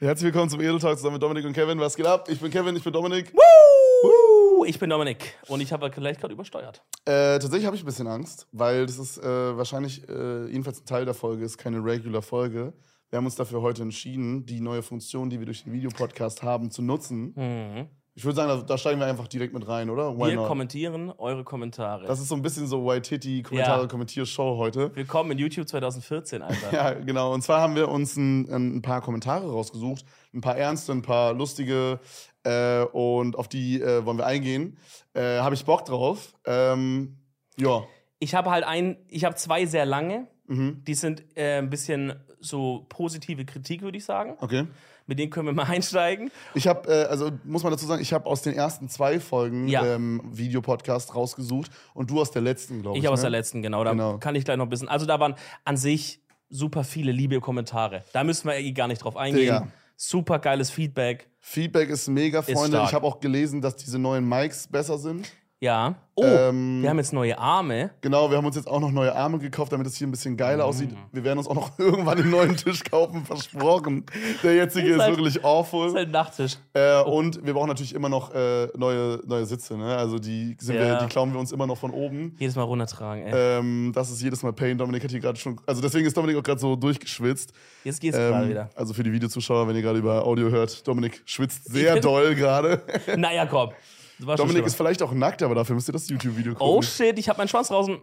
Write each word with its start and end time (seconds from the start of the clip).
Herzlich 0.00 0.26
willkommen 0.26 0.48
zum 0.48 0.60
Edel 0.60 0.78
Talk 0.78 0.96
zusammen 0.96 1.14
mit 1.14 1.22
Dominik 1.24 1.44
und 1.44 1.54
Kevin. 1.54 1.80
Was 1.80 1.96
geht 1.96 2.06
ab? 2.06 2.28
Ich 2.30 2.38
bin 2.38 2.52
Kevin, 2.52 2.76
ich 2.76 2.84
bin 2.84 2.92
Dominik. 2.92 3.34
Woo! 3.34 4.64
Ich 4.64 4.78
bin 4.78 4.90
Dominik 4.90 5.34
und 5.48 5.60
ich 5.60 5.72
habe 5.72 5.90
vielleicht 5.90 6.20
gerade 6.20 6.34
übersteuert. 6.34 6.84
Äh, 7.04 7.40
tatsächlich 7.40 7.66
habe 7.66 7.74
ich 7.74 7.82
ein 7.82 7.86
bisschen 7.86 8.06
Angst, 8.06 8.46
weil 8.52 8.86
das 8.86 8.96
ist 8.96 9.18
äh, 9.18 9.56
wahrscheinlich 9.56 10.08
äh, 10.08 10.46
jedenfalls 10.46 10.82
ein 10.82 10.86
Teil 10.86 11.04
der 11.04 11.14
Folge, 11.14 11.44
ist 11.44 11.58
keine 11.58 11.82
regular 11.84 12.22
Folge. 12.22 12.74
Wir 13.10 13.16
haben 13.16 13.24
uns 13.24 13.34
dafür 13.34 13.60
heute 13.60 13.82
entschieden, 13.82 14.46
die 14.46 14.60
neue 14.60 14.84
Funktion, 14.84 15.30
die 15.30 15.40
wir 15.40 15.46
durch 15.46 15.64
den 15.64 15.72
Videopodcast 15.72 16.44
haben, 16.44 16.70
zu 16.70 16.80
nutzen. 16.80 17.32
Mhm. 17.34 17.88
Ich 18.18 18.24
würde 18.24 18.34
sagen, 18.34 18.48
da, 18.48 18.56
da 18.56 18.76
steigen 18.76 18.98
wir 18.98 19.06
einfach 19.06 19.28
direkt 19.28 19.54
mit 19.54 19.68
rein, 19.68 19.90
oder? 19.90 20.18
Why 20.18 20.30
Wir 20.30 20.34
not? 20.34 20.48
kommentieren 20.48 21.12
eure 21.18 21.44
Kommentare. 21.44 22.04
Das 22.04 22.18
ist 22.18 22.26
so 22.26 22.34
ein 22.34 22.42
bisschen 22.42 22.66
so 22.66 22.84
White 22.84 23.02
Titty 23.02 23.44
Kommentare 23.44 23.82
Ja. 23.82 23.86
Kommentier-Show 23.86 24.56
heute. 24.56 24.90
Willkommen 24.96 25.30
in 25.30 25.38
YouTube 25.38 25.68
2014, 25.68 26.42
Alter. 26.42 26.56
Ja, 26.72 26.94
genau. 26.94 27.32
Und 27.32 27.42
zwar 27.42 27.60
haben 27.60 27.76
wir 27.76 27.88
uns 27.88 28.16
ein, 28.16 28.76
ein 28.78 28.82
paar 28.82 29.02
Kommentare 29.02 29.48
rausgesucht, 29.48 30.04
ein 30.34 30.40
paar 30.40 30.56
ernste, 30.56 30.90
ein 30.90 31.02
paar 31.02 31.32
lustige 31.32 32.00
äh, 32.42 32.82
und 32.86 33.36
auf 33.36 33.46
die 33.46 33.80
äh, 33.80 34.04
wollen 34.04 34.18
wir 34.18 34.26
eingehen. 34.26 34.78
Äh, 35.14 35.38
habe 35.38 35.54
ich 35.54 35.64
Bock 35.64 35.84
drauf. 35.84 36.34
Ähm, 36.44 37.18
ja. 37.56 37.84
Ich 38.18 38.34
habe 38.34 38.50
halt 38.50 38.64
ein, 38.64 38.96
ich 39.06 39.24
habe 39.26 39.36
zwei 39.36 39.64
sehr 39.64 39.86
lange. 39.86 40.26
Mhm. 40.48 40.82
Die 40.88 40.94
sind 40.94 41.22
äh, 41.36 41.58
ein 41.58 41.70
bisschen 41.70 42.14
so 42.40 42.84
positive 42.88 43.44
Kritik, 43.44 43.82
würde 43.82 43.98
ich 43.98 44.04
sagen. 44.04 44.36
Okay. 44.40 44.66
Mit 45.08 45.18
denen 45.18 45.30
können 45.30 45.46
wir 45.46 45.52
mal 45.54 45.64
einsteigen. 45.68 46.30
Ich 46.54 46.68
habe, 46.68 46.88
äh, 46.88 47.06
also 47.06 47.30
muss 47.42 47.64
man 47.64 47.72
dazu 47.72 47.86
sagen, 47.86 48.00
ich 48.00 48.12
habe 48.12 48.26
aus 48.26 48.42
den 48.42 48.54
ersten 48.54 48.88
zwei 48.88 49.18
Folgen 49.18 49.66
Ja. 49.66 49.84
ähm, 49.84 50.20
Videopodcast 50.30 51.16
rausgesucht 51.16 51.72
und 51.94 52.10
du 52.10 52.20
aus 52.20 52.30
der 52.30 52.42
letzten, 52.42 52.82
glaube 52.82 52.98
ich. 52.98 53.02
Ich 53.04 53.08
aus 53.10 53.18
ne? 53.18 53.22
der 53.22 53.30
letzten, 53.30 53.62
genau. 53.62 53.82
Da 53.82 53.90
Genau. 53.92 54.18
kann 54.18 54.36
ich 54.36 54.44
gleich 54.44 54.56
noch 54.58 54.66
ein 54.66 54.70
bisschen. 54.70 54.88
Also 54.88 55.06
da 55.06 55.18
waren 55.18 55.34
an 55.64 55.76
sich 55.76 56.20
super 56.50 56.84
viele 56.84 57.10
liebe 57.10 57.40
Kommentare. 57.40 58.04
Da 58.12 58.22
müssen 58.22 58.46
wir 58.48 58.54
eh 58.56 58.70
gar 58.72 58.86
nicht 58.86 59.02
drauf 59.02 59.16
eingehen. 59.16 59.40
Digga. 59.42 59.68
Super 59.96 60.38
geiles 60.38 60.70
Feedback. 60.70 61.28
Feedback 61.40 61.88
ist 61.88 62.06
mega, 62.08 62.42
Freunde. 62.42 62.68
stark. 62.76 62.88
ich 62.88 62.94
habe 62.94 63.06
auch 63.06 63.18
gelesen, 63.18 63.60
dass 63.60 63.74
diese 63.76 63.98
neuen 63.98 64.28
Mics 64.28 64.68
besser 64.68 64.96
sind. 64.98 65.28
Ja. 65.60 65.96
Oh, 66.14 66.24
Ähm, 66.24 66.82
wir 66.82 66.90
haben 66.90 66.98
jetzt 66.98 67.12
neue 67.12 67.36
Arme. 67.38 67.90
Genau, 68.00 68.30
wir 68.30 68.36
haben 68.36 68.46
uns 68.46 68.54
jetzt 68.56 68.66
auch 68.68 68.78
noch 68.80 68.90
neue 68.92 69.14
Arme 69.14 69.38
gekauft, 69.38 69.72
damit 69.72 69.86
es 69.88 69.96
hier 69.96 70.06
ein 70.06 70.10
bisschen 70.12 70.36
geiler 70.36 70.64
Mhm. 70.64 70.68
aussieht. 70.70 70.90
Wir 71.12 71.24
werden 71.24 71.38
uns 71.38 71.48
auch 71.48 71.54
noch 71.54 71.70
irgendwann 71.78 72.18
einen 72.18 72.30
neuen 72.30 72.56
Tisch 72.56 72.82
kaufen, 72.84 73.24
versprochen. 73.24 74.04
Der 74.44 74.54
jetzige 74.54 74.88
ist, 74.94 75.00
halt- 75.00 75.16
wirklich 75.16 75.34
Das 75.34 75.42
ist 75.42 75.44
awful. 75.44 75.92
halt 75.94 76.08
ein 76.08 76.10
Nachttisch. 76.12 76.58
Äh, 76.74 77.02
und 77.02 77.44
wir 77.44 77.54
brauchen 77.54 77.68
natürlich 77.68 77.92
immer 77.94 78.08
noch 78.08 78.32
äh, 78.34 78.68
neue, 78.76 79.20
neue 79.26 79.46
Sitze. 79.46 79.76
Ne? 79.76 79.96
Also 79.96 80.18
die, 80.20 80.56
sind 80.60 80.76
wir, 80.76 80.86
Ja. 80.86 81.00
die 81.02 81.06
klauen 81.08 81.32
wir 81.32 81.40
uns 81.40 81.50
immer 81.50 81.66
noch 81.66 81.78
von 81.78 81.90
oben. 81.90 82.36
Jedes 82.38 82.54
Mal 82.56 82.62
runtertragen, 82.62 83.24
ey. 83.26 83.58
Ähm, 83.58 83.92
das 83.94 84.10
ist 84.10 84.22
jedes 84.22 84.42
Mal 84.44 84.52
Pain. 84.52 84.78
Dominik 84.78 85.02
hat 85.04 85.10
hier 85.10 85.20
gerade 85.20 85.38
schon. 85.38 85.60
Also 85.66 85.80
deswegen 85.82 86.06
ist 86.06 86.16
Dominik 86.16 86.36
auch 86.36 86.42
gerade 86.44 86.60
so 86.60 86.76
durchgeschwitzt. 86.76 87.52
Jetzt 87.84 88.00
geht's 88.00 88.16
gerade 88.16 88.44
Ähm, 88.44 88.50
wieder. 88.50 88.70
also 88.76 88.94
für 88.94 89.02
die 89.02 89.12
Videozuschauer, 89.12 89.66
wenn 89.66 89.74
ihr 89.76 89.82
gerade 89.82 89.98
über 89.98 90.24
Audio 90.24 90.50
hört, 90.50 90.86
Dominik 90.86 91.20
schwitzt 91.26 91.64
sehr 91.64 91.98
doll 92.00 92.34
gerade. 92.36 92.82
Naja, 93.16 93.44
komm. 93.46 93.70
Dominik 94.18 94.66
ist 94.66 94.74
vielleicht 94.76 95.02
auch 95.02 95.12
nackt, 95.12 95.42
aber 95.42 95.54
dafür 95.54 95.74
müsst 95.74 95.88
ihr 95.88 95.92
das 95.92 96.08
YouTube-Video 96.08 96.54
gucken. 96.54 96.66
Oh 96.76 96.82
shit, 96.82 97.18
ich 97.18 97.28
hab 97.28 97.38
meinen 97.38 97.48
Schwanz 97.48 97.68
draußen. 97.68 97.98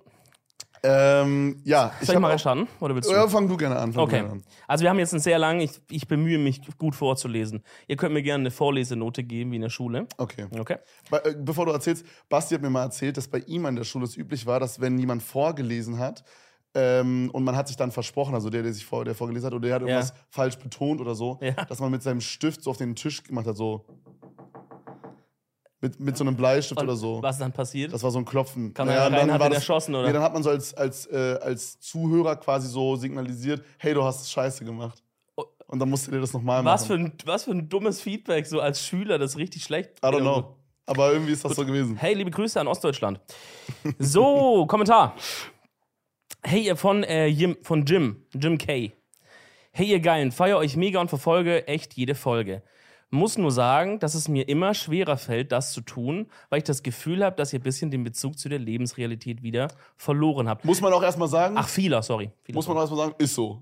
ähm, 0.83 1.61
ja, 1.63 1.91
Soll 1.99 2.03
ich 2.03 2.09
hab 2.15 2.21
mal 2.21 2.29
reinschauen? 2.29 2.67
Oder 2.79 2.93
willst 2.93 3.09
du? 3.09 3.13
Ja, 3.13 3.27
fang 3.27 3.47
du 3.47 3.57
gerne 3.57 3.77
an. 3.77 3.97
Okay. 3.97 4.17
gerne 4.17 4.29
an. 4.33 4.43
Also 4.67 4.83
wir 4.83 4.89
haben 4.91 4.99
jetzt 4.99 5.13
einen 5.13 5.19
sehr 5.21 5.39
langen, 5.39 5.61
ich, 5.61 5.71
ich 5.89 6.07
bemühe 6.07 6.37
mich 6.37 6.61
gut 6.77 6.93
vorzulesen. 6.95 7.63
Ihr 7.87 7.95
könnt 7.95 8.13
mir 8.13 8.21
gerne 8.21 8.43
eine 8.43 8.51
Vorlesenote 8.51 9.23
geben, 9.23 9.51
wie 9.51 9.55
in 9.55 9.63
der 9.63 9.69
Schule. 9.69 10.07
Okay. 10.17 10.45
Okay? 10.57 10.77
Be- 11.09 11.25
äh, 11.25 11.35
Bevor 11.37 11.65
du 11.65 11.71
erzählst, 11.71 12.05
Basti 12.29 12.53
hat 12.53 12.61
mir 12.61 12.69
mal 12.69 12.83
erzählt, 12.83 13.17
dass 13.17 13.27
bei 13.27 13.39
ihm 13.39 13.65
an 13.65 13.75
der 13.75 13.83
Schule 13.83 14.05
es 14.05 14.15
üblich 14.15 14.45
war, 14.45 14.59
dass 14.59 14.79
wenn 14.79 14.99
jemand 14.99 15.23
vorgelesen 15.23 15.97
hat 15.97 16.23
ähm, 16.75 17.29
und 17.33 17.43
man 17.43 17.55
hat 17.55 17.67
sich 17.67 17.77
dann 17.77 17.91
versprochen, 17.91 18.35
also 18.35 18.49
der, 18.51 18.61
der 18.61 18.73
sich 18.73 18.85
vor, 18.85 19.05
der 19.05 19.15
vorgelesen 19.15 19.47
hat 19.47 19.53
oder 19.53 19.65
der 19.67 19.75
hat 19.75 19.81
irgendwas 19.81 20.13
falsch 20.29 20.57
betont 20.59 21.01
oder 21.01 21.15
so, 21.15 21.39
Ja. 21.41 21.53
dass 21.65 21.79
man 21.79 21.89
mit 21.89 22.03
seinem 22.03 22.21
Stift 22.21 22.61
so 22.61 22.69
auf 22.69 22.77
den 22.77 22.95
Tisch 22.95 23.23
gemacht 23.23 23.47
hat, 23.47 23.57
so 23.57 23.85
mit, 25.85 25.99
mit 25.99 26.17
so 26.17 26.23
einem 26.23 26.35
Bleistift 26.35 26.79
Und 26.81 26.87
oder 26.87 26.95
so. 26.95 27.21
Was 27.21 27.35
ist 27.35 27.41
dann 27.41 27.51
passiert? 27.51 27.93
Das 27.93 28.01
war 28.03 28.11
so 28.11 28.17
ein 28.19 28.25
Klopfen. 28.25 28.73
Kam 28.73 28.87
Naja, 28.87 29.07
und 29.07 29.13
rein, 29.13 29.21
dann 29.27 29.33
hat 29.33 29.39
war 29.41 29.49
das- 29.49 29.59
erschossen, 29.59 29.93
oder? 29.95 30.07
Nee, 30.07 30.13
dann 30.13 30.23
hat 30.23 30.33
man 30.33 30.41
so 30.43 30.49
als, 30.49 30.73
als, 30.73 31.05
äh, 31.07 31.37
als 31.41 31.79
Zuhörer 31.79 32.35
quasi 32.37 32.67
so 32.67 32.95
signalisiert, 32.95 33.63
hey, 33.77 33.93
du 33.93 34.03
hast 34.03 34.21
es 34.23 34.31
scheiße 34.31 34.65
gemacht. 34.65 35.01
Oh. 35.35 35.43
Und 35.67 35.79
dann 35.79 35.89
musst 35.89 36.07
du 36.07 36.11
dir 36.11 36.19
das 36.21 36.33
nochmal 36.33 36.63
machen. 36.63 36.73
was, 36.73 36.85
für 36.87 36.93
ein, 36.95 37.13
was 37.25 37.43
für 37.43 37.51
ein 37.51 37.69
dummes 37.69 38.01
Feedback, 38.01 38.45
so 38.47 38.59
als 38.61 38.81
Schüler, 38.81 39.17
das 39.19 39.31
ist 39.31 39.37
richtig 39.37 39.63
schlecht. 39.63 39.91
I 40.03 40.07
don't 40.07 40.21
know. 40.21 40.55
Aber 40.87 41.11
irgendwie 41.11 41.31
ist 41.33 41.43
das 41.45 41.55
so 41.55 41.65
gewesen. 41.65 41.95
Hey, 41.97 42.13
liebe 42.13 42.29
Grüße 42.31 42.59
an 42.59 42.67
Ostdeutschland. 42.67 43.19
So, 43.99 44.65
Kommentar. 44.69 45.15
Hey, 46.43 46.61
ihr 46.67 46.75
von, 46.75 47.03
äh, 47.03 47.25
Jim, 47.27 47.57
von 47.63 47.85
Jim, 47.85 48.23
Jim 48.33 48.57
K. 48.57 48.91
Hey, 49.71 49.87
ihr 49.87 49.99
Geilen, 49.99 50.31
feier 50.31 50.57
euch 50.57 50.75
mega 50.77 51.01
und 51.01 51.09
verfolge 51.09 51.67
echt 51.67 51.95
jede 51.95 52.15
Folge. 52.15 52.61
Muss 53.11 53.37
nur 53.37 53.51
sagen, 53.51 53.99
dass 53.99 54.13
es 54.15 54.27
mir 54.27 54.49
immer 54.49 54.73
schwerer 54.73 55.15
fällt, 55.17 55.51
das 55.51 55.71
zu 55.73 55.81
tun, 55.81 56.27
weil 56.49 56.57
ich 56.57 56.63
das 56.63 56.83
Gefühl 56.83 57.23
habe, 57.23 57.35
dass 57.35 57.53
ihr 57.53 57.59
ein 57.59 57.63
bisschen 57.63 57.91
den 57.91 58.03
Bezug 58.03 58.37
zu 58.37 58.49
der 58.49 58.59
Lebensrealität 58.59 59.41
wieder 59.43 59.69
verloren 59.95 60.49
habt. 60.49 60.65
Muss 60.65 60.81
man 60.81 60.91
auch 60.91 61.03
erstmal 61.03 61.27
sagen, 61.29 61.55
Ach, 61.57 61.67
vieler, 61.67 62.01
sorry. 62.01 62.31
Vieler, 62.43 62.55
muss 62.55 62.67
man 62.67 62.77
auch 62.77 62.81
erstmal 62.81 63.05
sagen, 63.07 63.15
ist 63.19 63.35
so. 63.35 63.61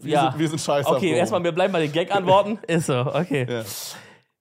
Wir, 0.00 0.12
Ja. 0.12 0.30
sind, 0.30 0.40
wir 0.40 0.48
sind 0.48 0.60
scheiße. 0.60 0.88
Okay, 0.88 1.10
erstmal, 1.12 1.42
wir 1.44 1.52
bleiben 1.52 1.72
bei 1.72 1.80
den 1.80 1.92
Gag-Antworten. 1.92 2.58
Ist 2.66 2.86
so, 2.86 2.94
okay. 3.14 3.46
Ja. 3.48 3.64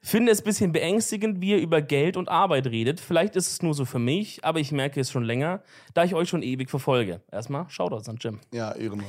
Finde 0.06 0.32
es 0.32 0.42
ein 0.42 0.44
bisschen 0.44 0.72
beängstigend, 0.74 1.40
wie 1.42 1.52
ihr 1.52 1.60
über 1.60 1.82
Geld 1.82 2.18
und 2.18 2.28
Arbeit 2.28 2.68
redet. 2.68 3.00
Vielleicht 3.00 3.38
ist 3.38 3.48
es 3.48 3.62
nur 3.62 3.74
so 3.74 3.86
für 3.86 4.00
mich, 4.00 4.44
aber 4.44 4.60
ich 4.60 4.74
merke 4.74 5.00
es 5.00 5.10
schon 5.10 5.24
länger, 5.24 5.64
da 5.94 6.04
ich 6.04 6.14
euch 6.14 6.28
schon 6.28 6.44
ewig 6.44 6.70
verfolge. 6.70 7.22
Erstmal 7.32 7.70
Shoutouts 7.70 8.10
an 8.10 8.18
Jim. 8.20 8.40
ja, 8.52 8.74
Ehrenmann. 8.74 9.06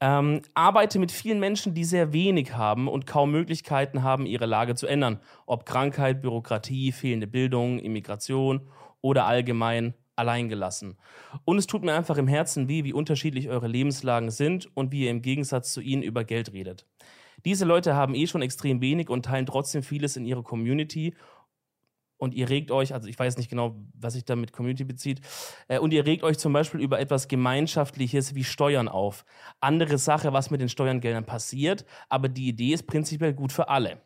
Ähm, 0.00 0.42
arbeite 0.54 0.98
mit 1.00 1.10
vielen 1.10 1.40
Menschen, 1.40 1.74
die 1.74 1.84
sehr 1.84 2.12
wenig 2.12 2.54
haben 2.54 2.86
und 2.86 3.06
kaum 3.06 3.32
Möglichkeiten 3.32 4.02
haben, 4.02 4.26
ihre 4.26 4.46
Lage 4.46 4.76
zu 4.76 4.86
ändern. 4.86 5.20
Ob 5.46 5.66
Krankheit, 5.66 6.22
Bürokratie, 6.22 6.92
fehlende 6.92 7.26
Bildung, 7.26 7.80
Immigration 7.80 8.68
oder 9.00 9.26
allgemein 9.26 9.94
alleingelassen. 10.14 10.98
Und 11.44 11.58
es 11.58 11.66
tut 11.66 11.84
mir 11.84 11.94
einfach 11.94 12.16
im 12.16 12.28
Herzen 12.28 12.68
weh, 12.68 12.84
wie 12.84 12.92
unterschiedlich 12.92 13.48
eure 13.48 13.68
Lebenslagen 13.68 14.30
sind 14.30 14.68
und 14.76 14.92
wie 14.92 15.04
ihr 15.04 15.10
im 15.10 15.22
Gegensatz 15.22 15.72
zu 15.72 15.80
ihnen 15.80 16.02
über 16.02 16.24
Geld 16.24 16.52
redet. 16.52 16.86
Diese 17.44 17.64
Leute 17.64 17.94
haben 17.94 18.14
eh 18.14 18.26
schon 18.26 18.42
extrem 18.42 18.80
wenig 18.80 19.08
und 19.08 19.24
teilen 19.24 19.46
trotzdem 19.46 19.82
vieles 19.82 20.16
in 20.16 20.24
ihrer 20.24 20.42
Community. 20.42 21.14
Und 22.18 22.34
ihr 22.34 22.50
regt 22.50 22.70
euch, 22.70 22.92
also 22.92 23.08
ich 23.08 23.18
weiß 23.18 23.38
nicht 23.38 23.48
genau, 23.48 23.76
was 23.94 24.14
sich 24.14 24.24
da 24.24 24.36
mit 24.36 24.52
Community 24.52 24.84
bezieht, 24.84 25.20
äh, 25.68 25.78
und 25.78 25.92
ihr 25.92 26.04
regt 26.04 26.24
euch 26.24 26.38
zum 26.38 26.52
Beispiel 26.52 26.80
über 26.80 27.00
etwas 27.00 27.28
Gemeinschaftliches 27.28 28.34
wie 28.34 28.44
Steuern 28.44 28.88
auf. 28.88 29.24
Andere 29.60 29.98
Sache, 29.98 30.32
was 30.32 30.50
mit 30.50 30.60
den 30.60 30.68
Steuergeldern 30.68 31.24
passiert, 31.24 31.84
aber 32.08 32.28
die 32.28 32.48
Idee 32.48 32.74
ist 32.74 32.86
prinzipiell 32.86 33.32
gut 33.32 33.52
für 33.52 33.68
alle. 33.68 34.02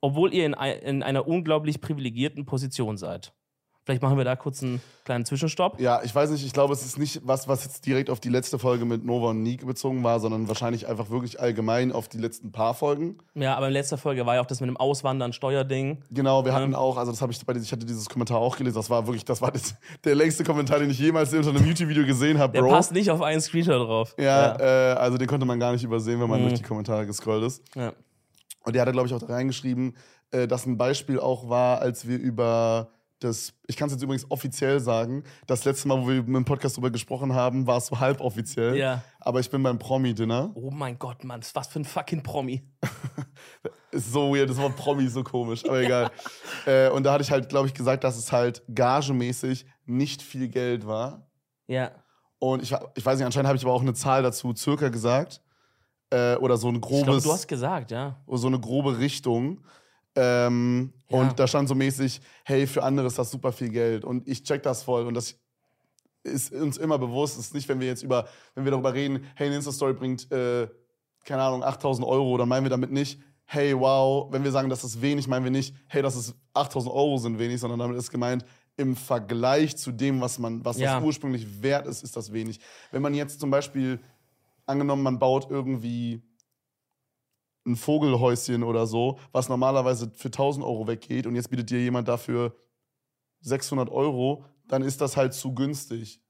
Obwohl 0.00 0.32
ihr 0.32 0.46
in, 0.46 0.54
in 0.54 1.02
einer 1.02 1.26
unglaublich 1.26 1.80
privilegierten 1.80 2.46
Position 2.46 2.96
seid. 2.96 3.32
Vielleicht 3.88 4.02
machen 4.02 4.18
wir 4.18 4.24
da 4.26 4.36
kurz 4.36 4.62
einen 4.62 4.82
kleinen 5.06 5.24
Zwischenstopp. 5.24 5.80
Ja, 5.80 6.02
ich 6.04 6.14
weiß 6.14 6.28
nicht, 6.28 6.44
ich 6.44 6.52
glaube, 6.52 6.74
es 6.74 6.84
ist 6.84 6.98
nicht 6.98 7.22
was, 7.24 7.48
was 7.48 7.64
jetzt 7.64 7.86
direkt 7.86 8.10
auf 8.10 8.20
die 8.20 8.28
letzte 8.28 8.58
Folge 8.58 8.84
mit 8.84 9.02
Nova 9.02 9.30
und 9.30 9.42
Nick 9.42 9.66
bezogen 9.66 10.04
war, 10.04 10.20
sondern 10.20 10.46
wahrscheinlich 10.46 10.86
einfach 10.86 11.08
wirklich 11.08 11.40
allgemein 11.40 11.90
auf 11.90 12.06
die 12.06 12.18
letzten 12.18 12.52
paar 12.52 12.74
Folgen. 12.74 13.16
Ja, 13.34 13.56
aber 13.56 13.68
in 13.68 13.72
letzter 13.72 13.96
Folge 13.96 14.26
war 14.26 14.34
ja 14.34 14.42
auch 14.42 14.46
das 14.46 14.60
mit 14.60 14.68
dem 14.68 14.76
Auswandern, 14.76 15.32
Steuerding. 15.32 16.02
Genau, 16.10 16.44
wir 16.44 16.52
hatten 16.52 16.74
auch, 16.74 16.98
also 16.98 17.12
das 17.12 17.22
habe 17.22 17.32
ich 17.32 17.46
bei 17.46 17.54
ich 17.54 17.72
hatte 17.72 17.86
dieses 17.86 18.10
Kommentar 18.10 18.36
auch 18.40 18.58
gelesen, 18.58 18.76
das 18.76 18.90
war 18.90 19.06
wirklich, 19.06 19.24
das 19.24 19.40
war 19.40 19.52
das, 19.52 19.74
der 20.04 20.14
längste 20.14 20.44
Kommentar, 20.44 20.80
den 20.80 20.90
ich 20.90 20.98
jemals 20.98 21.32
unter 21.32 21.48
einem 21.48 21.64
YouTube-Video 21.66 22.04
gesehen 22.04 22.38
habe, 22.38 22.52
Der 22.52 22.60
Bro. 22.60 22.68
passt 22.68 22.92
nicht 22.92 23.10
auf 23.10 23.22
einen 23.22 23.40
Screenshot 23.40 23.88
drauf. 23.88 24.14
Ja, 24.18 24.54
Äh, 24.60 24.96
also 24.98 25.16
den 25.16 25.28
konnte 25.28 25.46
man 25.46 25.58
gar 25.58 25.72
nicht 25.72 25.82
übersehen, 25.82 26.20
wenn 26.20 26.28
man 26.28 26.42
Mhm. 26.42 26.48
durch 26.48 26.60
die 26.60 26.66
Kommentare 26.66 27.06
gescrollt 27.06 27.42
ist. 27.42 27.62
ja. 27.74 27.94
Und 28.64 28.74
der 28.74 28.82
hat, 28.84 28.92
glaube 28.92 29.08
ich, 29.08 29.14
auch 29.14 29.18
da 29.20 29.28
reingeschrieben, 29.32 29.96
äh, 30.30 30.46
dass 30.46 30.66
ein 30.66 30.76
Beispiel 30.76 31.18
auch 31.18 31.48
war, 31.48 31.80
als 31.80 32.06
wir 32.06 32.18
über 32.18 32.90
das, 33.20 33.52
ich 33.66 33.76
kann 33.76 33.88
es 33.88 33.94
jetzt 33.94 34.02
übrigens 34.02 34.30
offiziell 34.30 34.80
sagen, 34.80 35.24
das 35.46 35.64
letzte 35.64 35.88
Mal, 35.88 36.00
wo 36.00 36.08
wir 36.08 36.22
mit 36.22 36.36
dem 36.36 36.44
Podcast 36.44 36.76
drüber 36.76 36.90
gesprochen 36.90 37.34
haben, 37.34 37.66
war 37.66 37.78
es 37.78 37.86
so 37.86 37.98
halboffiziell. 37.98 38.76
Ja. 38.76 39.02
Aber 39.20 39.40
ich 39.40 39.50
bin 39.50 39.62
beim 39.62 39.78
Promi-Dinner. 39.78 40.52
Oh 40.54 40.70
mein 40.70 40.98
Gott, 40.98 41.24
Mann, 41.24 41.40
was 41.54 41.66
für 41.68 41.80
ein 41.80 41.84
fucking 41.84 42.22
Promi. 42.22 42.62
Ist 43.90 44.12
so 44.12 44.34
weird, 44.34 44.50
das 44.50 44.58
Wort 44.58 44.76
Promi 44.76 45.04
ist 45.04 45.14
so 45.14 45.24
komisch, 45.24 45.64
aber 45.64 45.80
egal. 45.80 46.10
äh, 46.66 46.90
und 46.90 47.04
da 47.04 47.14
hatte 47.14 47.22
ich 47.22 47.30
halt, 47.30 47.48
glaube 47.48 47.68
ich, 47.68 47.74
gesagt, 47.74 48.04
dass 48.04 48.18
es 48.18 48.30
halt 48.30 48.62
gagemäßig 48.72 49.64
nicht 49.86 50.20
viel 50.20 50.48
Geld 50.48 50.86
war. 50.86 51.30
Ja. 51.68 51.92
Und 52.38 52.62
ich, 52.62 52.74
ich 52.94 53.06
weiß 53.06 53.18
nicht, 53.18 53.24
anscheinend 53.24 53.48
habe 53.48 53.56
ich 53.56 53.64
aber 53.64 53.72
auch 53.72 53.80
eine 53.80 53.94
Zahl 53.94 54.22
dazu 54.22 54.54
circa 54.54 54.90
gesagt. 54.90 55.40
Äh, 56.10 56.36
oder 56.36 56.58
so 56.58 56.68
ein 56.68 56.76
Ich 56.76 56.80
glaube, 56.82 57.04
grobes. 57.04 57.24
du 57.24 57.32
hast 57.32 57.48
gesagt, 57.48 57.90
ja. 57.90 58.16
so 58.26 58.46
eine 58.46 58.60
grobe 58.60 58.98
Richtung. 58.98 59.64
Ähm, 60.14 60.92
Ja. 61.10 61.18
Und 61.20 61.38
da 61.38 61.46
stand 61.46 61.68
so 61.68 61.74
mäßig, 61.74 62.20
hey, 62.44 62.66
für 62.66 62.82
andere 62.82 63.06
ist 63.06 63.18
das 63.18 63.30
super 63.30 63.52
viel 63.52 63.70
Geld. 63.70 64.04
Und 64.04 64.28
ich 64.28 64.42
check 64.42 64.62
das 64.62 64.82
voll. 64.82 65.06
Und 65.06 65.14
das 65.14 65.36
ist 66.22 66.52
uns 66.52 66.76
immer 66.76 66.98
bewusst. 66.98 67.38
Es 67.38 67.46
ist 67.46 67.54
nicht, 67.54 67.68
wenn 67.68 67.80
wir 67.80 67.86
jetzt 67.86 68.02
über, 68.02 68.28
wenn 68.54 68.64
wir 68.64 68.72
darüber 68.72 68.92
reden, 68.92 69.24
hey, 69.34 69.46
eine 69.46 69.56
Insta-Story 69.56 69.94
bringt, 69.94 70.30
äh, 70.30 70.68
keine 71.24 71.42
Ahnung, 71.42 71.62
8000 71.62 72.06
Euro, 72.06 72.36
dann 72.36 72.48
meinen 72.48 72.64
wir 72.64 72.70
damit 72.70 72.92
nicht, 72.92 73.20
hey, 73.46 73.78
wow, 73.78 74.30
wenn 74.30 74.44
wir 74.44 74.50
sagen, 74.52 74.68
das 74.68 74.84
ist 74.84 75.00
wenig, 75.00 75.26
meinen 75.26 75.44
wir 75.44 75.50
nicht, 75.50 75.74
hey, 75.86 76.02
das 76.02 76.16
ist 76.16 76.34
8000 76.52 76.94
Euro 76.94 77.16
sind 77.16 77.38
wenig, 77.38 77.60
sondern 77.60 77.78
damit 77.78 77.96
ist 77.96 78.10
gemeint, 78.10 78.44
im 78.76 78.94
Vergleich 78.94 79.76
zu 79.76 79.90
dem, 79.90 80.20
was 80.20 80.38
man, 80.38 80.64
was 80.64 80.78
Ja. 80.78 80.96
das 80.96 81.04
ursprünglich 81.04 81.62
wert 81.62 81.86
ist, 81.86 82.04
ist 82.04 82.16
das 82.16 82.32
wenig. 82.32 82.60
Wenn 82.92 83.02
man 83.02 83.14
jetzt 83.14 83.40
zum 83.40 83.50
Beispiel, 83.50 84.00
angenommen, 84.66 85.02
man 85.02 85.18
baut 85.18 85.50
irgendwie 85.50 86.22
ein 87.68 87.76
Vogelhäuschen 87.76 88.62
oder 88.62 88.86
so, 88.86 89.18
was 89.32 89.48
normalerweise 89.48 90.10
für 90.14 90.28
1000 90.28 90.64
Euro 90.64 90.88
weggeht 90.88 91.26
und 91.26 91.36
jetzt 91.36 91.50
bietet 91.50 91.70
dir 91.70 91.80
jemand 91.80 92.08
dafür 92.08 92.56
600 93.40 93.90
Euro, 93.90 94.44
dann 94.66 94.82
ist 94.82 95.00
das 95.00 95.16
halt 95.16 95.34
zu 95.34 95.54
günstig. 95.54 96.20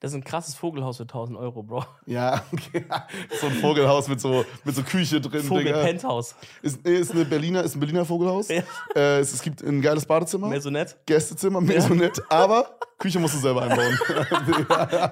Das 0.00 0.10
ist 0.10 0.16
ein 0.16 0.24
krasses 0.24 0.54
Vogelhaus 0.54 0.98
für 0.98 1.04
1000 1.04 1.38
Euro, 1.38 1.62
Bro. 1.62 1.84
Ja, 2.04 2.44
okay. 2.52 2.84
so 3.40 3.46
ein 3.46 3.54
Vogelhaus 3.54 4.06
mit 4.08 4.20
so, 4.20 4.44
mit 4.64 4.74
so 4.74 4.82
Küche 4.82 5.18
drin. 5.20 5.42
Vogel-Penthouse. 5.42 6.34
Ist, 6.60 6.86
ist, 6.86 7.12
eine 7.12 7.24
Berliner, 7.24 7.62
ist 7.62 7.74
ein 7.74 7.80
Berliner 7.80 8.04
Vogelhaus. 8.04 8.48
Ja. 8.48 8.62
Äh, 8.94 9.20
es, 9.20 9.32
es, 9.32 9.40
gibt 9.40 9.62
ein 9.62 9.80
geiles 9.80 10.04
Badezimmer. 10.04 10.48
Maisonette. 10.48 10.96
Gästezimmer, 11.06 11.62
Maisonette. 11.62 12.22
Ja. 12.30 12.36
Aber 12.36 12.78
Küche 12.98 13.18
musst 13.18 13.34
du 13.34 13.38
selber 13.38 13.62
einbauen. 13.62 13.98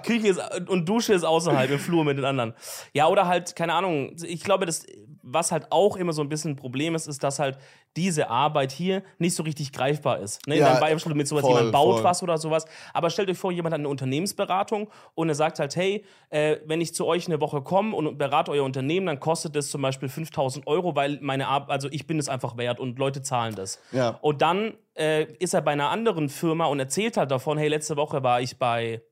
Küche 0.04 0.28
ist, 0.28 0.40
und 0.68 0.86
Dusche 0.86 1.14
ist 1.14 1.24
außerhalb, 1.24 1.70
im 1.70 1.78
Flur 1.78 2.04
mit 2.04 2.18
den 2.18 2.26
anderen. 2.26 2.52
Ja, 2.92 3.08
oder 3.08 3.26
halt, 3.26 3.56
keine 3.56 3.72
Ahnung, 3.72 4.14
ich 4.22 4.44
glaube, 4.44 4.66
das, 4.66 4.84
was 5.22 5.52
halt 5.52 5.70
auch 5.70 5.96
immer 5.96 6.12
so 6.12 6.22
ein 6.22 6.28
bisschen 6.28 6.52
ein 6.52 6.56
Problem 6.56 6.94
ist, 6.94 7.06
ist, 7.06 7.22
dass 7.22 7.38
halt 7.38 7.58
diese 7.96 8.28
Arbeit 8.28 8.72
hier 8.72 9.02
nicht 9.18 9.34
so 9.34 9.42
richtig 9.42 9.72
greifbar 9.72 10.18
ist. 10.18 10.46
Ne? 10.46 10.58
Ja, 10.58 10.78
Beispiel 10.80 11.14
mit 11.14 11.28
sowas, 11.28 11.42
voll, 11.42 11.54
jemand 11.54 11.72
baut 11.72 11.96
voll. 11.96 12.04
was 12.04 12.22
oder 12.22 12.38
sowas. 12.38 12.64
Aber 12.92 13.10
stellt 13.10 13.30
euch 13.30 13.38
vor, 13.38 13.52
jemand 13.52 13.72
hat 13.72 13.80
eine 13.80 13.88
Unternehmensberatung 13.88 14.90
und 15.14 15.28
er 15.28 15.34
sagt 15.34 15.58
halt, 15.58 15.76
hey, 15.76 16.04
äh, 16.30 16.56
wenn 16.66 16.80
ich 16.80 16.94
zu 16.94 17.06
euch 17.06 17.26
eine 17.26 17.40
Woche 17.40 17.62
komme 17.62 17.94
und 17.94 18.18
berate 18.18 18.50
euer 18.50 18.64
Unternehmen, 18.64 19.06
dann 19.06 19.20
kostet 19.20 19.54
das 19.54 19.68
zum 19.68 19.82
Beispiel 19.82 20.08
5000 20.08 20.66
Euro, 20.66 20.96
weil 20.96 21.18
meine 21.20 21.48
Arbeit, 21.48 21.70
also 21.70 21.88
ich 21.90 22.06
bin 22.06 22.18
es 22.18 22.28
einfach 22.28 22.56
wert 22.56 22.80
und 22.80 22.98
Leute 22.98 23.22
zahlen 23.22 23.54
das. 23.54 23.80
Ja. 23.92 24.18
Und 24.22 24.42
dann 24.42 24.74
äh, 24.94 25.24
ist 25.38 25.54
er 25.54 25.62
bei 25.62 25.72
einer 25.72 25.90
anderen 25.90 26.28
Firma 26.28 26.66
und 26.66 26.80
erzählt 26.80 27.16
halt 27.16 27.30
davon, 27.30 27.58
hey, 27.58 27.68
letzte 27.68 27.96
Woche 27.96 28.22
war 28.22 28.40
ich 28.40 28.58
bei 28.58 29.02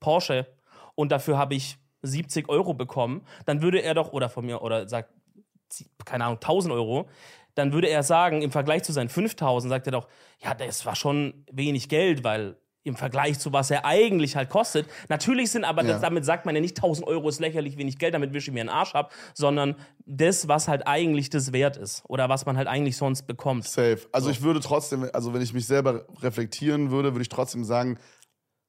Porsche 0.00 0.46
und 0.94 1.12
dafür 1.12 1.38
habe 1.38 1.54
ich 1.54 1.78
70 2.04 2.48
Euro 2.48 2.74
bekommen, 2.74 3.26
dann 3.46 3.62
würde 3.62 3.80
er 3.80 3.94
doch, 3.94 4.12
oder 4.12 4.28
von 4.28 4.46
mir, 4.46 4.62
oder 4.62 4.88
sagt, 4.88 5.10
keine 6.04 6.24
Ahnung, 6.24 6.36
1000 6.36 6.72
Euro, 6.74 7.08
dann 7.54 7.72
würde 7.72 7.88
er 7.88 8.02
sagen, 8.02 8.42
im 8.42 8.50
Vergleich 8.50 8.82
zu 8.82 8.92
seinen 8.92 9.08
5000, 9.08 9.70
sagt 9.70 9.86
er 9.86 9.92
doch, 9.92 10.08
ja, 10.42 10.54
das 10.54 10.84
war 10.86 10.96
schon 10.96 11.44
wenig 11.50 11.88
Geld, 11.88 12.24
weil 12.24 12.56
im 12.84 12.96
Vergleich 12.96 13.38
zu 13.38 13.52
was 13.52 13.70
er 13.70 13.86
eigentlich 13.86 14.36
halt 14.36 14.50
kostet. 14.50 14.86
Natürlich 15.08 15.50
sind 15.50 15.64
aber, 15.64 15.82
ja. 15.84 15.98
damit 15.98 16.24
sagt 16.24 16.44
man 16.44 16.54
ja 16.54 16.60
nicht 16.60 16.76
1000 16.76 17.06
Euro 17.08 17.28
ist 17.28 17.40
lächerlich 17.40 17.78
wenig 17.78 17.98
Geld, 17.98 18.14
damit 18.14 18.34
wische 18.34 18.50
ich 18.50 18.54
mir 18.54 18.60
einen 18.60 18.68
Arsch 18.68 18.94
ab, 18.94 19.12
sondern 19.32 19.76
das, 20.04 20.48
was 20.48 20.68
halt 20.68 20.86
eigentlich 20.86 21.30
das 21.30 21.52
wert 21.52 21.78
ist 21.78 22.02
oder 22.06 22.28
was 22.28 22.44
man 22.44 22.58
halt 22.58 22.68
eigentlich 22.68 22.98
sonst 22.98 23.26
bekommt. 23.26 23.64
Safe. 23.64 24.00
Also 24.12 24.26
so. 24.26 24.30
ich 24.32 24.42
würde 24.42 24.60
trotzdem, 24.60 25.08
also 25.12 25.32
wenn 25.32 25.40
ich 25.40 25.54
mich 25.54 25.66
selber 25.66 26.04
reflektieren 26.20 26.90
würde, 26.90 27.14
würde 27.14 27.22
ich 27.22 27.30
trotzdem 27.30 27.64
sagen, 27.64 27.98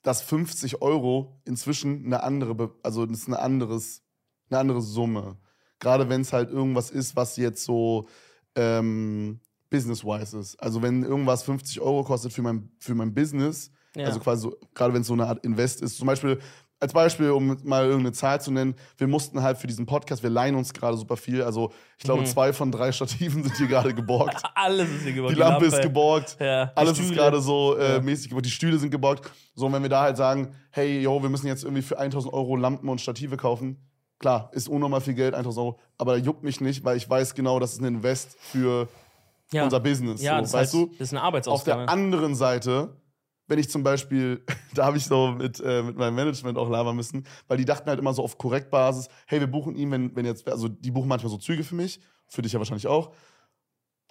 dass 0.02 0.22
50 0.22 0.82
Euro 0.82 1.42
inzwischen 1.44 2.06
eine 2.06 2.24
andere, 2.24 2.72
also 2.84 3.06
das 3.06 3.20
ist 3.20 3.28
eine 3.28 3.40
anderes, 3.40 4.02
eine 4.50 4.60
andere 4.60 4.82
Summe. 4.82 5.38
Gerade 5.86 6.10
wenn 6.10 6.22
es 6.22 6.34
halt 6.34 6.50
irgendwas 6.50 6.90
ist, 6.90 7.16
was 7.16 7.38
jetzt 7.38 7.64
so 7.64 8.08
ähm, 8.56 9.40
business-wise 9.70 10.36
ist. 10.40 10.56
Also 10.56 10.82
wenn 10.82 11.04
irgendwas 11.04 11.44
50 11.44 11.80
Euro 11.80 12.04
kostet 12.04 12.34
für 12.34 12.42
mein, 12.42 12.72
für 12.80 12.96
mein 12.96 13.14
Business, 13.14 13.70
ja. 13.96 14.08
also 14.08 14.20
quasi 14.20 14.42
so, 14.42 14.58
gerade 14.74 14.96
wenn 14.96 15.02
es 15.02 15.08
so 15.08 15.14
eine 15.14 15.28
Art 15.28 15.46
Invest 15.46 15.84
ist, 15.84 16.00
zum 16.00 16.08
Beispiel 16.08 16.40
als 16.80 16.92
Beispiel, 16.92 17.30
um 17.30 17.56
mal 17.64 17.86
irgendeine 17.86 18.14
Zahl 18.14 18.42
zu 18.42 18.50
nennen, 18.52 18.74
wir 18.98 19.06
mussten 19.06 19.44
halt 19.44 19.60
für 19.60 19.68
diesen 19.68 19.86
Podcast, 19.86 20.24
wir 20.24 20.32
leihen 20.32 20.56
uns 20.56 20.74
gerade 20.74 20.98
super 20.98 21.18
viel. 21.18 21.44
Also 21.44 21.72
ich 22.00 22.04
glaube, 22.04 22.22
mhm. 22.22 22.26
zwei 22.26 22.52
von 22.52 22.72
drei 22.72 22.92
Stativen 22.92 23.44
sind 23.44 23.56
hier 23.58 23.68
gerade 23.68 23.94
geborgt. 23.94 24.42
Alles 24.56 24.90
ist 24.90 25.04
hier 25.04 25.14
geborgt. 25.14 25.36
Die 25.36 25.40
Lampe, 25.40 25.66
die 25.66 25.70
Lampe. 25.70 25.78
ist 25.78 25.84
geborgt. 25.84 26.38
Ja. 26.40 26.72
Alles 26.74 26.98
ist 26.98 27.14
gerade 27.14 27.42
so 27.42 27.78
äh, 27.78 27.94
ja. 27.94 28.02
mäßig 28.02 28.30
geborgt. 28.30 28.48
Die 28.48 28.52
Stühle 28.52 28.80
sind 28.80 28.90
geborgt. 28.90 29.32
So, 29.54 29.68
und 29.68 29.74
wenn 29.74 29.84
wir 29.84 29.90
da 29.90 30.02
halt 30.02 30.18
sagen, 30.18 30.56
hey, 30.72 31.00
yo, 31.00 31.22
wir 31.22 31.30
müssen 31.30 31.46
jetzt 31.46 31.64
irgendwie 31.64 31.84
für 31.84 32.00
1000 32.00 32.34
Euro 32.34 32.56
Lampen 32.56 32.90
und 32.90 33.00
Stative 33.00 33.38
kaufen, 33.38 33.78
Klar, 34.20 34.50
ist 34.54 34.70
unnormal 34.70 35.02
viel 35.02 35.14
Geld, 35.14 35.34
1000 35.34 35.66
Euro, 35.66 35.80
aber 35.98 36.18
juckt 36.18 36.44
mich 36.44 36.62
nicht, 36.62 36.86
weil 36.86 36.98
ich 36.98 37.10
weiß 37.10 37.36
genau, 37.36 37.60
das 37.60 37.74
ist 37.74 37.82
ein 37.82 37.86
Invest 37.86 38.38
für 38.40 38.88
ja. 39.52 39.66
unser 39.66 39.80
Business. 39.80 40.22
Ja, 40.22 40.38
so, 40.38 40.42
das 40.42 40.54
weißt 40.54 40.62
heißt, 40.62 40.74
du? 40.74 40.88
Das 40.98 41.08
ist 41.08 41.14
eine 41.14 41.22
Arbeitsaufgabe. 41.22 41.82
Auf 41.82 41.86
der 41.86 41.94
anderen 41.94 42.36
Seite, 42.36 42.96
wenn 43.48 43.60
ich 43.60 43.70
zum 43.70 43.84
Beispiel, 43.84 44.44
da 44.74 44.86
habe 44.86 44.98
ich 44.98 45.06
so 45.06 45.32
mit, 45.32 45.60
äh, 45.60 45.84
mit 45.84 45.98
meinem 45.98 46.16
Management 46.16 46.58
auch 46.58 46.70
labern 46.70 46.96
müssen, 46.96 47.26
weil 47.48 47.58
die 47.58 47.66
dachten 47.66 47.90
halt 47.90 48.00
immer 48.00 48.14
so 48.14 48.24
auf 48.24 48.38
Korrektbasis, 48.38 49.10
hey, 49.28 49.40
wir 49.40 49.48
buchen 49.48 49.76
ihn, 49.76 49.92
wenn, 49.92 50.16
wenn 50.16 50.26
jetzt, 50.26 50.48
also 50.48 50.70
die 50.70 50.92
buchen 50.92 51.10
manchmal 51.10 51.32
so 51.32 51.38
Züge 51.38 51.64
für 51.64 51.76
mich, 51.76 52.00
für 52.28 52.42
dich 52.42 52.54
ja 52.54 52.60
wahrscheinlich 52.60 52.88
auch. 52.88 53.12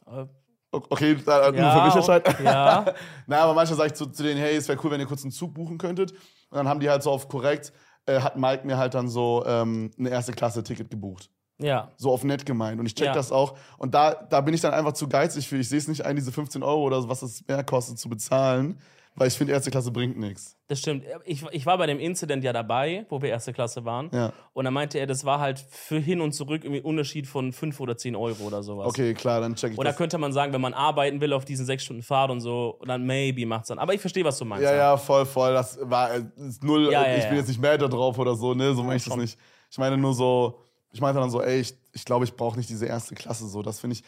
Äh, 0.06 0.26
okay, 0.70 1.16
da, 1.24 1.50
nur 1.50 1.72
für 1.72 1.84
mich 1.84 1.94
entscheiden. 1.94 2.44
Ja. 2.44 2.94
Na, 3.26 3.38
aber 3.40 3.54
manchmal 3.54 3.78
sage 3.78 3.88
ich 3.88 3.94
zu, 3.94 4.06
zu 4.06 4.22
denen, 4.22 4.38
hey, 4.38 4.56
es 4.56 4.68
wäre 4.68 4.78
cool, 4.84 4.90
wenn 4.90 5.00
ihr 5.00 5.06
kurz 5.06 5.22
einen 5.22 5.32
Zug 5.32 5.54
buchen 5.54 5.78
könntet. 5.78 6.12
Und 6.12 6.58
dann 6.58 6.68
haben 6.68 6.80
die 6.80 6.88
halt 6.88 7.02
so 7.02 7.10
auf 7.10 7.28
korrekt, 7.28 7.72
äh, 8.06 8.20
hat 8.20 8.36
Mike 8.36 8.66
mir 8.66 8.76
halt 8.76 8.94
dann 8.94 9.08
so 9.08 9.44
ähm, 9.46 9.90
eine 9.98 10.10
erste 10.10 10.32
Klasse 10.32 10.62
Ticket 10.62 10.90
gebucht. 10.90 11.30
Ja. 11.58 11.92
So 11.96 12.12
auf 12.12 12.24
nett 12.24 12.46
gemeint. 12.46 12.80
Und 12.80 12.86
ich 12.86 12.94
check 12.94 13.06
ja. 13.06 13.12
das 13.12 13.30
auch. 13.30 13.56
Und 13.78 13.94
da, 13.94 14.14
da 14.14 14.40
bin 14.40 14.54
ich 14.54 14.60
dann 14.60 14.74
einfach 14.74 14.92
zu 14.92 15.08
geizig 15.08 15.48
für. 15.48 15.56
Ich 15.56 15.68
sehe 15.68 15.78
es 15.78 15.88
nicht 15.88 16.04
ein, 16.04 16.16
diese 16.16 16.32
15 16.32 16.62
Euro 16.62 16.82
oder 16.82 17.00
so, 17.00 17.08
was 17.08 17.22
es 17.22 17.46
mehr 17.46 17.62
kostet, 17.62 17.98
zu 17.98 18.08
bezahlen. 18.08 18.78
Weil 19.16 19.28
ich 19.28 19.34
finde, 19.34 19.52
erste 19.52 19.70
Klasse 19.70 19.93
bringt 19.93 20.19
nichts. 20.19 20.56
Das 20.66 20.81
stimmt. 20.81 21.05
Ich, 21.25 21.44
ich 21.52 21.66
war 21.66 21.78
bei 21.78 21.87
dem 21.87 22.00
Incident 22.00 22.43
ja 22.43 22.52
dabei, 22.52 23.06
wo 23.08 23.22
wir 23.22 23.28
erste 23.28 23.52
Klasse 23.52 23.84
waren. 23.84 24.11
Ja. 24.12 24.32
Und 24.55 24.64
da 24.64 24.72
meinte 24.72 24.99
er, 24.99 25.06
das 25.06 25.25
war 25.25 25.38
halt 25.38 25.64
für 25.70 26.00
hin 26.00 26.20
und 26.20 26.32
zurück 26.32 26.64
irgendwie 26.64 26.81
ein 26.81 26.84
Unterschied 26.84 27.28
von 27.28 27.52
5 27.52 27.78
oder 27.78 27.96
10 27.96 28.16
Euro 28.16 28.43
oder 28.43 28.64
sowas. 28.64 28.88
Okay, 28.88 29.14
klar, 29.14 29.40
dann 29.40 29.55
check 29.55 29.72
ich 29.72 29.78
Oder 29.78 29.93
könnte 29.93 30.19
man 30.19 30.32
sagen, 30.32 30.52
wenn 30.52 30.61
man 30.61 30.75
arbeiten 30.75 31.20
will 31.20 31.32
auf 31.32 31.44
diesen 31.44 31.64
sechs 31.64 31.84
Stunden 31.84 32.02
Fahrt 32.02 32.32
und 32.32 32.40
so, 32.40 32.81
dann 32.84 33.06
maybe 33.06 33.46
macht's 33.46 33.69
dann. 33.69 33.78
Aber 33.78 33.94
ich 33.94 34.00
verstehe, 34.00 34.25
was 34.25 34.37
du 34.38 34.44
meinst. 34.46 34.64
Ja, 34.64 34.75
ja, 34.75 34.96
voll, 34.96 35.26
voll. 35.26 35.52
Das 35.52 35.78
war 35.81 36.12
äh, 36.12 36.25
ist 36.49 36.64
null. 36.64 36.90
Ja, 36.90 37.17
ich 37.17 37.28
bin 37.28 37.37
jetzt 37.37 37.49
nicht 37.49 37.60
mad 37.60 37.78
da 37.78 37.87
drauf 37.87 38.19
oder 38.19 38.34
so, 38.34 38.52
ne? 38.55 38.75
So 38.75 38.82
meine 38.82 38.96
ich 38.96 39.05
das 39.05 39.17
nicht. 39.17 39.38
Ich 39.70 39.78
meine 39.78 39.96
nur 39.96 40.14
so, 40.14 40.58
ich 40.90 41.00
meinte 41.00 41.20
dann 41.20 41.31
so, 41.31 41.40
ey, 41.40 41.60
ich, 41.60 41.75
ich 41.93 42.05
glaube, 42.05 42.25
ich 42.25 42.34
brauche 42.34 42.56
nicht 42.56 42.69
diese 42.69 42.87
erste 42.87 43.14
Klasse 43.14 43.46
so. 43.46 43.62
Das 43.62 43.78
finde 43.78 43.94
ich 43.94 44.05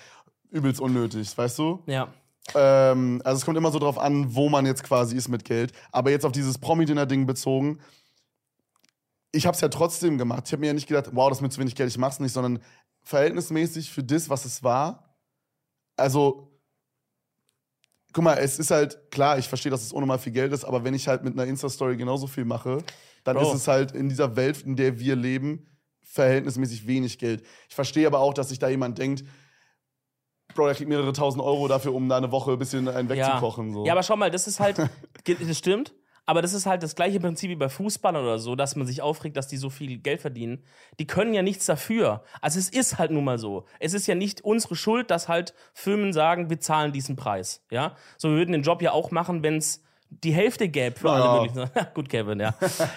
übelst 0.50 0.80
unnötig, 0.80 1.36
weißt 1.36 1.58
du? 1.58 1.82
Ja. 1.86 2.08
Ähm, 2.54 3.20
also 3.24 3.38
es 3.38 3.44
kommt 3.44 3.56
immer 3.56 3.70
so 3.70 3.78
drauf 3.78 3.98
an, 3.98 4.34
wo 4.34 4.48
man 4.48 4.66
jetzt 4.66 4.84
quasi 4.84 5.16
ist 5.16 5.28
mit 5.28 5.44
Geld. 5.44 5.72
Aber 5.92 6.10
jetzt 6.10 6.24
auf 6.24 6.32
dieses 6.32 6.58
Promi-Dinner-Ding 6.58 7.26
bezogen, 7.26 7.80
ich 9.32 9.46
habe 9.46 9.54
es 9.54 9.60
ja 9.60 9.68
trotzdem 9.68 10.18
gemacht. 10.18 10.44
Ich 10.46 10.52
habe 10.52 10.60
mir 10.60 10.68
ja 10.68 10.72
nicht 10.72 10.86
gedacht, 10.86 11.10
wow, 11.12 11.28
das 11.28 11.38
ist 11.38 11.42
mir 11.42 11.50
zu 11.50 11.60
wenig 11.60 11.74
Geld, 11.74 11.90
ich 11.90 11.98
mach's 11.98 12.20
nicht, 12.20 12.32
sondern 12.32 12.60
verhältnismäßig 13.02 13.90
für 13.90 14.02
das, 14.02 14.30
was 14.30 14.44
es 14.44 14.62
war. 14.62 15.16
Also, 15.96 16.60
guck 18.12 18.24
mal, 18.24 18.34
es 18.34 18.58
ist 18.58 18.70
halt 18.70 19.10
klar, 19.10 19.38
ich 19.38 19.48
verstehe, 19.48 19.70
dass 19.70 19.82
es 19.82 19.92
unnormal 19.92 20.18
viel 20.18 20.32
Geld 20.32 20.52
ist, 20.52 20.64
aber 20.64 20.84
wenn 20.84 20.94
ich 20.94 21.08
halt 21.08 21.22
mit 21.22 21.34
einer 21.34 21.44
Insta-Story 21.44 21.96
genauso 21.96 22.26
viel 22.26 22.44
mache, 22.44 22.78
dann 23.24 23.36
Bro. 23.36 23.50
ist 23.50 23.54
es 23.54 23.68
halt 23.68 23.92
in 23.92 24.08
dieser 24.08 24.36
Welt, 24.36 24.62
in 24.62 24.76
der 24.76 24.98
wir 24.98 25.16
leben, 25.16 25.66
verhältnismäßig 26.02 26.86
wenig 26.86 27.18
Geld. 27.18 27.44
Ich 27.68 27.74
verstehe 27.74 28.06
aber 28.06 28.20
auch, 28.20 28.34
dass 28.34 28.48
sich 28.48 28.58
da 28.58 28.68
jemand 28.68 28.98
denkt, 28.98 29.24
Bro, 30.56 30.66
der 30.66 30.74
kriegt 30.74 30.88
mehrere 30.88 31.12
tausend 31.12 31.42
Euro 31.42 31.68
dafür, 31.68 31.94
um 31.94 32.08
da 32.08 32.16
eine 32.16 32.32
Woche 32.32 32.52
ein 32.52 32.58
bisschen 32.58 32.88
einen 32.88 33.08
wegzukochen. 33.08 33.68
Ja. 33.68 33.72
So. 33.72 33.86
ja, 33.86 33.92
aber 33.92 34.02
schau 34.02 34.16
mal, 34.16 34.30
das 34.30 34.46
ist 34.46 34.60
halt, 34.60 34.78
das 35.24 35.58
stimmt. 35.58 35.94
Aber 36.28 36.42
das 36.42 36.52
ist 36.52 36.66
halt 36.66 36.82
das 36.82 36.96
gleiche 36.96 37.20
Prinzip 37.20 37.50
wie 37.50 37.56
bei 37.56 37.68
Fußballern 37.68 38.24
oder 38.24 38.40
so, 38.40 38.56
dass 38.56 38.74
man 38.74 38.84
sich 38.84 39.00
aufregt, 39.00 39.36
dass 39.36 39.46
die 39.46 39.56
so 39.56 39.70
viel 39.70 39.98
Geld 39.98 40.20
verdienen. 40.20 40.64
Die 40.98 41.06
können 41.06 41.32
ja 41.32 41.42
nichts 41.42 41.66
dafür. 41.66 42.24
Also 42.40 42.58
es 42.58 42.68
ist 42.68 42.98
halt 42.98 43.12
nun 43.12 43.22
mal 43.22 43.38
so. 43.38 43.64
Es 43.78 43.94
ist 43.94 44.08
ja 44.08 44.16
nicht 44.16 44.40
unsere 44.40 44.74
Schuld, 44.74 45.12
dass 45.12 45.28
halt 45.28 45.54
Firmen 45.72 46.12
sagen, 46.12 46.50
wir 46.50 46.58
zahlen 46.58 46.92
diesen 46.92 47.14
Preis. 47.14 47.64
Ja, 47.70 47.94
so 48.18 48.30
wir 48.30 48.38
würden 48.38 48.50
den 48.50 48.62
Job 48.62 48.82
ja 48.82 48.90
auch 48.90 49.12
machen, 49.12 49.44
wenn 49.44 49.58
es 49.58 49.84
die 50.22 50.32
Hälfte 50.32 50.68
gäbe 50.68 50.98
für 50.98 51.10
alle 51.10 51.40
möglichen. 51.40 51.70
Gut, 51.94 52.08
Kevin, 52.08 52.40
ja. 52.40 52.54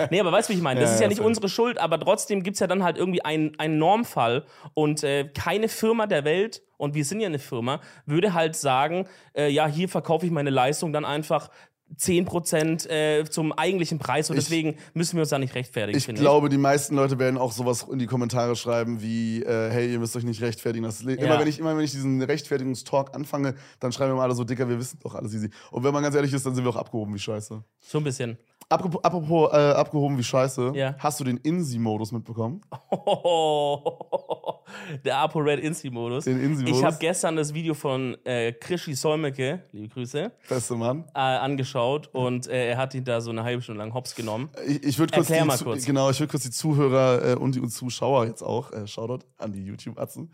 nee, 0.09 0.19
aber 0.19 0.31
weißt 0.31 0.49
du, 0.49 0.53
wie 0.53 0.57
ich 0.57 0.63
meine? 0.63 0.79
Das 0.79 0.89
ja, 0.89 0.93
ist 0.95 0.99
ja, 1.01 1.05
ja 1.05 1.09
nicht 1.09 1.21
unsere 1.21 1.49
Schuld, 1.49 1.77
aber 1.77 1.99
trotzdem 1.99 2.43
gibt 2.43 2.55
es 2.55 2.59
ja 2.59 2.67
dann 2.67 2.83
halt 2.83 2.97
irgendwie 2.97 3.23
einen, 3.23 3.57
einen 3.59 3.77
Normfall 3.77 4.45
und 4.73 5.03
äh, 5.03 5.25
keine 5.25 5.67
Firma 5.69 6.07
der 6.07 6.23
Welt, 6.25 6.61
und 6.79 6.95
wir 6.95 7.03
sind 7.03 7.19
ja 7.19 7.27
eine 7.27 7.39
Firma, 7.39 7.81
würde 8.05 8.33
halt 8.33 8.55
sagen, 8.55 9.05
äh, 9.35 9.49
ja, 9.49 9.67
hier 9.67 9.89
verkaufe 9.89 10.25
ich 10.25 10.31
meine 10.31 10.49
Leistung 10.49 10.93
dann 10.93 11.03
einfach 11.03 11.49
10% 11.97 12.89
äh, 12.89 13.25
zum 13.25 13.51
eigentlichen 13.51 13.99
Preis 13.99 14.29
und 14.29 14.37
ich, 14.37 14.43
deswegen 14.43 14.77
müssen 14.93 15.15
wir 15.15 15.21
uns 15.21 15.29
da 15.29 15.39
nicht 15.39 15.55
rechtfertigen. 15.55 15.97
Ich 15.97 16.07
glaube, 16.07 16.47
ich. 16.47 16.51
die 16.51 16.57
meisten 16.57 16.95
Leute 16.95 17.19
werden 17.19 17.37
auch 17.37 17.51
sowas 17.51 17.87
in 17.91 17.99
die 17.99 18.05
Kommentare 18.05 18.55
schreiben 18.55 19.01
wie, 19.01 19.41
äh, 19.43 19.69
hey, 19.69 19.91
ihr 19.91 19.99
müsst 19.99 20.15
euch 20.15 20.23
nicht 20.23 20.41
rechtfertigen. 20.41 20.83
Das 20.83 21.01
ja. 21.01 21.11
immer, 21.11 21.39
wenn 21.39 21.47
ich, 21.47 21.59
immer 21.59 21.75
wenn 21.75 21.83
ich 21.83 21.91
diesen 21.91 22.21
Rechtfertigungstalk 22.21 23.15
anfange, 23.15 23.55
dann 23.79 23.91
schreiben 23.91 24.11
wir 24.11 24.17
mal 24.17 24.23
alle 24.23 24.35
so, 24.35 24.43
Dicker, 24.43 24.69
wir 24.69 24.79
wissen 24.79 24.99
doch 25.01 25.15
alles 25.15 25.33
easy. 25.33 25.49
Und 25.71 25.83
wenn 25.83 25.93
man 25.93 26.03
ganz 26.03 26.15
ehrlich 26.15 26.33
ist, 26.33 26.45
dann 26.45 26.55
sind 26.55 26.63
wir 26.63 26.69
auch 26.69 26.75
abgehoben 26.75 27.13
wie 27.13 27.19
scheiße. 27.19 27.63
So 27.79 27.97
ein 27.97 28.03
bisschen. 28.03 28.37
Apropos, 28.71 29.03
apropos 29.03 29.51
äh, 29.51 29.55
abgehoben 29.55 30.15
wie 30.19 30.23
scheiße, 30.23 30.73
ja. 30.75 30.95
hast 30.99 31.19
du 31.19 31.23
den 31.23 31.37
INSI-Modus 31.37 32.11
mitbekommen? 32.11 32.61
Oh, 32.91 34.59
der 35.03 35.17
Apo 35.17 35.39
Red 35.39 35.59
INSI-Modus. 35.59 36.25
Den 36.25 36.39
INSI-Modus. 36.39 36.77
Ich 36.77 36.85
habe 36.85 36.97
gestern 36.99 37.35
das 37.35 37.51
Video 37.51 37.73
von 37.73 38.15
äh, 38.25 38.51
Krischi 38.51 38.93
Solmecke, 38.93 39.63
liebe 39.71 39.87
Grüße, 39.87 40.31
Beste 40.47 40.75
Mann. 40.75 41.05
Äh, 41.15 41.19
angeschaut 41.19 42.09
und 42.13 42.47
äh, 42.47 42.69
er 42.69 42.77
hat 42.77 42.93
ihn 42.93 43.03
da 43.03 43.21
so 43.21 43.31
eine 43.31 43.43
halbe 43.43 43.63
Stunde 43.63 43.79
lang 43.79 43.91
hops 43.95 44.13
genommen. 44.13 44.49
Ich, 44.67 44.83
ich 44.83 44.99
würde 44.99 45.15
kurz, 45.15 45.63
kurz. 45.63 45.85
Genau, 45.85 46.11
ich 46.11 46.19
würde 46.19 46.29
kurz 46.29 46.43
die 46.43 46.51
Zuhörer 46.51 47.31
äh, 47.31 47.35
und 47.37 47.55
die 47.55 47.67
Zuschauer 47.69 48.27
jetzt 48.27 48.43
auch, 48.43 48.71
äh, 48.71 48.85
Shoutout 48.85 49.25
an 49.39 49.51
die 49.51 49.63
YouTube-Atzen, 49.63 50.31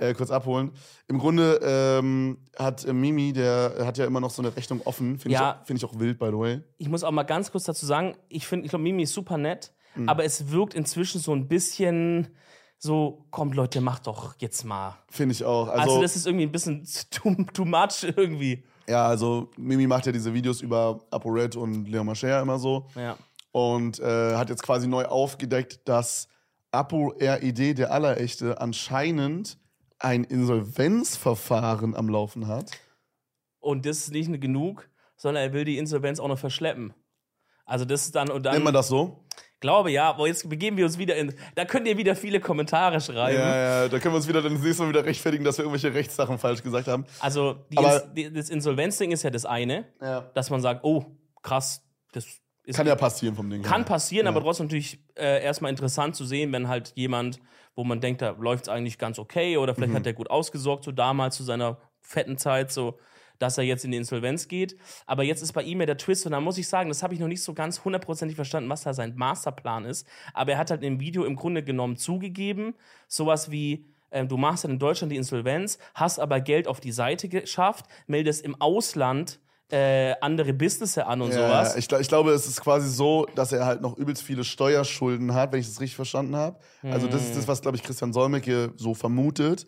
äh, 0.00 0.14
kurz 0.14 0.30
abholen. 0.30 0.72
Im 1.08 1.18
Grunde 1.18 1.60
ähm, 1.62 2.38
hat 2.58 2.84
äh, 2.84 2.92
Mimi, 2.92 3.32
der 3.32 3.74
hat 3.84 3.98
ja 3.98 4.06
immer 4.06 4.20
noch 4.20 4.30
so 4.30 4.42
eine 4.42 4.56
Rechnung 4.56 4.80
offen. 4.84 5.18
Finde 5.18 5.34
ja. 5.34 5.58
ich, 5.60 5.66
find 5.66 5.78
ich 5.78 5.84
auch 5.84 5.98
wild, 5.98 6.18
by 6.18 6.26
the 6.26 6.38
way. 6.38 6.60
Ich 6.78 6.88
muss 6.88 7.04
auch 7.04 7.10
mal 7.10 7.22
ganz 7.24 7.52
kurz 7.52 7.64
dazu 7.64 7.84
sagen, 7.86 8.16
ich 8.28 8.46
finde, 8.46 8.64
ich 8.64 8.70
glaube, 8.70 8.82
Mimi 8.82 9.02
ist 9.02 9.12
super 9.12 9.36
nett, 9.36 9.72
mhm. 9.94 10.08
aber 10.08 10.24
es 10.24 10.50
wirkt 10.50 10.74
inzwischen 10.74 11.20
so 11.20 11.32
ein 11.32 11.48
bisschen 11.48 12.28
so, 12.78 13.26
kommt 13.30 13.54
Leute, 13.54 13.82
macht 13.82 14.06
doch 14.06 14.36
jetzt 14.38 14.64
mal. 14.64 14.96
Finde 15.10 15.34
ich 15.34 15.44
auch. 15.44 15.68
Also, 15.68 15.82
Also, 15.82 16.02
das 16.02 16.16
ist 16.16 16.26
irgendwie 16.26 16.46
ein 16.46 16.52
bisschen 16.52 16.86
too, 17.10 17.34
too 17.52 17.66
much 17.66 18.02
irgendwie. 18.16 18.64
ja, 18.88 19.06
also 19.06 19.50
Mimi 19.58 19.86
macht 19.86 20.06
ja 20.06 20.12
diese 20.12 20.32
Videos 20.32 20.62
über 20.62 20.98
ApoRed 21.10 21.56
und 21.56 21.86
Leon 21.86 22.06
Mascher 22.06 22.40
immer 22.40 22.58
so. 22.58 22.86
Ja. 22.96 23.16
und 23.52 23.98
äh, 24.00 24.34
hat 24.36 24.48
jetzt 24.48 24.62
quasi 24.62 24.86
neu 24.86 25.04
aufgedeckt, 25.04 25.80
dass 25.86 26.28
Apo 26.72 27.12
RED, 27.20 27.76
der 27.78 27.92
Allerechte, 27.92 28.60
anscheinend 28.60 29.58
ein 30.00 30.24
Insolvenzverfahren 30.24 31.94
am 31.94 32.08
Laufen 32.08 32.46
hat. 32.48 32.70
Und 33.60 33.86
das 33.86 33.98
ist 33.98 34.12
nicht 34.12 34.40
genug, 34.40 34.88
sondern 35.16 35.44
er 35.44 35.52
will 35.52 35.64
die 35.64 35.78
Insolvenz 35.78 36.18
auch 36.18 36.28
noch 36.28 36.38
verschleppen. 36.38 36.94
Also 37.66 37.84
das 37.84 38.06
ist 38.06 38.14
dann 38.16 38.30
und 38.30 38.44
dann. 38.44 38.54
Nennt 38.54 38.64
man 38.64 38.74
das 38.74 38.88
so? 38.88 39.24
Glaube 39.60 39.90
ja, 39.90 40.08
aber 40.08 40.26
jetzt 40.26 40.48
begeben 40.48 40.78
wir 40.78 40.86
uns 40.86 40.96
wieder 40.96 41.14
in. 41.16 41.34
Da 41.54 41.66
könnt 41.66 41.86
ihr 41.86 41.98
wieder 41.98 42.16
viele 42.16 42.40
Kommentare 42.40 42.98
schreiben. 43.00 43.38
Ja, 43.38 43.56
ja, 43.82 43.88
da 43.88 43.98
können 43.98 44.14
wir 44.14 44.16
uns 44.16 44.26
wieder 44.26 44.40
dann 44.40 44.54
das 44.54 44.62
nächste 44.62 44.82
Mal 44.84 44.88
wieder 44.88 45.04
rechtfertigen, 45.04 45.44
dass 45.44 45.58
wir 45.58 45.64
irgendwelche 45.66 45.94
Rechtssachen 45.94 46.38
falsch 46.38 46.62
gesagt 46.62 46.88
haben. 46.88 47.04
Also 47.20 47.66
Ins, 47.68 48.32
das 48.32 48.48
Insolvenzding 48.48 49.12
ist 49.12 49.22
ja 49.22 49.28
das 49.30 49.44
eine, 49.44 49.86
Ja. 50.00 50.22
dass 50.34 50.48
man 50.48 50.62
sagt, 50.62 50.82
oh, 50.82 51.04
krass, 51.42 51.82
das 52.12 52.26
ist 52.64 52.76
Kann 52.76 52.86
ja 52.86 52.96
passieren 52.96 53.34
vom 53.36 53.50
Ding. 53.50 53.60
Kann 53.62 53.82
her. 53.82 53.84
passieren, 53.86 54.24
Ja. 54.24 54.30
aber 54.32 54.40
trotzdem 54.40 54.66
natürlich 54.66 54.98
äh, 55.14 55.44
erstmal 55.44 55.70
interessant 55.70 56.16
zu 56.16 56.24
sehen, 56.24 56.50
wenn 56.52 56.66
halt 56.68 56.92
jemand, 56.96 57.38
wo 57.76 57.84
man 57.84 58.00
denkt, 58.00 58.22
da 58.22 58.30
läuft 58.38 58.64
es 58.64 58.68
eigentlich 58.68 58.98
ganz 58.98 59.18
okay 59.18 59.56
oder 59.56 59.72
Mhm. 59.72 59.76
vielleicht 59.76 59.94
hat 59.94 60.06
er 60.06 60.12
gut 60.12 60.30
ausgesorgt, 60.30 60.84
so 60.84 60.92
damals 60.92 61.36
zu 61.36 61.44
seiner 61.44 61.78
fetten 62.00 62.36
Zeit, 62.38 62.72
so 62.72 62.98
dass 63.38 63.56
er 63.56 63.64
jetzt 63.64 63.86
in 63.86 63.90
die 63.90 63.96
Insolvenz 63.96 64.48
geht. 64.48 64.76
Aber 65.06 65.22
jetzt 65.22 65.40
ist 65.40 65.54
bei 65.54 65.62
ihm 65.62 65.80
ja 65.80 65.86
der 65.86 65.96
Twist 65.96 66.26
und 66.26 66.32
da 66.32 66.40
muss 66.40 66.58
ich 66.58 66.68
sagen, 66.68 66.90
das 66.90 67.02
habe 67.02 67.14
ich 67.14 67.20
noch 67.20 67.26
nicht 67.26 67.42
so 67.42 67.54
ganz 67.54 67.82
hundertprozentig 67.82 68.36
verstanden, 68.36 68.68
was 68.68 68.82
da 68.82 68.92
sein 68.92 69.14
Masterplan 69.16 69.86
ist. 69.86 70.06
Aber 70.34 70.52
er 70.52 70.58
hat 70.58 70.70
halt 70.70 70.82
im 70.82 71.00
Video 71.00 71.24
im 71.24 71.36
Grunde 71.36 71.62
genommen 71.64 71.96
zugegeben, 71.96 72.74
sowas 73.08 73.50
wie, 73.50 73.86
ähm, 74.10 74.28
du 74.28 74.36
machst 74.36 74.64
dann 74.64 74.72
in 74.72 74.78
Deutschland 74.78 75.10
die 75.10 75.16
Insolvenz, 75.16 75.78
hast 75.94 76.18
aber 76.18 76.40
Geld 76.42 76.68
auf 76.68 76.80
die 76.80 76.92
Seite 76.92 77.30
geschafft, 77.30 77.86
meldest 78.06 78.44
im 78.44 78.60
Ausland 78.60 79.40
äh, 79.70 80.14
andere 80.20 80.52
Businesses 80.52 80.98
an 80.98 81.20
und 81.22 81.30
Ja, 81.32 81.48
sowas. 81.48 81.76
ich, 81.76 81.90
ich 81.90 82.08
glaube, 82.08 82.30
es 82.32 82.46
ist 82.46 82.60
quasi 82.60 82.88
so, 82.88 83.26
dass 83.34 83.52
er 83.52 83.66
halt 83.66 83.80
noch 83.80 83.96
übelst 83.96 84.22
viele 84.22 84.44
Steuerschulden 84.44 85.34
hat, 85.34 85.52
wenn 85.52 85.60
ich 85.60 85.66
das 85.68 85.80
richtig 85.80 85.96
verstanden 85.96 86.36
habe. 86.36 86.58
Also 86.82 87.06
das 87.06 87.22
ist 87.22 87.36
das, 87.36 87.48
was, 87.48 87.60
glaube 87.62 87.76
ich, 87.76 87.82
Christian 87.82 88.12
Solmecke 88.12 88.72
so 88.76 88.94
vermutet. 88.94 89.66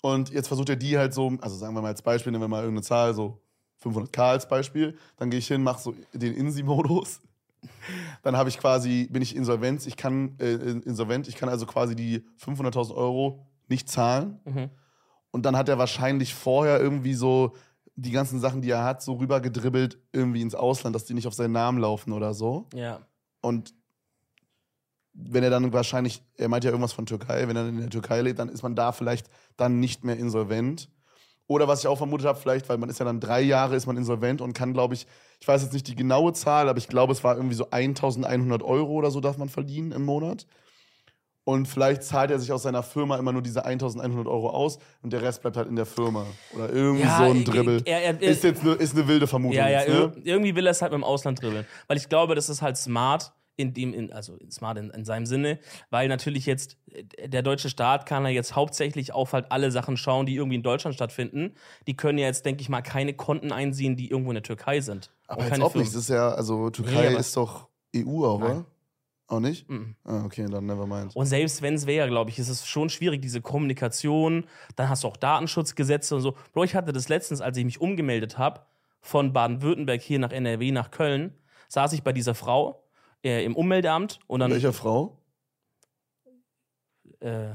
Und 0.00 0.30
jetzt 0.30 0.48
versucht 0.48 0.68
er 0.68 0.76
die 0.76 0.98
halt 0.98 1.14
so, 1.14 1.32
also 1.40 1.56
sagen 1.56 1.74
wir 1.74 1.82
mal 1.82 1.88
als 1.88 2.02
Beispiel, 2.02 2.32
nehmen 2.32 2.44
wir 2.44 2.48
mal 2.48 2.62
irgendeine 2.62 2.82
Zahl, 2.82 3.14
so 3.14 3.40
500k 3.84 4.20
als 4.20 4.48
Beispiel. 4.48 4.96
Dann 5.16 5.30
gehe 5.30 5.38
ich 5.38 5.48
hin, 5.48 5.62
mache 5.62 5.80
so 5.80 5.94
den 6.12 6.34
Insi-Modus. 6.34 7.20
Dann 8.22 8.36
habe 8.36 8.48
ich 8.48 8.58
quasi, 8.58 9.08
bin 9.10 9.22
ich 9.22 9.36
insolvent, 9.36 9.86
ich 9.86 9.96
kann, 9.96 10.36
äh, 10.40 10.54
insolvent, 10.54 11.28
ich 11.28 11.36
kann 11.36 11.48
also 11.48 11.66
quasi 11.66 11.94
die 11.94 12.24
500.000 12.44 12.94
Euro 12.94 13.46
nicht 13.68 13.88
zahlen. 13.88 14.40
Mhm. 14.44 14.70
Und 15.30 15.46
dann 15.46 15.56
hat 15.56 15.68
er 15.68 15.78
wahrscheinlich 15.78 16.34
vorher 16.34 16.80
irgendwie 16.80 17.14
so 17.14 17.54
die 17.94 18.10
ganzen 18.10 18.40
Sachen, 18.40 18.62
die 18.62 18.70
er 18.70 18.84
hat, 18.84 19.02
so 19.02 19.14
rübergedribbelt 19.14 19.98
irgendwie 20.12 20.42
ins 20.42 20.54
Ausland, 20.54 20.96
dass 20.96 21.04
die 21.04 21.14
nicht 21.14 21.26
auf 21.26 21.34
seinen 21.34 21.52
Namen 21.52 21.78
laufen 21.78 22.12
oder 22.12 22.34
so. 22.34 22.66
ja. 22.74 23.00
Und 23.40 23.74
wenn 25.14 25.42
er 25.44 25.50
dann 25.50 25.72
wahrscheinlich, 25.72 26.22
er 26.36 26.48
meint 26.48 26.64
ja 26.64 26.70
irgendwas 26.70 26.92
von 26.92 27.06
Türkei, 27.06 27.46
wenn 27.46 27.56
er 27.56 27.68
in 27.68 27.78
der 27.78 27.90
Türkei 27.90 28.22
lebt, 28.22 28.38
dann 28.38 28.48
ist 28.48 28.62
man 28.62 28.74
da 28.74 28.92
vielleicht 28.92 29.28
dann 29.56 29.78
nicht 29.78 30.04
mehr 30.04 30.16
insolvent. 30.16 30.88
Oder 31.46 31.68
was 31.68 31.80
ich 31.80 31.86
auch 31.86 31.98
vermutet 31.98 32.26
habe, 32.26 32.38
vielleicht, 32.38 32.68
weil 32.68 32.78
man 32.78 32.88
ist 32.88 32.98
ja 32.98 33.04
dann 33.04 33.20
drei 33.20 33.42
Jahre 33.42 33.76
ist 33.76 33.86
man 33.86 33.96
insolvent 33.96 34.40
und 34.40 34.54
kann, 34.54 34.72
glaube 34.72 34.94
ich, 34.94 35.06
ich 35.40 35.46
weiß 35.46 35.62
jetzt 35.62 35.72
nicht 35.72 35.86
die 35.88 35.96
genaue 35.96 36.32
Zahl, 36.32 36.68
aber 36.68 36.78
ich 36.78 36.88
glaube, 36.88 37.12
es 37.12 37.22
war 37.24 37.36
irgendwie 37.36 37.56
so 37.56 37.68
1100 37.70 38.62
Euro 38.62 38.92
oder 38.92 39.10
so 39.10 39.20
darf 39.20 39.36
man 39.36 39.48
verdienen 39.48 39.92
im 39.92 40.04
Monat. 40.04 40.46
Und 41.44 41.66
vielleicht 41.66 42.04
zahlt 42.04 42.30
er 42.30 42.38
sich 42.38 42.52
aus 42.52 42.62
seiner 42.62 42.84
Firma 42.84 43.16
immer 43.16 43.32
nur 43.32 43.42
diese 43.42 43.64
1100 43.64 44.28
Euro 44.28 44.50
aus 44.50 44.78
und 45.02 45.12
der 45.12 45.22
Rest 45.22 45.42
bleibt 45.42 45.56
halt 45.56 45.68
in 45.68 45.74
der 45.74 45.86
Firma. 45.86 46.24
Oder 46.54 46.70
irgendwie 46.72 47.02
Ja, 47.02 47.18
so 47.18 47.24
ein 47.32 47.44
Dribbel. 47.44 47.82
er- 47.84 48.02
er- 48.02 48.20
ist 48.22 48.44
jetzt 48.44 48.62
ne, 48.62 48.72
ist 48.74 48.94
eine 48.96 49.08
wilde 49.08 49.26
Vermutung. 49.26 49.56
Ja, 49.56 49.68
ja, 49.68 49.80
jetzt, 49.80 49.88
ne? 49.88 49.94
ir- 50.16 50.24
irgendwie 50.24 50.54
will 50.54 50.66
er 50.66 50.70
es 50.70 50.82
halt 50.82 50.92
mit 50.92 51.00
dem 51.00 51.04
Ausland 51.04 51.42
dribbeln. 51.42 51.66
Weil 51.88 51.96
ich 51.96 52.08
glaube, 52.08 52.36
das 52.36 52.48
ist 52.48 52.62
halt 52.62 52.76
smart, 52.76 53.32
in 53.56 53.74
dem, 53.74 53.92
in, 53.92 54.12
also 54.12 54.38
smart 54.50 54.78
in, 54.78 54.90
in 54.90 55.04
seinem 55.04 55.26
Sinne, 55.26 55.58
weil 55.90 56.08
natürlich 56.08 56.46
jetzt 56.46 56.76
äh, 56.92 57.28
der 57.28 57.42
deutsche 57.42 57.68
Staat 57.68 58.06
kann 58.06 58.22
ja 58.24 58.30
jetzt 58.30 58.54
hauptsächlich 58.54 59.12
auf 59.12 59.32
halt 59.32 59.50
alle 59.50 59.70
Sachen 59.72 59.96
schauen, 59.96 60.26
die 60.26 60.36
irgendwie 60.36 60.56
in 60.56 60.62
Deutschland 60.62 60.94
stattfinden. 60.94 61.54
Die 61.88 61.96
können 61.96 62.18
ja 62.18 62.26
jetzt, 62.26 62.46
denke 62.46 62.62
ich 62.62 62.68
mal, 62.68 62.82
keine 62.82 63.14
Konten 63.14 63.50
einsehen, 63.52 63.96
die 63.96 64.08
irgendwo 64.10 64.30
in 64.30 64.36
der 64.36 64.42
Türkei 64.44 64.80
sind. 64.80 65.10
Aber 65.26 65.40
Auch 65.40 65.44
jetzt 65.44 65.50
keine 65.50 65.64
auch 65.64 65.74
nicht. 65.74 65.88
Das 65.88 65.94
ist 65.96 66.08
ja, 66.08 66.30
also 66.30 66.70
Türkei 66.70 67.10
Nee, 67.10 67.16
ist 67.18 67.36
doch 67.36 67.68
EU 67.94 68.24
auch, 68.24 68.40
oder? 68.40 68.64
Auch 69.32 69.40
nicht? 69.40 69.66
Mhm. 69.70 69.96
Ah, 70.04 70.24
okay, 70.26 70.46
dann 70.46 70.66
never 70.66 70.86
mind. 70.86 71.16
Und 71.16 71.24
selbst 71.24 71.62
wenn 71.62 71.72
es 71.72 71.86
wäre, 71.86 72.06
glaube 72.06 72.28
ich, 72.28 72.38
ist 72.38 72.50
es 72.50 72.66
schon 72.66 72.90
schwierig, 72.90 73.22
diese 73.22 73.40
Kommunikation. 73.40 74.44
Dann 74.76 74.90
hast 74.90 75.04
du 75.04 75.08
auch 75.08 75.16
Datenschutzgesetze 75.16 76.16
und 76.16 76.20
so. 76.20 76.36
Bro, 76.52 76.64
ich 76.64 76.74
hatte 76.74 76.92
das 76.92 77.08
letztens, 77.08 77.40
als 77.40 77.56
ich 77.56 77.64
mich 77.64 77.80
umgemeldet 77.80 78.36
habe, 78.36 78.60
von 79.00 79.32
Baden-Württemberg 79.32 80.02
hier 80.02 80.18
nach 80.18 80.32
NRW, 80.32 80.70
nach 80.70 80.90
Köln, 80.90 81.32
saß 81.68 81.94
ich 81.94 82.02
bei 82.02 82.12
dieser 82.12 82.34
Frau 82.34 82.84
äh, 83.24 83.42
im 83.42 83.56
Ummeldeamt 83.56 84.18
und 84.26 84.40
dann 84.40 84.50
Welcher 84.50 84.74
Frau? 84.74 85.16
äh, 87.20 87.54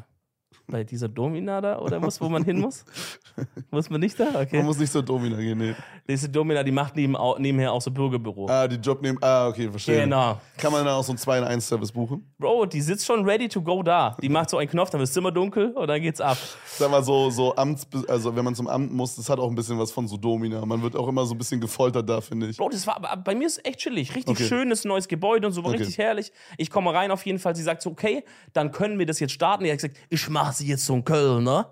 bei 0.70 0.84
dieser 0.84 1.08
Domina 1.08 1.62
da 1.62 1.80
oder 1.80 2.00
muss, 2.00 2.20
wo 2.20 2.28
man 2.28 2.44
hin 2.44 2.60
muss? 2.60 2.84
muss 3.72 3.90
man 3.90 4.02
nicht 4.02 4.20
da? 4.20 4.26
Man 4.32 4.36
Okay. 4.48 4.62
muss 4.64 4.78
nicht 4.78 4.92
zur 4.92 5.02
Domina 5.04 5.38
gehen, 5.38 5.58
nee. 5.58 5.74
Diese 6.08 6.28
Domina, 6.30 6.62
die 6.64 6.72
macht 6.72 6.96
neben, 6.96 7.16
nebenher 7.40 7.72
auch 7.72 7.82
so 7.82 7.90
Bürgerbüro. 7.90 8.48
Ah, 8.50 8.68
die 8.68 8.76
Job 8.76 9.02
nehmen. 9.02 9.18
Ah, 9.22 9.48
okay, 9.48 9.70
verstehe. 9.70 10.02
Genau. 10.02 10.40
Kann 10.58 10.72
man 10.72 10.84
da 10.86 10.96
auch 10.96 11.04
so 11.04 11.12
einen 11.14 11.18
2 11.20 11.38
in 11.40 11.44
1 11.46 11.68
Service 11.68 11.92
buchen? 11.92 12.30
Bro, 12.38 12.66
die 12.68 12.82
sitzt 12.82 13.06
schon 13.06 13.24
ready 13.26 13.48
to 13.48 13.62
go 13.62 13.82
da. 13.82 14.18
Die 14.22 14.30
macht 14.30 14.50
so 14.50 14.58
einen 14.58 14.70
Knopf, 14.70 14.90
dann 14.90 15.00
wird 15.00 15.08
das 15.08 15.14
Zimmer 15.14 15.32
dunkel 15.32 15.72
und 15.72 15.88
dann 15.88 16.02
geht's 16.02 16.20
ab. 16.22 16.38
Sag 16.78 16.92
mal 16.92 17.04
so, 17.04 17.30
so 17.30 17.56
Amts, 17.56 17.88
also 18.08 18.36
wenn 18.36 18.44
man 18.44 18.54
zum 18.56 18.68
Amt 18.68 18.92
muss, 18.94 19.16
das 19.16 19.30
hat 19.30 19.40
auch 19.40 19.50
ein 19.50 19.56
bisschen 19.56 19.80
was 19.80 19.92
von 19.92 20.08
so 20.08 20.18
Domina. 20.18 20.66
Man 20.66 20.82
wird 20.82 20.96
auch 20.96 21.08
immer 21.08 21.26
so 21.26 21.34
ein 21.34 21.38
bisschen 21.38 21.62
gefoltert 21.62 22.08
da, 22.10 22.20
finde 22.22 22.48
ich. 22.48 22.58
Bro, 22.58 22.70
das 22.70 22.86
war, 22.86 22.98
aber 22.98 23.16
bei 23.18 23.36
mir 23.36 23.48
ist 23.48 23.66
echt 23.66 23.80
chillig. 23.80 24.14
Richtig 24.16 24.32
Okay. 24.38 24.44
schönes 24.48 24.84
neues 24.86 25.08
Gebäude 25.08 25.48
und 25.48 25.54
so, 25.54 25.64
war 25.64 25.70
Okay. 25.72 25.80
richtig 25.80 25.98
herrlich. 25.98 26.32
Ich 26.58 26.70
komme 26.70 26.94
rein 26.94 27.10
auf 27.12 27.26
jeden 27.26 27.40
Fall. 27.40 27.56
Sie 27.56 27.64
sagt 27.64 27.82
so, 27.82 27.90
okay, 27.92 28.24
dann 28.54 28.72
können 28.72 29.00
wir 29.00 29.06
das 29.06 29.20
jetzt 29.20 29.32
starten. 29.34 29.64
Die 29.64 29.72
hat 29.72 29.78
gesagt, 29.78 29.98
ich 30.10 30.20
mache 30.58 30.64
sie 30.64 30.68
jetzt 30.68 30.86
so 30.86 30.94
in 30.96 31.04
Köln, 31.04 31.44
ne? 31.44 31.66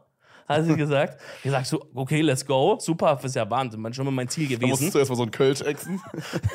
Hat 0.48 0.64
sie 0.66 0.76
gesagt. 0.76 1.20
Ich 1.44 1.52
sag 1.52 1.66
so, 1.66 1.86
okay, 1.96 2.22
let's 2.22 2.46
go. 2.46 2.78
Super, 2.80 3.16
das 3.16 3.26
ist 3.26 3.36
ja 3.36 3.50
Wahnsinn. 3.50 3.82
Man 3.82 3.94
schon 3.94 4.06
mal 4.06 4.12
mein 4.12 4.28
Ziel 4.28 4.48
Da 4.48 4.56
gewesen. 4.56 4.84
musst 4.84 4.94
du 4.96 5.00
erstmal 5.00 5.18
so 5.18 5.24
einen 5.24 5.32
Kölsch 5.32 5.62
exen. 5.62 6.02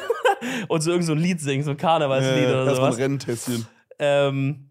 Und 0.69 0.81
so 0.83 0.91
irgend 0.93 1.07
so 1.07 1.13
ein 1.13 1.19
Lied 1.19 1.41
singen, 1.41 1.65
so 1.65 1.73
ein 1.73 1.77
Karnevalslied 1.77 2.45
Äh, 2.45 2.47
oder 2.47 2.65
erstmal 2.67 2.75
sowas. 2.77 2.97
ein 2.97 3.03
Renntässchen. 3.03 3.67
Ähm, 3.99 4.71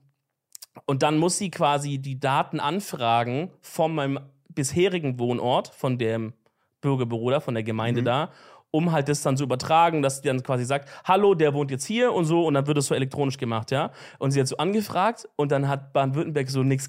und 0.86 1.04
dann 1.04 1.18
muss 1.18 1.38
sie 1.38 1.52
quasi 1.52 1.98
die 2.00 2.20
Daten 2.20 2.60
anfragen 2.60 3.52
von 3.62 3.94
meinem 3.94 4.20
bisherigen 4.48 5.20
Wohnort, 5.20 5.68
von 5.68 5.98
dem 5.98 6.34
Bürgerbüro 6.82 7.30
da, 7.30 7.40
von 7.42 7.54
der 7.54 7.64
Gemeinde 7.64 8.02
da, 8.02 8.32
um 8.72 8.92
halt 8.92 9.10
das 9.10 9.22
dann 9.22 9.38
zu 9.38 9.44
übertragen, 9.44 10.02
dass 10.02 10.22
die 10.22 10.28
dann 10.28 10.44
quasi 10.44 10.66
sagt, 10.66 10.90
hallo, 11.04 11.34
der 11.36 11.54
wohnt 11.54 11.72
jetzt 11.72 11.86
hier 11.86 12.14
und 12.14 12.26
so, 12.26 12.46
und 12.46 12.54
dann 12.54 12.68
wird 12.68 12.78
es 12.78 12.88
so 12.88 12.96
elektronisch 12.96 13.38
gemacht, 13.38 13.72
ja. 13.72 13.92
Und 14.20 14.32
sie 14.32 14.40
hat 14.40 14.48
so 14.48 14.58
angefragt 14.58 15.28
und 15.36 15.52
dann 15.52 15.68
hat 15.68 15.94
Baden-Württemberg 15.94 16.50
so 16.50 16.64
nichts 16.64 16.88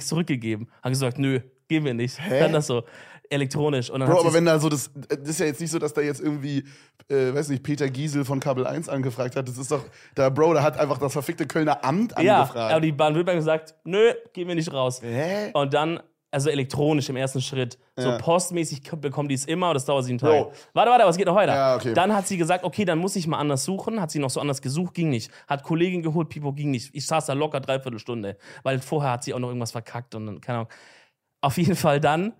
zurückgegeben. 0.00 0.68
Hat 0.82 0.92
gesagt, 0.92 1.18
nö, 1.18 1.40
geben 1.68 1.86
wir 1.86 1.94
nicht. 1.94 2.18
Dann 2.28 2.52
das 2.52 2.66
so 2.66 2.84
elektronisch. 3.30 3.90
Und 3.90 4.00
dann 4.00 4.10
Bro, 4.10 4.20
aber 4.20 4.30
sie 4.30 4.36
wenn 4.36 4.44
da 4.44 4.58
so 4.58 4.68
das, 4.68 4.90
das 5.08 5.28
ist 5.28 5.40
ja 5.40 5.46
jetzt 5.46 5.60
nicht 5.60 5.70
so, 5.70 5.78
dass 5.78 5.94
da 5.94 6.00
jetzt 6.00 6.20
irgendwie, 6.20 6.64
äh, 7.08 7.32
weiß 7.32 7.48
nicht, 7.48 7.62
Peter 7.62 7.88
Giesel 7.88 8.24
von 8.24 8.40
Kabel 8.40 8.66
1 8.66 8.88
angefragt 8.88 9.36
hat. 9.36 9.48
Das 9.48 9.56
ist 9.56 9.70
doch, 9.70 9.84
da, 10.14 10.28
Bro, 10.28 10.54
da 10.54 10.62
hat 10.62 10.78
einfach 10.78 10.98
das 10.98 11.12
verfickte 11.12 11.46
Kölner 11.46 11.84
Amt 11.84 12.12
ja, 12.20 12.40
angefragt. 12.40 12.72
aber 12.72 12.80
die 12.80 12.92
Baden-Württemberg 12.92 13.36
gesagt, 13.36 13.74
nö, 13.84 14.12
gehen 14.32 14.48
wir 14.48 14.56
nicht 14.56 14.72
raus. 14.72 15.00
Hä? 15.00 15.50
Und 15.54 15.72
dann, 15.72 16.00
also 16.30 16.48
elektronisch 16.48 17.08
im 17.08 17.16
ersten 17.16 17.40
Schritt, 17.40 17.78
so 17.96 18.10
Ja. 18.10 18.18
postmäßig 18.18 18.82
bekommen 19.00 19.28
die 19.28 19.34
es 19.34 19.44
immer 19.46 19.68
und 19.70 19.74
das 19.74 19.84
dauert 19.84 20.04
sieben. 20.04 20.18
Tage. 20.18 20.50
Warte, 20.72 20.90
warte, 20.90 21.04
was 21.04 21.16
geht 21.16 21.26
noch 21.26 21.34
weiter? 21.34 21.54
Ja, 21.54 21.74
okay. 21.76 21.92
Dann 21.92 22.14
hat 22.14 22.28
sie 22.28 22.36
gesagt, 22.36 22.62
okay, 22.64 22.84
dann 22.84 22.98
muss 22.98 23.16
ich 23.16 23.26
mal 23.26 23.38
anders 23.38 23.64
suchen. 23.64 24.00
Hat 24.00 24.10
sie 24.10 24.20
noch 24.20 24.30
so 24.30 24.40
anders 24.40 24.62
gesucht, 24.62 24.94
ging 24.94 25.10
nicht. 25.10 25.30
Hat 25.48 25.62
Kollegin 25.64 26.02
geholt, 26.02 26.28
Pipo 26.28 26.52
ging 26.52 26.70
nicht. 26.70 26.94
Ich 26.94 27.06
saß 27.06 27.26
da 27.26 27.32
locker 27.32 27.60
dreiviertel 27.60 27.98
Stunde, 27.98 28.36
weil 28.62 28.78
vorher 28.78 29.12
hat 29.12 29.24
sie 29.24 29.34
auch 29.34 29.38
noch 29.40 29.48
irgendwas 29.48 29.72
verkackt 29.72 30.14
und 30.14 30.26
dann, 30.26 30.40
keine 30.40 30.58
Ahnung. 30.58 30.72
Auf 31.40 31.58
jeden 31.58 31.74
Fall 31.76 32.00
dann 32.00 32.32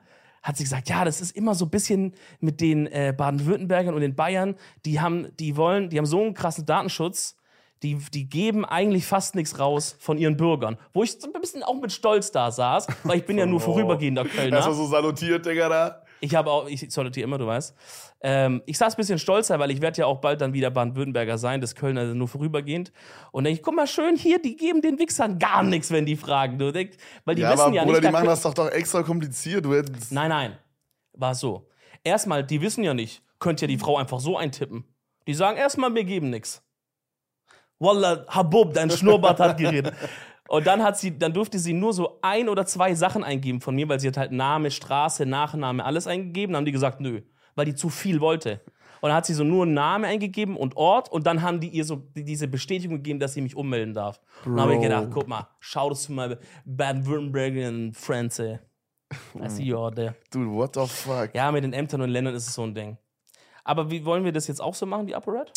hat 0.42 0.56
sie 0.56 0.64
gesagt, 0.64 0.88
ja, 0.88 1.04
das 1.04 1.20
ist 1.20 1.36
immer 1.36 1.54
so 1.54 1.66
ein 1.66 1.70
bisschen 1.70 2.14
mit 2.38 2.60
den 2.60 2.86
äh, 2.86 3.12
Baden-Württembergern 3.16 3.94
und 3.94 4.00
den 4.00 4.14
Bayern, 4.14 4.54
die 4.86 5.00
haben, 5.00 5.28
die 5.38 5.56
wollen, 5.56 5.90
die 5.90 5.98
haben 5.98 6.06
so 6.06 6.20
einen 6.22 6.32
krassen 6.34 6.64
Datenschutz, 6.64 7.36
die, 7.82 7.96
die 8.12 8.28
geben 8.28 8.64
eigentlich 8.64 9.06
fast 9.06 9.34
nichts 9.34 9.58
raus 9.58 9.96
von 9.98 10.18
ihren 10.18 10.36
Bürgern. 10.36 10.76
Wo 10.92 11.02
ich 11.02 11.12
so 11.12 11.32
ein 11.32 11.40
bisschen 11.40 11.62
auch 11.62 11.80
mit 11.80 11.92
Stolz 11.92 12.30
da 12.30 12.50
saß, 12.50 12.86
weil 13.04 13.18
ich 13.18 13.24
bin 13.26 13.38
ja 13.38 13.46
nur 13.46 13.56
Oh. 13.60 13.64
vorübergehender 13.64 14.24
Kölner. 14.24 14.56
Erstmal 14.56 14.76
so 14.76 14.86
salutiert, 14.86 15.46
Digga, 15.46 15.68
da. 15.68 16.02
Ich 16.22 16.34
habe 16.34 16.50
auch, 16.50 16.68
ich 16.68 16.84
salutiere 16.92 17.24
immer, 17.24 17.38
du 17.38 17.46
weißt. 17.46 17.74
Ähm, 18.22 18.60
ich 18.66 18.76
saß 18.76 18.92
ein 18.92 18.96
bisschen 18.98 19.18
stolzer, 19.18 19.58
weil 19.58 19.70
ich 19.70 19.80
werde 19.80 20.00
ja 20.00 20.06
auch 20.06 20.18
bald 20.20 20.42
dann 20.42 20.52
wieder 20.52 20.70
Baden-Württemberger 20.70 21.38
sein, 21.38 21.62
das 21.62 21.74
Kölner 21.74 22.12
nur 22.12 22.28
vorübergehend. 22.28 22.92
Und 23.32 23.44
denke 23.44 23.58
ich, 23.60 23.62
guck 23.62 23.74
mal 23.74 23.86
schön 23.86 24.16
hier, 24.16 24.38
die 24.42 24.56
geben 24.56 24.82
den 24.82 24.98
Wichsern 24.98 25.38
gar 25.38 25.62
nichts, 25.62 25.90
wenn 25.90 26.04
die 26.04 26.16
fragen. 26.16 26.58
Du 26.58 26.70
denkst, 26.72 26.98
weil 27.24 27.36
die 27.36 27.42
Ja, 27.42 27.52
wissen 27.52 27.62
aber 27.62 27.74
ja 27.74 27.82
Bruder, 27.84 27.92
nicht. 27.92 28.02
die 28.02 28.06
da 28.08 28.12
machen 28.12 28.26
das 28.26 28.42
doch, 28.42 28.52
doch 28.52 28.68
extra 28.70 29.02
kompliziert. 29.02 29.64
Du 29.64 29.74
hättest, 29.74 30.12
Nein, 30.12 30.28
nein. 30.28 30.58
War 31.14 31.34
so. 31.34 31.66
Erstmal, 32.04 32.44
die 32.44 32.60
wissen 32.60 32.84
ja 32.84 32.92
nicht, 32.92 33.22
könnt 33.38 33.62
ja 33.62 33.66
die 33.66 33.78
Frau 33.78 33.96
einfach 33.96 34.20
so 34.20 34.36
eintippen. 34.36 34.84
Die 35.26 35.32
sagen 35.34 35.56
erstmal, 35.56 35.94
wir 35.94 36.04
geben 36.04 36.28
nichts. 36.28 36.62
Wallah, 37.80 38.24
Habub, 38.28 38.74
dein 38.74 38.90
Schnurrbart 38.90 39.40
hat 39.40 39.58
geredet. 39.58 39.94
Und 40.48 40.66
dann 40.66 40.82
hat 40.82 40.98
sie, 40.98 41.16
dann 41.18 41.32
durfte 41.32 41.58
sie 41.58 41.72
nur 41.72 41.92
so 41.92 42.18
ein 42.22 42.48
oder 42.48 42.66
zwei 42.66 42.94
Sachen 42.94 43.24
eingeben 43.24 43.60
von 43.60 43.74
mir, 43.74 43.88
weil 43.88 44.00
sie 44.00 44.08
hat 44.08 44.16
halt 44.16 44.32
Name, 44.32 44.70
Straße, 44.70 45.26
Nachname, 45.26 45.84
alles 45.84 46.06
eingegeben. 46.06 46.52
Dann 46.52 46.60
haben 46.60 46.66
die 46.66 46.72
gesagt, 46.72 47.00
nö, 47.00 47.22
weil 47.54 47.66
die 47.66 47.74
zu 47.74 47.88
viel 47.88 48.20
wollte. 48.20 48.60
Und 49.00 49.08
dann 49.08 49.16
hat 49.16 49.26
sie 49.26 49.34
so 49.34 49.44
nur 49.44 49.62
einen 49.62 49.74
Namen 49.74 50.04
eingegeben 50.04 50.56
und 50.56 50.76
Ort 50.76 51.10
und 51.10 51.26
dann 51.26 51.40
haben 51.40 51.60
die 51.60 51.68
ihr 51.68 51.84
so 51.84 52.02
diese 52.14 52.48
Bestätigung 52.48 52.98
gegeben, 52.98 53.18
dass 53.18 53.32
sie 53.32 53.40
mich 53.40 53.56
ummelden 53.56 53.94
darf. 53.94 54.20
Und 54.44 54.56
dann 54.56 54.62
habe 54.62 54.74
ich 54.74 54.82
gedacht, 54.82 55.08
guck 55.10 55.26
mal, 55.26 55.48
schau 55.58 55.88
das 55.88 56.02
zu 56.02 56.12
mal 56.12 56.38
Baden-Württemberg 56.66 57.96
Friends, 57.96 58.38
ey. 58.40 58.58
I 59.42 59.48
see 59.48 59.62
you 59.62 59.76
out 59.76 59.96
there. 59.96 60.14
Dude, 60.30 60.50
what 60.50 60.74
the 60.74 60.86
fuck? 60.86 61.34
Ja, 61.34 61.50
mit 61.50 61.64
den 61.64 61.72
Ämtern 61.72 62.02
und 62.02 62.10
Ländern 62.10 62.34
ist 62.34 62.46
es 62.46 62.54
so 62.54 62.62
ein 62.62 62.74
Ding. 62.74 62.98
Aber 63.64 63.90
wie 63.90 64.04
wollen 64.04 64.24
wir 64.24 64.32
das 64.32 64.46
jetzt 64.46 64.60
auch 64.60 64.74
so 64.74 64.84
machen, 64.86 65.06
die 65.06 65.14
ApoRed? 65.14 65.50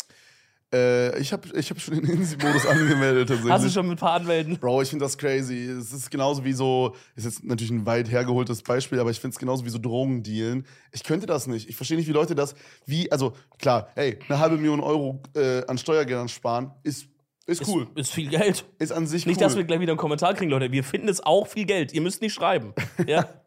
Äh, 0.74 1.18
ich 1.20 1.32
habe 1.32 1.48
ich 1.56 1.70
hab 1.70 1.80
schon 1.80 1.94
den 1.94 2.04
Insi-Modus 2.04 2.66
angemeldet 2.66 3.28
tatsächlich. 3.28 3.52
Hast 3.52 3.64
du 3.64 3.70
schon 3.70 3.86
mit 3.86 3.96
ein 3.96 4.00
paar 4.00 4.14
Anwälten? 4.14 4.58
Bro, 4.58 4.82
ich 4.82 4.88
finde 4.88 5.04
das 5.04 5.16
crazy. 5.16 5.66
Es 5.66 5.92
ist 5.92 6.10
genauso 6.10 6.44
wie 6.44 6.52
so, 6.52 6.96
ist 7.14 7.24
jetzt 7.24 7.44
natürlich 7.44 7.70
ein 7.70 7.86
weit 7.86 8.10
hergeholtes 8.10 8.62
Beispiel, 8.62 8.98
aber 8.98 9.10
ich 9.10 9.20
finde 9.20 9.34
es 9.34 9.38
genauso 9.38 9.64
wie 9.64 9.70
so 9.70 9.78
Drogendealen. 9.78 10.66
Ich 10.92 11.04
könnte 11.04 11.26
das 11.26 11.46
nicht. 11.46 11.68
Ich 11.68 11.76
verstehe 11.76 11.96
nicht, 11.96 12.08
wie 12.08 12.12
Leute 12.12 12.34
das, 12.34 12.56
wie, 12.86 13.10
also 13.12 13.34
klar, 13.58 13.88
hey, 13.94 14.18
eine 14.28 14.40
halbe 14.40 14.56
Million 14.56 14.80
Euro 14.80 15.22
äh, 15.36 15.64
an 15.66 15.78
Steuergeldern 15.78 16.28
sparen, 16.28 16.72
ist, 16.82 17.06
ist 17.46 17.68
cool. 17.68 17.86
Ist, 17.94 18.08
ist 18.08 18.12
viel 18.14 18.28
Geld. 18.28 18.64
Ist 18.78 18.90
an 18.90 19.06
sich 19.06 19.26
Nicht, 19.26 19.36
cool. 19.36 19.44
dass 19.44 19.56
wir 19.56 19.64
gleich 19.64 19.78
wieder 19.78 19.92
einen 19.92 19.98
Kommentar 19.98 20.34
kriegen, 20.34 20.50
Leute. 20.50 20.72
Wir 20.72 20.82
finden 20.82 21.08
es 21.08 21.24
auch 21.24 21.46
viel 21.46 21.66
Geld. 21.66 21.92
Ihr 21.92 22.00
müsst 22.00 22.20
nicht 22.20 22.34
schreiben. 22.34 22.74
Ja. 23.06 23.28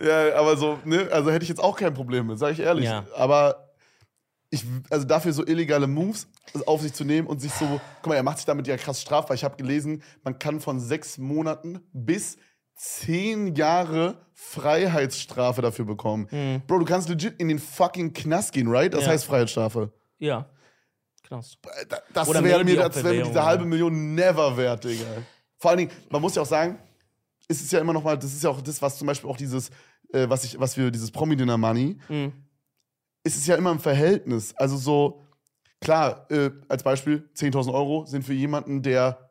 Ja, 0.00 0.36
aber 0.36 0.56
so, 0.56 0.78
ne, 0.84 1.08
also 1.10 1.32
hätte 1.32 1.42
ich 1.42 1.48
jetzt 1.48 1.58
auch 1.58 1.76
kein 1.76 1.92
Problem 1.92 2.28
mit, 2.28 2.38
sage 2.38 2.52
ich 2.52 2.60
ehrlich. 2.60 2.84
Ja. 2.84 3.04
Aber 3.16 3.67
ich, 4.50 4.64
also 4.90 5.06
dafür 5.06 5.32
so 5.32 5.44
illegale 5.46 5.86
Moves 5.86 6.26
auf 6.66 6.80
sich 6.82 6.92
zu 6.94 7.04
nehmen 7.04 7.26
und 7.26 7.40
sich 7.40 7.52
so, 7.52 7.80
guck 8.02 8.06
mal, 8.08 8.14
er 8.16 8.22
macht 8.22 8.38
sich 8.38 8.46
damit 8.46 8.66
ja 8.66 8.76
krass 8.76 9.00
strafbar. 9.02 9.34
Ich 9.34 9.44
habe 9.44 9.56
gelesen, 9.56 10.02
man 10.24 10.38
kann 10.38 10.60
von 10.60 10.80
sechs 10.80 11.18
Monaten 11.18 11.80
bis 11.92 12.38
zehn 12.74 13.54
Jahre 13.56 14.24
Freiheitsstrafe 14.34 15.62
dafür 15.62 15.84
bekommen. 15.84 16.62
Bro, 16.66 16.78
du 16.80 16.84
kannst 16.84 17.08
legit 17.08 17.34
in 17.40 17.48
den 17.48 17.58
fucking 17.58 18.12
Knast 18.12 18.52
gehen, 18.52 18.68
right? 18.68 18.92
Das 18.92 19.00
Mhm. 19.00 19.06
Ja. 19.06 19.12
heißt 19.12 19.24
Freiheitsstrafe. 19.24 19.92
ja. 20.18 20.48
Da- 21.90 21.98
Das 22.14 22.26
wäre 22.42 22.64
mir, 22.64 22.76
das 22.76 23.04
wäre 23.04 23.14
mir 23.14 23.24
diese 23.24 23.44
halbe. 23.44 23.64
Million 23.66 24.14
never 24.14 24.56
wert, 24.56 24.84
Digga. 24.84 25.04
Vor 25.58 25.70
allen 25.72 25.78
Dingen, 25.78 25.90
man 26.08 26.22
muss 26.22 26.34
ja 26.34 26.40
auch 26.40 26.46
sagen, 26.46 26.78
ist 27.48 27.60
es 27.60 27.70
ja 27.70 27.80
immer 27.80 27.92
noch 27.92 28.02
mal, 28.02 28.16
das 28.16 28.32
ist 28.32 28.42
ja 28.42 28.48
auch 28.48 28.62
das, 28.62 28.80
was 28.80 28.96
zum 28.96 29.06
Beispiel 29.08 29.28
auch 29.28 29.36
dieses, 29.36 29.68
äh, 30.14 30.26
was 30.28 30.44
ich, 30.44 30.58
was 30.58 30.78
wir, 30.78 30.90
dieses 30.90 31.10
Promi-Dinner-Money, 31.10 31.98
Mhm. 32.08 32.32
Ist 33.28 33.36
es 33.36 33.46
ja 33.46 33.56
immer 33.56 33.70
im 33.72 33.78
Verhältnis. 33.78 34.54
Also 34.56 34.76
so, 34.78 35.22
klar, 35.80 36.26
äh, 36.30 36.50
als 36.68 36.82
Beispiel, 36.82 37.28
10.000 37.34 37.72
Euro 37.72 38.06
sind 38.06 38.24
für 38.24 38.32
jemanden, 38.32 38.82
der 38.82 39.30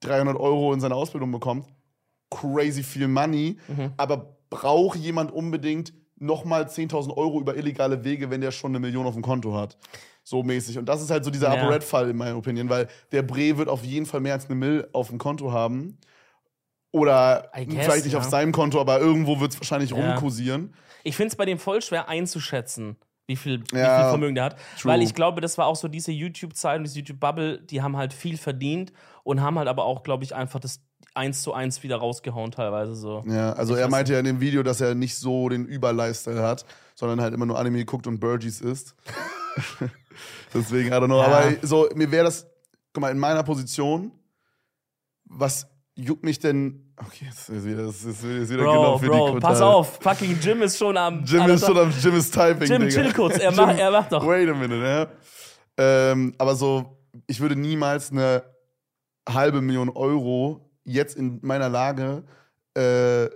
300 0.00 0.36
Euro 0.36 0.72
in 0.72 0.80
seine 0.80 0.94
Ausbildung 0.94 1.30
bekommt, 1.30 1.66
crazy 2.30 2.82
viel 2.82 3.06
Money, 3.06 3.58
Mhm. 3.68 3.92
aber 3.96 4.36
braucht 4.50 4.98
jemand 4.98 5.30
unbedingt 5.30 5.92
nochmal 6.16 6.68
10.000 6.68 7.16
Euro 7.16 7.38
über 7.40 7.54
illegale 7.56 8.02
Wege, 8.04 8.30
wenn 8.30 8.40
der 8.40 8.50
schon 8.50 8.70
eine 8.72 8.80
Million 8.80 9.06
auf 9.06 9.14
dem 9.14 9.22
Konto 9.22 9.54
hat? 9.54 9.76
So 10.22 10.42
mäßig. 10.42 10.78
Und 10.78 10.86
das 10.86 11.02
ist 11.02 11.10
halt 11.10 11.22
so 11.24 11.30
dieser 11.30 11.54
Ja. 11.54 11.68
Red-Fall 11.68 12.08
in 12.10 12.16
meiner 12.16 12.36
Opinion, 12.38 12.70
weil 12.70 12.88
der 13.12 13.22
Bre 13.22 13.58
wird 13.58 13.68
auf 13.68 13.84
jeden 13.84 14.06
Fall 14.06 14.20
mehr 14.20 14.32
als 14.32 14.46
eine 14.46 14.54
Mill 14.54 14.88
auf 14.92 15.08
dem 15.08 15.18
Konto 15.18 15.52
haben. 15.52 15.98
Oder 16.92 17.50
guess, 17.52 17.66
vielleicht 17.84 18.04
nicht 18.04 18.12
ja. 18.14 18.20
auf 18.20 18.24
seinem 18.24 18.52
Konto, 18.52 18.80
aber 18.80 19.00
irgendwo 19.00 19.40
wird 19.40 19.52
es 19.52 19.60
wahrscheinlich 19.60 19.90
Ja. 19.90 19.96
rumkursieren. 19.96 20.72
Ich 21.02 21.16
finde 21.16 21.28
es 21.28 21.36
bei 21.36 21.44
dem 21.44 21.58
voll 21.58 21.82
schwer 21.82 22.08
einzuschätzen, 22.08 22.96
wie 23.26 23.36
viel, 23.36 23.62
wie 23.72 23.78
Ja, 23.78 24.00
viel 24.00 24.08
Vermögen 24.10 24.34
der 24.34 24.44
hat. 24.44 24.56
true. 24.78 24.92
Weil 24.92 25.02
ich 25.02 25.14
glaube, 25.14 25.40
das 25.40 25.56
war 25.58 25.66
auch 25.66 25.76
so 25.76 25.88
diese 25.88 26.12
YouTube-Zeit 26.12 26.78
und 26.78 26.84
diese 26.84 26.98
YouTube-Bubble, 26.98 27.62
die 27.62 27.82
haben 27.82 27.96
halt 27.96 28.12
viel 28.12 28.36
verdient 28.36 28.92
und 29.22 29.40
haben 29.40 29.58
halt 29.58 29.68
aber 29.68 29.84
auch, 29.84 30.02
glaube 30.02 30.24
ich, 30.24 30.34
einfach 30.34 30.60
das 30.60 30.80
eins 31.14 31.42
zu 31.42 31.52
eins 31.54 31.82
wieder 31.82 31.96
rausgehauen, 31.96 32.50
teilweise 32.50 32.94
so. 32.94 33.22
Ja, 33.26 33.52
also 33.52 33.74
Ich 33.74 33.80
er 33.80 33.88
meinte 33.88 34.12
ja 34.12 34.18
in 34.18 34.24
dem 34.24 34.40
Video, 34.40 34.62
dass 34.62 34.80
er 34.80 34.94
nicht 34.94 35.14
so 35.16 35.48
den 35.48 35.64
Über-Lifestyle 35.64 36.42
hat, 36.42 36.64
sondern 36.96 37.20
halt 37.20 37.32
immer 37.34 37.46
nur 37.46 37.58
Anime 37.58 37.84
guckt 37.84 38.06
und 38.06 38.18
Burgies 38.20 38.60
isst. 38.60 38.94
Deswegen, 40.52 40.88
I 40.88 40.92
don't 40.92 41.06
know. 41.06 41.20
Ja. 41.20 41.26
Aber 41.26 41.52
so, 41.62 41.88
mir 41.94 42.10
wäre 42.10 42.24
das, 42.24 42.46
guck 42.92 43.00
mal, 43.02 43.10
in 43.10 43.18
meiner 43.18 43.42
Position, 43.42 44.12
was 45.24 45.66
juckt 45.96 46.24
mich 46.24 46.38
denn. 46.38 46.92
Okay, 46.96 47.26
das 47.28 47.48
ist 47.48 47.64
wieder, 47.66 47.84
das 47.84 48.04
ist 48.04 48.22
wieder 48.24 48.62
Bro, 48.64 48.72
genau 48.72 48.98
für 48.98 49.04
die 49.06 49.10
Bro, 49.10 49.38
pass 49.40 49.60
auf, 49.60 49.98
fucking 50.00 50.38
Jim 50.40 50.62
ist 50.62 50.78
schon 50.78 50.96
am. 50.96 51.24
Jim 51.24 51.42
ist 51.48 51.66
schon 51.66 51.76
am 51.78 51.92
Jim 52.00 52.14
ist 52.16 52.32
Typing. 52.34 52.68
Jim, 52.68 52.82
Digga. 52.82 53.02
chill 53.02 53.12
kurz, 53.12 53.38
er 53.38 53.52
macht- 53.56 53.78
er 53.78 53.90
macht 53.90 54.12
doch. 54.12 54.26
Wait 54.26 54.48
a 54.48 54.54
minute, 54.54 54.84
ja. 54.84 55.06
Ähm, 55.76 56.34
aber 56.38 56.54
so, 56.54 56.98
ich 57.26 57.40
würde 57.40 57.56
niemals 57.56 58.12
eine 58.12 58.42
halbe 59.28 59.60
Million 59.60 59.88
Euro 59.90 60.70
jetzt 60.84 61.16
in 61.16 61.38
meiner 61.42 61.68
Lage 61.68 62.22
äh, 62.74 63.28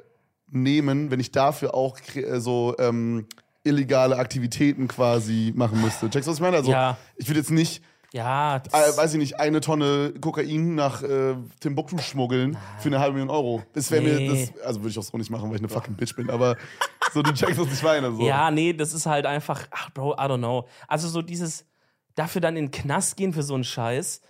nehmen, 0.50 1.10
wenn 1.10 1.20
ich 1.20 1.32
dafür 1.32 1.74
auch 1.74 1.98
äh, 2.14 2.40
so 2.40 2.74
ähm, 2.78 3.26
illegale 3.64 4.16
Aktivitäten 4.16 4.86
quasi 4.88 5.52
machen 5.56 5.80
müsste. 5.82 6.08
Checkst 6.10 6.26
du, 6.26 6.30
was 6.30 6.38
ich 6.38 6.42
meine? 6.42 6.56
Also, 6.58 6.70
Ja. 6.70 6.96
ich 7.16 7.28
würde 7.28 7.40
jetzt 7.40 7.50
nicht, 7.50 7.82
Ja, 8.12 8.56
äh, 8.56 8.96
weiß 8.96 9.12
ich 9.12 9.18
nicht, 9.18 9.38
eine 9.38 9.60
Tonne 9.60 10.14
Kokain 10.20 10.74
nach 10.74 11.02
äh, 11.02 11.34
Timbuktu 11.60 11.98
schmuggeln 11.98 12.56
für 12.78 12.88
eine 12.88 13.00
halbe 13.00 13.14
Million 13.14 13.28
Euro. 13.30 13.62
Das 13.74 13.90
wäre 13.90 14.02
Nee. 14.02 14.28
mir, 14.28 14.46
das, 14.46 14.64
also 14.64 14.80
würde 14.80 14.90
ich 14.90 14.98
auch 14.98 15.02
so 15.02 15.18
nicht 15.18 15.30
machen, 15.30 15.48
weil 15.50 15.56
ich 15.56 15.60
eine 15.60 15.68
fucking 15.68 15.94
Bitch 15.94 16.16
bin, 16.16 16.30
aber 16.30 16.56
so, 17.12 17.20
du 17.22 17.32
checkst, 17.34 17.58
was 17.58 17.72
ich 17.72 17.82
meine. 17.82 18.10
So. 18.14 18.26
ja, 18.26 18.50
nee, 18.50 18.72
das 18.72 18.94
ist 18.94 19.04
halt 19.04 19.26
einfach, 19.26 19.66
ach, 19.70 19.90
Bro, 19.90 20.14
I 20.14 20.20
don't 20.22 20.38
know. 20.38 20.66
Also 20.86 21.06
so 21.08 21.20
dieses, 21.20 21.66
dafür 22.14 22.40
dann 22.40 22.56
in 22.56 22.66
den 22.66 22.70
Knast 22.70 23.16
gehen 23.18 23.32
für 23.34 23.42
so 23.42 23.54
einen 23.54 23.64
Scheiß. 23.64 24.22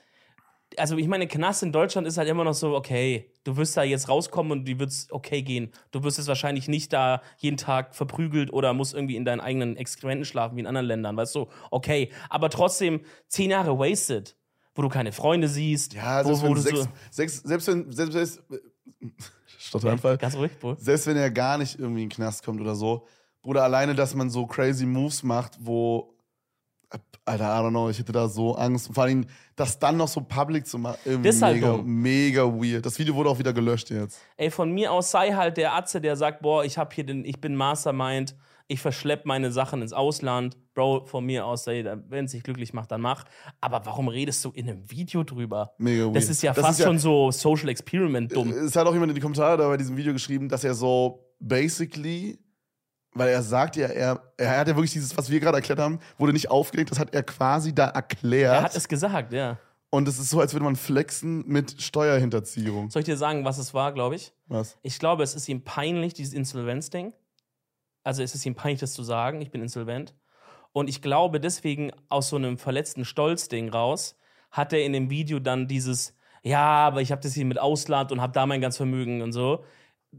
Also 0.77 0.97
ich 0.97 1.09
meine, 1.09 1.27
Knast 1.27 1.63
in 1.63 1.73
Deutschland 1.73 2.07
ist 2.07 2.19
halt 2.19 2.29
immer 2.29 2.45
noch 2.45 2.53
so, 2.55 2.77
okay, 2.77 3.33
du 3.45 3.57
wirst 3.57 3.77
da 3.77 3.83
jetzt 3.83 4.09
rauskommen 4.09 4.53
und 4.53 4.65
die 4.67 4.79
wird's 4.79 5.09
okay 5.11 5.43
gehen. 5.43 5.73
Du 5.91 6.05
wirst 6.05 6.19
jetzt 6.19 6.27
wahrscheinlich 6.29 6.69
nicht 6.69 6.93
da 6.93 7.23
jeden 7.39 7.57
Tag 7.57 7.95
verprügelt 7.95 8.53
oder 8.53 8.75
musst 8.75 8.95
irgendwie 8.95 9.17
in 9.17 9.25
deinen 9.25 9.41
eigenen 9.41 9.77
Exkrementen 9.77 10.25
schlafen 10.25 10.57
wie 10.57 10.61
in 10.61 10.67
anderen 10.67 10.87
Ländern, 10.87 11.17
weißt 11.17 11.35
du? 11.35 11.49
Okay, 11.71 12.11
aber 12.29 12.51
trotzdem 12.51 13.01
zehn 13.29 13.51
Jahre 13.51 13.79
wasted, 13.79 14.37
wo 14.75 14.83
du 14.83 14.89
keine 14.89 15.13
Freunde 15.13 15.49
siehst, 15.49 15.95
Ja, 15.95 16.25
wo, 16.25 16.35
selbst 16.35 16.43
wo 16.43 16.47
wenn, 16.47 16.55
du 16.55 16.61
sechs, 16.61 16.79
so, 16.81 16.89
sechs, 17.11 17.37
selbst 17.43 17.69
wenn, 17.69 17.93
selbst, 17.93 18.13
selbst, 18.13 18.43
Stotteranfall. 19.59 20.19
ganz 20.19 20.37
ruhig, 20.37 20.53
Bro. 20.59 20.77
Selbst 20.79 21.07
wenn 21.07 21.17
er 21.17 21.31
gar 21.31 21.59
nicht 21.59 21.79
irgendwie 21.79 22.03
in 22.03 22.09
den 22.09 22.15
Knast 22.15 22.45
kommt 22.45 22.61
oder 22.61 22.75
so, 22.75 23.07
Bruder, 23.43 23.65
alleine, 23.65 23.95
dass 23.95 24.15
man 24.15 24.31
so 24.31 24.47
crazy 24.47 24.85
Moves 24.85 25.23
macht, 25.23 25.57
wo, 25.61 26.15
Alter, 27.25 27.45
I 27.45 27.63
don't 27.63 27.71
know, 27.71 27.91
ich 27.91 27.99
hätte 27.99 28.13
da 28.13 28.27
so 28.29 28.55
Angst. 28.55 28.89
Und 28.89 28.95
vor 28.95 29.05
allem, 29.05 29.27
das 29.55 29.79
dann 29.79 29.99
noch 29.99 30.09
so 30.09 30.23
public 30.23 30.67
zu 30.67 30.79
machen, 30.79 31.23
Das 31.23 31.37
ist 31.37 31.43
halt 31.43 31.57
mega, 31.57 31.73
dumm. 31.73 31.87
mega 31.87 32.43
weird. 32.45 32.87
Das 32.87 32.99
Video 32.99 33.15
wurde 33.15 33.29
auch 33.29 33.39
wieder 33.39 33.53
gelöscht 33.53 33.91
jetzt. 33.91 34.21
Ey, 34.39 34.51
von 34.51 34.73
mir 34.73 34.93
aus 34.93 35.11
sei 35.11 35.33
halt 35.33 35.59
der 35.59 35.75
Atze, 35.75 36.01
der 36.01 36.17
sagt, 36.17 36.41
boah, 36.41 36.65
ich 36.65 36.79
hab 36.79 36.95
hier 36.95 37.05
den, 37.05 37.27
ich 37.27 37.39
bin 37.41 37.55
Mastermind, 37.55 38.35
ich 38.67 38.81
verschlepp 38.81 39.27
meine 39.27 39.53
Sachen 39.53 39.83
ins 39.83 39.93
Ausland. 39.93 40.57
Bro, 40.75 41.07
von 41.07 41.25
mir 41.25 41.45
aus, 41.45 41.67
wenn 41.67 42.25
es 42.25 42.33
dich 42.33 42.43
glücklich 42.43 42.73
macht, 42.73 42.91
dann 42.93 43.01
mach. 43.01 43.25
Aber 43.61 43.85
warum 43.85 44.09
redest 44.09 44.43
du 44.45 44.51
in 44.51 44.69
einem 44.69 44.91
Video 44.91 45.25
drüber? 45.25 45.73
Mega 45.79 46.05
weird. 46.05 46.17
Das 46.17 46.29
ist 46.31 46.43
ja 46.43 46.55
fast 46.55 46.83
schon 46.83 46.99
so 46.99 47.31
Social 47.31 47.69
Experiment 47.69 48.35
dumm. 48.35 48.51
Es 48.53 48.77
hat 48.77 48.87
auch 48.87 48.93
jemand 48.93 49.11
in 49.11 49.15
die 49.17 49.21
Kommentare 49.21 49.57
da 49.59 49.69
bei 49.69 49.77
diesem 49.77 49.97
Video 49.97 50.13
geschrieben, 50.15 50.49
dass 50.49 50.65
er 50.65 50.73
so 50.75 51.27
basically, 51.41 52.39
weil 53.19 53.29
er 53.29 53.43
sagt 53.43 53.77
ja, 53.77 53.87
er, 53.89 54.23
er 54.37 54.59
hat 54.59 54.69
ja 54.69 54.77
wirklich 54.77 54.93
dieses, 54.93 55.17
was 55.17 55.31
wir 55.31 55.41
gerade 55.41 55.57
erklärt 55.57 55.79
haben, 55.79 56.01
wurde 56.17 56.33
nicht 56.33 56.51
aufgelegt, 56.51 56.91
das 56.91 56.99
hat 56.99 57.15
er 57.15 57.23
quasi 57.23 57.75
da 57.75 57.89
erklärt. 57.89 58.55
Er 58.55 58.63
hat 58.63 58.77
es 58.77 58.89
gesagt, 58.89 59.33
ja. 59.33 59.59
Und 59.91 60.07
es 60.07 60.19
ist 60.19 60.31
so, 60.31 60.41
als 60.41 60.53
würde 60.53 60.65
man 60.65 60.77
flexen 60.77 61.47
mit 61.47 61.81
Steuerhinterziehung. 61.81 62.91
Soll 62.91 63.01
ich 63.01 63.07
dir 63.07 63.17
sagen, 63.17 63.45
was 63.45 63.57
es 63.57 63.73
war, 63.73 63.93
glaube 63.93 64.17
ich? 64.17 64.33
Was? 64.47 64.77
Ich 64.83 64.99
glaube, 64.99 65.23
es 65.23 65.35
ist 65.35 65.49
ihm 65.49 65.65
peinlich, 65.65 66.13
dieses 66.13 66.35
Insolvenzding. 66.35 67.15
Also 68.05 68.23
es 68.23 68.35
ist 68.35 68.45
ihm 68.45 68.55
peinlich, 68.55 68.81
das 68.81 68.93
zu 68.93 69.03
sagen, 69.03 69.41
ich 69.41 69.51
bin 69.51 69.63
insolvent. 69.63 70.15
Und 70.73 70.89
ich 70.89 71.01
glaube, 71.01 71.41
deswegen 71.41 71.91
aus 72.11 72.29
so 72.29 72.37
einem 72.37 72.59
verletzten 72.59 73.05
Stolzding 73.05 73.71
raus, 73.71 74.17
hat 74.51 74.73
er 74.73 74.85
in 74.85 74.93
dem 74.93 75.11
Video 75.11 75.39
dann 75.39 75.69
dieses, 75.69 76.15
ja, 76.43 76.87
aber 76.87 77.01
ich 77.01 77.11
habe 77.11 77.23
das 77.23 77.35
hier 77.35 77.45
mit 77.45 77.59
Ausland 77.59 78.13
und 78.13 78.21
habe 78.21 78.33
da 78.33 78.47
mein 78.47 78.61
ganz 78.61 78.77
Vermögen 78.77 79.23
und 79.23 79.33
so 79.33 79.65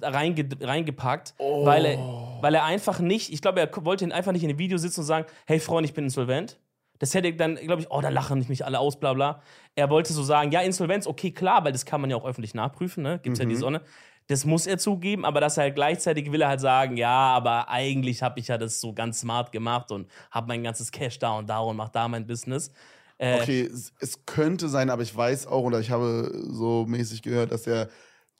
reinge 0.01 0.47
reingepackt, 0.61 1.33
weil, 1.37 1.85
er, 1.85 1.97
weil 2.41 2.55
er 2.55 2.63
einfach 2.65 2.99
nicht, 2.99 3.31
ich 3.33 3.41
glaube, 3.41 3.59
er 3.59 3.69
wollte 3.85 4.05
einfach 4.13 4.31
nicht 4.31 4.43
in 4.43 4.49
dem 4.49 4.59
Video 4.59 4.77
sitzen 4.77 5.01
und 5.01 5.05
sagen, 5.05 5.25
hey 5.47 5.59
Freund, 5.59 5.85
ich 5.87 5.93
bin 5.93 6.05
insolvent. 6.05 6.59
Das 6.99 7.13
hätte 7.13 7.33
dann, 7.33 7.55
glaube 7.55 7.81
ich, 7.81 7.89
oh, 7.91 8.01
da 8.01 8.09
lachen 8.09 8.45
mich 8.49 8.65
alle 8.65 8.77
aus, 8.79 8.99
bla 8.99 9.13
bla. 9.13 9.41
Er 9.75 9.89
wollte 9.89 10.11
so 10.11 10.21
sagen, 10.21 10.51
ja, 10.51 10.59
Insolvenz, 10.59 11.07
okay, 11.07 11.31
klar, 11.31 11.63
weil 11.63 11.71
das 11.71 11.85
kann 11.85 12.01
man 12.01 12.09
ja 12.09 12.17
auch 12.17 12.25
öffentlich 12.25 12.53
nachprüfen, 12.53 13.03
ne? 13.03 13.19
Gibt's 13.23 13.39
ja 13.39 13.45
die 13.45 13.55
Sonne. 13.55 13.81
Das 14.27 14.45
muss 14.45 14.67
er 14.67 14.77
zugeben, 14.77 15.25
aber 15.25 15.39
dass 15.39 15.57
er 15.57 15.63
halt 15.63 15.75
gleichzeitig 15.75 16.31
will 16.31 16.41
er 16.41 16.49
halt 16.49 16.59
sagen, 16.59 16.97
ja, 16.97 17.09
aber 17.09 17.69
eigentlich 17.69 18.21
habe 18.21 18.39
ich 18.39 18.49
ja 18.49 18.57
das 18.57 18.79
so 18.81 18.93
ganz 18.93 19.21
smart 19.21 19.51
gemacht 19.51 19.91
und 19.91 20.07
habe 20.29 20.47
mein 20.49 20.61
ganzes 20.61 20.91
Cash 20.91 21.17
da 21.19 21.37
und 21.37 21.49
da 21.49 21.59
und 21.59 21.77
mach 21.77 21.89
da 21.89 22.07
mein 22.07 22.27
Business. 22.27 22.71
Äh, 23.17 23.39
Okay, 23.41 23.69
es 23.99 24.25
könnte 24.25 24.69
sein, 24.69 24.89
aber 24.89 25.01
ich 25.01 25.15
weiß 25.15 25.47
auch, 25.47 25.63
oder 25.63 25.79
ich 25.79 25.89
habe 25.89 26.31
so 26.49 26.85
mäßig 26.85 27.21
gehört, 27.21 27.51
dass 27.51 27.65
er, 27.65 27.89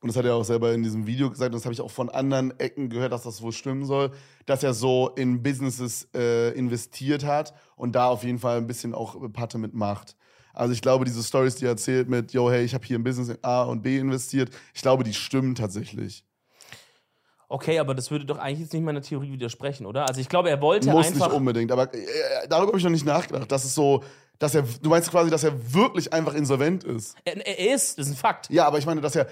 und 0.02 0.08
das 0.08 0.16
hat 0.16 0.26
er 0.26 0.36
auch 0.36 0.46
selber 0.46 0.74
in 0.74 0.82
diesem 0.82 1.06
Video 1.06 1.30
gesagt, 1.30 1.50
und 1.50 1.56
das 1.56 1.66
habe 1.66 1.74
ich 1.74 1.82
auch 1.82 1.92
von 1.92 2.10
anderen 2.10 2.58
Ecken 2.60 2.90
gehört, 2.90 3.12
dass 3.12 3.24
das 3.24 3.42
wohl 3.42 3.52
stimmen 3.52 3.86
soll, 3.86 4.12
dass 4.46 4.64
er 4.64 4.74
so 4.74 5.10
in 5.16 5.44
Businesses 5.44 6.08
äh, 6.16 6.52
investiert 6.52 7.26
hat 7.26 7.54
und 7.76 7.94
da 7.96 8.08
auf 8.08 8.24
jeden 8.24 8.40
Fall 8.40 8.58
ein 8.58 8.68
bisschen 8.68 8.94
auch 8.94 9.18
Patte 9.34 9.58
mitmacht. 9.58 10.16
Also 10.54 10.74
ich 10.74 10.82
glaube, 10.82 11.06
diese 11.06 11.24
Stories, 11.24 11.56
die 11.56 11.66
er 11.66 11.72
erzählt 11.72 12.10
mit, 12.10 12.34
yo, 12.34 12.50
hey, 12.50 12.64
ich 12.64 12.74
habe 12.74 12.86
hier 12.86 12.96
in 12.96 13.04
Business 13.04 13.38
A 13.42 13.64
und 13.64 13.82
B 13.82 13.98
investiert, 13.98 14.50
ich 14.74 14.82
glaube, 14.82 15.04
die 15.04 15.14
stimmen 15.14 15.56
tatsächlich. 15.56 16.24
Okay, 17.50 17.80
aber 17.80 17.96
das 17.96 18.12
würde 18.12 18.26
doch 18.26 18.38
eigentlich 18.38 18.60
jetzt 18.60 18.74
nicht 18.74 18.84
meiner 18.84 19.02
Theorie 19.02 19.32
widersprechen, 19.32 19.88
oder? 19.88 20.08
Also 20.08 20.22
ich 20.22 20.30
glaube, 20.30 20.50
er 20.52 20.62
wollte 20.62 20.92
Muss 20.92 21.08
einfach. 21.08 21.28
nicht 21.28 21.36
unbedingt, 21.36 21.72
aber 21.72 21.92
äh, 21.94 21.98
darüber 22.48 22.68
habe 22.68 22.78
ich 22.78 22.84
noch 22.84 22.92
nicht 22.92 23.06
nachgedacht. 23.06 23.52
Das 23.52 23.66
ist 23.66 23.74
so, 23.74 24.04
dass 24.38 24.54
er, 24.54 24.64
du 24.82 24.90
meinst 24.90 25.10
quasi, 25.10 25.32
dass 25.32 25.44
er 25.44 25.74
wirklich 25.74 26.14
einfach 26.14 26.34
insolvent 26.34 26.84
ist. 26.84 27.16
er, 27.26 27.46
er 27.46 27.76
ist, 27.76 27.98
das 27.98 28.08
ist 28.08 28.14
ein 28.14 28.18
Fakt. 28.18 28.50
Ja, 28.52 28.68
aber 28.68 28.78
ich 28.78 28.86
meine, 28.86 29.02
dass 29.02 29.16
er, 29.16 29.28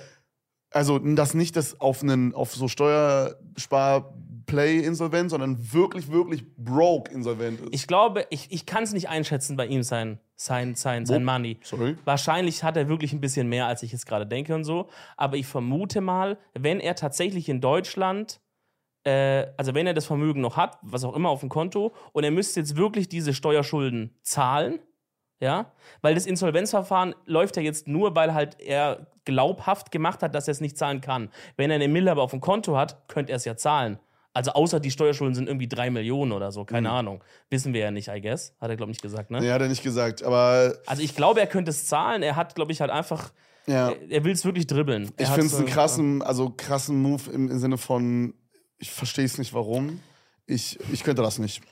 also 0.71 0.99
dass 0.99 1.33
nicht 1.33 1.55
das 1.55 1.79
auf 1.79 2.03
einen, 2.03 2.33
auf 2.33 2.53
so 2.53 2.67
Steuerspar-Play 2.67 4.79
insolvent, 4.79 5.29
sondern 5.29 5.73
wirklich, 5.73 6.11
wirklich 6.11 6.43
broke 6.55 7.11
insolvent 7.11 7.59
ist. 7.61 7.69
Ich 7.71 7.87
glaube, 7.87 8.25
ich, 8.29 8.51
ich 8.51 8.65
kann 8.65 8.83
es 8.83 8.93
nicht 8.93 9.09
einschätzen 9.09 9.55
bei 9.55 9.67
ihm, 9.67 9.83
sein, 9.83 10.19
sein, 10.35 10.75
sein, 10.75 11.05
sein 11.05 11.21
Wo? 11.21 11.25
Money. 11.25 11.59
Sorry. 11.63 11.95
Wahrscheinlich 12.05 12.63
hat 12.63 12.77
er 12.77 12.89
wirklich 12.89 13.13
ein 13.13 13.21
bisschen 13.21 13.49
mehr, 13.49 13.67
als 13.67 13.83
ich 13.83 13.91
jetzt 13.91 14.05
gerade 14.05 14.27
denke 14.27 14.55
und 14.55 14.63
so. 14.63 14.89
Aber 15.15 15.37
ich 15.37 15.47
vermute 15.47 16.01
mal, 16.01 16.37
wenn 16.53 16.79
er 16.79 16.95
tatsächlich 16.95 17.49
in 17.49 17.61
Deutschland, 17.61 18.39
äh, 19.03 19.47
also 19.57 19.73
wenn 19.73 19.87
er 19.87 19.93
das 19.93 20.05
Vermögen 20.05 20.41
noch 20.41 20.57
hat, 20.57 20.77
was 20.81 21.03
auch 21.03 21.15
immer 21.15 21.29
auf 21.29 21.39
dem 21.39 21.49
Konto, 21.49 21.93
und 22.11 22.23
er 22.23 22.31
müsste 22.31 22.59
jetzt 22.59 22.75
wirklich 22.75 23.09
diese 23.09 23.33
Steuerschulden 23.33 24.15
zahlen, 24.21 24.79
ja, 25.39 25.71
weil 26.01 26.15
das 26.15 26.25
Insolvenzverfahren 26.25 27.15
läuft 27.25 27.57
ja 27.57 27.61
jetzt 27.61 27.87
nur, 27.87 28.15
weil 28.15 28.33
halt 28.33 28.59
er 28.59 29.07
glaubhaft 29.25 29.91
gemacht 29.91 30.23
hat, 30.23 30.33
dass 30.33 30.47
er 30.47 30.53
es 30.53 30.61
nicht 30.61 30.77
zahlen 30.77 31.01
kann. 31.01 31.29
Wenn 31.57 31.69
er 31.69 31.75
eine 31.75 31.87
Mille 31.87 32.09
aber 32.11 32.23
auf 32.23 32.31
dem 32.31 32.41
Konto 32.41 32.77
hat, 32.77 33.07
könnte 33.07 33.33
er 33.33 33.35
es 33.35 33.45
ja 33.45 33.55
zahlen. 33.55 33.99
Also 34.33 34.51
außer 34.51 34.79
die 34.79 34.91
Steuerschulden 34.91 35.33
sind 35.33 35.47
irgendwie 35.47 35.67
drei 35.67 35.89
Millionen 35.89 36.31
oder 36.31 36.51
so, 36.51 36.63
keine 36.63 36.91
Ahnung. 36.91 37.23
Wissen 37.49 37.73
wir 37.73 37.81
ja 37.81 37.91
nicht, 37.91 38.07
I 38.07 38.21
guess. 38.21 38.53
Hat 38.61 38.69
er, 38.69 38.77
glaube 38.77 38.91
ich, 38.91 38.97
nicht 38.97 39.01
gesagt, 39.01 39.31
ne? 39.31 39.39
Nee, 39.39 39.51
hat 39.51 39.61
er 39.61 39.67
nicht 39.67 39.81
gesagt, 39.81 40.21
aber 40.21 40.75
Also 40.85 41.01
ich 41.01 41.15
glaube, 41.15 41.39
er 41.39 41.47
könnte 41.47 41.71
es 41.71 41.87
zahlen. 41.87 42.21
Er 42.21 42.35
hat, 42.35 42.53
glaube 42.53 42.71
ich, 42.71 42.79
halt 42.79 42.91
einfach, 42.91 43.31
ja. 43.65 43.89
er, 43.89 44.11
er 44.11 44.23
will 44.23 44.33
es 44.33 44.45
wirklich 44.45 44.67
dribbeln. 44.67 45.11
Er 45.17 45.23
Ich 45.23 45.29
finde 45.29 45.47
es 45.47 45.55
einen 45.55 45.65
krassen, 45.65 46.21
also 46.21 46.53
krassen 46.55 47.01
Move 47.01 47.31
im, 47.31 47.49
im 47.49 47.57
Sinne 47.57 47.79
von, 47.79 48.35
ich 48.77 48.91
verstehe 48.91 49.25
es 49.25 49.39
nicht, 49.39 49.55
warum. 49.55 50.01
Ich, 50.45 50.79
ich 50.93 51.03
könnte 51.03 51.23
das 51.23 51.39
nicht. 51.39 51.63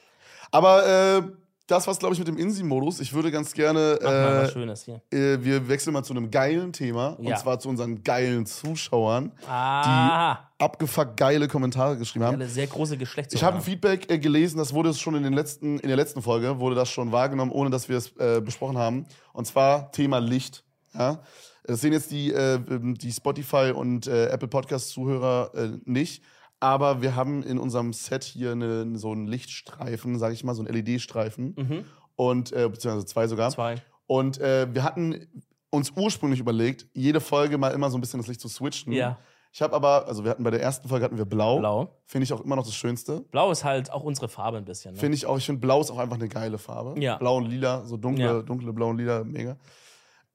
Aber 0.50 0.88
äh, 0.88 1.22
das 1.68 1.88
war's, 1.88 1.98
glaube 2.00 2.14
ich, 2.14 2.20
mit 2.20 2.28
dem 2.28 2.38
Insi-Modus. 2.38 3.00
Ich 3.00 3.14
würde 3.14 3.32
ganz 3.32 3.54
gerne, 3.54 3.98
Mach 4.02 4.10
mal 4.10 4.44
was 4.44 4.50
äh, 4.50 4.54
Schönes 4.54 4.84
hier. 4.84 5.02
äh, 5.12 5.44
wir 5.44 5.68
wechseln 5.68 5.94
mal 5.94 6.04
zu 6.04 6.14
einem 6.14 6.30
geilen 6.30 6.72
Thema. 6.74 7.18
Ja. 7.20 7.32
Und 7.32 7.40
zwar 7.40 7.60
zu 7.60 7.70
unseren 7.70 8.04
geilen 8.04 8.46
Zuschauern, 8.46 9.32
Ah, 9.50 10.50
abgefuckt 10.60 11.18
geile 11.18 11.48
Kommentare 11.48 11.98
geschrieben 11.98 12.26
haben. 12.26 12.36
alle 12.36 12.48
sehr 12.48 12.68
große 12.68 12.98
Geschlechts. 12.98 13.34
Ich 13.34 13.44
habe 13.44 13.58
ein 13.58 13.64
Feedback 13.64 14.10
äh, 14.12 14.20
gelesen, 14.20 14.58
das 14.58 14.74
wurde 14.74 14.94
schon 14.94 15.16
in, 15.16 15.24
den 15.24 15.34
letzten, 15.34 15.80
in 15.80 15.88
der 15.88 15.98
letzten 15.98 16.22
Folge, 16.22 16.60
wurde 16.60 16.76
das 16.76 16.90
schon 16.90 17.12
wahrgenommen, 17.12 17.52
ohne 17.52 17.70
dass 17.70 17.90
wir 17.90 17.98
es 17.98 18.16
äh, 18.18 18.42
besprochen 18.42 18.78
haben. 18.78 19.06
Und 19.34 19.46
zwar 19.48 19.92
Thema 19.92 20.20
Licht. 20.20 20.64
Ja? 20.94 21.22
Das 21.64 21.82
sehen 21.82 21.94
jetzt 21.94 22.12
die, 22.12 22.32
äh, 22.32 22.60
die 22.70 23.12
Spotify 23.12 23.72
und 23.76 24.06
äh, 24.08 24.28
Apple 24.28 24.48
Podcast-Zuhörer 24.48 25.50
nicht. 25.86 26.22
Aber 26.66 27.04
wir 27.04 27.16
haben 27.16 27.44
in 27.44 27.60
unserem 27.60 27.94
Set 27.94 28.24
hier 28.24 28.54
eine, 28.54 28.98
so 28.98 29.12
einen 29.12 29.28
Lichtstreifen, 29.28 30.18
sage 30.18 30.34
ich 30.34 30.44
mal, 30.44 30.56
so 30.56 30.64
einen 30.64 30.74
LED-Streifen. 30.74 31.86
Und, 32.16 32.52
äh, 32.54 32.68
beziehungsweise 32.68 33.06
zwei 33.06 33.28
sogar. 33.28 33.50
Mhm. 33.50 33.54
Zwei. 33.54 33.76
Und 34.08 34.40
äh, 34.40 34.68
wir 34.74 34.84
hatten 34.84 35.28
uns 35.70 35.92
ursprünglich 35.96 36.40
überlegt, 36.40 36.88
jede 36.94 37.22
Folge 37.22 37.60
mal 37.60 37.70
immer 37.70 37.92
so 37.92 37.98
ein 37.98 38.02
bisschen 38.02 38.20
das 38.20 38.28
Licht 38.28 38.42
zu 38.42 38.48
switchen. 38.48 38.94
Ja. 38.94 39.20
Ich 39.54 39.62
habe 39.62 39.74
aber, 39.76 40.08
also 40.08 40.24
wir 40.24 40.32
hatten 40.32 40.44
bei 40.44 40.50
der 40.52 40.62
ersten 40.62 40.88
Folge 40.90 41.06
hatten 41.06 41.18
wir 41.18 41.26
Blau. 41.26 41.60
Blau. 41.60 42.02
Finde 42.08 42.24
ich 42.24 42.34
auch 42.34 42.42
immer 42.42 42.56
noch 42.56 42.66
das 42.66 42.76
Schönste. 42.76 43.22
Blau 43.32 43.52
ist 43.52 43.64
halt 43.64 43.92
auch 43.92 44.04
unsere 44.04 44.28
Farbe 44.28 44.58
ein 44.58 44.66
bisschen. 44.66 44.96
Ne? 44.96 45.00
Finde 45.00 45.16
ich 45.16 45.28
auch. 45.28 45.38
Ich 45.38 45.46
finde 45.46 45.62
Blau 45.62 45.82
ist 45.82 45.92
auch 45.92 46.00
einfach 46.00 46.18
eine 46.18 46.28
geile 46.30 46.58
Farbe. 46.58 47.00
Ja. 47.00 47.18
Blau 47.18 47.38
und 47.38 47.46
Lila, 47.46 47.86
so 47.86 47.96
dunkle, 47.96 48.26
Ja. 48.26 48.42
dunkle 48.42 48.74
Blau 48.74 48.90
und 48.90 48.98
Lila, 48.98 49.24
mega. 49.24 49.56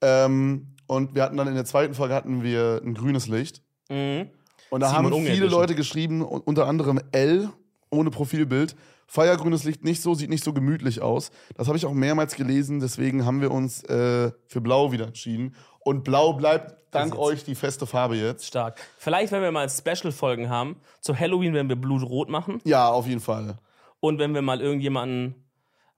Ähm, 0.01 0.77
und 0.87 1.15
wir 1.15 1.23
hatten 1.25 1.37
dann 1.37 1.49
in 1.49 1.55
der 1.55 1.65
zweiten 1.65 1.95
Folge 1.95 2.15
hatten 2.15 2.43
wir 2.43 2.81
ein 2.85 2.95
grünes 2.95 3.27
Licht. 3.27 3.63
Mhm. 3.91 4.31
Und 4.71 4.81
da 4.81 4.89
Simon 4.89 5.07
haben 5.07 5.13
Unge 5.13 5.27
viele 5.27 5.39
Edition. 5.39 5.61
Leute 5.61 5.75
geschrieben, 5.75 6.23
unter 6.23 6.67
anderem 6.67 7.01
L 7.13 7.51
ohne 7.91 8.11
Profilbild. 8.11 8.77
Feiergrünes 9.07 9.65
Licht 9.65 9.83
nicht 9.83 10.01
so, 10.03 10.15
sieht 10.15 10.31
nicht 10.31 10.45
so 10.45 10.53
gemütlich 10.53 11.03
aus. 11.03 11.33
Das 11.57 11.67
habe 11.67 11.77
ich 11.77 11.85
auch 11.85 11.93
mehrmals 11.93 12.37
gelesen, 12.37 12.79
deswegen 12.79 13.27
haben 13.27 13.41
wir 13.41 13.51
uns 13.51 13.83
äh, 13.85 14.31
für 14.47 14.61
Blau 14.61 14.93
wieder 14.93 15.09
entschieden. 15.09 15.57
Und 15.81 16.05
Blau 16.05 16.35
bleibt 16.35 16.77
dank 16.93 17.19
euch 17.19 17.43
die 17.43 17.57
feste 17.57 17.87
Farbe 17.87 18.15
jetzt. 18.15 18.47
Stark. 18.47 18.81
Vielleicht, 18.99 19.33
wenn 19.33 19.43
wir 19.43 19.51
mal 19.51 19.69
Special-Folgen 19.69 20.49
haben, 20.49 20.77
zu 21.01 21.19
Halloween, 21.19 21.55
wenn 21.55 21.69
wir 21.69 21.75
Blutrot 21.75 22.29
machen. 22.29 22.61
Ja, 22.65 22.89
auf 22.89 23.07
jeden 23.09 23.21
Fall. 23.21 23.59
Und 23.99 24.21
wenn 24.21 24.33
wir 24.33 24.43
mal 24.43 24.61
irgendjemanden, 24.61 25.35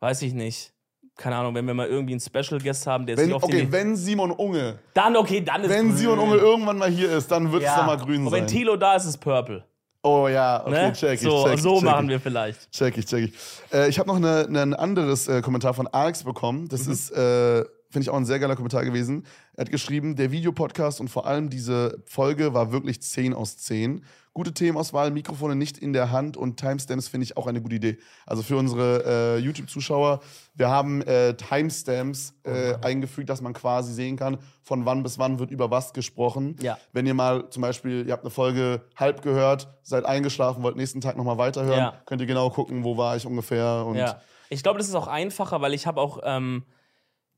weiß 0.01 0.23
ich 0.23 0.33
nicht, 0.33 0.72
keine 1.17 1.37
Ahnung, 1.37 1.55
wenn 1.55 1.67
wir 1.67 1.75
mal 1.75 1.87
irgendwie 1.87 2.13
einen 2.15 2.21
Special-Guest 2.21 2.87
haben, 2.87 3.07
der 3.07 3.17
Wenn, 3.17 3.27
sich 3.27 3.35
auf 3.35 3.43
okay, 3.45 3.59
den. 3.63 3.73
wenn 3.73 3.97
Simon 3.97 4.31
Unge, 4.33 4.79
Dann, 4.95 5.17
okay, 5.17 5.41
dann 5.43 5.63
ist 5.63 5.71
wenn 5.71 5.89
grün. 5.89 5.97
Simon 5.97 6.19
Unge 6.19 6.37
irgendwann 6.37 6.79
mal 6.79 6.91
hier 6.91 7.11
ist, 7.13 7.31
dann 7.31 7.53
wird 7.53 7.63
es 7.63 7.69
ja. 7.69 7.77
doch 7.79 7.87
mal 7.87 7.97
grün 7.99 8.27
Und 8.27 8.33
wenn 8.33 8.49
sein. 8.49 8.57
Tilo 8.59 8.77
da 8.77 8.97
ist, 8.97 9.03
ist 9.05 9.11
es 9.11 9.19
Purple. 9.19 9.65
Oh 10.05 10.27
ja, 10.27 10.63
okay, 10.67 10.71
Ne? 10.89 10.93
check 10.95 11.15
ich. 11.15 11.21
so 11.21 11.47
check 11.47 11.59
so 11.61 11.75
check 11.77 11.85
machen 11.85 12.09
wir 12.09 12.19
vielleicht. 12.19 12.71
Check 12.73 12.99
ich, 12.99 13.07
check 13.07 13.25
ich. 13.25 13.33
Äh, 13.73 13.89
ich 13.89 13.99
habe 14.01 14.09
noch 14.09 14.17
eine, 14.17 14.47
eine, 14.49 14.61
ein 14.63 14.75
anderes 14.75 15.29
äh, 15.29 15.41
Kommentar 15.43 15.75
von 15.75 15.87
Alex 15.87 16.25
bekommen. 16.25 16.67
Das 16.69 16.87
Mhm. 16.87 16.93
ist, 16.93 17.11
äh, 17.13 17.65
finde 17.93 18.05
ich, 18.05 18.11
auch 18.11 18.17
ein 18.17 18.25
sehr 18.25 18.39
geiler 18.39 18.57
Kommentar 18.57 18.85
gewesen. 18.85 19.25
Er 19.55 19.63
hat 19.63 19.71
geschrieben, 19.71 20.17
der 20.17 20.33
Videopodcast 20.33 21.01
und 21.01 21.09
vor 21.09 21.27
allem 21.27 21.51
diese 21.51 22.03
Folge 22.07 22.55
war 22.55 22.73
wirklich 22.73 23.01
10 23.03 23.35
aus 23.35 23.57
10. 23.59 24.05
Gute 24.35 24.55
Themenauswahl, 24.55 25.11
Mikrofone 25.11 25.55
nicht 25.55 25.77
in 25.77 25.93
der 25.93 26.11
Hand 26.11 26.39
und 26.39 26.57
Timestamps 26.59 27.07
finde 27.09 27.25
ich 27.27 27.37
auch 27.37 27.47
eine 27.47 27.61
gute 27.61 27.75
Idee. 27.75 27.99
Also 28.25 28.43
für 28.43 28.57
unsere 28.57 29.37
äh, 29.37 29.39
YouTube-Zuschauer, 29.41 30.21
wir 30.55 30.71
haben 30.71 31.03
äh, 31.03 31.35
Timestamps 31.35 32.35
äh, 32.45 32.75
eingefügt, 32.83 33.29
dass 33.29 33.43
man 33.43 33.53
quasi 33.53 33.93
sehen 33.93 34.17
kann, 34.17 34.39
von 34.63 34.87
wann 34.87 35.03
bis 35.03 35.19
wann 35.19 35.39
wird 35.39 35.51
über 35.51 35.71
was 35.71 35.93
gesprochen. 35.93 36.57
Ja. 36.63 36.79
Wenn 36.95 37.07
ihr 37.07 37.13
mal 37.13 37.51
zum 37.51 37.61
Beispiel, 37.61 38.07
ihr 38.07 38.13
habt 38.15 38.25
eine 38.25 38.31
Folge 38.31 38.81
halb 38.97 39.21
gehört, 39.21 39.69
seid 39.83 40.07
eingeschlafen, 40.07 40.63
wollt 40.63 40.77
nächsten 40.77 41.03
Tag 41.03 41.17
nochmal 41.19 41.37
weiterhören, 41.37 41.79
Ja. 41.79 42.03
könnt 42.07 42.23
ihr 42.23 42.27
genau 42.27 42.49
gucken, 42.49 42.85
wo 42.85 42.97
war 42.97 43.17
ich 43.17 43.27
ungefähr. 43.27 43.85
Und 43.87 43.97
Ja. 43.97 44.21
Ich 44.49 44.63
glaube, 44.63 44.79
das 44.79 44.89
ist 44.89 44.95
auch 44.95 45.09
einfacher, 45.09 45.61
weil 45.61 45.73
ich 45.75 45.87
habe 45.87 46.01
auch, 46.01 46.21
ähm, 46.25 46.65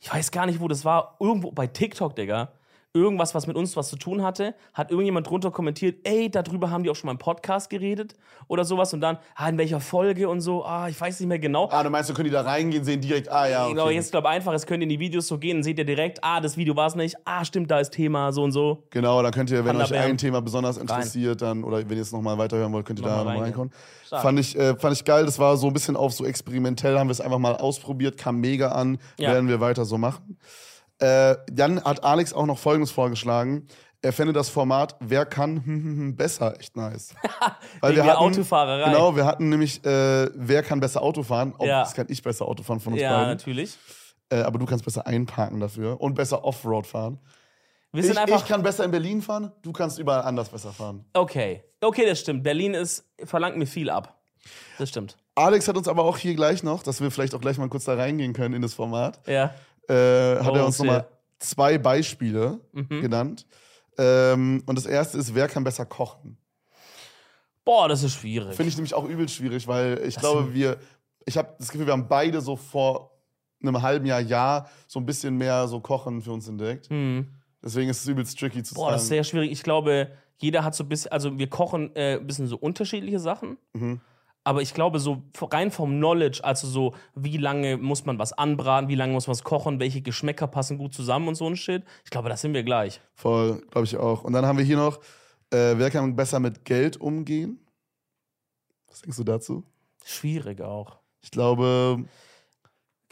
ich 0.01 0.13
weiß 0.13 0.31
gar 0.31 0.47
nicht, 0.47 0.61
wo 0.61 0.69
das 0.69 0.85
war, 0.85 1.17
irgendwo 1.21 1.53
bei 1.53 1.67
TikTok, 1.67 2.15
Digga. 2.17 2.53
Irgendwas, 2.97 3.35
was 3.35 3.49
mit 3.49 3.57
uns 3.57 3.77
was 3.77 3.89
zu 3.89 3.97
tun 3.97 4.23
hatte, 4.23 4.55
hat 4.73 4.93
irgendjemand 4.93 5.29
drunter 5.29 5.51
kommentiert, 5.51 5.97
ey, 6.05 6.31
darüber 6.31 6.71
haben 6.71 6.85
die 6.85 6.91
auch 6.91 6.95
schon 6.95 7.09
mal 7.09 7.13
im 7.15 7.19
Podcast 7.19 7.69
geredet 7.69 8.15
oder 8.47 8.65
sowas 8.65 8.95
und 8.95 9.01
dann, 9.01 9.19
ah, 9.35 9.49
in 9.49 9.59
welcher 9.59 9.81
Folge 9.81 10.29
und 10.29 10.41
so, 10.41 10.65
ah, 10.65 10.89
ich 10.89 11.01
weiß 11.01 11.19
nicht 11.19 11.29
mehr 11.29 11.41
genau. 11.41 11.69
Ah, 11.73 11.83
du 11.83 11.91
meinst, 11.91 12.09
du 12.09 12.15
könnt 12.15 12.29
die 12.29 12.31
da 12.31 12.43
reingehen, 12.43 12.85
sehen 12.85 13.01
direkt, 13.01 13.29
ah 13.33 13.49
ja, 13.49 13.67
Genau, 13.67 13.87
okay. 13.87 13.97
jetzt 13.97 14.13
glaube 14.13 14.29
einfach, 14.29 14.53
es 14.53 14.65
könnt 14.65 14.81
ihr 14.81 14.85
in 14.85 14.91
die 14.91 15.01
Videos 15.01 15.27
so 15.27 15.39
gehen, 15.39 15.57
dann 15.57 15.63
seht 15.65 15.77
ihr 15.79 15.85
direkt, 15.85 16.23
ah, 16.23 16.41
das 16.41 16.57
Video 16.57 16.77
war 16.77 16.87
es 16.87 16.95
nicht, 16.95 17.17
ah, 17.25 17.45
stimmt, 17.45 17.69
da 17.69 17.81
ist 17.81 17.91
Thema, 17.91 18.31
so 18.31 18.45
und 18.45 18.53
so. 18.53 18.85
Genau, 18.91 19.21
dann 19.25 19.33
könnt 19.33 19.51
ihr, 19.51 19.65
wenn 19.65 19.75
euch 19.75 19.89
Panda-Bären. 19.89 20.11
ein 20.13 20.19
Thema 20.19 20.41
besonders 20.41 20.77
interessiert, 20.77 21.43
dann, 21.43 21.65
oder 21.65 21.79
wenn 21.79 21.97
ihr 21.97 22.03
es 22.03 22.13
nochmal 22.13 22.39
weiterhören 22.39 22.73
wollt, 22.73 22.87
könnt 22.87 23.01
ihr 23.01 23.07
da 23.07 23.17
Nochmal 23.17 23.39
reinkommen. 23.39 23.73
Stark. 24.07 24.23
Fand 24.23 24.39
ich, 24.39 24.57
äh, 24.57 24.77
fand 24.77 24.95
ich 24.97 25.05
geil, 25.05 25.25
das 25.27 25.41
war 25.41 25.57
so 25.57 25.67
ein 25.67 25.73
bisschen 25.73 25.97
auf 25.97 26.13
so 26.13 26.25
experimentell, 26.25 26.97
haben 26.97 27.09
wir 27.09 27.13
es 27.13 27.21
einfach 27.21 27.41
mal 27.41 27.57
ausprobiert, 27.57 28.17
kam 28.19 28.39
mega 28.39 28.69
an, 28.69 28.99
Ja. 29.19 29.33
werden 29.33 29.49
wir 29.49 29.59
weiter 29.61 29.85
so 29.85 29.99
machen. 29.99 30.39
Äh, 31.05 31.37
dann 31.53 31.83
hat 31.85 32.03
Alex 32.05 32.33
auch 32.33 32.47
noch 32.47 32.59
Folgendes 32.59 32.91
vorgeschlagen. 32.91 33.67
Er 34.01 34.13
fände 34.13 34.33
das 34.33 34.49
Format 34.51 34.97
Wer 35.01 35.25
kann 35.27 35.57
hm, 35.57 35.65
hm, 35.65 35.97
hm, 35.99 36.17
besser 36.17 36.59
echt 36.61 36.77
nice. 36.77 37.15
Weil 37.81 37.93
Wegen 37.97 38.05
der 38.05 38.21
Autofahrerei. 38.21 38.91
Genau, 38.91 39.17
wir 39.17 39.25
hatten 39.25 39.49
nämlich 39.49 39.85
äh, 39.85 40.29
Wer 40.35 40.63
kann 40.63 40.81
besser 40.81 41.03
Auto 41.03 41.23
fahren. 41.23 41.55
Oh, 41.59 41.65
Ja. 41.67 41.81
Das 41.81 41.95
kann 41.95 42.07
ich 42.09 42.23
besser 42.23 42.47
Auto 42.47 42.63
fahren 42.63 42.81
von 42.81 42.93
uns 42.93 43.03
Ja, 43.03 43.13
beiden. 43.13 43.29
natürlich. 43.29 43.77
Äh, 44.31 44.37
aber 44.43 44.59
du 44.59 44.67
kannst 44.67 44.85
besser 44.85 45.07
einparken 45.07 45.61
dafür 45.61 46.01
und 46.01 46.15
besser 46.15 46.45
Offroad 46.45 46.87
fahren. 46.87 47.19
Wir 47.93 48.05
Ich, 48.05 48.11
ich 48.11 48.45
kann 48.47 48.63
besser 48.63 48.85
in 48.85 48.91
Berlin 48.91 49.23
fahren, 49.23 49.53
du 49.63 49.73
kannst 49.73 49.99
überall 49.99 50.23
anders 50.23 50.49
besser 50.49 50.73
fahren. 50.73 51.05
okay. 51.15 51.63
Okay, 51.81 52.07
das 52.07 52.21
stimmt. 52.21 52.43
Berlin 52.43 52.73
ist, 52.73 53.05
verlangt 53.25 53.59
mir 53.59 53.67
viel 53.67 53.91
ab. 53.91 54.19
Das 54.79 54.89
stimmt. 54.89 55.19
Alex 55.35 55.69
hat 55.69 55.77
uns 55.77 55.87
aber 55.87 56.05
auch 56.05 56.17
hier 56.17 56.35
gleich 56.35 56.63
noch, 56.63 56.83
dass 56.83 57.01
wir 57.03 57.11
vielleicht 57.11 57.35
auch 57.35 57.41
gleich 57.43 57.59
mal 57.59 57.69
kurz 57.69 57.85
da 57.85 57.95
reingehen 57.95 58.33
können 58.33 58.55
in 58.55 58.63
das 58.63 58.73
Format, 58.75 59.21
Ja. 59.29 59.55
Äh, 59.89 60.37
hat 60.41 60.53
Oh, 60.53 60.57
er 60.57 60.67
uns 60.67 60.79
nochmal 60.79 61.07
zwei 61.39 61.79
Beispiele 61.79 62.61
Mhm. 62.73 63.01
genannt. 63.03 63.47
Ähm, 63.99 64.63
und 64.67 64.77
das 64.77 64.87
erste 64.87 65.19
ist, 65.19 65.35
wer 65.35 65.47
kann 65.49 65.63
besser 65.65 65.87
kochen? 65.87 66.37
Boah, 67.65 67.89
das 67.89 68.03
ist 68.03 68.15
schwierig. 68.15 68.55
Finde 68.57 68.69
ich 68.69 68.77
nämlich 68.77 68.95
auch 68.95 69.05
übel 69.09 69.29
schwierig, 69.29 69.67
weil 69.67 70.03
ich 70.07 70.17
glaube, 70.17 70.53
wir, 70.53 70.77
ich 71.25 71.37
habe 71.39 71.55
das 71.59 71.71
Gefühl, 71.71 71.87
wir 71.87 71.93
haben 71.93 72.09
beide 72.09 72.41
so 72.41 72.57
vor 72.57 73.13
einem 73.63 73.81
halben 73.81 74.05
Jahr, 74.05 74.21
Jahr 74.21 74.69
so 74.87 75.01
ein 75.01 75.07
bisschen 75.07 75.37
mehr 75.37 75.67
so 75.69 75.81
Kochen 75.81 76.21
für 76.21 76.33
uns 76.33 76.47
entdeckt. 76.49 76.89
Hm. 76.91 77.27
Deswegen 77.63 77.89
ist 77.89 78.01
es 78.03 78.07
übelst 78.09 78.39
tricky 78.39 78.63
zu 78.63 78.75
Boah, 78.75 78.91
das 78.93 79.03
ist 79.03 79.09
sagen. 79.09 79.17
sehr 79.17 79.25
schwierig. 79.25 79.51
Ich 79.53 79.63
glaube, 79.63 80.11
jeder 80.37 80.65
hat 80.65 80.75
so 80.75 80.85
ein 80.85 80.89
bisschen, 80.89 81.11
also 81.13 81.39
wir 81.39 81.49
kochen 81.49 81.95
äh, 81.97 82.17
ein 82.19 82.27
bisschen 82.27 82.47
so 82.47 82.57
unterschiedliche 82.59 83.19
Sachen. 83.21 83.57
Mhm. 83.73 84.01
Aber 84.45 84.61
ich 84.61 84.75
glaube, 84.75 85.01
so 85.01 85.23
rein 85.41 85.71
vom 85.71 85.97
Knowledge, 85.97 86.41
also 86.45 86.67
so, 86.67 86.95
wie 87.15 87.39
lange 87.39 87.79
muss 87.79 88.05
man 88.05 88.19
was 88.19 88.33
anbraten, 88.33 88.89
wie 88.89 88.95
lange 88.95 89.15
muss 89.15 89.27
man 89.27 89.33
was 89.33 89.43
kochen, 89.43 89.81
welche 89.81 90.03
Geschmäcker 90.03 90.47
passen 90.47 90.77
gut 90.77 90.95
zusammen 90.95 91.29
und 91.29 91.35
so 91.35 91.47
ein 91.47 91.57
Shit. 91.57 91.83
Ich 92.05 92.11
glaube, 92.11 92.29
da 92.29 92.37
sind 92.37 92.53
wir 92.53 92.63
gleich. 92.63 93.01
Voll, 93.15 93.63
glaube 93.71 93.87
ich 93.87 93.97
auch. 93.97 94.23
Und 94.23 94.35
dann 94.35 94.45
haben 94.45 94.59
wir 94.59 94.65
hier 94.65 94.77
noch, 94.77 94.99
äh, 95.51 95.75
wer 95.77 95.91
kann 95.91 96.15
besser 96.15 96.41
mit 96.41 96.65
Geld 96.65 96.99
umgehen? 96.99 97.59
Was 98.89 99.01
denkst 99.01 99.17
du 99.17 99.25
dazu? 99.25 99.65
Schwierig 100.05 100.61
auch. 100.61 100.99
Ich 101.23 101.31
glaube, 101.31 102.05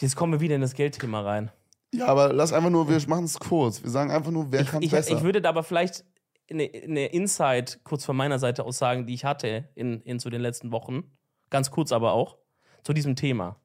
Jetzt 0.03 0.16
kommen 0.16 0.33
wir 0.33 0.40
wieder 0.40 0.57
in 0.57 0.61
das 0.61 0.75
Geldthema 0.75 1.21
rein. 1.21 1.53
Ja, 1.95 2.07
aber 2.07 2.33
lass 2.33 2.53
einfach 2.53 2.71
nur, 2.71 2.88
wir 2.88 3.01
machen 3.09 3.25
es 3.25 3.38
kurz. 3.38 3.85
Wir 3.85 3.90
sagen 3.90 4.11
einfach 4.11 4.33
nur, 4.33 4.51
wer 4.51 4.64
kann 4.64 4.81
besser. 4.81 5.16
ich 5.16 5.23
würde 5.23 5.40
da 5.40 5.51
aber 5.51 5.62
vielleicht 5.62 6.05
eine, 6.51 6.64
eine 6.64 7.07
Insight 7.07 7.79
kurz 7.85 8.05
von 8.05 8.16
meiner 8.16 8.40
Seite 8.40 8.64
aus 8.64 8.79
sagen, 8.79 9.07
die 9.07 9.14
ich 9.14 9.25
hatte 9.25 9.68
in, 9.77 10.01
in 10.03 10.18
so 10.18 10.29
den 10.29 10.40
letzten 10.40 10.73
Wochen. 10.73 11.05
Ganz 11.52 11.70
kurz 11.70 11.92
aber 11.92 12.12
auch. 12.12 12.38
Zu 12.82 12.94
diesem 12.94 13.14
Thema. 13.14 13.60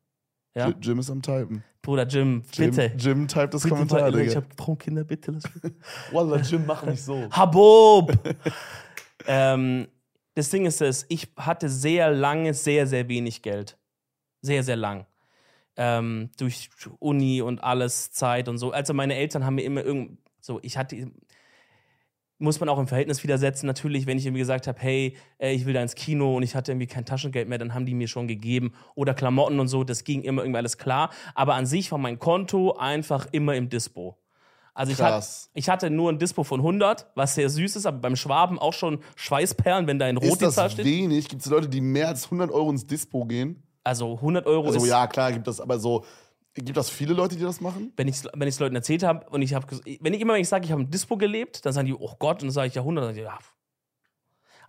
Ja? 0.53 0.73
Jim 0.81 0.99
ist 0.99 1.09
am 1.09 1.21
Typen. 1.21 1.63
Bruder 1.81 2.05
Jim, 2.05 2.43
Jim, 2.51 2.69
bitte. 2.69 2.91
Jim 2.97 3.29
typt 3.29 3.53
das 3.53 3.63
Bitte, 3.63 3.75
Kommentar, 3.75 4.03
Alter, 4.03 4.17
ich 4.19 4.27
Digga. 4.27 4.41
hab 4.41 4.57
Traumkinder, 4.57 5.05
bitte. 5.05 5.31
Lass 5.31 5.43
mich. 5.63 5.73
Wallah, 6.11 6.41
Jim, 6.41 6.65
mach 6.65 6.83
nicht 6.83 7.01
so. 7.01 7.29
Habob! 7.31 8.11
ähm, 9.27 9.87
das 10.35 10.49
Ding 10.49 10.65
ist 10.65 10.81
es, 10.81 11.05
ich 11.07 11.29
hatte 11.37 11.69
sehr 11.69 12.11
lange 12.11 12.53
sehr, 12.53 12.87
sehr 12.87 13.07
wenig 13.07 13.41
Geld. 13.41 13.77
Sehr, 14.41 14.63
sehr 14.63 14.75
lang. 14.75 15.05
Ähm, 15.77 16.29
durch 16.37 16.69
Uni 16.99 17.41
und 17.41 17.63
alles, 17.63 18.11
Zeit 18.11 18.49
und 18.49 18.57
so. 18.57 18.71
Also 18.71 18.93
meine 18.93 19.15
Eltern 19.15 19.45
haben 19.45 19.55
mir 19.55 19.63
immer 19.63 19.81
irgend 19.81 20.19
so, 20.41 20.59
ich 20.61 20.77
hatte, 20.77 21.09
muss 22.39 22.59
man 22.59 22.69
auch 22.69 22.79
im 22.79 22.87
Verhältnis 22.87 23.23
wieder 23.23 23.37
setzen. 23.37 23.65
Natürlich, 23.65 24.05
wenn 24.05 24.17
ich 24.17 24.25
irgendwie 24.25 24.41
gesagt 24.41 24.67
habe, 24.67 24.79
hey, 24.79 25.15
äh, 25.39 25.53
ich 25.53 25.65
will 25.65 25.73
da 25.73 25.81
ins 25.81 25.95
Kino 25.95 26.35
und 26.37 26.43
ich 26.43 26.55
hatte 26.55 26.71
irgendwie 26.71 26.87
kein 26.87 27.05
Taschengeld 27.05 27.49
mehr, 27.49 27.57
dann 27.57 27.73
haben 27.73 27.85
die 27.85 27.95
mir 27.95 28.07
schon 28.07 28.27
gegeben. 28.27 28.73
Oder 28.95 29.13
Klamotten 29.13 29.59
und 29.59 29.67
so, 29.67 29.83
das 29.83 30.03
ging 30.03 30.21
immer 30.21 30.43
irgendwie 30.43 30.57
alles 30.59 30.77
klar. 30.77 31.09
Aber 31.35 31.55
an 31.55 31.65
sich 31.65 31.91
war 31.91 31.97
mein 31.97 32.19
Konto 32.19 32.73
einfach 32.77 33.27
immer 33.31 33.55
im 33.55 33.69
Dispo. 33.69 34.17
Also 34.73 34.91
ich, 34.91 35.01
hat, 35.01 35.09
Krass. 35.09 35.49
ich 35.55 35.69
hatte 35.69 35.89
nur 35.89 36.11
ein 36.11 36.19
Dispo 36.19 36.43
von 36.43 36.59
100, 36.59 37.07
was 37.15 37.33
sehr 37.33 37.49
süß 37.49 37.77
ist, 37.77 37.87
aber 37.87 37.97
beim 37.97 38.15
Schwaben 38.15 38.59
auch 38.59 38.73
schon 38.73 38.99
Schweißperlen, 39.15 39.87
wenn 39.87 39.97
da 39.97 40.07
in 40.07 40.17
Rot 40.17 40.33
Ist 40.33 40.41
die 40.41 40.49
Zahl 40.49 40.65
das 40.65 40.73
steht. 40.73 40.85
wenig? 40.85 41.27
Gibt 41.27 41.41
es 41.41 41.49
Leute, 41.49 41.67
die 41.67 41.81
mehr 41.81 42.09
als 42.09 42.25
100 42.25 42.51
Euro 42.51 42.69
ins 42.69 42.85
Dispo 42.85 43.25
gehen? 43.25 43.63
Also 43.83 44.13
100 44.17 44.45
Euro 44.45 44.67
Also 44.67 44.83
ist, 44.83 44.87
ja, 44.87 45.07
klar, 45.07 45.31
gibt 45.31 45.47
das, 45.47 45.59
aber 45.59 45.79
so, 45.79 46.05
gibt 46.65 46.77
das 46.77 46.89
viele 46.89 47.13
Leute, 47.13 47.35
die 47.35 47.43
das 47.43 47.61
machen? 47.61 47.93
wenn 47.97 48.07
ich 48.07 48.15
es 48.17 48.27
wenn 48.33 48.47
ich's 48.47 48.59
Leuten 48.59 48.75
erzählt 48.75 49.03
habe 49.03 49.27
und 49.29 49.41
ich 49.41 49.53
habe, 49.53 49.65
wenn 50.01 50.13
ich 50.13 50.21
immer, 50.21 50.33
wenn 50.33 50.41
ich 50.41 50.49
sage, 50.49 50.65
ich 50.65 50.71
habe 50.71 50.81
ein 50.81 50.89
Dispo 50.89 51.17
gelebt, 51.17 51.65
dann 51.65 51.73
sagen 51.73 51.85
die, 51.87 51.93
oh 51.93 52.13
Gott, 52.19 52.37
und 52.41 52.47
dann 52.47 52.51
sage 52.51 52.67
ich 52.67 52.75
ja 52.75 52.81
100, 52.81 53.03
dann 53.03 53.09
sage 53.13 53.19
ich, 53.21 53.25
ja. 53.25 53.37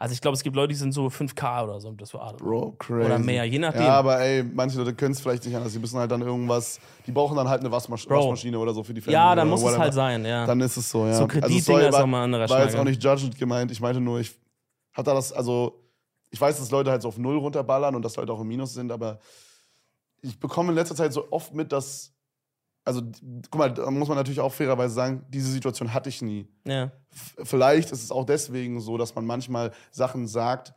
Also 0.01 0.13
ich 0.13 0.21
glaube, 0.21 0.37
es 0.37 0.45
gibt 0.45 0.55
Leute, 0.55 0.69
die 0.69 0.75
sind 0.77 0.93
so 0.93 1.07
5K 1.09 1.65
oder 1.65 1.81
so. 1.81 1.91
Das 1.91 2.15
war, 2.15 2.33
Bro, 2.37 2.77
crazy. 2.79 3.05
Oder 3.07 3.19
mehr, 3.19 3.45
je 3.45 3.59
nachdem. 3.59 3.83
Ja, 3.83 3.95
aber 3.99 4.21
ey, 4.21 4.45
manche 4.45 4.79
Leute 4.79 4.95
können 4.95 5.11
es 5.11 5.21
vielleicht 5.21 5.45
nicht 5.45 5.57
anders. 5.57 5.73
Die 5.73 5.81
müssen 5.81 5.99
halt 5.99 6.09
dann 6.13 6.23
irgendwas, 6.23 6.79
die 7.05 7.11
brauchen 7.11 7.37
dann 7.37 7.49
halt 7.49 7.61
eine 7.63 7.73
Waschmasch 7.73 8.07
Bro. 8.07 8.15
Waschmaschine 8.17 8.57
oder 8.61 8.73
so 8.73 8.85
für 8.85 8.95
die 8.95 9.01
Family. 9.01 9.15
ja, 9.15 9.35
dann 9.35 9.49
muss 9.49 9.59
es 9.59 9.67
whatever. 9.67 9.83
halt 9.83 9.95
sein, 9.95 10.25
ja. 10.25 10.47
Dann 10.47 10.61
ist 10.61 10.77
es 10.77 10.89
so, 10.89 11.05
ja. 11.05 11.15
So 11.15 11.25
Also, 11.25 11.27
Kreditdinger 11.27 11.63
sorry, 11.63 11.87
ist 11.87 11.93
war- 11.95 12.03
auch 12.05 12.07
mal 12.07 12.19
ein 12.21 12.25
anderer 12.35 12.49
War 12.49 12.63
jetzt 12.63 12.77
auch 12.77 12.85
nicht 12.85 13.03
judgend 13.03 13.37
gemeint. 13.39 13.73
Ich 13.73 13.81
meinte 13.81 14.01
nur, 14.01 14.21
ich 14.21 14.39
hatte 14.93 15.11
das, 15.11 15.33
also, 15.33 15.83
ich 16.31 16.41
weiß, 16.41 16.59
dass 16.61 16.71
Leute 16.71 16.93
halt 16.93 17.03
so 17.03 17.09
auf 17.09 17.19
Null 17.19 17.39
runterballern 17.39 17.97
und 17.97 18.03
dass 18.05 18.15
Leute 18.15 18.33
auch 18.33 18.41
im 18.41 18.47
Minus 18.47 18.75
sind, 18.75 18.93
aber 18.93 19.19
ich 20.23 20.39
bekomme 20.39 20.71
in 20.71 20.75
letzter 20.75 20.97
Zeit 20.97 21.13
so 21.13 21.31
oft 21.31 21.55
mit, 21.55 21.73
dass, 21.73 22.13
also, 22.85 23.03
guck 23.51 23.59
mal, 23.59 23.73
da 23.73 23.91
muss 23.91 24.09
man 24.09 24.17
natürlich 24.17 24.41
auch 24.41 24.53
fairerweise 24.53 24.95
sagen, 24.95 25.27
diese 25.29 25.51
Situation 25.51 25.93
hatte 25.93 26.09
ich 26.09 26.23
nie. 26.23 26.49
ja. 26.65 26.91
Vielleicht 27.43 27.91
ist 27.91 28.05
es 28.05 28.13
auch 28.13 28.25
deswegen 28.25 28.81
so, 28.81 28.97
dass 28.97 29.15
man 29.15 29.27
manchmal 29.27 29.73
Sachen 29.91 30.29
sagt, 30.29 30.73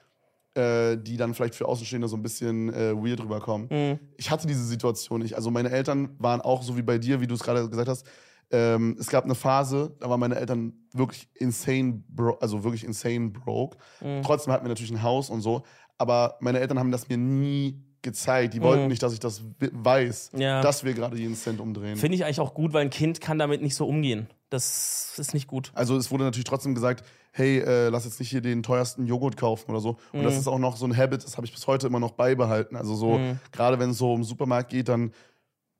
äh, 0.55 0.97
die 0.97 1.15
dann 1.15 1.33
vielleicht 1.33 1.55
für 1.55 1.67
Außenstehende 1.67 2.07
so 2.07 2.17
ein 2.17 2.21
bisschen 2.21 2.73
äh, 2.73 2.93
weird 2.93 3.21
rüberkommen. 3.21 3.67
Mhm. 3.69 3.99
Ich 4.17 4.31
hatte 4.31 4.47
diese 4.47 4.65
Situation 4.65 5.21
nicht. 5.21 5.35
Also 5.35 5.51
meine 5.51 5.69
Eltern 5.69 6.15
waren 6.19 6.41
auch 6.41 6.63
so 6.63 6.75
wie 6.75 6.81
bei 6.81 6.97
dir, 6.97 7.21
wie 7.21 7.27
du 7.27 7.35
es 7.35 7.43
gerade 7.43 7.69
gesagt 7.69 7.87
hast. 7.87 8.05
Ähm, 8.51 8.97
es 8.99 9.07
gab 9.07 9.23
eine 9.23 9.35
Phase, 9.35 9.95
da 9.99 10.09
waren 10.09 10.19
meine 10.19 10.35
Eltern 10.35 10.73
wirklich 10.93 11.29
insane, 11.35 12.03
bro 12.09 12.37
also 12.41 12.65
wirklich 12.65 12.83
insane 12.83 13.29
broke. 13.29 13.77
Mhm. 14.01 14.23
Trotzdem 14.23 14.51
hatten 14.51 14.65
wir 14.65 14.69
natürlich 14.69 14.91
ein 14.91 15.03
Haus 15.03 15.29
und 15.29 15.39
so. 15.39 15.63
Aber 15.97 16.37
meine 16.41 16.59
Eltern 16.59 16.79
haben 16.79 16.91
das 16.91 17.07
mir 17.07 17.17
nie 17.17 17.81
gezeigt. 18.01 18.53
Die 18.53 18.61
wollten 18.61 18.83
Mhm. 18.83 18.89
nicht, 18.89 19.03
dass 19.03 19.13
ich 19.13 19.19
das 19.19 19.41
weiß, 19.59 20.31
Ja. 20.37 20.61
dass 20.61 20.83
wir 20.83 20.93
gerade 20.93 21.17
jeden 21.17 21.35
Cent 21.35 21.59
umdrehen. 21.59 21.97
Finde 21.97 22.15
ich 22.15 22.25
eigentlich 22.25 22.39
auch 22.39 22.53
gut, 22.53 22.73
weil 22.73 22.81
ein 22.83 22.89
Kind 22.89 23.21
kann 23.21 23.37
damit 23.39 23.61
nicht 23.61 23.75
so 23.75 23.87
umgehen. 23.87 24.27
Das 24.49 25.13
ist 25.17 25.33
nicht 25.33 25.47
gut. 25.47 25.71
Also 25.75 25.95
es 25.97 26.11
wurde 26.11 26.23
natürlich 26.25 26.45
trotzdem 26.45 26.75
gesagt, 26.75 27.05
hey, 27.31 27.59
äh, 27.59 27.89
lass 27.89 28.03
jetzt 28.05 28.19
nicht 28.19 28.29
hier 28.29 28.41
den 28.41 28.63
teuersten 28.63 29.05
Joghurt 29.05 29.37
kaufen 29.37 29.71
oder 29.71 29.79
so. 29.79 29.97
Und 30.11 30.19
Mhm. 30.21 30.23
das 30.23 30.37
ist 30.37 30.47
auch 30.47 30.59
noch 30.59 30.75
so 30.77 30.85
ein 30.85 30.97
Habit, 30.97 31.23
das 31.23 31.37
habe 31.37 31.45
ich 31.47 31.53
bis 31.53 31.65
heute 31.67 31.87
immer 31.87 31.99
noch 31.99 32.11
beibehalten. 32.11 32.75
Also 32.75 32.95
so, 32.95 33.17
Mhm. 33.19 33.39
gerade 33.51 33.79
wenn 33.79 33.91
es 33.91 33.97
so 33.97 34.11
um 34.13 34.23
Supermarkt 34.23 34.69
geht, 34.71 34.89
dann, 34.89 35.13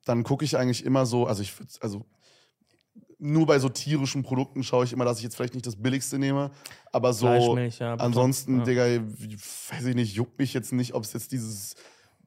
dann 0.04 0.22
gucke 0.22 0.44
ich 0.44 0.56
eigentlich 0.56 0.84
immer 0.84 1.04
so, 1.06 1.26
also 1.26 1.42
ich 1.42 1.52
also 1.80 2.06
nur 3.18 3.46
bei 3.46 3.58
so 3.60 3.68
tierischen 3.68 4.22
Produkten 4.24 4.64
schaue 4.64 4.84
ich 4.84 4.92
immer, 4.92 5.04
dass 5.04 5.18
ich 5.18 5.24
jetzt 5.24 5.36
vielleicht 5.36 5.54
nicht 5.54 5.66
das 5.66 5.76
billigste 5.76 6.18
nehme, 6.18 6.50
aber 6.90 7.12
so 7.12 7.26
Fleisch, 7.26 7.48
Milch, 7.54 7.78
ja. 7.78 7.94
Ansonsten, 7.94 8.58
ja. 8.58 8.64
Digga, 8.64 8.84
weiß 9.70 9.84
ich 9.86 9.94
nicht, 9.94 10.14
juckt 10.14 10.38
mich 10.38 10.52
jetzt 10.54 10.72
nicht, 10.72 10.94
ob 10.94 11.04
es 11.04 11.12
jetzt 11.12 11.30
dieses 11.30 11.76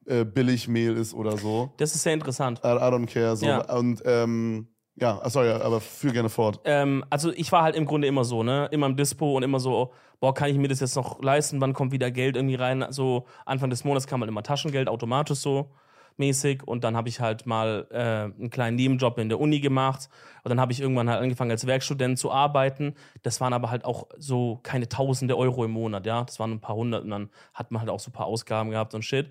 äh, 0.06 0.24
Billigmehl 0.24 0.96
ist 0.96 1.14
oder 1.14 1.36
so. 1.36 1.72
Das 1.76 1.94
ist 1.94 2.02
sehr 2.02 2.14
interessant. 2.14 2.60
I, 2.64 2.68
I 2.68 2.90
don't 2.90 3.06
care. 3.06 3.36
So. 3.36 3.46
Ja. 3.46 3.70
Und 3.72 4.02
ähm, 4.04 4.68
ja, 4.96 5.20
ah, 5.22 5.28
sorry, 5.28 5.50
aber 5.50 5.80
führ 5.80 6.12
gerne 6.12 6.30
fort. 6.30 6.60
Ähm, 6.64 7.04
also 7.10 7.30
ich 7.32 7.52
war 7.52 7.62
halt 7.62 7.76
im 7.76 7.84
Grunde 7.84 8.08
immer 8.08 8.24
so, 8.24 8.42
ne? 8.42 8.68
Immer 8.70 8.86
im 8.86 8.96
Dispo 8.96 9.36
und 9.36 9.42
immer 9.42 9.60
so, 9.60 9.92
boah, 10.20 10.32
kann 10.32 10.48
ich 10.48 10.56
mir 10.56 10.68
das 10.68 10.80
jetzt 10.80 10.96
noch 10.96 11.22
leisten? 11.22 11.60
Wann 11.60 11.74
kommt 11.74 11.92
wieder 11.92 12.10
Geld 12.10 12.36
irgendwie 12.36 12.54
rein? 12.54 12.86
So 12.90 13.26
Anfang 13.44 13.68
des 13.68 13.84
Monats 13.84 14.06
kam 14.06 14.20
halt 14.20 14.30
immer 14.30 14.42
Taschengeld 14.42 14.88
automatisch 14.88 15.38
so 15.38 15.70
mäßig 16.18 16.62
und 16.64 16.84
dann 16.84 16.96
habe 16.96 17.08
ich 17.08 17.20
halt 17.20 17.46
mal 17.46 17.86
äh, 17.90 17.96
einen 18.40 18.50
kleinen 18.50 18.76
Nebenjob 18.76 19.18
in 19.18 19.28
der 19.28 19.40
Uni 19.40 19.60
gemacht 19.60 20.08
und 20.42 20.48
dann 20.48 20.60
habe 20.60 20.72
ich 20.72 20.80
irgendwann 20.80 21.10
halt 21.10 21.20
angefangen 21.20 21.50
als 21.50 21.66
Werkstudent 21.66 22.18
zu 22.18 22.30
arbeiten. 22.30 22.94
Das 23.22 23.40
waren 23.40 23.52
aber 23.52 23.70
halt 23.70 23.84
auch 23.84 24.08
so 24.18 24.60
keine 24.62 24.88
Tausende 24.88 25.36
Euro 25.36 25.64
im 25.64 25.72
Monat, 25.72 26.06
ja, 26.06 26.24
das 26.24 26.38
waren 26.38 26.52
ein 26.52 26.60
paar 26.60 26.76
hundert 26.76 27.04
und 27.04 27.10
dann 27.10 27.30
hat 27.52 27.70
man 27.70 27.80
halt 27.80 27.90
auch 27.90 28.00
so 28.00 28.10
ein 28.10 28.14
paar 28.14 28.26
Ausgaben 28.26 28.70
gehabt 28.70 28.94
und 28.94 29.02
Shit. 29.02 29.28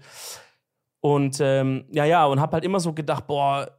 Und 1.05 1.37
ähm, 1.39 1.85
ja, 1.91 2.03
ja, 2.05 2.25
und 2.25 2.39
habe 2.39 2.53
halt 2.53 2.63
immer 2.63 2.79
so 2.79 2.91
gedacht, 2.93 3.27
boah, 3.27 3.77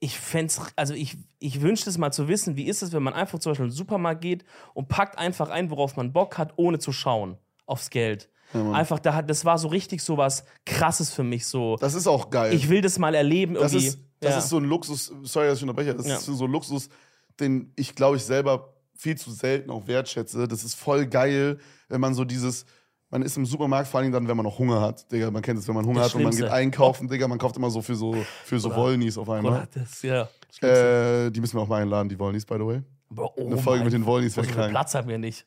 ich 0.00 0.18
fände 0.20 0.52
also 0.76 0.92
ich, 0.92 1.16
ich 1.38 1.62
wünschte 1.62 1.88
es 1.88 1.96
mal 1.96 2.12
zu 2.12 2.28
wissen, 2.28 2.56
wie 2.56 2.64
ist 2.66 2.82
es, 2.82 2.92
wenn 2.92 3.02
man 3.02 3.14
einfach 3.14 3.38
zum 3.38 3.50
Beispiel 3.52 3.64
in 3.64 3.70
den 3.70 3.76
Supermarkt 3.76 4.20
geht 4.20 4.44
und 4.74 4.88
packt 4.88 5.16
einfach 5.16 5.48
ein, 5.48 5.70
worauf 5.70 5.96
man 5.96 6.12
Bock 6.12 6.36
hat, 6.36 6.52
ohne 6.56 6.78
zu 6.78 6.92
schauen 6.92 7.38
aufs 7.64 7.88
Geld. 7.88 8.28
Ja, 8.52 8.70
einfach, 8.72 8.98
da, 8.98 9.14
hat- 9.14 9.30
das 9.30 9.46
war 9.46 9.56
so 9.56 9.68
richtig 9.68 10.02
so 10.02 10.18
was 10.18 10.44
Krasses 10.66 11.10
für 11.10 11.22
mich. 11.22 11.46
So, 11.46 11.76
Das 11.76 11.94
ist 11.94 12.06
auch 12.06 12.28
geil. 12.28 12.52
ich 12.52 12.68
will 12.68 12.82
das 12.82 12.98
mal 12.98 13.14
erleben 13.14 13.54
Das, 13.54 13.72
irgendwie. 13.72 13.86
ist, 13.88 13.98
das 14.20 14.32
ja. 14.32 14.38
ist 14.40 14.48
so 14.50 14.58
ein 14.58 14.64
Luxus, 14.64 15.14
sorry, 15.22 15.46
dass 15.46 15.56
ich 15.58 15.62
unterbreche, 15.62 15.94
das 15.94 16.06
Ja. 16.06 16.16
ist 16.16 16.26
so 16.26 16.44
ein 16.44 16.50
Luxus, 16.50 16.90
den 17.38 17.72
ich, 17.76 17.94
glaube 17.94 18.18
ich, 18.18 18.24
selber 18.24 18.74
viel 18.94 19.16
zu 19.16 19.30
selten 19.30 19.70
auch 19.70 19.86
wertschätze. 19.86 20.46
Das 20.48 20.64
ist 20.64 20.74
voll 20.74 21.06
geil, 21.06 21.58
wenn 21.88 22.00
man 22.02 22.12
so 22.12 22.26
dieses, 22.26 22.66
man 23.10 23.22
ist 23.22 23.36
im 23.36 23.44
Supermarkt, 23.44 23.88
vor 23.88 24.00
allem 24.00 24.12
dann, 24.12 24.28
wenn 24.28 24.36
man 24.36 24.44
noch 24.44 24.58
Hunger 24.58 24.80
hat. 24.80 25.10
Digga, 25.10 25.30
man 25.30 25.42
kennt 25.42 25.58
es, 25.58 25.68
wenn 25.68 25.74
man 25.74 25.84
Hunger 25.84 26.00
Das 26.00 26.10
hat 26.10 26.14
und 26.14 26.22
man 26.22 26.30
geht 26.30 26.38
Schlimmste. 26.38 26.56
einkaufen, 26.56 27.08
Digga, 27.08 27.26
man 27.28 27.38
kauft 27.38 27.56
immer 27.56 27.70
so 27.70 27.82
für 27.82 27.96
so, 27.96 28.14
für 28.44 28.58
so 28.58 28.74
Wollnies 28.74 29.18
auf 29.18 29.28
einmal. 29.28 29.68
Das, 29.74 30.02
ja. 30.02 30.28
das 30.46 30.56
Schlimmste. 30.56 31.26
Äh, 31.26 31.30
die 31.30 31.40
müssen 31.40 31.56
wir 31.56 31.62
auch 31.62 31.68
mal 31.68 31.82
einladen, 31.82 32.08
die 32.08 32.18
Wollnies, 32.18 32.46
by 32.46 32.54
the 32.54 32.66
way. 32.66 32.82
Boah, 33.10 33.32
oh 33.36 33.46
Eine 33.46 33.58
Folge 33.58 33.84
mit 33.84 33.92
den 33.92 34.06
Wollnies 34.06 34.36
wäre 34.36 34.46
krank. 34.46 34.70
Platz 34.70 34.94
haben 34.94 35.08
wir 35.08 35.18
nicht. 35.18 35.44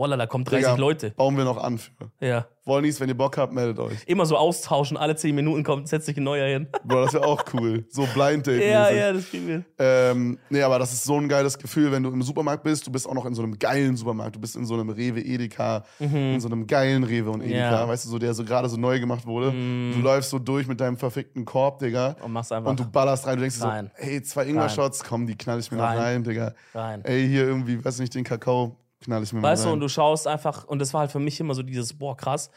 Wallah, 0.00 0.16
da 0.16 0.26
kommen 0.26 0.44
30 0.44 0.66
Digga, 0.66 0.76
Leute. 0.76 1.10
Bauen 1.10 1.36
wir 1.36 1.44
noch 1.44 1.58
an 1.62 1.78
für. 1.78 1.90
Ja. 2.20 2.46
Wollnies, 2.66 3.00
wenn 3.00 3.08
ihr 3.08 3.16
Bock 3.16 3.36
habt, 3.38 3.52
meldet 3.52 3.78
euch. 3.78 3.94
Immer 4.06 4.26
so 4.26 4.36
austauschen, 4.36 4.96
alle 4.96 5.16
10 5.16 5.34
Minuten 5.34 5.64
kommt, 5.64 5.88
setzt 5.88 6.06
sich 6.06 6.16
ein 6.16 6.22
neuer 6.24 6.46
hin. 6.46 6.68
Bro, 6.84 7.02
das 7.04 7.14
wäre 7.14 7.24
auch 7.24 7.42
cool. 7.54 7.84
So 7.88 8.06
Blind 8.14 8.46
Date. 8.46 8.62
ja, 8.62 8.82
mäßig. 8.82 8.96
ja, 8.98 9.12
das 9.12 9.30
kriegen 9.30 9.48
wir. 9.48 9.64
Ähm, 9.78 10.38
nee, 10.50 10.62
aber 10.62 10.78
das 10.78 10.92
ist 10.92 11.04
so 11.04 11.16
ein 11.16 11.28
geiles 11.28 11.58
Gefühl, 11.58 11.90
wenn 11.90 12.02
du 12.02 12.10
im 12.10 12.22
Supermarkt 12.22 12.62
bist. 12.62 12.86
Du 12.86 12.92
bist 12.92 13.08
auch 13.08 13.14
noch 13.14 13.24
in 13.26 13.34
so 13.34 13.42
einem 13.42 13.58
geilen 13.58 13.96
Supermarkt. 13.96 14.36
Du 14.36 14.40
bist 14.40 14.56
in 14.56 14.66
so 14.66 14.74
einem 14.74 14.90
Rewe 14.90 15.20
Edeka, 15.20 15.84
in 15.98 16.38
so 16.38 16.48
einem 16.48 16.66
geilen 16.66 17.02
Rewe 17.04 17.30
und 17.30 17.40
Edeka, 17.40 17.50
Mhm. 17.70 17.72
Ja. 17.74 17.86
Mhm. 17.86 17.90
weißt 17.90 18.04
du, 18.04 18.08
so 18.10 18.18
der 18.18 18.34
so 18.34 18.44
gerade 18.44 18.68
so 18.68 18.76
neu 18.76 19.00
gemacht 19.00 19.26
wurde. 19.26 19.50
Du 19.52 20.00
läufst 20.00 20.30
so 20.30 20.38
durch 20.38 20.66
mit 20.68 20.80
deinem 20.80 20.96
verfickten 20.98 21.44
Korb, 21.44 21.78
Digga. 21.80 22.16
Und 22.22 22.32
machst 22.32 22.52
einfach 22.52 22.70
Und 22.70 22.78
du 22.78 22.84
ballerst 22.84 23.26
rein. 23.26 23.36
Du 23.36 23.40
denkst 23.42 23.60
Rein. 23.62 23.90
so, 23.98 24.04
hey, 24.04 24.22
zwei 24.22 24.44
Ingwer-Shots, 24.46 25.02
komm, 25.04 25.26
die 25.26 25.36
knall 25.36 25.58
ich 25.60 25.70
mir 25.72 25.78
Rein. 25.82 25.96
noch 25.96 26.02
rein, 26.04 26.24
Digga. 26.24 26.54
rein. 26.74 27.04
Ey, 27.04 27.26
hier 27.26 27.44
irgendwie, 27.44 27.82
weiß 27.84 27.98
nicht, 28.00 28.14
den 28.14 28.24
Kakao 28.24 28.76
knall 29.00 29.22
ich 29.22 29.32
mir 29.32 29.42
Weißt 29.42 29.64
du, 29.64 29.70
und 29.70 29.80
du 29.80 29.88
schaust 29.88 30.26
einfach, 30.26 30.64
und 30.64 30.78
das 30.78 30.92
war 30.92 31.00
halt 31.00 31.12
für 31.12 31.18
mich 31.18 31.38
immer 31.40 31.54
so 31.54 31.62
dieses, 31.62 31.92
boah, 31.94 32.16
krass. 32.16 32.50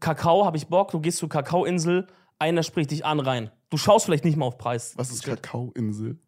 Kakao 0.00 0.44
habe 0.44 0.56
ich 0.56 0.66
Bock, 0.66 0.90
du 0.90 1.00
gehst 1.00 1.18
zur 1.18 1.28
Kakaoinsel, 1.28 2.06
einer 2.38 2.62
spricht 2.62 2.90
dich 2.90 3.04
an 3.04 3.20
rein. 3.20 3.50
Du 3.70 3.76
schaust 3.76 4.06
vielleicht 4.06 4.24
nicht 4.24 4.36
mal 4.36 4.46
auf 4.46 4.58
Preis. 4.58 4.94
Was 4.96 5.10
ist 5.10 5.24
Kakaoinsel? 5.24 6.18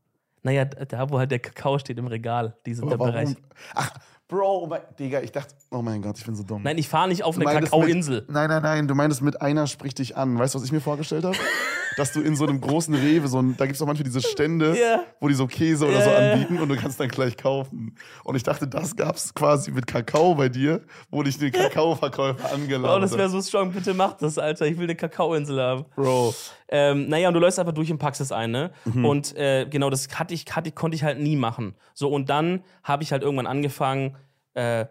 Naja, 0.42 0.64
da, 0.66 1.10
wo 1.10 1.18
halt 1.18 1.30
der 1.30 1.40
Kakao 1.40 1.78
steht 1.78 1.98
im 1.98 2.06
Regal, 2.06 2.56
dieser 2.66 2.86
der 2.86 2.98
Bereich. 2.98 3.34
Ach, 3.74 3.90
Bro, 4.28 4.66
mein, 4.68 4.80
Digga, 4.98 5.20
ich 5.20 5.32
dachte, 5.32 5.54
oh 5.70 5.82
mein 5.82 6.00
Gott, 6.00 6.18
ich 6.18 6.24
bin 6.24 6.34
so 6.34 6.42
dumm. 6.42 6.62
Nein, 6.62 6.78
ich 6.78 6.88
fahre 6.88 7.08
nicht 7.08 7.24
auf 7.24 7.36
Du 7.36 7.46
eine 7.46 7.60
Kakaoinsel. 7.60 8.22
Mit, 8.22 8.30
nein, 8.30 8.48
nein, 8.48 8.62
nein, 8.62 8.88
du 8.88 8.94
meintest 8.94 9.22
mit 9.22 9.40
einer 9.42 9.66
spricht 9.66 9.98
dich 9.98 10.16
an. 10.16 10.38
Weißt 10.38 10.54
du, 10.54 10.58
was 10.58 10.64
ich 10.64 10.72
mir 10.72 10.80
vorgestellt 10.80 11.24
habe? 11.24 11.36
Dass 11.96 12.12
du 12.12 12.20
in 12.20 12.34
so 12.36 12.44
einem 12.46 12.60
großen 12.60 12.94
Rewe, 12.94 13.28
so 13.28 13.40
ein, 13.40 13.56
da 13.56 13.66
gibt 13.66 13.76
es 13.76 13.82
auch 13.82 13.86
manchmal 13.86 14.04
diese 14.04 14.20
Stände, 14.20 14.76
Ja. 14.78 15.04
wo 15.20 15.28
die 15.28 15.34
so 15.34 15.46
Käse 15.46 15.86
oder 15.86 15.98
Ja, 15.98 16.02
so 16.04 16.10
anbieten 16.10 16.58
und 16.60 16.68
du 16.68 16.76
kannst 16.76 16.98
dann 16.98 17.08
gleich 17.08 17.36
kaufen. 17.36 17.94
Und 18.24 18.34
ich 18.36 18.42
dachte, 18.42 18.66
das 18.66 18.96
gab 18.96 19.16
es 19.16 19.32
quasi 19.34 19.70
mit 19.70 19.86
Kakao 19.86 20.34
bei 20.34 20.48
dir, 20.48 20.80
wo 21.10 21.22
dich 21.22 21.38
den 21.38 21.52
Kakaoverkäufer 21.52 22.48
Oh, 22.50 22.54
angeladen 22.54 23.02
das 23.02 23.12
wäre 23.12 23.24
hat. 23.24 23.30
so 23.30 23.40
strong. 23.42 23.72
Bitte 23.72 23.94
mach 23.94 24.14
das, 24.14 24.38
Alter. 24.38 24.66
Ich 24.66 24.76
will 24.76 24.84
eine 24.84 24.96
Kakaoinsel 24.96 25.60
haben. 25.60 25.84
Bro, 25.94 26.34
Ähm, 26.68 27.08
naja, 27.08 27.28
und 27.28 27.34
du 27.34 27.40
läufst 27.40 27.58
einfach 27.58 27.74
durch 27.74 27.90
und 27.92 27.98
packst 27.98 28.20
es 28.20 28.32
ein, 28.32 28.50
ne? 28.50 28.70
Mhm. 28.86 29.04
Und 29.04 29.36
äh, 29.36 29.66
genau, 29.70 29.90
das 29.90 30.08
hatte 30.18 30.34
ich, 30.34 30.44
hatte, 30.56 30.72
konnte 30.72 30.96
ich 30.96 31.04
halt 31.04 31.20
nie 31.20 31.36
machen. 31.36 31.74
So, 31.92 32.08
und 32.08 32.28
dann 32.30 32.64
habe 32.82 33.02
ich 33.02 33.12
halt 33.12 33.22
irgendwann 33.22 33.46
angefangen, 33.46 34.16
äh, 34.54 34.86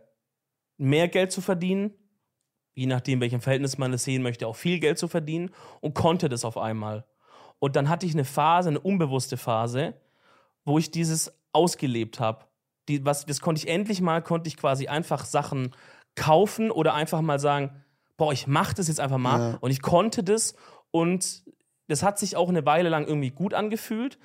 mehr 0.78 1.08
Geld 1.08 1.32
zu 1.32 1.42
verdienen. 1.42 1.92
Je 2.74 2.88
nachdem, 2.88 3.22
welchem 3.22 3.42
Verhältnis 3.42 3.78
man 3.78 3.94
es 3.94 4.04
sehen 4.04 4.24
möchte, 4.24 4.48
auch 4.48 4.56
viel 4.56 4.80
Geld 4.80 4.98
zu 4.98 5.08
verdienen 5.08 5.52
und 5.82 5.94
konnte 5.94 6.30
das 6.30 6.44
auf 6.46 6.58
einmal. 6.58 7.06
Und 7.60 7.76
dann 7.76 7.88
hatte 7.88 8.06
ich 8.06 8.14
eine 8.14 8.26
Phase, 8.26 8.70
eine 8.70 8.80
unbewusste 8.80 9.38
Phase, 9.38 9.94
wo 10.66 10.78
ich 10.78 10.92
dieses 10.92 11.32
ausgelebt 11.54 12.20
habe. 12.20 12.46
Die, 12.90 13.06
was, 13.06 13.26
das 13.26 13.40
konnte 13.40 13.60
ich 13.60 13.70
endlich 13.70 14.02
mal, 14.02 14.22
konnte 14.22 14.48
ich 14.48 14.58
quasi 14.58 14.88
einfach 14.88 15.26
Sachen 15.26 15.74
kaufen 16.16 16.72
oder 16.72 16.94
einfach 16.94 17.22
mal 17.22 17.40
sagen, 17.40 17.72
boah, 18.18 18.34
ich 18.34 18.48
mach 18.48 18.74
das 18.74 18.88
jetzt 18.88 19.00
einfach 19.00 19.18
mal. 19.18 19.40
Ja. 19.40 19.58
Und 19.62 19.72
ich 19.72 19.82
konnte 19.82 20.24
das 20.24 20.56
und 20.92 21.44
das 21.88 22.04
hat 22.04 22.20
sich 22.20 22.36
auch 22.36 22.50
eine 22.50 22.66
Weile 22.66 22.90
lang 22.90 23.06
irgendwie 23.06 23.32
gut 23.32 23.54
angefühlt. 23.54 24.18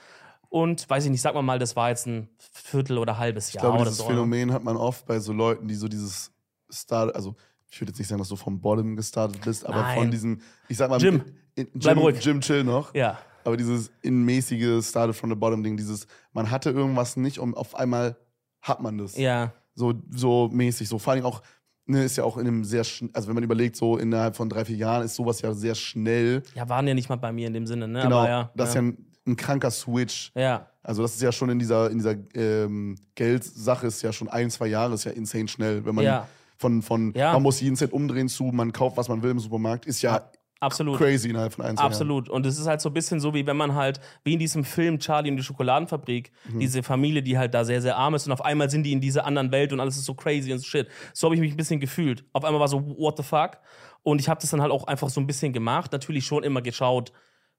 Und 0.51 0.89
weiß 0.89 1.05
ich 1.05 1.11
nicht, 1.11 1.21
sag 1.21 1.35
mal 1.35 1.43
mal, 1.43 1.59
das 1.59 1.77
war 1.77 1.91
jetzt 1.91 2.07
ein 2.07 2.31
Viertel 2.39 2.97
oder 2.97 3.19
halbes 3.19 3.49
Ich 3.49 3.55
Jahr 3.55 3.65
glaube, 3.65 3.77
oder 3.77 3.85
dieses 3.85 3.99
so. 3.99 4.05
Phänomen 4.07 4.53
hat 4.53 4.65
man 4.65 4.77
oft 4.79 5.05
bei 5.07 5.19
so 5.19 5.35
Leuten, 5.35 5.69
die 5.69 5.75
so 5.75 5.89
dieses 5.89 6.33
Start, 6.71 7.15
also 7.15 7.37
ich 7.71 7.81
würde 7.81 7.91
jetzt 7.91 7.99
nicht 7.99 8.09
sagen, 8.09 8.19
dass 8.19 8.29
du 8.29 8.37
vom 8.37 8.61
Bottom 8.61 8.97
gestartet 8.97 9.41
bist, 9.45 9.67
aber 9.67 9.83
Nein. 9.83 9.99
von 9.99 10.11
diesem, 10.11 10.41
ich 10.69 10.77
sag 10.77 10.89
mal, 10.91 11.01
Jim, 11.01 11.23
in, 11.55 11.67
in, 11.73 11.99
ruhig. 11.99 12.25
Jim 12.25 12.41
Chill 12.41 12.65
noch. 12.65 12.95
Ja, 12.95 13.19
Aber 13.45 13.57
dieses 13.57 13.91
inmäßige 14.03 14.85
Started 14.85 15.15
from 15.17 15.31
the 15.31 15.37
Bottom 15.37 15.63
Ding, 15.63 15.77
dieses, 15.77 16.07
man 16.33 16.51
hatte 16.51 16.71
irgendwas 16.71 17.17
nicht 17.17 17.39
und 17.39 17.55
auf 17.55 17.75
einmal 17.75 18.17
hat 18.63 18.81
man 18.81 18.99
das. 18.99 19.17
ja, 19.17 19.53
So, 19.75 19.95
so 20.11 20.49
mäßig. 20.53 20.89
So 20.89 20.99
vor 20.99 21.13
allem 21.13 21.25
auch, 21.25 21.43
ne, 21.87 22.05
ist 22.05 22.17
ja 22.17 22.25
auch 22.25 22.37
in 22.39 22.47
einem 22.47 22.65
sehr, 22.65 22.85
also 23.13 23.29
wenn 23.29 23.35
man 23.35 23.45
überlegt, 23.45 23.77
so 23.77 23.97
innerhalb 23.97 24.37
von 24.37 24.49
drei, 24.49 24.65
vier 24.65 24.77
Jahren 24.77 25.05
ist 25.05 25.15
sowas 25.15 25.41
ja 25.43 25.53
sehr 25.55 25.75
schnell. 25.75 26.43
ja, 26.55 26.69
waren 26.69 26.87
ja 26.87 26.95
nicht 26.95 27.09
mal 27.09 27.17
bei 27.17 27.33
mir 27.33 27.47
in 27.47 27.53
dem 27.55 27.67
Sinne, 27.67 27.87
ne? 27.89 28.03
Genau. 28.03 28.25
Ja, 28.25 28.51
das 28.55 28.71
ist 28.71 28.75
ja 28.77 28.83
ein, 28.83 29.07
ein 29.27 29.37
kranker 29.37 29.71
Switch. 29.71 30.33
ja. 30.35 30.67
Also 30.81 31.03
das 31.03 31.17
ist 31.17 31.21
ja 31.21 31.31
schon 31.33 31.51
in 31.51 31.59
dieser, 31.59 31.91
in 31.91 31.99
dieser 31.99 32.15
ähm, 32.35 32.97
Geldsache 33.15 33.89
ist 33.89 34.01
ja 34.01 34.11
schon 34.11 34.29
ein, 34.29 34.49
zwei 34.49 34.69
Jahre, 34.69 34.95
ist 34.95 35.05
ja 35.05 35.11
insane 35.11 35.47
schnell. 35.47 35.85
Wenn 35.85 35.95
man 35.95 36.03
Ja. 36.03 36.27
Von, 36.59 36.83
von 36.83 37.13
Ja. 37.17 37.33
man 37.33 37.43
muss 37.43 37.61
jeden 37.61 37.77
Cent 37.77 37.93
umdrehen 37.93 38.29
zu, 38.29 38.45
man 38.45 38.73
kauft, 38.73 38.97
was 38.97 39.09
man 39.09 39.23
will 39.23 39.31
im 39.31 39.39
Supermarkt, 39.39 39.87
ist 39.87 40.03
ja 40.03 40.31
Absolut. 40.61 40.99
crazy 40.99 41.31
innerhalb 41.31 41.53
von 41.53 41.65
ein. 41.65 41.79
Absolut. 41.79 42.29
Und 42.29 42.45
es 42.45 42.59
ist 42.59 42.67
halt 42.67 42.81
so 42.81 42.91
ein 42.91 42.93
bisschen 42.93 43.21
so, 43.21 43.33
wie 43.33 43.47
wenn 43.47 43.57
man 43.57 43.77
halt, 43.77 44.01
wie 44.25 44.33
in 44.33 44.41
diesem 44.41 44.65
Film 44.65 44.99
Charlie 44.99 45.31
und 45.31 45.37
die 45.37 45.45
Schokoladenfabrik, 45.45 46.33
Mhm. 46.53 46.59
diese 46.59 46.83
Familie, 46.83 47.23
die 47.23 47.39
halt 47.39 47.55
da 47.55 47.65
sehr, 47.65 47.81
sehr 47.81 47.97
arm 47.97 48.15
ist 48.15 48.27
und 48.27 48.33
auf 48.33 48.45
einmal 48.45 48.69
sind 48.69 48.83
die 48.83 48.91
in 48.93 49.01
dieser 49.01 49.25
anderen 49.25 49.53
Welt 49.53 49.73
und 49.73 49.79
alles 49.79 49.97
ist 49.97 50.05
so 50.05 50.15
crazy 50.15 50.53
und 50.53 50.59
so 50.59 50.65
shit. 50.65 50.89
So 51.15 51.29
habe 51.29 51.37
ich 51.37 51.41
mich 51.41 51.53
ein 51.53 51.57
bisschen 51.57 51.79
gefühlt. 51.79 52.25
Auf 52.33 52.45
einmal 52.45 52.61
war 52.61 52.69
so, 52.69 52.85
what 52.99 53.17
the 53.17 53.23
fuck? 53.23 53.59
Und 54.03 54.21
ich 54.21 54.29
habe 54.29 54.41
das 54.41 54.51
dann 54.51 54.61
halt 54.61 54.73
auch 54.73 54.85
einfach 54.89 55.11
so 55.11 55.21
ein 55.21 55.27
bisschen 55.29 55.53
gemacht. 55.53 55.93
Natürlich 55.93 56.25
schon 56.27 56.43
immer 56.43 56.61
geschaut, 56.63 57.13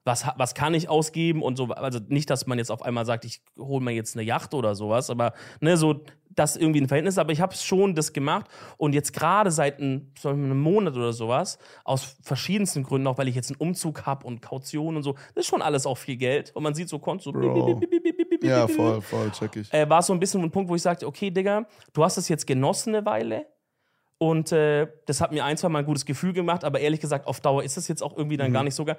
was, 0.05 0.25
was 0.37 0.55
kann 0.55 0.73
ich 0.73 0.89
ausgeben 0.89 1.41
und 1.41 1.55
so. 1.55 1.65
Also 1.65 1.99
nicht, 2.07 2.29
dass 2.29 2.47
man 2.47 2.57
jetzt 2.57 2.71
auf 2.71 2.81
einmal 2.81 3.05
sagt, 3.05 3.25
ich 3.25 3.41
hole 3.57 3.83
mir 3.83 3.91
jetzt 3.91 4.15
eine 4.15 4.23
Yacht 4.23 4.53
oder 4.53 4.75
sowas, 4.75 5.09
aber 5.09 5.33
ne, 5.59 5.77
so 5.77 6.03
das 6.29 6.55
irgendwie 6.55 6.81
ein 6.81 6.87
Verhältnis. 6.87 7.17
Aber 7.17 7.31
ich 7.31 7.41
habe 7.41 7.53
schon 7.55 7.95
das 7.95 8.13
gemacht 8.13 8.47
und 8.77 8.93
jetzt 8.93 9.13
gerade 9.13 9.51
seit 9.51 9.79
ein, 9.79 10.13
einem 10.23 10.59
Monat 10.59 10.95
oder 10.95 11.13
sowas, 11.13 11.57
aus 11.83 12.17
verschiedensten 12.21 12.83
Gründen, 12.83 13.07
auch 13.07 13.17
weil 13.17 13.27
ich 13.27 13.35
jetzt 13.35 13.51
einen 13.51 13.59
Umzug 13.59 14.05
habe 14.05 14.25
und 14.25 14.41
Kaution 14.41 14.95
und 14.95 15.03
so, 15.03 15.13
das 15.35 15.43
ist 15.43 15.47
schon 15.47 15.61
alles 15.61 15.85
auch 15.85 15.97
viel 15.97 16.17
Geld. 16.17 16.55
Und 16.55 16.63
man 16.63 16.73
sieht 16.73 16.89
so 16.89 16.99
Konto, 16.99 17.31
so. 17.31 17.81
Ja, 18.41 18.67
voll, 18.67 19.01
voll, 19.01 19.31
check 19.31 19.55
ich. 19.57 19.73
äh, 19.73 19.89
war 19.89 20.01
so 20.01 20.13
ein 20.13 20.19
bisschen 20.19 20.41
ein 20.41 20.51
Punkt, 20.51 20.69
wo 20.69 20.75
ich 20.75 20.81
sagte, 20.81 21.05
okay, 21.05 21.29
Digga, 21.29 21.67
du 21.93 22.03
hast 22.03 22.17
das 22.17 22.29
jetzt 22.29 22.47
genossen 22.47 22.95
eine 22.95 23.05
Weile. 23.05 23.45
Und 24.17 24.51
äh, 24.51 24.87
das 25.05 25.21
hat 25.21 25.31
mir 25.31 25.45
ein, 25.45 25.55
zwei 25.55 25.69
Mal 25.69 25.79
ein 25.79 25.85
gutes 25.85 26.05
Gefühl 26.05 26.33
gemacht, 26.33 26.65
aber 26.65 26.81
ehrlich 26.81 26.99
gesagt, 26.99 27.25
auf 27.25 27.39
Dauer 27.39 27.63
ist 27.63 27.77
das 27.77 27.87
jetzt 27.87 28.03
auch 28.03 28.17
irgendwie 28.17 28.35
dann 28.35 28.51
gar 28.51 28.63
nicht 28.63 28.75
so 28.75 28.83
geil. 28.83 28.97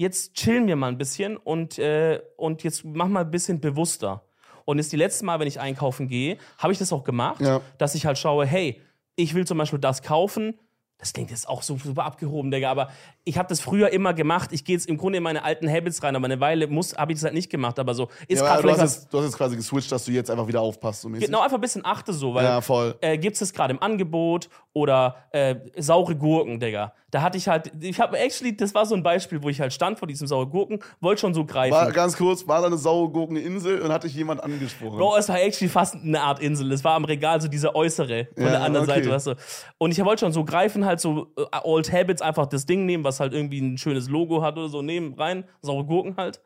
Jetzt 0.00 0.32
chillen 0.32 0.66
wir 0.66 0.76
mal 0.76 0.86
ein 0.88 0.96
bisschen 0.96 1.36
und, 1.36 1.78
äh, 1.78 2.22
und 2.38 2.62
jetzt 2.62 2.86
mach 2.86 3.06
mal 3.06 3.20
ein 3.20 3.30
bisschen 3.30 3.60
bewusster. 3.60 4.24
Und 4.64 4.78
jetzt 4.78 4.90
die 4.92 4.96
letzte 4.96 5.26
Mal, 5.26 5.38
wenn 5.40 5.46
ich 5.46 5.60
einkaufen 5.60 6.08
gehe, 6.08 6.38
habe 6.56 6.72
ich 6.72 6.78
das 6.78 6.90
auch 6.90 7.04
gemacht, 7.04 7.42
Ja. 7.42 7.60
dass 7.76 7.94
ich 7.94 8.06
halt 8.06 8.16
schaue, 8.16 8.46
hey, 8.46 8.80
ich 9.16 9.34
will 9.34 9.46
zum 9.46 9.58
Beispiel 9.58 9.78
das 9.78 10.00
kaufen. 10.02 10.58
Das 10.96 11.12
klingt 11.12 11.30
jetzt 11.30 11.46
auch 11.46 11.60
so 11.60 11.76
super 11.76 12.06
abgehoben, 12.06 12.50
Digga, 12.50 12.70
aber 12.70 12.88
ich 13.24 13.38
habe 13.38 13.48
das 13.48 13.60
früher 13.60 13.90
immer 13.92 14.14
gemacht. 14.14 14.50
Ich 14.52 14.64
gehe 14.64 14.74
jetzt 14.76 14.88
im 14.88 14.96
Grunde 14.96 15.18
in 15.18 15.22
meine 15.22 15.44
alten 15.44 15.68
Habits 15.70 16.02
rein, 16.02 16.16
aber 16.16 16.24
eine 16.24 16.40
Weile 16.40 16.66
muss 16.66 16.96
habe 16.96 17.12
ich 17.12 17.18
das 17.18 17.24
halt 17.24 17.34
nicht 17.34 17.50
gemacht. 17.50 17.78
Aber 17.78 17.94
so 17.94 18.08
ist 18.28 18.40
Ja, 18.40 18.46
gerade 18.46 18.62
du, 18.62 18.70
hast 18.70 18.80
jetzt, 18.80 19.12
du 19.12 19.18
hast 19.18 19.24
jetzt 19.26 19.36
quasi 19.36 19.56
geswitcht, 19.56 19.92
dass 19.92 20.04
du 20.04 20.12
jetzt 20.12 20.30
einfach 20.30 20.48
wieder 20.48 20.60
aufpasst, 20.60 21.02
so 21.02 21.08
mäßig. 21.08 21.26
Genau, 21.26 21.40
einfach 21.42 21.58
ein 21.58 21.60
bisschen 21.60 21.84
achte 21.84 22.12
so, 22.12 22.34
weil 22.34 22.44
Ja, 22.44 22.60
voll. 22.60 22.94
äh, 23.00 23.18
gibt 23.18 23.34
es 23.34 23.40
das 23.40 23.52
gerade 23.52 23.72
im 23.74 23.82
Angebot 23.82 24.48
oder 24.72 25.16
äh, 25.32 25.56
saure 25.78 26.16
Gurken, 26.16 26.60
Digga. 26.60 26.92
Da 27.10 27.22
hatte 27.22 27.36
ich 27.36 27.48
halt, 27.48 27.72
ich 27.80 28.00
habe 28.00 28.16
actually, 28.18 28.56
das 28.56 28.72
war 28.72 28.86
so 28.86 28.94
ein 28.94 29.02
Beispiel, 29.02 29.42
wo 29.42 29.48
ich 29.48 29.60
halt 29.60 29.72
stand 29.72 29.98
vor 29.98 30.06
diesem 30.06 30.28
saure 30.28 30.46
Gurken, 30.46 30.78
wollte 31.00 31.20
schon 31.22 31.34
so 31.34 31.44
greifen. 31.44 31.72
War, 31.74 31.90
ganz 31.90 32.16
kurz, 32.16 32.46
war 32.46 32.60
da 32.60 32.68
eine 32.68 32.78
saure 32.78 33.08
Gurkeninsel 33.10 33.80
und 33.82 33.90
hat 33.92 34.04
dich 34.04 34.14
jemand 34.14 34.42
angesprochen? 34.44 34.96
Bro, 34.96 35.16
es 35.16 35.28
war 35.28 35.40
actually 35.40 35.68
fast 35.68 35.96
eine 35.96 36.20
Art 36.20 36.38
Insel. 36.38 36.70
Es 36.70 36.84
war 36.84 36.94
am 36.94 37.04
Regal 37.04 37.40
so 37.40 37.48
dieser 37.48 37.74
äußere 37.74 38.28
von 38.34 38.44
Ja, 38.44 38.50
der 38.50 38.62
anderen 38.62 38.88
okay. 38.88 39.00
Seite, 39.00 39.10
weißt 39.10 39.26
du. 39.26 39.34
Und 39.78 39.90
ich 39.90 40.04
wollte 40.04 40.20
schon 40.20 40.32
so 40.32 40.44
greifen, 40.44 40.84
halt 40.84 41.00
so 41.00 41.26
äh, 41.36 41.42
Old 41.64 41.92
Habits, 41.92 42.22
einfach 42.22 42.46
das 42.46 42.64
Ding 42.64 42.86
nehmen, 42.86 43.02
was 43.02 43.18
halt 43.20 43.32
irgendwie 43.34 43.60
ein 43.60 43.78
schönes 43.78 44.08
Logo 44.08 44.42
hat 44.42 44.56
oder 44.56 44.68
so, 44.68 44.82
nehmen, 44.82 45.14
rein, 45.14 45.44
saure 45.62 45.84
Gurken 45.84 46.16
halt. 46.16 46.40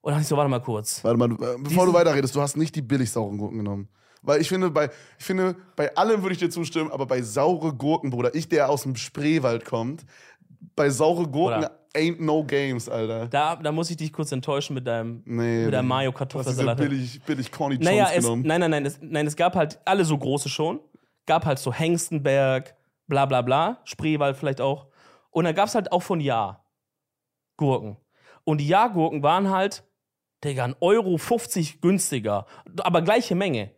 Und 0.00 0.10
dann 0.12 0.14
dachte 0.14 0.22
ich 0.22 0.28
so, 0.28 0.36
warte 0.36 0.50
mal 0.50 0.60
kurz. 0.60 1.02
Warte 1.02 1.18
mal, 1.18 1.32
äh, 1.32 1.58
bevor 1.58 1.86
du 1.86 1.92
weiterredest, 1.92 2.34
du 2.36 2.40
hast 2.40 2.56
nicht 2.56 2.74
die 2.76 2.82
billig 2.82 3.10
sauren 3.10 3.36
Gurken 3.38 3.58
genommen. 3.58 3.88
Weil 4.22 4.40
ich 4.40 4.48
finde, 4.48 4.70
bei, 4.70 4.90
ich 5.18 5.24
finde, 5.24 5.54
bei 5.76 5.94
allem 5.96 6.22
würde 6.22 6.32
ich 6.34 6.38
dir 6.38 6.50
zustimmen, 6.50 6.90
aber 6.90 7.06
bei 7.06 7.22
saure 7.22 7.72
Gurken, 7.72 8.10
Bruder, 8.10 8.34
ich, 8.34 8.48
der 8.48 8.68
aus 8.68 8.82
dem 8.82 8.96
Spreewald 8.96 9.64
kommt, 9.64 10.04
bei 10.76 10.90
saure 10.90 11.28
Gurken 11.28 11.60
Bruder. 11.62 11.78
ain't 11.94 12.20
no 12.20 12.42
games, 12.44 12.88
Alter. 12.88 13.26
Da, 13.28 13.56
da 13.56 13.70
muss 13.72 13.90
ich 13.90 13.96
dich 13.96 14.12
kurz 14.12 14.32
enttäuschen 14.32 14.74
mit 14.74 14.86
deinem, 14.86 15.22
Nee. 15.24 15.64
mit 15.66 15.74
deinem 15.74 15.84
nee. 15.86 15.88
Mayo 15.88 16.12
Kartoffelsalat. 16.12 16.78
billig, 16.78 17.20
billig 17.24 17.50
Corny 17.52 17.78
Naja, 17.78 18.08
es, 18.12 18.24
genommen. 18.24 18.42
nein, 18.46 18.60
nein, 18.60 18.70
nein, 18.70 18.86
es, 18.86 18.98
nein, 19.00 19.26
es 19.26 19.36
gab 19.36 19.54
halt 19.56 19.78
alle 19.84 20.04
so 20.04 20.16
große 20.18 20.48
schon. 20.48 20.80
Gab 21.26 21.44
halt 21.44 21.58
so 21.58 21.72
Hengstenberg, 21.72 22.74
bla 23.06 23.26
bla 23.26 23.42
bla, 23.42 23.78
Spreewald 23.84 24.36
vielleicht 24.36 24.60
auch. 24.60 24.86
Und 25.30 25.44
dann 25.44 25.54
gab 25.54 25.68
es 25.68 25.74
halt 25.74 25.92
auch 25.92 26.02
von 26.02 26.20
Ja 26.20 26.64
Gurken. 27.56 27.96
Und 28.44 28.58
die 28.58 28.68
Ja-Gurken 28.68 29.22
waren 29.22 29.50
halt, 29.50 29.84
Digga, 30.44 30.64
1,50 30.64 30.76
Euro 30.80 31.18
50 31.18 31.80
günstiger, 31.80 32.46
aber 32.78 33.02
gleiche 33.02 33.34
Menge. 33.34 33.72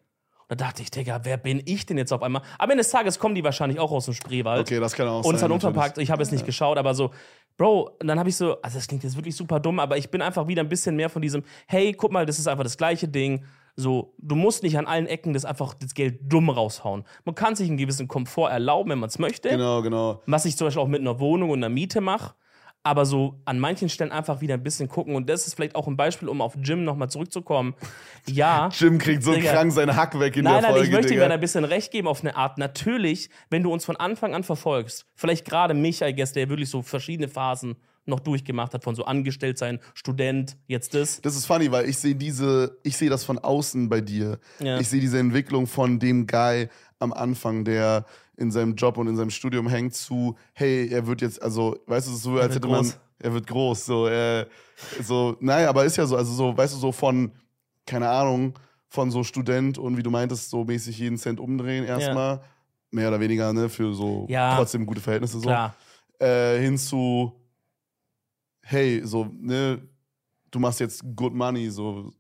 Da 0.49 0.57
dachte 0.57 0.83
ich, 0.83 0.91
Digga, 0.91 1.21
wer 1.25 1.37
bin 1.37 1.63
ich 1.65 1.87
denn 1.87 1.97
jetzt 1.97 2.13
auf 2.13 2.23
einmal? 2.23 2.43
Am 2.59 2.71
Ende 2.71 2.83
des 2.83 2.91
Tages 2.91 3.19
kommen 3.19 3.35
die 3.37 3.45
wahrscheinlich 3.45 3.79
auch 3.79 3.93
aus 3.93 4.07
dem 4.07 4.15
Spreewald. 4.15 4.63
Okay, 4.63 4.81
das 4.81 4.95
kann 4.95 5.07
auch 5.09 5.25
Und 5.25 5.35
es 5.37 5.41
sein. 5.41 5.49
hat 5.49 5.55
unverpackt, 5.55 5.99
ich 5.99 6.11
habe 6.11 6.23
es 6.23 6.33
nicht 6.33 6.45
geschaut, 6.45 6.77
aber 6.77 6.93
so, 6.95 7.13
Bro, 7.57 7.97
und 8.01 8.07
dann 8.09 8.19
habe 8.19 8.29
ich 8.29 8.37
so, 8.37 8.61
also 8.61 8.79
das 8.79 8.89
klingt 8.89 9.05
jetzt 9.05 9.17
wirklich 9.17 9.37
super 9.37 9.61
dumm, 9.61 9.79
aber 9.79 9.97
ich 9.97 10.11
bin 10.11 10.23
einfach 10.23 10.49
wieder 10.49 10.63
ein 10.63 10.69
bisschen 10.69 10.97
mehr 10.97 11.09
von 11.09 11.23
diesem, 11.23 11.45
hey, 11.67 11.93
guck 11.93 12.11
mal, 12.11 12.27
das 12.27 12.39
ist 12.39 12.49
einfach 12.49 12.65
das 12.65 12.77
gleiche 12.77 13.07
Ding. 13.07 13.45
So, 13.81 14.15
du 14.19 14.35
musst 14.35 14.63
nicht 14.63 14.77
an 14.77 14.87
allen 14.87 15.07
Ecken 15.07 15.33
das 15.33 15.45
einfach 15.47 15.73
das 15.75 15.95
Geld 15.95 16.21
dumm 16.31 16.51
raushauen. 16.51 17.05
Man 17.25 17.35
kann 17.35 17.57
sich 17.57 17.69
einen 17.69 17.79
gewissen 17.79 18.09
Komfort 18.09 18.51
erlauben, 18.51 18.91
wenn 18.91 18.99
man 18.99 19.09
es 19.09 19.19
möchte. 19.19 19.49
Genau, 19.49 19.81
genau. 19.81 20.21
Was 20.27 20.45
ich 20.45 20.57
zum 20.57 20.67
Beispiel 20.67 20.83
auch 20.83 20.89
mit 20.89 21.01
einer 21.01 21.19
Wohnung 21.19 21.51
und 21.51 21.61
einer 21.61 21.71
Miete 21.71 22.01
mache. 22.01 22.35
Aber 22.83 23.05
so 23.05 23.41
an 23.45 23.59
manchen 23.59 23.91
Stellen 23.91 24.11
einfach 24.11 24.41
wieder 24.41 24.55
ein 24.55 24.63
bisschen 24.63 24.89
gucken. 24.89 25.15
Und 25.15 25.29
das 25.29 25.47
ist 25.47 25.55
vielleicht 25.55 25.75
auch 25.77 25.87
ein 25.87 25.97
Beispiel, 25.97 26.29
um 26.29 26.41
auf 26.41 26.57
Jim 26.63 26.85
nochmal 26.85 27.11
zurückzukommen. 27.11 27.75
Ja. 28.27 28.69
Jim 28.73 28.99
kriegt 28.99 29.23
so 29.23 29.33
Digga. 29.33 29.53
krank 29.53 29.73
seinen 29.73 29.97
Hack 29.97 30.19
weg 30.21 30.37
in 30.37 30.45
Nein, 30.45 30.55
der 30.55 30.63
nein, 30.63 30.71
Folge, 30.73 30.87
ich 30.87 30.93
möchte 30.93 31.09
ihm 31.09 31.17
Digga. 31.17 31.29
da 31.29 31.35
ein 31.35 31.41
bisschen 31.41 31.65
recht 31.65 31.91
geben 31.91 32.07
auf 32.07 32.21
eine 32.21 32.37
Art. 32.37 32.59
Natürlich, 32.59 33.31
wenn 33.49 33.63
du 33.63 33.73
uns 33.73 33.85
von 33.87 33.97
Anfang 33.97 34.35
an 34.35 34.45
verfolgst, 34.45 35.07
vielleicht 35.15 35.47
gerade 35.47 35.73
mich, 35.73 36.03
I 36.03 36.15
guess, 36.15 36.33
der 36.33 36.51
wirklich 36.51 36.69
so 36.69 36.83
verschiedene 36.83 37.29
Phasen 37.29 37.77
noch 38.07 38.21
durchgemacht 38.21 38.75
hat, 38.75 38.83
von 38.85 38.95
so 38.95 39.05
angestellt 39.05 39.59
sein, 39.59 39.79
Student, 39.95 40.57
jetzt 40.67 40.95
das. 40.95 41.21
Das 41.21 41.37
ist 41.37 41.47
funny, 41.47 41.71
weil 41.71 41.89
ich 41.89 41.99
sehe 41.99 42.15
diese, 42.15 42.79
ich 42.83 42.97
sehe 42.97 43.11
das 43.11 43.25
von 43.25 43.39
außen 43.39 43.89
bei 43.89 44.01
dir. 44.01 44.39
Ja. 44.59 44.79
Ich 44.79 44.89
sehe 44.89 45.01
diese 45.01 45.19
Entwicklung 45.19 45.67
von 45.67 45.99
dem 45.99 46.27
Guy 46.27 46.69
am 46.99 47.13
Anfang, 47.13 47.65
der 47.65 48.05
in 48.37 48.51
seinem 48.51 48.75
Job 48.75 48.97
und 48.97 49.07
in 49.07 49.17
seinem 49.17 49.31
Studium 49.31 49.69
hängt, 49.69 49.95
zu, 49.95 50.37
hey, 50.55 50.89
er 50.89 51.07
wird 51.07 51.21
jetzt, 51.21 51.43
also, 51.43 51.79
weißt 51.87 52.09
du, 52.09 52.13
so, 52.13 52.39
als 52.39 52.55
hätte 52.55 52.69
man, 52.69 52.83
groß. 52.83 52.99
er 53.19 53.33
wird 53.35 53.47
groß, 53.47 53.85
so, 53.87 54.09
äh, 54.09 54.47
so, 55.03 55.37
naja, 55.41 55.69
aber 55.69 55.85
ist 55.85 55.97
ja 55.97 56.07
so, 56.07 56.17
also 56.17 56.33
so, 56.33 56.57
weißt 56.57 56.75
du, 56.75 56.79
so 56.79 56.91
von, 56.91 57.33
keine 57.87 58.09
Ahnung, 58.09 58.59
von 58.89 59.11
so 59.11 59.23
Student 59.23 59.77
und 59.79 59.97
wie 59.99 60.03
du 60.03 60.11
meintest, 60.11 60.51
so 60.51 60.65
mäßig 60.65 60.99
jeden 60.99 61.19
Cent 61.19 61.39
umdrehen 61.39 61.85
erstmal, 61.85 62.41
mehr 62.91 63.09
oder 63.09 63.21
weniger, 63.21 63.53
ne, 63.53 63.69
für 63.69 63.95
so 63.95 64.27
Ja. 64.31 64.57
trotzdem 64.57 64.87
gute 64.87 65.01
Verhältnisse 65.01 65.39
so 65.39 65.49
Klar. 65.49 65.75
äh, 66.19 66.59
hin 66.61 66.77
zu, 66.79 67.40
hey, 68.71 69.01
so, 69.05 69.29
ne, 69.41 69.81
du 70.51 70.59
machst 70.59 70.81
jetzt 70.81 71.03
good 71.17 71.35
money, 71.35 71.69
so, 71.71 72.13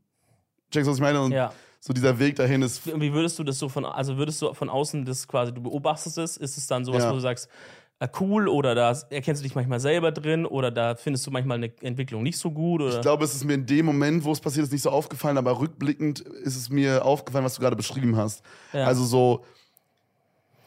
checkst 0.71 0.87
du, 0.87 0.91
was 0.91 0.99
ich 0.99 1.03
meine? 1.03 1.21
Und 1.21 1.33
Ja. 1.33 1.53
so 1.81 1.93
dieser 1.93 2.19
Weg 2.19 2.37
dahin 2.37 2.63
ist, 2.63 2.87
Und 2.89 3.01
wie 3.01 3.13
würdest 3.13 3.39
du 3.39 3.45
das 3.45 3.59
so 3.59 3.69
von, 3.69 3.85
also 3.85 4.17
würdest 4.17 4.43
du 4.43 4.53
von 4.53 4.69
außen 4.69 5.05
das 5.05 5.27
quasi, 5.27 5.53
du 5.53 5.63
beobachtest 5.63 6.19
es, 6.19 6.37
ist 6.37 6.57
es 6.59 6.67
dann 6.67 6.85
sowas, 6.85 7.05
Ja. 7.05 7.11
wo 7.11 7.15
du 7.15 7.21
sagst, 7.21 7.49
äh, 8.01 8.09
cool 8.19 8.49
oder 8.49 8.75
da 8.75 8.97
erkennst 9.11 9.43
du 9.43 9.45
dich 9.45 9.55
manchmal 9.55 9.79
selber 9.79 10.11
drin 10.11 10.47
oder 10.47 10.71
da 10.71 10.95
findest 10.97 11.27
du 11.27 11.31
manchmal 11.31 11.59
eine 11.59 11.71
Entwicklung 11.83 12.23
nicht 12.23 12.39
so 12.39 12.51
gut 12.51 12.81
oder? 12.81 12.95
ich 12.95 13.01
glaube, 13.03 13.25
es 13.25 13.35
ist 13.35 13.45
mir 13.45 13.55
in 13.55 13.67
dem 13.67 13.87
Moment, 13.87 14.25
wo 14.25 14.33
es 14.33 14.41
passiert 14.41 14.65
ist, 14.65 14.73
nicht 14.73 14.83
so 14.83 14.91
aufgefallen, 14.91 15.37
aber 15.39 15.61
rückblickend 15.61 16.21
ist 16.21 16.57
es 16.57 16.71
mir 16.71 17.05
aufgefallen, 17.05 17.45
was 17.45 17.55
du 17.55 17.61
gerade 17.61 17.77
beschrieben 17.77 18.17
hast. 18.17 18.43
Ja. 18.73 18.85
Also 18.85 19.05
so, 19.05 19.45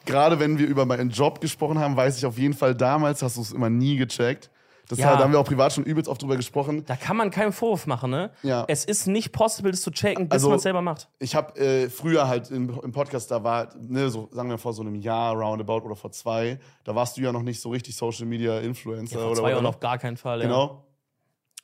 gerade 0.06 0.38
wenn 0.38 0.58
wir 0.58 0.66
über 0.66 0.86
meinen 0.86 1.10
Job 1.10 1.40
gesprochen 1.40 1.78
haben, 1.78 1.96
weiß 1.96 2.18
ich 2.18 2.26
auf 2.26 2.38
jeden 2.38 2.54
Fall, 2.54 2.74
damals 2.74 3.22
hast 3.22 3.36
du 3.36 3.40
es 3.42 3.52
immer 3.52 3.70
nie 3.70 3.96
gecheckt. 3.96 4.50
Das 4.88 4.98
Ja. 4.98 5.16
da 5.16 5.24
haben 5.24 5.32
wir 5.32 5.40
auch 5.40 5.46
privat 5.46 5.72
schon 5.72 5.84
übelst 5.84 6.08
oft 6.10 6.20
drüber 6.20 6.36
gesprochen. 6.36 6.84
da 6.84 6.94
kann 6.96 7.16
man 7.16 7.30
keinen 7.30 7.52
Vorwurf 7.52 7.86
machen, 7.86 8.10
ne? 8.10 8.30
Ja. 8.42 8.64
Es 8.68 8.84
ist 8.84 9.06
nicht 9.06 9.32
possible, 9.32 9.70
das 9.70 9.80
zu 9.80 9.90
checken, 9.90 10.28
bis 10.28 10.34
Also- 10.34 10.48
man 10.50 10.56
es 10.56 10.62
selber 10.62 10.82
macht. 10.82 11.08
Ich 11.18 11.34
habe 11.34 11.58
äh, 11.58 11.88
früher 11.88 12.28
halt 12.28 12.50
im, 12.50 12.68
im 12.82 12.92
Podcast, 12.92 13.30
da 13.30 13.42
war, 13.42 13.68
ne, 13.78 14.10
so 14.10 14.28
sagen 14.30 14.50
wir 14.50 14.58
vor 14.58 14.72
so 14.74 14.82
einem 14.82 14.94
Jahr 14.96 15.34
roundabout 15.34 15.86
oder 15.86 15.96
vor 15.96 16.12
zwei, 16.12 16.58
da 16.84 16.94
warst 16.94 17.16
du 17.16 17.22
ja 17.22 17.32
noch 17.32 17.42
nicht 17.42 17.60
so 17.62 17.70
richtig 17.70 17.96
Social 17.96 18.26
Media 18.26 18.58
Influencer 18.58 19.18
Vor 19.18 19.30
oder 19.30 19.40
zwei 19.40 19.50
Jahren 19.52 19.64
auf 19.66 19.80
gar 19.80 19.96
keinen 19.98 20.16
Fall. 20.18 20.40
Ja. 20.40 20.46
Genau. 20.48 20.84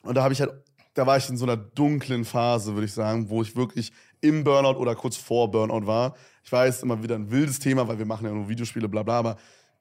Und 0.02 0.14
da 0.14 0.22
habe 0.22 0.32
ich 0.32 0.40
halt, 0.40 0.52
da 0.94 1.06
war 1.06 1.18
ich 1.18 1.28
in 1.28 1.36
so 1.36 1.44
einer 1.44 1.56
dunklen 1.58 2.24
Phase, 2.24 2.72
würde 2.74 2.86
ich 2.86 2.92
sagen, 2.94 3.28
wo 3.28 3.42
ich 3.42 3.54
wirklich 3.54 3.92
im 4.22 4.44
Burnout 4.44 4.78
oder 4.78 4.94
kurz 4.94 5.16
vor 5.16 5.50
Burnout 5.50 5.86
war. 5.86 6.14
Ich 6.42 6.50
weiß, 6.50 6.82
immer 6.82 7.02
wieder 7.02 7.16
ein 7.16 7.30
wildes 7.30 7.58
Thema, 7.58 7.86
weil 7.86 7.98
wir 7.98 8.06
machen 8.06 8.26
ja 8.26 8.32
nur 8.32 8.48
Videospiele, 8.48 8.88
bla 8.88 9.02
bla, 9.02 9.18
aber 9.18 9.36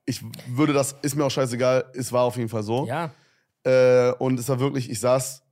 ich 0.06 0.22
würde 0.48 0.74
das, 0.74 0.96
ist 1.02 1.16
mir 1.16 1.24
auch 1.24 1.32
scheißegal, 1.32 1.86
es 1.94 2.12
war 2.12 2.24
auf 2.24 2.36
jeden 2.36 2.50
Fall 2.50 2.64
so. 2.64 2.86
Ja. 2.86 3.12
Äh, 3.64 4.12
und 4.14 4.40
es 4.40 4.50
war 4.50 4.60
wirklich, 4.60 4.90
ich 4.90 5.00
saß 5.00 5.44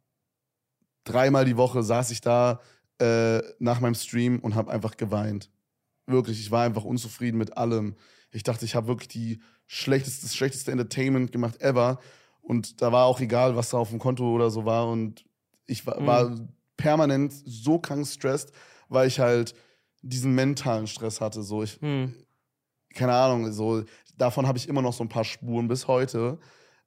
dreimal 1.03 1.45
die 1.45 1.57
Woche, 1.57 1.83
saß 1.83 2.11
ich 2.11 2.21
da 2.21 2.59
äh, 2.99 3.41
nach 3.59 3.79
meinem 3.79 3.95
Stream 3.95 4.39
und 4.39 4.55
habe 4.55 4.71
einfach 4.71 4.97
geweint. 4.97 5.49
Wirklich, 6.05 6.39
ich 6.39 6.51
war 6.51 6.63
einfach 6.65 6.83
unzufrieden 6.83 7.37
mit 7.37 7.57
allem. 7.57 7.95
Ich 8.31 8.43
dachte, 8.43 8.65
ich 8.65 8.75
habe 8.75 8.87
wirklich 8.87 9.07
die 9.09 9.41
schlechteste, 9.67 10.25
das 10.25 10.35
schlechteste 10.35 10.71
Entertainment 10.71 11.31
gemacht 11.31 11.61
ever. 11.61 11.99
Und 12.41 12.81
da 12.81 12.91
war 12.91 13.05
auch 13.05 13.19
egal, 13.19 13.55
was 13.55 13.69
da 13.69 13.77
auf 13.77 13.89
dem 13.89 13.99
Konto 13.99 14.29
oder 14.33 14.49
so 14.49 14.65
war. 14.65 14.87
Und 14.89 15.25
ich 15.65 15.85
war, 15.85 15.99
Mhm. 15.99 16.05
war 16.07 16.35
permanent 16.77 17.33
so 17.45 17.79
krank 17.79 18.07
stressed, 18.07 18.51
weil 18.89 19.07
ich 19.07 19.19
halt 19.19 19.53
diesen 20.01 20.33
mentalen 20.33 20.87
Stress 20.87 21.19
hatte. 21.19 21.43
So, 21.43 21.63
ich, 21.63 21.79
Hm. 21.81 22.13
keine 22.93 23.13
Ahnung, 23.13 23.51
so, 23.51 23.83
davon 24.17 24.47
habe 24.47 24.57
ich 24.57 24.69
immer 24.69 24.81
noch 24.81 24.93
so 24.93 25.03
ein 25.03 25.09
paar 25.09 25.25
Spuren 25.25 25.67
bis 25.67 25.87
heute. 25.87 26.39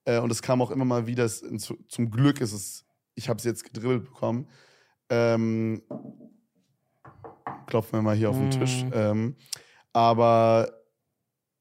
Äh, 0.04 0.18
und 0.20 0.30
es 0.30 0.42
kam 0.42 0.62
auch 0.62 0.70
immer 0.70 0.84
mal 0.84 1.06
wieder, 1.06 1.24
es, 1.24 1.40
zu, 1.58 1.76
zum 1.88 2.10
Glück 2.10 2.40
ist 2.40 2.52
es, 2.52 2.84
ich 3.14 3.28
habe 3.28 3.38
es 3.38 3.44
jetzt 3.44 3.64
gedribbelt 3.64 4.04
bekommen. 4.04 4.48
Ähm, 5.10 5.82
klopfen 7.66 7.98
wir 7.98 8.02
mal 8.02 8.16
hier 8.16 8.30
auf 8.30 8.36
den. 8.36 8.50
Tisch. 8.50 8.84
Ähm, 8.92 9.36
aber 9.92 10.70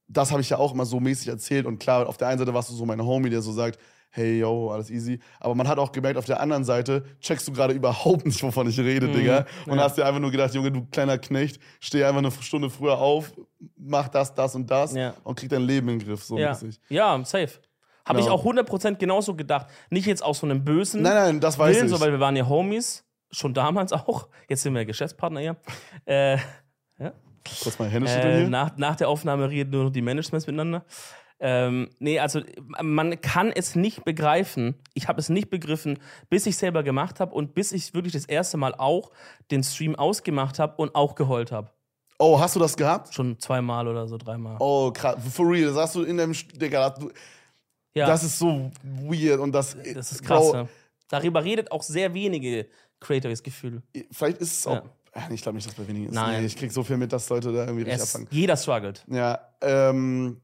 das 0.08 0.32
habe 0.32 0.42
ich 0.42 0.50
ja 0.50 0.58
auch 0.58 0.74
immer 0.74 0.86
so 0.86 1.00
mäßig 1.00 1.28
erzählt. 1.28 1.66
Und 1.66 1.80
klar, 1.80 2.08
auf 2.08 2.18
der 2.18 2.28
einen 2.28 2.40
Seite 2.40 2.54
warst 2.54 2.70
du 2.70 2.74
so 2.74 2.86
mein 2.86 3.04
Homie, 3.04 3.30
der 3.30 3.42
so 3.42 3.52
sagt, 3.52 3.80
hey, 4.12 4.40
yo, 4.40 4.72
alles 4.72 4.90
easy. 4.90 5.20
Aber 5.40 5.54
man 5.54 5.68
hat 5.68 5.78
auch 5.78 5.92
gemerkt, 5.92 6.18
auf 6.18 6.26
der 6.26 6.40
anderen 6.40 6.64
Seite 6.64 7.04
checkst 7.20 7.48
du 7.48 7.52
gerade 7.52 7.74
überhaupt 7.76 8.26
nicht, 8.26 8.42
wovon 8.42 8.68
ich 8.68 8.80
rede, 8.80 9.08
Mhm, 9.08 9.14
Digga. 9.14 9.46
Und 9.68 9.78
ja. 9.78 9.84
hast 9.84 9.98
dir 9.98 10.06
einfach 10.06 10.20
nur 10.20 10.32
gedacht, 10.32 10.54
Junge, 10.56 10.72
du 10.72 10.86
kleiner 10.88 11.20
Knecht, 11.20 11.60
steh 11.80 12.04
einfach 12.04 12.18
eine 12.20 12.32
Stunde 12.32 12.72
früher 12.72 12.98
auf, 12.98 13.32
mach 13.78 14.08
das, 14.08 14.34
das 14.34 14.56
und 14.56 14.70
das 14.72 14.96
Ja. 14.96 15.14
und 15.24 15.38
krieg 15.38 15.50
dein 15.50 15.62
Leben 15.62 15.90
in 15.90 16.00
den 16.00 16.08
Griff, 16.08 16.24
so 16.24 16.38
Ja. 16.40 16.50
mäßig. 16.50 16.80
ja, 16.90 17.24
safe. 17.24 17.60
Habe 18.10 18.20
Genau. 18.20 18.34
ich 18.36 18.41
auch 18.41 18.43
100% 18.43 18.97
genauso 18.97 19.36
gedacht. 19.36 19.68
Nicht 19.89 20.07
jetzt 20.07 20.24
aus 20.24 20.39
so 20.39 20.47
einem 20.47 20.66
bösen 20.66 21.01
Nein, 21.03 21.14
nein, 21.14 21.39
das 21.39 21.57
weiß 21.57 21.76
Willen, 21.76 21.86
ich. 21.86 21.91
so, 21.91 21.99
weil 22.01 22.12
wir 22.12 22.20
waren 22.20 22.36
ja 22.36 22.47
Homies. 22.49 23.05
Schon 23.32 23.53
damals 23.53 23.93
auch. 23.93 24.28
Jetzt 24.49 24.64
sind 24.64 24.74
wir 24.74 24.84
Geschäftspartner 24.86 25.39
hier. 25.39 25.55
äh, 26.05 26.38
Kurz 27.64 27.80
mal 27.80 27.88
Hände 27.89 28.10
Äh, 28.12 28.39
hier. 28.41 28.49
nach, 28.49 28.76
nach 28.78 28.95
der 28.95 29.07
Aufnahme 29.10 29.49
reden 29.49 29.72
nur 29.72 29.86
noch 29.86 29.91
die 29.91 30.01
Managements 30.01 30.45
miteinander. 30.45 30.84
Ähm, 31.39 31.89
nee, 31.99 32.20
also 32.20 32.41
man 32.82 33.22
kann 33.22 33.51
es 33.51 33.76
nicht 33.76 34.03
begreifen. 34.03 34.76
Ich 34.93 35.07
habe 35.07 35.20
es 35.22 35.30
nicht 35.30 35.49
begriffen, 35.49 35.97
bis 36.30 36.45
ich 36.45 36.57
selber 36.57 36.84
gemacht 36.84 37.20
habe 37.22 37.34
und 37.34 37.53
bis 37.53 37.72
ich 37.72 37.93
wirklich 37.93 38.12
das 38.14 38.26
erste 38.26 38.57
Mal 38.57 38.76
auch 38.76 39.12
den 39.49 39.64
Stream 39.64 39.95
ausgemacht 39.95 40.60
habe 40.60 40.76
und 40.78 40.95
auch 40.95 41.16
geheult 41.16 41.51
habe. 41.53 41.72
Oh, 42.18 42.39
hast 42.41 42.57
du 42.57 42.60
das 42.60 42.76
gehabt? 42.76 43.14
Schon 43.14 43.39
zweimal 43.39 43.88
oder 43.88 44.05
so, 44.07 44.18
dreimal. 44.18 44.57
Oh, 44.60 44.91
krass. 44.91 45.16
For 45.32 45.49
real, 45.49 45.68
das 45.70 45.78
hast 45.78 45.95
du 45.95 46.03
in 46.03 46.18
deinem, 46.18 46.34
Digga, 46.55 46.93
ja, 47.94 48.06
das 48.08 48.24
ist 48.24 48.38
so 48.40 48.72
weird 48.84 49.40
und 49.40 49.52
das, 49.52 49.76
das 49.94 50.12
ist 50.12 50.24
krass. 50.24 50.52
Bro. 50.52 50.68
Darüber 51.10 51.44
redet 51.44 51.72
auch 51.72 51.82
sehr 51.84 52.14
wenige 52.14 52.68
Creator, 53.00 53.32
das 53.32 53.42
Gefühl. 53.44 53.82
Vielleicht 54.12 54.38
ist 54.40 54.60
es 54.60 54.68
auch, 54.68 54.76
Ja. 54.76 54.84
Ach, 55.14 55.30
ich 55.32 55.42
glaube 55.42 55.56
nicht, 55.56 55.68
dass 55.68 55.74
bei 55.74 55.88
wenigen 55.88 56.06
ist. 56.08 56.14
Nein. 56.14 56.42
Nee, 56.42 56.46
ich 56.46 56.56
krieg 56.56 56.72
so 56.72 56.84
viel 56.84 56.96
mit, 56.98 57.12
dass 57.12 57.28
Leute 57.30 57.52
da 57.52 57.62
irgendwie 57.66 57.84
richtig 57.84 58.04
abfangen. 58.04 58.28
jeder 58.30 58.56
struggelt. 58.56 59.04
Ja, 59.10 59.40
ähm, 59.62 60.40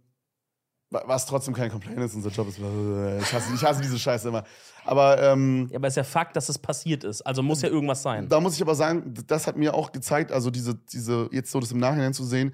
wa- 0.89 1.03
was 1.05 1.27
trotzdem 1.27 1.53
kein 1.53 1.69
Complaint 1.69 1.99
ist, 1.99 2.15
unser 2.15 2.29
Job 2.31 2.47
ist, 2.47 2.57
ich 2.57 3.33
hasse, 3.33 3.53
ich 3.53 3.63
hasse 3.63 3.81
diese 3.81 3.99
Scheiße 3.99 4.27
immer. 4.29 4.43
Aber 4.83 5.21
ähm, 5.21 5.67
Ja, 5.71 5.77
aber 5.77 5.87
es 5.87 5.93
ist 5.93 5.97
ja 5.97 6.03
Fakt, 6.03 6.35
dass 6.35 6.49
es 6.49 6.57
passiert 6.57 7.03
ist. 7.03 7.21
Also 7.21 7.43
muss 7.43 7.61
ja 7.61 7.69
irgendwas 7.69 8.01
sein. 8.01 8.27
da 8.27 8.39
muss 8.39 8.55
ich 8.55 8.61
aber 8.63 8.73
sagen, 8.73 9.13
das 9.27 9.45
hat 9.45 9.55
mir 9.55 9.75
auch 9.75 9.91
gezeigt, 9.91 10.31
also 10.31 10.49
diese, 10.49 10.73
diese, 10.73 11.29
jetzt 11.31 11.51
so 11.51 11.59
das 11.59 11.71
im 11.71 11.77
Nachhinein 11.79 12.13
zu 12.15 12.23
sehen, 12.23 12.51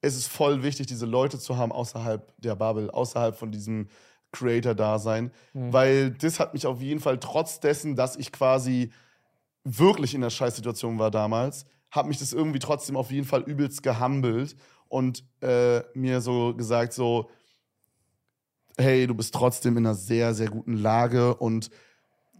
es 0.00 0.16
ist 0.16 0.28
voll 0.28 0.62
wichtig, 0.62 0.86
diese 0.86 1.06
Leute 1.06 1.40
zu 1.40 1.56
haben 1.56 1.72
außerhalb 1.72 2.32
der 2.40 2.54
Bubble, 2.54 2.94
außerhalb 2.94 3.34
von 3.36 3.50
diesem 3.50 3.88
Creator-Dasein, 4.32 5.30
Mhm. 5.54 5.72
weil 5.72 6.10
das 6.10 6.38
hat 6.40 6.54
mich 6.54 6.66
auf 6.66 6.80
jeden 6.80 7.00
Fall, 7.00 7.18
trotz 7.18 7.60
dessen, 7.60 7.96
dass 7.96 8.16
ich 8.16 8.32
quasi 8.32 8.90
wirklich 9.64 10.14
in 10.14 10.20
der 10.20 10.30
Scheißsituation 10.30 10.98
war 10.98 11.10
damals, 11.10 11.64
hat 11.90 12.06
mich 12.06 12.18
das 12.18 12.32
irgendwie 12.32 12.58
trotzdem 12.58 12.96
auf 12.96 13.10
jeden 13.10 13.26
Fall 13.26 13.42
übelst 13.42 13.82
gehumbelt 13.82 14.56
und 14.88 15.24
äh, 15.40 15.80
mir 15.94 16.20
so 16.20 16.54
gesagt, 16.54 16.92
so, 16.92 17.30
hey, 18.76 19.06
du 19.06 19.14
bist 19.14 19.34
trotzdem 19.34 19.76
in 19.76 19.86
einer 19.86 19.94
sehr, 19.94 20.34
sehr 20.34 20.48
guten 20.48 20.74
Lage 20.74 21.34
und 21.34 21.70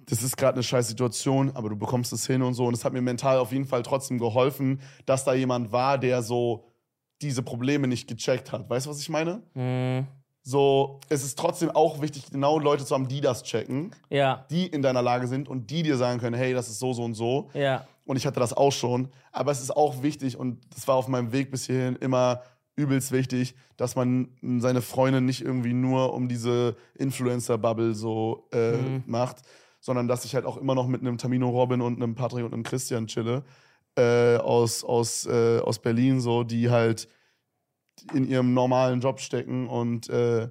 das 0.07 0.22
ist 0.22 0.36
gerade 0.39 0.55
eine 0.55 0.62
scheiß 0.62 0.89
Situation, 0.89 1.51
aber 1.55 1.68
du 1.68 1.76
bekommst 1.76 2.12
es 2.14 2.26
hin 2.26 2.41
und 2.43 2.55
so. 2.55 2.64
Und 2.64 2.72
es 2.72 2.84
hat 2.84 2.95
mir 2.95 3.03
mental 3.03 3.39
auf 3.39 3.53
jeden 3.53 3.66
Fall 3.66 3.82
trotzdem 3.82 4.18
geholfen, 4.18 4.80
dass 5.05 5.24
da 5.24 5.34
jemand 5.34 5.70
war, 5.70 5.99
der 5.99 6.22
so 6.22 6.64
diese 7.20 7.43
Probleme 7.43 7.89
nicht 7.89 8.09
gecheckt 8.09 8.51
hat. 8.53 8.70
Weißt 8.70 8.86
du, 8.86 8.91
was 8.91 9.01
ich 9.01 9.11
meine? 9.11 9.43
Mhm. 9.55 10.07
So, 10.43 11.01
es 11.11 11.24
ist 11.24 11.39
trotzdem 11.39 11.70
auch 11.70 12.01
wichtig, 12.01 12.30
genau 12.30 12.59
Leute 12.59 12.84
zu 12.84 12.95
haben, 12.95 13.09
die 13.09 13.20
das 13.20 13.43
checken, 13.43 13.91
Ja, 14.09 14.47
die 14.51 14.66
in 14.66 14.80
deiner 14.82 15.03
Lage 15.03 15.26
sind 15.26 15.49
und 15.49 15.70
die 15.70 15.82
dir 15.82 15.97
sagen 15.99 16.20
können, 16.20 16.34
hey, 16.36 16.55
das 16.55 16.68
ist 16.68 16.78
so, 16.78 16.93
so 16.93 17.05
und 17.05 17.14
so. 17.14 17.51
ja. 17.55 17.86
Und 18.07 18.16
ich 18.16 18.26
hatte 18.26 18.41
das 18.41 18.55
auch 18.57 18.72
schon. 18.72 19.09
Aber 19.32 19.53
es 19.53 19.61
ist 19.61 19.70
auch 19.76 20.03
wichtig 20.03 20.39
und 20.39 20.61
das 20.74 20.89
war 20.89 20.95
auf 20.97 21.09
meinem 21.09 21.30
Weg 21.32 21.51
bis 21.51 21.66
hierhin 21.66 21.95
immer 21.97 22.41
übelst 22.74 23.12
wichtig, 23.12 23.55
dass 23.76 23.97
man 23.97 24.30
seine 24.61 24.80
Freunde 24.80 25.20
nicht 25.20 25.43
irgendwie 25.43 25.74
nur 25.74 26.14
um 26.14 26.26
diese 26.26 26.74
Influencer-Bubble 26.97 27.95
so 27.95 28.49
äh, 28.53 28.72
Mhm. 28.72 29.03
macht, 29.05 29.43
sondern 29.80 30.09
dass 30.09 30.24
ich 30.24 30.34
halt 30.34 30.47
auch 30.47 30.57
immer 30.57 30.74
noch 30.74 30.86
mit 30.86 31.03
einem 31.03 31.18
Tamino 31.18 31.51
Robin 31.51 31.82
und 31.82 31.97
einem 31.97 32.14
Patrick 32.14 32.45
und 32.47 32.55
einem 32.55 32.62
Christian 32.62 33.09
chille 33.09 33.45
äh, 33.99 34.36
aus, 34.36 34.84
aus, 34.84 35.26
äh, 35.26 35.59
aus 35.61 35.78
Berlin, 35.80 36.20
so, 36.20 36.45
die 36.45 36.70
halt 36.70 37.09
in 38.14 38.26
ihrem 38.28 38.55
normalen 38.55 39.01
Job 39.01 39.20
stecken 39.20 39.68
und 39.68 40.09
äh, 40.09 40.49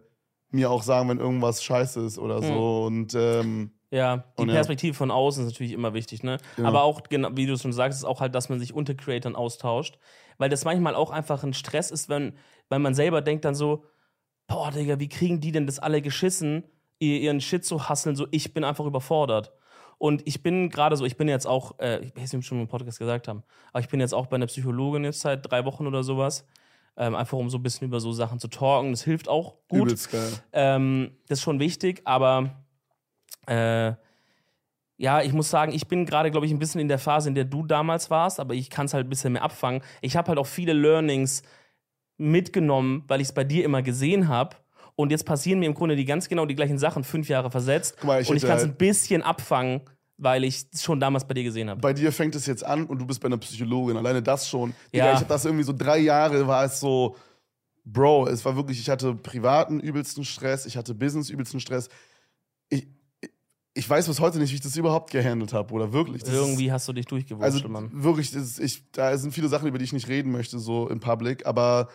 mir 0.52 0.72
auch 0.72 0.84
sagen, 0.84 1.10
wenn 1.10 1.20
irgendwas 1.20 1.64
scheiße 1.64 2.00
ist 2.06 2.18
oder 2.20 2.42
so. 2.42 2.86
Und 2.86 3.14
ähm, 3.16 3.72
Ja, 3.92 4.18
die 4.38 4.42
Und 4.42 4.50
ja. 4.50 4.56
Perspektive 4.56 4.94
von 4.94 5.12
außen 5.12 5.46
ist 5.46 5.52
natürlich 5.54 5.74
immer 5.74 5.94
wichtig, 5.94 6.24
ne? 6.24 6.38
Genau. 6.56 6.70
Aber 6.70 6.84
auch, 6.84 7.02
wie 7.10 7.46
du 7.46 7.58
schon 7.58 7.74
sagst, 7.74 8.00
ist 8.00 8.06
auch 8.06 8.22
halt, 8.22 8.34
dass 8.36 8.50
man 8.50 8.60
sich 8.60 8.74
unter 8.74 8.96
Creatoren 8.96 9.36
austauscht. 9.36 10.00
Weil 10.38 10.50
das 10.50 10.66
manchmal 10.66 10.96
auch 10.96 11.12
einfach 11.12 11.44
ein 11.44 11.54
Stress 11.54 11.92
ist, 11.92 12.10
wenn, 12.10 12.34
weil 12.70 12.80
man 12.80 12.94
selber 12.94 13.22
denkt 13.22 13.44
dann 13.46 13.56
so, 13.56 13.84
boah, 14.48 14.72
Digga, 14.72 15.00
wie 15.00 15.10
kriegen 15.10 15.42
die 15.42 15.52
denn 15.52 15.66
das 15.66 15.80
alle 15.80 16.02
geschissen, 16.02 16.64
ihr, 17.00 17.20
ihren 17.20 17.42
Shit 17.42 17.66
zu 17.66 17.90
hasseln, 17.90 18.16
so 18.16 18.28
ich 18.32 18.54
bin 18.54 18.64
einfach 18.64 18.86
überfordert. 18.86 19.52
Und 19.98 20.22
ich 20.28 20.44
bin 20.44 20.70
gerade 20.70 20.96
so, 20.96 21.06
ich 21.06 21.18
bin 21.18 21.28
jetzt 21.28 21.48
auch, 21.48 21.80
äh, 21.80 22.00
ich 22.00 22.16
weiß 22.16 22.22
nicht, 22.22 22.36
ob 22.36 22.42
wir 22.42 22.44
schon 22.44 22.62
im 22.62 22.68
Podcast 22.68 23.00
gesagt 23.00 23.28
haben, 23.28 23.44
aber 23.74 23.80
ich 23.80 23.90
bin 23.90 24.00
jetzt 24.00 24.14
auch 24.14 24.28
bei 24.28 24.36
einer 24.36 24.46
Psychologin 24.46 25.04
jetzt 25.04 25.22
seit 25.22 25.50
drei 25.50 25.66
Wochen 25.66 25.88
oder 25.88 26.04
sowas. 26.04 26.48
Ähm, 27.00 27.14
einfach 27.16 27.38
um 27.38 27.50
so 27.50 27.58
ein 27.60 27.64
bisschen 27.64 27.88
über 27.88 28.00
so 28.00 28.12
Sachen 28.12 28.40
zu 28.40 28.48
talken. 28.48 28.92
Das 28.92 29.04
hilft 29.04 29.30
auch 29.30 29.56
gut. 29.68 29.82
übelst 29.84 30.12
geil. 30.12 30.32
Ähm, 30.52 31.12
das 31.28 31.40
ist 31.40 31.44
schon 31.44 31.60
wichtig, 31.60 32.02
aber 32.06 32.50
äh, 33.46 33.94
ja, 35.00 35.22
ich 35.22 35.32
muss 35.32 35.50
sagen, 35.52 35.74
ich 35.74 35.88
bin 35.88 36.08
gerade, 36.08 36.32
glaube 36.32 36.48
ich, 36.48 36.52
ein 36.52 36.58
bisschen 36.58 36.82
in 36.82 36.88
der 36.88 36.98
Phase, 36.98 37.30
in 37.30 37.36
der 37.36 37.46
du 37.46 37.64
damals 37.64 38.10
warst, 38.10 38.40
aber 38.40 38.56
ich 38.56 38.72
kann 38.72 38.88
es 38.88 38.96
halt 38.96 39.06
ein 39.06 39.10
bisschen 39.10 39.34
mehr 39.34 39.44
abfangen. 39.44 39.82
Ich 40.02 40.16
habe 40.18 40.30
halt 40.30 40.40
auch 40.40 40.48
viele 40.48 40.74
Learnings 40.74 41.44
mitgenommen, 42.18 43.04
weil 43.08 43.22
ich 43.22 43.28
es 43.28 43.34
bei 43.34 43.44
dir 43.44 43.64
immer 43.64 43.84
gesehen 43.84 44.28
habe. 44.28 44.56
Und 44.96 45.12
jetzt 45.12 45.26
passieren 45.26 45.60
mir 45.60 45.68
im 45.68 45.76
Grunde 45.76 45.96
die 45.96 46.06
ganz 46.06 46.28
genau 46.28 46.48
die 46.48 46.56
gleichen 46.56 46.80
Sachen, 46.80 47.04
fünf 47.04 47.30
Jahre 47.30 47.52
versetzt. 47.52 48.04
Mal, 48.04 48.22
ich 48.24 48.30
und 48.30 48.38
ich 48.38 48.42
kann 48.42 48.58
es 48.58 48.64
halt- 48.64 48.72
ein 48.74 48.78
bisschen 48.78 49.22
abfangen, 49.22 49.82
weil 50.18 50.44
ich 50.44 50.66
es 50.74 50.84
schon 50.84 51.00
damals 51.00 51.26
bei 51.28 51.34
dir 51.36 51.44
gesehen 51.44 51.70
habe. 51.70 51.80
bei 51.80 51.94
dir 51.94 52.12
fängt 52.12 52.36
es 52.36 52.46
jetzt 52.48 52.64
an 52.66 52.86
und 52.86 53.00
du 53.00 53.06
bist 53.06 53.20
bei 53.22 53.28
einer 53.28 53.38
Psychologin. 53.38 53.98
Alleine 53.98 54.22
das 54.24 54.50
schon. 54.50 54.74
Digga, 54.94 55.06
Ja. 55.08 55.14
ich 55.14 55.20
hab 55.20 55.28
das 55.28 55.46
irgendwie 55.46 55.64
so 55.64 55.74
drei 55.74 56.00
Jahre 56.00 56.48
war 56.48 56.64
es 56.66 56.80
so, 56.80 57.16
Bro, 57.86 58.28
es 58.28 58.44
war 58.44 58.56
wirklich, 58.58 58.80
ich 58.80 58.90
hatte 58.90 59.14
privaten 59.16 59.80
übelsten 59.80 60.26
Stress, 60.26 60.66
ich 60.66 60.76
hatte 60.76 60.94
Business 60.94 61.30
übelsten 61.30 61.60
Stress. 61.62 61.88
Ich, 62.70 62.86
ich- 63.74 63.90
weiß 63.90 64.08
bis 64.08 64.20
heute 64.20 64.40
nicht, 64.40 64.52
wie 64.52 64.56
ich 64.56 64.62
das 64.62 64.76
überhaupt 64.76 65.12
gehandelt 65.12 65.54
habe, 65.54 65.74
oder 65.74 65.94
wirklich. 65.94 66.24
Irgendwie 66.26 66.70
hast 66.72 66.88
du 66.90 66.94
dich 66.94 67.06
durchgewurscht, 67.06 67.46
also 67.46 67.70
Mann. 67.70 67.90
wirklich, 67.94 68.34
ist, 68.34 68.60
ich, 68.60 68.92
da 68.92 69.18
sind 69.18 69.32
viele 69.34 69.48
Sachen, 69.48 69.68
über 69.70 69.78
die 69.78 69.86
ich 69.86 69.94
nicht 69.94 70.10
reden 70.10 70.32
möchte, 70.34 70.60
so 70.60 70.90
im 70.90 71.00
Public, 71.00 71.46
aber 71.46 71.88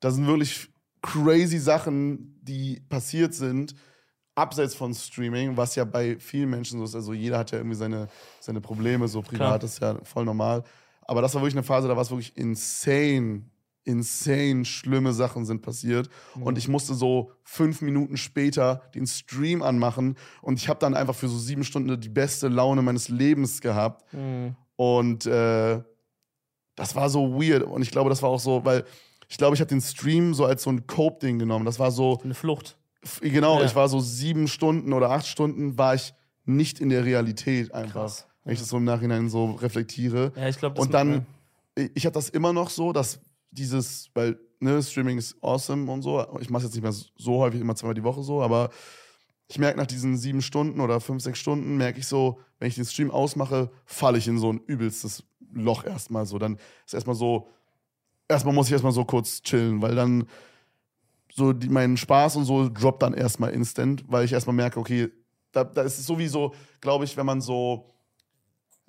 da 0.00 0.10
sind 0.10 0.26
wirklich 0.26 0.68
crazy 1.00 1.58
Sachen, 1.58 2.38
die 2.42 2.80
passiert 2.88 3.32
sind, 3.34 3.74
abseits 4.38 4.74
von 4.74 4.94
Streaming, 4.94 5.56
was 5.56 5.74
ja 5.74 5.84
bei 5.84 6.18
vielen 6.18 6.50
Menschen 6.50 6.78
so 6.78 6.84
ist. 6.84 6.94
Also 6.94 7.12
jeder 7.12 7.38
hat 7.38 7.50
ja 7.50 7.58
irgendwie 7.58 7.76
seine, 7.76 8.08
seine 8.40 8.60
Probleme, 8.60 9.08
so 9.08 9.22
privat 9.22 9.60
Klar. 9.60 9.64
ist 9.64 9.80
ja 9.80 9.96
voll 10.04 10.24
normal. 10.24 10.64
Aber 11.02 11.22
das 11.22 11.34
war 11.34 11.42
wirklich 11.42 11.54
eine 11.54 11.62
Phase, 11.62 11.88
da 11.88 11.96
war 11.96 12.02
es 12.02 12.10
wirklich 12.10 12.36
insane, 12.36 13.42
insane 13.84 14.64
schlimme 14.64 15.12
Sachen 15.12 15.46
sind 15.46 15.62
passiert. 15.62 16.08
Und 16.38 16.58
ich 16.58 16.68
musste 16.68 16.94
so 16.94 17.32
fünf 17.42 17.80
Minuten 17.80 18.16
später 18.16 18.82
den 18.94 19.06
Stream 19.06 19.62
anmachen 19.62 20.16
und 20.42 20.58
ich 20.58 20.68
habe 20.68 20.78
dann 20.78 20.94
einfach 20.94 21.14
für 21.14 21.28
so 21.28 21.38
sieben 21.38 21.64
Stunden 21.64 22.00
die 22.00 22.08
beste 22.08 22.48
Laune 22.48 22.82
meines 22.82 23.08
Lebens 23.08 23.60
gehabt. 23.60 24.04
Mhm. 24.12 24.54
Und 24.76 25.26
äh, 25.26 25.82
das 26.76 26.94
war 26.94 27.10
so 27.10 27.34
weird. 27.34 27.64
Und 27.64 27.82
ich 27.82 27.90
glaube, 27.90 28.10
das 28.10 28.22
war 28.22 28.30
auch 28.30 28.38
so, 28.38 28.64
weil 28.64 28.84
ich 29.28 29.36
glaube, 29.36 29.54
ich 29.54 29.60
habe 29.60 29.68
den 29.68 29.80
Stream 29.80 30.32
so 30.32 30.44
als 30.44 30.62
so 30.62 30.70
ein 30.70 30.86
Cope-Ding 30.86 31.38
genommen. 31.38 31.64
Das 31.64 31.78
war 31.78 31.90
so, 31.90 32.18
Eine 32.22 32.34
Flucht. 32.34 32.77
Genau, 33.20 33.60
Ja. 33.60 33.66
ich 33.66 33.74
war 33.74 33.88
so 33.88 34.00
sieben 34.00 34.48
Stunden 34.48 34.92
oder 34.92 35.10
acht 35.10 35.26
Stunden, 35.26 35.78
war 35.78 35.94
ich 35.94 36.14
nicht 36.44 36.80
in 36.80 36.88
der 36.88 37.04
Realität 37.04 37.72
einfach. 37.72 37.92
Krass. 38.02 38.26
Wenn 38.44 38.54
ich 38.54 38.60
das 38.60 38.68
so 38.68 38.78
im 38.78 38.84
Nachhinein 38.84 39.28
so 39.28 39.52
reflektiere. 39.52 40.32
Ja, 40.34 40.48
ich 40.48 40.58
glaube, 40.58 40.80
Und 40.80 40.94
dann, 40.94 41.26
ich 41.94 42.06
habe 42.06 42.14
das 42.14 42.30
immer 42.30 42.52
noch 42.52 42.70
so, 42.70 42.92
dass 42.92 43.20
dieses, 43.50 44.10
weil 44.14 44.38
ne, 44.60 44.82
Streaming 44.82 45.18
ist 45.18 45.36
awesome 45.42 45.90
und 45.90 46.02
so. 46.02 46.26
Ich 46.40 46.48
mache 46.50 46.64
jetzt 46.64 46.74
nicht 46.74 46.82
mehr 46.82 46.92
so 46.92 47.38
häufig, 47.38 47.60
immer 47.60 47.74
zweimal 47.76 47.94
die 47.94 48.04
Woche 48.04 48.22
so, 48.22 48.42
aber 48.42 48.70
ich 49.48 49.58
merke 49.58 49.78
nach 49.78 49.86
diesen 49.86 50.16
sieben 50.16 50.42
Stunden 50.42 50.80
oder 50.80 51.00
fünf, 51.00 51.22
sechs 51.22 51.38
Stunden, 51.38 51.76
merke 51.76 51.98
ich 52.00 52.06
so, 52.06 52.40
wenn 52.58 52.68
ich 52.68 52.74
den 52.74 52.84
Stream 52.84 53.10
ausmache, 53.10 53.70
falle 53.84 54.18
ich 54.18 54.28
in 54.28 54.38
so 54.38 54.52
ein 54.52 54.60
übelstes 54.66 55.24
Loch 55.52 55.84
erstmal 55.84 56.26
so. 56.26 56.38
Dann 56.38 56.58
ist 56.86 56.94
erstmal 56.94 57.16
so, 57.16 57.48
erstmal 58.28 58.54
muss 58.54 58.66
ich 58.66 58.72
erstmal 58.72 58.92
so 58.92 59.04
kurz 59.04 59.42
chillen, 59.42 59.80
weil 59.80 59.94
dann 59.94 60.26
so 61.38 61.52
die, 61.52 61.68
mein 61.68 61.96
Spaß 61.96 62.36
und 62.36 62.44
so 62.44 62.68
droppt 62.68 63.02
dann 63.02 63.14
erstmal 63.14 63.50
instant, 63.50 64.04
weil 64.06 64.24
ich 64.24 64.32
erstmal 64.32 64.54
merke, 64.54 64.78
okay, 64.78 65.10
da, 65.52 65.64
da 65.64 65.82
ist 65.82 65.98
es 65.98 66.06
sowieso, 66.06 66.54
glaube 66.80 67.04
ich, 67.04 67.16
wenn 67.16 67.24
man 67.24 67.40
so 67.40 67.88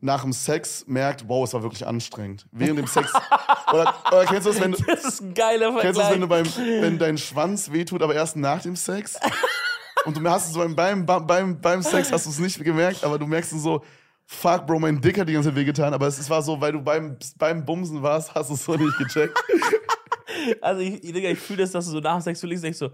nach 0.01 0.21
dem 0.23 0.33
Sex 0.33 0.85
merkt, 0.87 1.27
wow, 1.27 1.45
es 1.45 1.53
war 1.53 1.61
wirklich 1.61 1.85
anstrengend. 1.85 2.45
Während 2.51 2.79
dem 2.79 2.87
Sex. 2.87 3.11
oder, 3.73 3.93
oder 4.11 4.25
kennst 4.25 4.45
du 4.45 4.51
das, 4.51 4.61
wenn 4.61 4.71
du. 4.71 4.83
Das 4.83 5.03
ist 5.05 5.21
ein 5.21 5.33
geiler 5.33 5.71
Vergleich. 5.71 5.81
Kennst 5.81 5.97
du 5.97 6.03
das, 6.03 6.11
wenn, 6.11 6.21
du 6.21 6.27
beim, 6.27 6.45
wenn 6.81 6.97
dein 6.97 7.17
Schwanz 7.17 7.71
wehtut, 7.71 8.01
aber 8.01 8.15
erst 8.15 8.35
nach 8.35 8.61
dem 8.61 8.75
Sex? 8.75 9.19
Und 10.05 10.17
du 10.17 10.29
hast 10.29 10.47
es 10.47 10.53
so 10.53 10.67
beim, 10.75 11.05
beim, 11.05 11.59
beim 11.59 11.81
Sex 11.81 12.11
hast 12.11 12.25
du 12.25 12.29
es 12.29 12.39
nicht 12.39 12.63
gemerkt, 12.63 13.03
aber 13.03 13.19
du 13.19 13.27
merkst 13.27 13.51
so, 13.51 13.83
fuck, 14.25 14.65
Bro, 14.65 14.79
mein 14.79 15.01
Dick 15.01 15.19
hat 15.19 15.27
die 15.27 15.33
ganze 15.33 15.49
Zeit 15.49 15.57
wehgetan, 15.57 15.93
aber 15.93 16.07
es 16.07 16.29
war 16.29 16.41
so, 16.41 16.59
weil 16.61 16.71
du 16.71 16.81
beim, 16.81 17.17
beim 17.37 17.65
Bumsen 17.65 18.01
warst, 18.01 18.33
hast 18.33 18.49
du 18.49 18.53
es 18.53 18.63
so 18.63 18.75
nicht 18.75 18.97
gecheckt. 18.97 19.37
Also 20.61 20.81
ich, 20.81 21.03
ich, 21.03 21.15
ich 21.15 21.39
fühle 21.39 21.61
das, 21.63 21.71
dass 21.71 21.85
du 21.85 21.91
so 21.91 21.99
nach 21.99 22.17
dem 22.17 22.21
Sex 22.21 22.39
du 22.41 22.47
liegst, 22.47 22.63
denkst 22.63 22.79
so, 22.79 22.89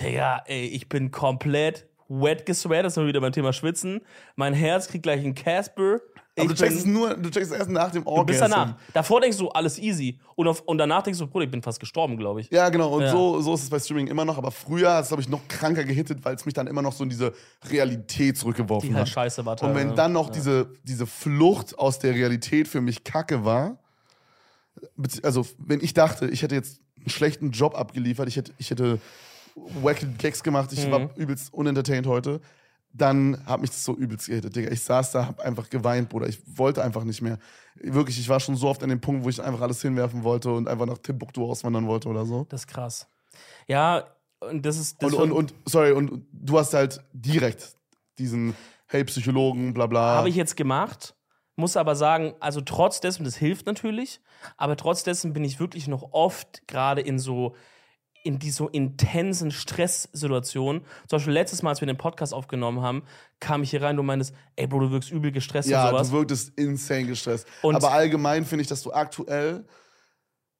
Digga, 0.00 0.42
ey, 0.46 0.66
ich 0.66 0.88
bin 0.88 1.10
komplett 1.10 1.86
wet 2.08 2.46
gesweat, 2.46 2.84
das 2.84 2.94
ist 2.94 2.96
mal 2.96 3.06
wieder 3.06 3.20
beim 3.20 3.32
Thema 3.32 3.52
Schwitzen. 3.52 4.00
Mein 4.36 4.54
Herz 4.54 4.88
kriegt 4.88 5.02
gleich 5.04 5.20
einen 5.20 5.34
Casper. 5.34 6.00
Aber 6.38 6.48
du 6.48 6.54
checkst 6.54 6.78
es 6.78 6.84
nur, 6.86 7.14
du 7.16 7.28
checkst 7.28 7.52
erst 7.52 7.68
nach 7.70 7.90
dem 7.90 8.04
Du 8.04 8.08
Orgasm. 8.10 8.26
bist 8.26 8.40
danach. 8.40 8.74
Davor 8.94 9.20
denkst 9.20 9.36
du, 9.36 9.48
alles 9.48 9.78
easy. 9.78 10.18
Und, 10.36 10.48
auf, 10.48 10.60
und 10.62 10.78
danach 10.78 11.02
denkst 11.02 11.18
du, 11.18 11.26
Bruder, 11.26 11.44
ich 11.44 11.50
bin 11.50 11.60
fast 11.60 11.78
gestorben, 11.80 12.16
glaube 12.16 12.40
ich. 12.40 12.50
Ja, 12.50 12.68
genau. 12.68 12.94
Und 12.94 13.02
Ja. 13.02 13.10
So, 13.10 13.40
so 13.42 13.52
ist 13.54 13.64
es 13.64 13.70
bei 13.70 13.78
Streaming 13.78 14.06
immer 14.06 14.24
noch. 14.24 14.38
Aber 14.38 14.50
früher 14.50 14.94
hat 14.94 15.02
es, 15.02 15.08
glaube 15.08 15.22
ich, 15.22 15.28
noch 15.28 15.46
kranker 15.48 15.84
gehittet, 15.84 16.24
weil 16.24 16.34
es 16.34 16.44
mich 16.46 16.54
dann 16.54 16.66
immer 16.66 16.82
noch 16.82 16.92
so 16.92 17.04
in 17.04 17.10
diese 17.10 17.32
Realität 17.68 18.38
zurückgeworfen 18.38 18.88
Die 18.88 18.94
halt 18.94 19.06
hat. 19.06 19.12
scheiße 19.12 19.44
war 19.44 19.52
Und 19.62 19.68
wenn 19.70 19.74
teilweise. 19.74 19.94
dann 19.96 20.12
noch 20.12 20.30
diese, 20.30 20.72
diese 20.84 21.06
Flucht 21.06 21.78
aus 21.78 21.98
der 21.98 22.14
Realität 22.14 22.68
für 22.68 22.80
mich 22.80 23.04
kacke 23.04 23.44
war, 23.44 23.78
also 25.22 25.46
wenn 25.58 25.80
ich 25.80 25.94
dachte, 25.94 26.28
ich 26.28 26.42
hätte 26.42 26.54
jetzt 26.54 26.80
einen 26.98 27.10
schlechten 27.10 27.50
Job 27.50 27.74
abgeliefert, 27.74 28.28
ich 28.28 28.36
hätte, 28.36 28.52
ich 28.58 28.70
hätte 28.70 28.98
wacky 29.82 30.06
Gags 30.18 30.42
gemacht, 30.42 30.72
ich 30.72 30.86
Mhm. 30.86 30.90
war 30.90 31.16
übelst 31.16 31.52
unentertained 31.52 32.06
heute, 32.06 32.40
dann 32.92 33.44
hat 33.46 33.60
mich 33.60 33.70
das 33.70 33.84
so 33.84 33.94
übelst 33.94 34.26
gehittet, 34.26 34.56
Digga. 34.56 34.70
Ich 34.70 34.82
saß 34.82 35.12
da, 35.12 35.26
hab 35.26 35.40
einfach 35.40 35.70
geweint, 35.70 36.08
Bruder. 36.08 36.26
Ich 36.26 36.40
wollte 36.58 36.82
einfach 36.82 37.04
nicht 37.04 37.22
mehr. 37.22 37.38
Wirklich, 37.76 38.18
ich 38.18 38.28
war 38.28 38.40
schon 38.40 38.56
so 38.56 38.68
oft 38.68 38.82
an 38.82 38.88
dem 38.88 39.00
Punkt, 39.00 39.24
wo 39.24 39.28
ich 39.28 39.40
einfach 39.40 39.60
alles 39.60 39.80
hinwerfen 39.80 40.24
wollte 40.24 40.50
und 40.52 40.66
einfach 40.68 40.86
nach 40.86 40.98
Timbuktu 40.98 41.48
auswandern 41.48 41.86
wollte 41.86 42.08
oder 42.08 42.26
so. 42.26 42.46
Das 42.48 42.62
ist 42.62 42.66
krass. 42.66 43.06
Ja, 43.68 44.04
und 44.40 44.66
das 44.66 44.76
ist. 44.76 45.00
Das 45.02 45.12
Und, 45.12 45.20
und, 45.20 45.32
und, 45.32 45.54
sorry, 45.66 45.92
und 45.92 46.26
du 46.32 46.58
hast 46.58 46.74
halt 46.74 47.00
direkt 47.12 47.76
diesen, 48.18 48.54
hey, 48.86 49.04
Psychologen, 49.04 49.72
bla 49.72 49.86
bla. 49.86 50.16
Habe 50.16 50.28
ich 50.28 50.34
jetzt 50.34 50.56
gemacht, 50.56 51.14
muss 51.60 51.76
aber 51.76 51.94
sagen, 51.94 52.34
also 52.40 52.60
trotz 52.60 53.00
dessen, 53.00 53.22
das 53.24 53.36
hilft 53.36 53.66
natürlich, 53.66 54.20
aber 54.56 54.76
trotz 54.76 55.04
dessen 55.04 55.32
bin 55.32 55.44
ich 55.44 55.60
wirklich 55.60 55.86
noch 55.86 56.08
oft 56.12 56.66
gerade 56.66 57.00
in 57.00 57.18
so 57.18 57.54
in 58.22 58.38
die 58.38 58.50
so 58.50 58.68
intensen 58.68 59.50
Stresssituationen. 59.50 60.82
Zum 61.08 61.16
Beispiel 61.16 61.32
letztes 61.32 61.62
Mal, 61.62 61.70
als 61.70 61.80
wir 61.80 61.86
den 61.86 61.96
Podcast 61.96 62.34
aufgenommen 62.34 62.82
haben, 62.82 63.02
kam 63.40 63.62
ich 63.62 63.70
hier 63.70 63.80
rein 63.80 63.92
und 63.92 63.96
du 63.98 64.02
meintest, 64.02 64.34
ey 64.56 64.66
Bro, 64.66 64.80
du 64.80 64.90
wirkst 64.90 65.10
übel 65.10 65.32
gestresst 65.32 65.70
Ja, 65.70 65.84
und 65.84 65.90
sowas. 65.92 66.10
du 66.10 66.16
wirktest 66.18 66.52
insane 66.58 67.06
gestresst. 67.06 67.46
Und- 67.62 67.76
Aber 67.76 67.92
allgemein 67.92 68.44
finde 68.44 68.60
ich, 68.60 68.68
dass 68.68 68.82
du 68.82 68.92
aktuell, 68.92 69.64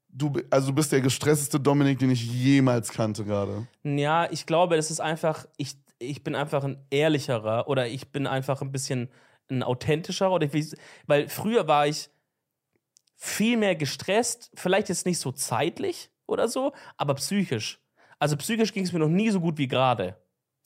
du, 0.09 0.32
also 0.48 0.68
du 0.68 0.74
bist 0.74 0.90
der 0.92 1.03
gestressteste 1.03 1.61
Dominik, 1.61 1.98
den 1.98 2.11
ich 2.11 2.24
jemals 2.24 2.92
kannte 2.92 3.24
gerade. 3.26 3.66
Ja, 3.84 4.30
ich 4.30 4.46
glaube, 4.46 4.76
das 4.76 4.90
ist 4.90 5.01
einfach, 5.01 5.44
ich, 5.59 5.74
ich 5.98 6.24
bin 6.24 6.34
einfach 6.34 6.64
ein 6.64 6.78
ehrlicherer 6.88 7.68
oder 7.68 7.88
ich 7.88 8.11
bin 8.11 8.26
einfach 8.26 8.62
ein 8.62 8.72
bisschen 8.72 9.11
ein 9.51 9.62
authentischerer. 9.62 10.32
Oder 10.32 10.46
ich, 10.46 10.53
will- 10.53 10.78
weil 11.07 11.28
früher 11.28 11.66
war 11.68 11.86
ich 11.86 12.09
viel 13.16 13.57
mehr 13.57 13.74
gestresst, 13.76 14.51
vielleicht 14.55 14.88
jetzt 14.88 15.07
nicht 15.07 15.18
so 15.18 15.32
zeitlich 15.32 16.11
oder 16.26 16.48
so, 16.48 16.72
aber 16.96 17.14
psychisch. 17.14 17.80
Also 18.18 18.36
psychisch 18.36 18.72
ging 18.72 18.84
es 18.84 18.92
mir 18.92 18.98
noch 18.98 19.09
nie 19.09 19.30
so 19.30 19.40
gut 19.40 19.59
wie 19.59 19.68
gerade. 19.68 20.16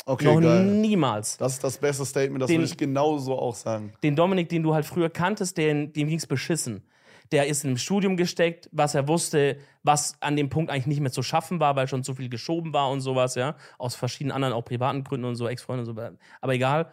Okay, 0.06 0.26
noch 0.26 0.40
geil. 0.40 0.64
niemals. 0.64 1.38
Das 1.38 1.54
ist 1.54 1.64
das 1.64 1.78
beste 1.78 2.04
Statement, 2.04 2.42
das 2.42 2.48
Den- 2.48 2.58
würde 2.60 2.70
ich 2.70 2.76
genauso 2.76 3.38
auch 3.38 3.54
sagen. 3.54 3.92
Den 4.02 4.14
Dominik, 4.16 4.48
den 4.50 4.62
du 4.62 4.74
halt 4.74 4.84
früher 4.84 5.08
kanntest, 5.10 5.56
den, 5.56 5.92
dem 5.92 6.08
ging 6.08 6.18
es 6.18 6.26
beschissen. 6.26 6.86
Der 7.32 7.46
ist 7.46 7.64
einem 7.64 7.78
Studium 7.78 8.18
gesteckt, 8.18 8.68
was 8.70 8.94
er 8.94 9.08
wusste, 9.08 9.56
was 9.82 10.14
an 10.20 10.36
dem 10.36 10.50
Punkt 10.50 10.70
eigentlich 10.70 10.86
nicht 10.86 11.00
mehr 11.00 11.10
zu 11.10 11.22
schaffen 11.22 11.58
war, 11.58 11.74
weil 11.74 11.88
schon 11.88 12.04
zu 12.04 12.14
viel 12.14 12.28
geschoben 12.28 12.74
war 12.74 12.90
und 12.90 13.00
sowas, 13.00 13.34
ja. 13.34 13.56
Aus 13.78 13.94
verschiedenen 13.94 14.32
anderen, 14.32 14.52
auch 14.52 14.64
privaten 14.64 15.02
Gründen 15.04 15.24
und 15.24 15.36
so, 15.36 15.48
Ex-Freunde 15.48 15.88
und 15.90 15.96
so. 15.96 16.02
Aber 16.42 16.52
egal. 16.54 16.90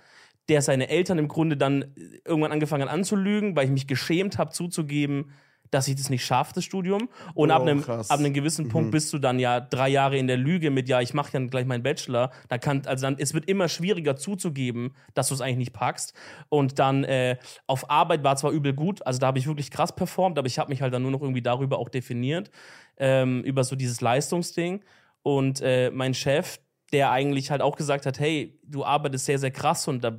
Der 0.51 0.61
seine 0.61 0.89
Eltern 0.89 1.17
im 1.17 1.27
Grunde 1.29 1.57
dann 1.57 1.95
irgendwann 2.25 2.51
angefangen 2.51 2.83
hat 2.83 2.93
anzulügen, 2.93 3.55
weil 3.55 3.65
ich 3.65 3.71
mich 3.71 3.87
geschämt 3.87 4.37
habe, 4.37 4.51
zuzugeben, 4.51 5.31
dass 5.71 5.87
ich 5.87 5.95
das 5.95 6.09
nicht 6.09 6.25
schaffe, 6.25 6.51
das 6.53 6.65
Studium. 6.65 7.07
Und 7.33 7.49
Oh, 7.49 7.53
ab, 7.53 7.61
einem, 7.61 7.81
krass. 7.81 8.09
ab 8.09 8.19
einem 8.19 8.33
gewissen 8.33 8.67
Punkt 8.67 8.91
bist 8.91 9.13
du 9.13 9.17
dann 9.19 9.39
ja 9.39 9.61
drei 9.61 9.87
Jahre 9.87 10.17
in 10.17 10.27
der 10.27 10.35
Lüge 10.35 10.69
mit, 10.69 10.89
ja, 10.89 10.99
ich 10.99 11.13
mache 11.13 11.31
ja 11.39 11.45
gleich 11.47 11.65
meinen 11.65 11.81
Bachelor. 11.83 12.31
Da 12.49 12.57
kann, 12.57 12.81
also 12.85 13.03
dann, 13.03 13.15
es 13.17 13.33
wird 13.33 13.45
immer 13.45 13.69
schwieriger 13.69 14.17
zuzugeben, 14.17 14.93
dass 15.13 15.29
du 15.29 15.33
es 15.35 15.39
eigentlich 15.39 15.57
nicht 15.57 15.73
packst. 15.73 16.13
Und 16.49 16.77
dann 16.77 17.05
äh, 17.05 17.37
auf 17.67 17.89
Arbeit 17.89 18.23
war 18.25 18.35
zwar 18.35 18.51
übel 18.51 18.73
gut, 18.73 19.05
also 19.07 19.19
da 19.19 19.27
habe 19.27 19.39
ich 19.39 19.47
wirklich 19.47 19.71
krass 19.71 19.95
performt, 19.95 20.37
aber 20.37 20.47
ich 20.47 20.59
habe 20.59 20.69
mich 20.69 20.81
halt 20.81 20.93
dann 20.93 21.01
nur 21.01 21.11
noch 21.11 21.21
irgendwie 21.21 21.41
darüber 21.41 21.79
auch 21.79 21.87
definiert, 21.87 22.51
ähm, 22.97 23.41
über 23.43 23.63
so 23.63 23.77
dieses 23.77 24.01
Leistungsding. 24.01 24.83
Und 25.23 25.61
äh, 25.61 25.89
mein 25.91 26.13
Chef, 26.13 26.59
der 26.91 27.11
eigentlich 27.11 27.49
halt 27.51 27.61
auch 27.61 27.77
gesagt 27.77 28.05
hat, 28.05 28.19
hey, 28.19 28.59
du 28.63 28.83
arbeitest 28.83 29.25
sehr, 29.25 29.39
sehr 29.39 29.51
krass 29.51 29.87
und 29.87 30.03
da, 30.03 30.17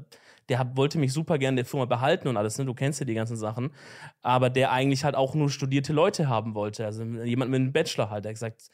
der 0.49 0.59
hat, 0.59 0.77
wollte 0.77 0.99
mich 0.99 1.13
super 1.13 1.39
gerne 1.39 1.57
der 1.57 1.65
Firma 1.65 1.87
behalten 1.87 2.29
und 2.29 2.37
alles, 2.37 2.59
ne? 2.59 2.65
du 2.65 2.75
kennst 2.75 3.01
ja 3.01 3.07
die 3.07 3.15
ganzen 3.15 3.37
Sachen, 3.37 3.71
aber 4.23 4.51
der 4.51 4.73
eigentlich 4.73 5.05
halt 5.05 5.15
auch 5.15 5.35
nur 5.35 5.51
studierte 5.51 5.93
Leute 5.93 6.29
haben 6.29 6.55
wollte, 6.55 6.85
also 6.85 7.05
jemand 7.05 7.51
mit 7.51 7.61
einem 7.61 7.73
Bachelor 7.73 8.11
halt, 8.11 8.25
der 8.25 8.31
hat 8.31 8.37
gesagt, 8.37 8.71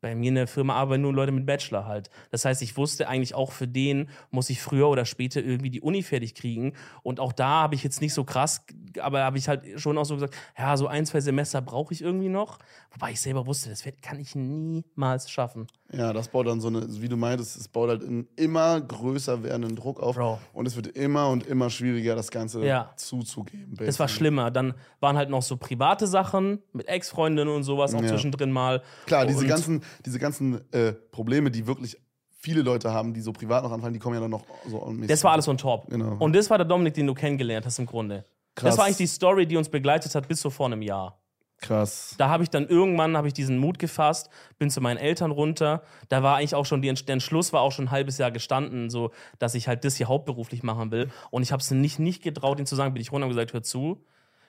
bei 0.00 0.14
mir 0.14 0.28
in 0.28 0.36
der 0.36 0.46
Firma 0.46 0.74
arbeiten 0.74 1.02
nur 1.02 1.12
Leute 1.12 1.32
mit 1.32 1.46
Bachelor 1.46 1.86
halt. 1.86 2.10
Das 2.30 2.44
heißt, 2.44 2.62
ich 2.62 2.76
wusste 2.76 3.08
eigentlich 3.08 3.34
auch 3.34 3.52
für 3.52 3.66
den 3.66 4.08
muss 4.30 4.50
ich 4.50 4.60
früher 4.60 4.88
oder 4.88 5.04
später 5.04 5.42
irgendwie 5.42 5.70
die 5.70 5.80
Uni 5.80 6.02
fertig 6.02 6.34
kriegen. 6.34 6.74
Und 7.02 7.20
auch 7.20 7.32
da 7.32 7.62
habe 7.62 7.74
ich 7.74 7.82
jetzt 7.82 8.00
nicht 8.00 8.14
so 8.14 8.24
krass, 8.24 8.64
aber 9.00 9.22
habe 9.24 9.38
ich 9.38 9.48
halt 9.48 9.80
schon 9.80 9.98
auch 9.98 10.04
so 10.04 10.14
gesagt, 10.14 10.36
ja, 10.56 10.76
so 10.76 10.86
ein, 10.86 11.04
zwei 11.06 11.20
Semester 11.20 11.60
brauche 11.60 11.92
ich 11.92 12.02
irgendwie 12.02 12.28
noch. 12.28 12.58
Wobei 12.92 13.12
ich 13.12 13.20
selber 13.20 13.46
wusste, 13.46 13.70
das 13.70 13.84
kann 14.02 14.20
ich 14.20 14.34
niemals 14.34 15.30
schaffen. 15.30 15.66
Ja, 15.90 16.12
das 16.12 16.28
baut 16.28 16.46
dann 16.46 16.60
so 16.60 16.68
eine, 16.68 16.82
wie 17.00 17.08
du 17.08 17.16
meintest, 17.16 17.56
es 17.56 17.66
baut 17.66 17.88
halt 17.88 18.02
einen 18.04 18.28
immer 18.36 18.78
größer 18.80 19.42
werdenden 19.42 19.74
Druck 19.74 20.00
auf. 20.00 20.16
Bro. 20.16 20.38
Und 20.52 20.66
es 20.66 20.76
wird 20.76 20.88
immer 20.88 21.30
und 21.30 21.46
immer 21.46 21.70
schwieriger, 21.70 22.14
das 22.14 22.30
Ganze 22.30 22.62
Ja. 22.64 22.92
zuzugeben. 22.96 23.70
Das 23.70 23.80
war 23.80 23.86
basically. 24.06 24.08
schlimmer. 24.10 24.50
Dann 24.50 24.74
waren 25.00 25.16
halt 25.16 25.30
noch 25.30 25.40
so 25.42 25.56
private 25.56 26.06
Sachen 26.06 26.62
mit 26.74 26.88
Ex-Freundinnen 26.88 27.48
und 27.54 27.62
sowas 27.62 27.94
auch 27.94 28.02
Ja. 28.02 28.08
zwischendrin 28.08 28.52
mal. 28.52 28.82
Klar, 29.06 29.24
diese 29.24 29.40
Und- 29.40 29.48
ganzen, 29.48 29.82
diese 30.04 30.18
ganzen 30.18 30.60
äh, 30.72 30.92
Probleme, 30.92 31.50
die 31.50 31.66
wirklich 31.66 31.96
viele 32.40 32.60
Leute 32.62 32.92
haben, 32.92 33.14
die 33.14 33.20
so 33.22 33.32
privat 33.32 33.64
noch 33.64 33.72
anfallen, 33.72 33.94
die 33.94 33.98
kommen 33.98 34.14
ja 34.14 34.20
dann 34.20 34.30
noch 34.30 34.44
so 34.68 34.94
Das 35.06 35.24
war 35.24 35.32
alles 35.32 35.48
on 35.48 35.56
top. 35.56 35.88
Genau. 35.90 36.16
Und 36.18 36.36
das 36.36 36.50
war 36.50 36.58
der 36.58 36.66
Dominik, 36.66 36.94
den 36.94 37.06
du 37.06 37.14
kennengelernt 37.14 37.64
hast 37.64 37.78
im 37.78 37.86
Grunde. 37.86 38.26
Krass. 38.54 38.70
Das 38.70 38.78
war 38.78 38.84
eigentlich 38.84 38.96
die 38.98 39.06
Story, 39.06 39.46
die 39.46 39.56
uns 39.56 39.68
begleitet 39.68 40.14
hat 40.14 40.28
bis 40.28 40.40
so 40.40 40.50
vor 40.50 40.66
einem 40.66 40.82
Jahr. 40.82 41.17
Krass. 41.60 42.14
Da 42.18 42.28
habe 42.28 42.42
ich 42.42 42.50
dann 42.50 42.66
irgendwann 42.66 43.16
habe 43.16 43.28
ich 43.28 43.34
diesen 43.34 43.58
Mut 43.58 43.78
gefasst, 43.78 44.30
bin 44.58 44.70
zu 44.70 44.80
meinen 44.80 44.98
Eltern 44.98 45.30
runter. 45.30 45.82
Da 46.08 46.22
war 46.22 46.36
eigentlich 46.36 46.54
auch 46.54 46.66
schon 46.66 46.82
die, 46.82 46.92
der 46.92 47.12
Entschluss 47.12 47.52
war 47.52 47.62
auch 47.62 47.72
schon 47.72 47.86
ein 47.86 47.90
halbes 47.90 48.18
Jahr 48.18 48.30
gestanden, 48.30 48.90
so 48.90 49.10
dass 49.38 49.54
ich 49.54 49.68
halt 49.68 49.84
das 49.84 49.96
hier 49.96 50.08
hauptberuflich 50.08 50.62
machen 50.62 50.90
will. 50.90 51.10
Und 51.30 51.42
ich 51.42 51.52
habe 51.52 51.60
es 51.60 51.70
nicht 51.70 51.98
nicht 51.98 52.22
getraut, 52.22 52.58
ihnen 52.58 52.66
zu 52.66 52.76
sagen. 52.76 52.94
Bin 52.94 53.02
ich 53.02 53.12
runter 53.12 53.26
und 53.26 53.32
gesagt, 53.32 53.52
hört 53.52 53.66
zu. 53.66 54.02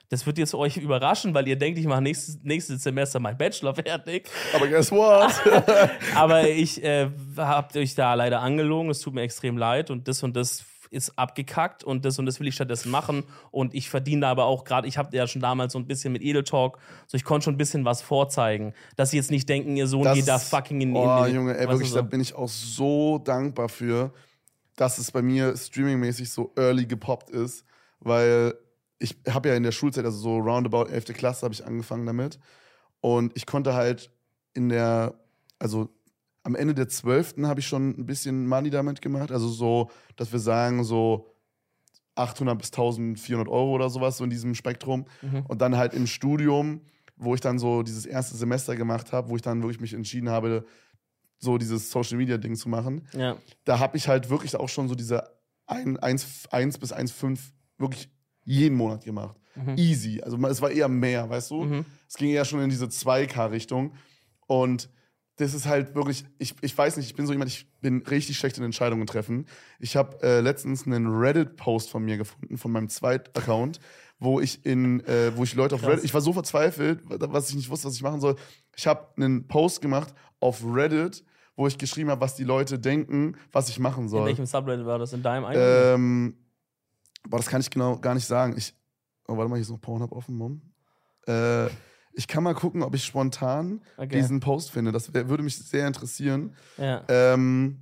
Das 0.10 0.26
wird 0.26 0.40
jetzt 0.40 0.56
euch 0.56 0.78
überraschen, 0.78 1.36
weil 1.36 1.48
ihr 1.48 1.56
denkt, 1.56 1.78
ich 1.78 1.86
mache 1.86 2.02
nächstes, 2.02 2.40
nächstes 2.42 2.82
Semester 2.82 3.20
mein 3.20 3.38
Bachelor 3.38 3.76
fertig. 3.76 4.28
Aber 4.56 4.68
guess 4.68 4.92
what? 4.92 5.32
Aber 6.16 6.50
ich 6.50 6.84
äh, 6.84 7.10
habe 7.38 7.80
euch 7.80 7.94
da 7.94 8.16
leider 8.16 8.42
angelogen. 8.42 8.90
Es 8.90 9.02
tut 9.02 9.14
mir 9.14 9.22
extrem 9.22 9.56
leid 9.56 9.92
und 9.92 10.08
das 10.08 10.24
und 10.24 10.36
das 10.36 10.66
ist 10.92 11.18
abgekackt 11.18 11.84
und 11.84 12.04
das 12.06 12.18
und 12.20 12.26
das 12.26 12.40
will 12.40 12.48
ich 12.48 12.56
stattdessen 12.56 12.90
machen. 12.92 13.24
Und 13.52 13.74
ich 13.76 13.90
verdiene 13.90 14.22
da 14.22 14.32
aber 14.32 14.46
auch 14.46 14.64
gerade, 14.64 14.88
ich 14.88 14.98
habe 14.98 15.16
ja 15.16 15.28
schon 15.28 15.42
damals 15.42 15.74
so 15.74 15.80
ein 15.80 15.86
bisschen 15.86 16.12
mit 16.14 16.22
Edel 16.22 16.44
Talk, 16.44 16.78
so 17.08 17.16
ich 17.16 17.24
konnte 17.24 17.46
schon 17.46 17.56
ein 17.56 17.58
bisschen 17.58 17.86
was 17.86 18.02
vorzeigen. 18.02 18.74
Dass 18.96 19.12
sie 19.12 19.18
jetzt 19.18 19.32
nicht 19.32 19.48
denken, 19.50 19.76
ihr 19.78 19.88
Sohn 19.88 20.04
Das 20.04 20.16
geht 20.16 20.28
da 20.28 20.40
fucking 20.40 20.82
in, 20.82 20.96
Oh, 20.96 21.24
in- 21.26 21.36
Junge, 21.36 21.58
ey, 21.58 21.68
wirklich, 21.68 21.90
so? 21.90 21.96
da 21.98 22.02
bin 22.02 22.22
ich 22.22 22.34
auch 22.36 22.50
so 22.50 23.20
dankbar 23.20 23.70
für, 23.70 24.12
dass 24.76 24.98
es 24.98 25.12
bei 25.12 25.22
mir 25.22 25.56
streamingmäßig 25.56 26.30
so 26.30 26.52
early 26.56 26.86
gepoppt 26.86 27.30
ist, 27.30 27.66
weil 28.00 28.54
ich 28.98 29.16
habe 29.30 29.50
ja 29.50 29.56
in 29.56 29.64
der 29.64 29.72
Schulzeit, 29.72 30.06
also 30.06 30.18
so 30.18 30.38
roundabout 30.40 30.86
11. 30.90 31.06
Klasse, 31.14 31.44
habe 31.44 31.54
ich 31.54 31.66
angefangen 31.66 32.06
damit. 32.06 32.40
Und 33.02 33.32
ich 33.36 33.46
konnte 33.46 33.74
halt 33.74 34.12
in 34.54 34.70
der, 34.70 35.14
also 35.60 35.90
am 36.44 36.56
Ende 36.56 36.74
der 36.74 36.88
12. 36.88 37.36
habe 37.44 37.60
ich 37.60 37.68
schon 37.68 37.90
ein 37.90 38.06
bisschen 38.06 38.48
Money 38.48 38.70
damit 38.70 39.02
gemacht. 39.02 39.32
Also 39.32 39.50
so, 39.50 39.90
dass 40.16 40.32
wir 40.32 40.40
sagen, 40.40 40.84
so 40.84 41.28
800 42.16 42.58
bis 42.58 42.68
1400 42.72 43.48
Euro 43.48 43.74
oder 43.74 43.90
sowas, 43.90 44.18
so 44.18 44.24
in 44.24 44.30
diesem 44.30 44.56
Spektrum. 44.56 45.06
Mhm. 45.22 45.46
Und 45.48 45.62
dann 45.62 45.78
halt 45.78 45.94
im 45.94 46.08
Studium, 46.08 46.82
wo 47.18 47.36
ich 47.36 47.42
dann 47.42 47.60
so 47.60 47.84
dieses 47.84 48.06
erste 48.06 48.36
Semester 48.36 48.76
gemacht 48.76 49.12
habe, 49.12 49.30
wo 49.30 49.36
ich 49.36 49.42
dann 49.42 49.62
wirklich 49.62 49.82
mich 49.82 49.94
entschieden 49.94 50.30
habe, 50.30 50.66
so 51.38 51.58
dieses 51.58 51.92
Social 51.92 52.18
Media 52.18 52.38
Ding 52.38 52.56
zu 52.56 52.70
machen. 52.70 53.08
Ja. 53.14 53.38
Da 53.64 53.80
habe 53.80 53.98
ich 53.98 54.08
halt 54.08 54.30
wirklich 54.30 54.56
auch 54.56 54.70
schon 54.70 54.88
so 54.88 54.96
diese 54.96 55.24
1, 55.68 56.00
1 56.52 56.78
bis 56.78 56.94
1,5 56.94 57.40
wirklich 57.78 58.10
jeden 58.44 58.76
Monat 58.76 59.04
gemacht. 59.04 59.38
Easy. 59.76 60.22
Also 60.22 60.38
es 60.48 60.62
war 60.62 60.72
eher 60.72 60.88
mehr, 60.88 61.30
weißt 61.30 61.52
du? 61.52 61.64
Mhm. 61.64 61.86
Es 62.08 62.16
ging 62.16 62.30
eher 62.30 62.46
schon 62.46 62.62
in 62.62 62.70
diese 62.70 62.86
2K-Richtung. 62.86 63.94
Und 64.48 64.90
das 65.40 65.54
ist 65.54 65.68
halt 65.68 65.96
wirklich, 65.96 66.26
ich, 66.38 66.54
ich 66.60 66.78
weiß 66.78 66.98
nicht, 66.98 67.06
ich 67.06 67.16
bin 67.16 67.26
so 67.26 67.32
jemand, 67.32 67.50
ich 67.50 67.66
bin 67.80 68.02
richtig 68.02 68.38
schlecht 68.38 68.58
in 68.58 68.64
Entscheidungen 68.66 69.08
treffen. 69.08 69.46
Ich 69.80 69.96
habe 69.96 70.22
äh, 70.22 70.42
letztens 70.42 70.86
einen 70.86 71.08
Reddit-Post 71.08 71.90
von 71.90 72.04
mir 72.04 72.18
gefunden, 72.18 72.58
von 72.58 72.74
meinem 72.74 72.90
Zweit-Account, 72.90 73.80
wo 74.20 74.42
ich 74.42 74.66
in, 74.66 75.00
äh, 75.06 75.32
wo 75.38 75.46
ich 75.46 75.56
Leute 75.56 75.76
auf 75.76 75.82
Krass. 75.82 75.92
Reddit, 75.92 76.04
ich 76.04 76.14
war 76.14 76.20
so 76.20 76.34
verzweifelt, 76.34 77.04
was 77.06 77.50
ich 77.50 77.56
nicht 77.56 77.70
wusste, 77.70 77.88
was 77.88 77.96
ich 77.96 78.02
machen 78.02 78.20
soll. 78.20 78.36
Ich 78.76 78.86
habe 78.86 79.08
einen 79.16 79.48
Post 79.48 79.80
gemacht 79.80 80.14
auf 80.42 80.62
Reddit, 80.66 81.24
wo 81.56 81.68
ich 81.68 81.78
geschrieben 81.78 82.10
habe, 82.10 82.20
was 82.20 82.36
die 82.36 82.44
Leute 82.44 82.78
denken, 82.78 83.38
was 83.54 83.70
ich 83.70 83.80
machen 83.80 84.04
In 84.04 84.10
soll. 84.10 84.26
welchem 84.26 84.46
Subreddit 84.46 84.86
war 84.86 85.00
das? 85.00 85.14
In 85.14 85.24
deinem 85.24 85.46
eigenen? 85.46 85.68
Ähm, 85.68 86.38
boah, 87.30 87.38
das 87.38 87.48
kann 87.48 87.62
ich 87.62 87.70
genau 87.70 87.98
gar 87.98 88.14
nicht 88.14 88.28
sagen. 88.28 88.56
Ich, 88.58 88.76
oh, 89.26 89.38
warte 89.38 89.50
mal, 89.50 89.56
hier 89.56 89.64
ist 89.64 89.70
noch 89.70 89.80
Pornhub 89.80 90.12
offen, 90.12 90.36
Mom. 90.36 90.62
Äh, 91.28 91.68
ich 92.20 92.28
kann 92.28 92.44
mal 92.44 92.54
gucken, 92.54 92.84
ob 92.84 92.94
ich 92.94 93.06
spontan 93.06 93.82
Okay. 93.98 94.18
diesen 94.18 94.42
Post 94.42 94.72
finde. 94.72 94.92
Das 94.92 95.14
wär, 95.14 95.30
würde 95.30 95.42
mich 95.42 95.58
sehr 95.58 95.88
interessieren. 95.88 96.54
ja. 96.78 97.04
Ähm, 97.08 97.80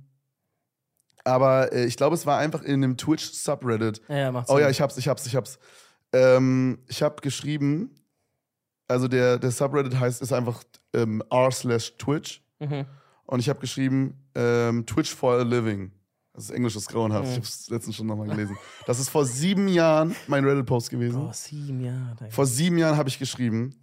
aber 1.24 1.72
äh, 1.72 1.84
ich 1.84 1.96
glaube, 1.96 2.14
es 2.14 2.24
war 2.24 2.38
einfach 2.38 2.62
in 2.62 2.82
einem 2.82 2.96
Twitch-Subreddit. 2.96 4.00
ja, 4.08 4.16
ja, 4.16 4.32
macht 4.32 4.48
Oh 4.48 4.54
Sinn. 4.54 4.62
ja, 4.62 4.70
ich 4.70 4.80
hab's, 4.80 4.96
ich 4.96 5.08
hab's, 5.08 5.26
ich 5.26 5.36
hab's. 5.36 5.58
Ähm, 6.12 6.78
ich 6.86 7.02
habe 7.02 7.20
geschrieben, 7.20 7.90
also 8.86 9.08
der, 9.08 9.38
der 9.38 9.50
Subreddit 9.50 9.98
heißt, 9.98 10.22
ist 10.22 10.32
einfach 10.32 10.62
ähm, 10.94 11.22
r 11.30 11.50
slash 11.50 11.96
Twitch. 11.98 12.42
Mhm. 12.60 12.86
Und 13.26 13.40
ich 13.40 13.48
habe 13.50 13.58
geschrieben, 13.60 14.14
ähm, 14.34 14.86
Twitch 14.86 15.14
for 15.14 15.34
a 15.34 15.42
Living. 15.42 15.92
Das 16.32 16.44
ist 16.44 16.50
Englisch, 16.50 16.74
das 16.74 16.84
ist 16.84 16.88
grauenhaft. 16.88 17.24
Mhm. 17.24 17.30
Ich 17.30 17.36
habe 17.36 17.46
es 17.46 17.68
letztens 17.68 17.96
schon 17.96 18.06
nochmal 18.06 18.28
gelesen. 18.28 18.56
Das 18.86 18.98
ist 19.00 19.10
vor 19.10 19.26
sieben 19.26 19.66
Jahren 19.68 20.14
mein 20.28 20.44
Reddit-Post 20.44 20.88
gewesen. 20.88 21.20
Boah, 21.20 21.34
sieben 21.34 21.80
Jahre. 21.84 22.14
Digga. 22.20 22.30
Vor 22.30 22.46
sieben 22.46 22.78
Jahren 22.78 22.96
habe 22.96 23.08
ich 23.08 23.18
geschrieben, 23.18 23.74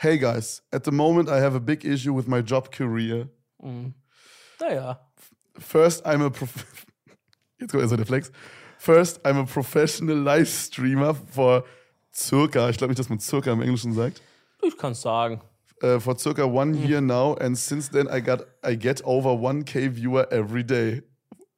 Hey 0.00 0.16
guys, 0.18 0.62
at 0.72 0.84
the 0.84 0.92
moment 0.92 1.28
I 1.28 1.40
have 1.40 1.56
a 1.56 1.60
big 1.60 1.84
issue 1.84 2.12
with 2.12 2.28
my 2.28 2.40
job 2.40 2.70
career. 2.70 3.28
Mhm. 3.62 3.94
Naja. 4.60 4.98
First, 5.58 6.02
I'm 6.06 6.22
a 6.22 6.30
prof 6.30 6.64
Jetzt 7.60 7.72
kommt 7.72 7.82
erst 7.82 7.96
der 7.98 8.06
Flex. 8.06 8.30
First, 8.78 9.20
I'm 9.26 9.36
a 9.38 9.44
professional 9.44 10.16
live 10.16 10.48
streamer 10.48 11.14
for 11.14 11.64
circa, 12.14 12.70
ich 12.70 12.78
glaube 12.78 12.90
nicht, 12.92 12.98
dass 13.00 13.08
man 13.08 13.18
circa 13.18 13.52
im 13.52 13.60
Englischen 13.60 13.92
sagt, 13.92 14.22
Ich 14.62 14.76
kann's 14.76 15.00
sagen. 15.02 15.40
uh, 15.82 15.98
for 15.98 16.16
circa 16.16 16.44
one 16.44 16.74
Hm. 16.74 16.88
year 16.88 17.00
now, 17.00 17.34
and 17.40 17.56
since 17.58 17.90
then 17.90 18.06
I 18.08 18.20
got 18.20 18.42
I 18.64 18.76
get 18.76 19.02
over 19.04 19.30
1k 19.30 19.90
viewer 19.96 20.28
every 20.30 20.62
day. 20.62 21.02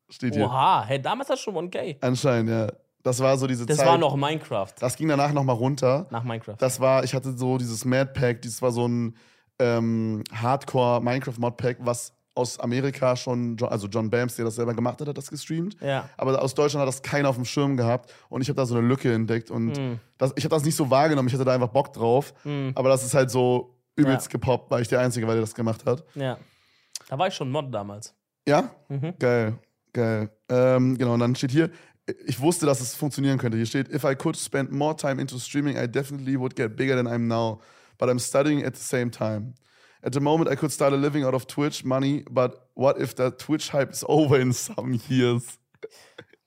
Steht 0.08 0.34
hier. 0.34 0.46
Oha, 0.46 0.84
hey, 0.86 0.98
damals 0.98 1.28
hat 1.28 1.38
schon 1.38 1.54
1K. 1.54 1.98
Anscheinend, 2.00 2.48
ja. 2.50 2.72
Das 3.02 3.20
war 3.20 3.36
so 3.38 3.46
diese 3.46 3.64
Das 3.66 3.78
Zeit. 3.78 3.86
war 3.86 3.98
noch 3.98 4.16
Minecraft. 4.16 4.72
Das 4.78 4.96
ging 4.96 5.08
danach 5.08 5.32
nochmal 5.32 5.56
runter. 5.56 6.06
Nach 6.10 6.22
Minecraft. 6.24 6.56
Das 6.58 6.80
war, 6.80 7.02
ich 7.04 7.14
hatte 7.14 7.36
so 7.36 7.56
dieses 7.58 7.84
Mad 7.84 8.12
Pack, 8.12 8.42
das 8.42 8.60
war 8.60 8.72
so 8.72 8.86
ein 8.86 9.16
ähm, 9.58 10.22
Hardcore 10.32 11.02
Minecraft 11.02 11.34
Mod 11.38 11.56
Pack, 11.56 11.78
was 11.80 12.12
aus 12.34 12.58
Amerika 12.60 13.16
schon, 13.16 13.56
also 13.62 13.88
John 13.88 14.08
Bams, 14.08 14.36
der 14.36 14.44
das 14.44 14.54
selber 14.54 14.72
gemacht 14.72 15.00
hat, 15.00 15.08
hat 15.08 15.18
das 15.18 15.28
gestreamt. 15.30 15.76
ja. 15.80 16.08
Aber 16.16 16.40
aus 16.40 16.54
Deutschland 16.54 16.80
hat 16.82 16.88
das 16.88 17.02
keiner 17.02 17.28
auf 17.28 17.34
dem 17.36 17.44
Schirm 17.44 17.76
gehabt 17.76 18.12
und 18.28 18.40
ich 18.40 18.48
habe 18.48 18.56
da 18.56 18.64
so 18.66 18.76
eine 18.76 18.86
Lücke 18.86 19.12
entdeckt 19.12 19.50
und 19.50 19.76
Mhm. 19.76 19.98
das, 20.16 20.32
ich 20.36 20.44
habe 20.44 20.54
das 20.54 20.64
nicht 20.64 20.76
so 20.76 20.88
wahrgenommen, 20.90 21.28
ich 21.28 21.34
hatte 21.34 21.44
da 21.44 21.52
einfach 21.52 21.68
Bock 21.68 21.92
drauf. 21.92 22.32
Mhm. 22.44 22.72
Aber 22.76 22.88
das 22.88 23.04
ist 23.04 23.14
halt 23.14 23.30
so 23.30 23.74
übelst 23.96 24.26
Ja. 24.28 24.32
gepoppt, 24.32 24.70
weil 24.70 24.80
ich 24.82 24.88
der 24.88 25.00
Einzige 25.00 25.26
war, 25.26 25.34
der 25.34 25.42
das 25.42 25.54
gemacht 25.54 25.84
hat. 25.84 26.04
Ja. 26.14 26.38
Da 27.08 27.18
war 27.18 27.26
ich 27.26 27.34
schon 27.34 27.50
Mod 27.50 27.74
damals. 27.74 28.14
Ja? 28.46 28.70
Mhm. 28.88 29.14
Geil, 29.18 29.58
geil. 29.92 30.30
Ähm, 30.48 30.96
genau, 30.96 31.14
und 31.14 31.20
dann 31.20 31.34
steht 31.34 31.50
hier, 31.50 31.70
ich 32.26 32.40
wusste, 32.40 32.66
dass 32.66 32.80
es 32.80 32.94
funktionieren 32.94 33.38
könnte. 33.38 33.56
Hier 33.56 33.66
steht, 33.66 33.88
if 33.88 34.04
I 34.04 34.14
could 34.14 34.36
spend 34.36 34.72
more 34.72 34.96
time 34.96 35.20
into 35.20 35.38
streaming, 35.38 35.76
I 35.76 35.86
definitely 35.86 36.36
would 36.38 36.54
get 36.56 36.76
bigger 36.76 36.96
than 36.96 37.06
I'm 37.06 37.26
now. 37.28 37.60
But 37.98 38.08
I'm 38.08 38.18
studying 38.18 38.64
at 38.64 38.74
the 38.74 38.80
same 38.80 39.10
time. 39.10 39.54
At 40.02 40.12
the 40.12 40.20
moment, 40.20 40.50
I 40.50 40.56
could 40.56 40.72
start 40.72 40.94
a 40.94 40.96
living 40.96 41.24
out 41.24 41.34
of 41.34 41.46
Twitch 41.46 41.84
money, 41.84 42.24
but 42.30 42.68
what 42.74 42.98
if 42.98 43.14
the 43.14 43.30
Twitch 43.30 43.68
hype 43.68 43.90
is 43.92 44.04
over 44.08 44.40
in 44.40 44.52
some 44.52 44.98
years? 45.08 45.58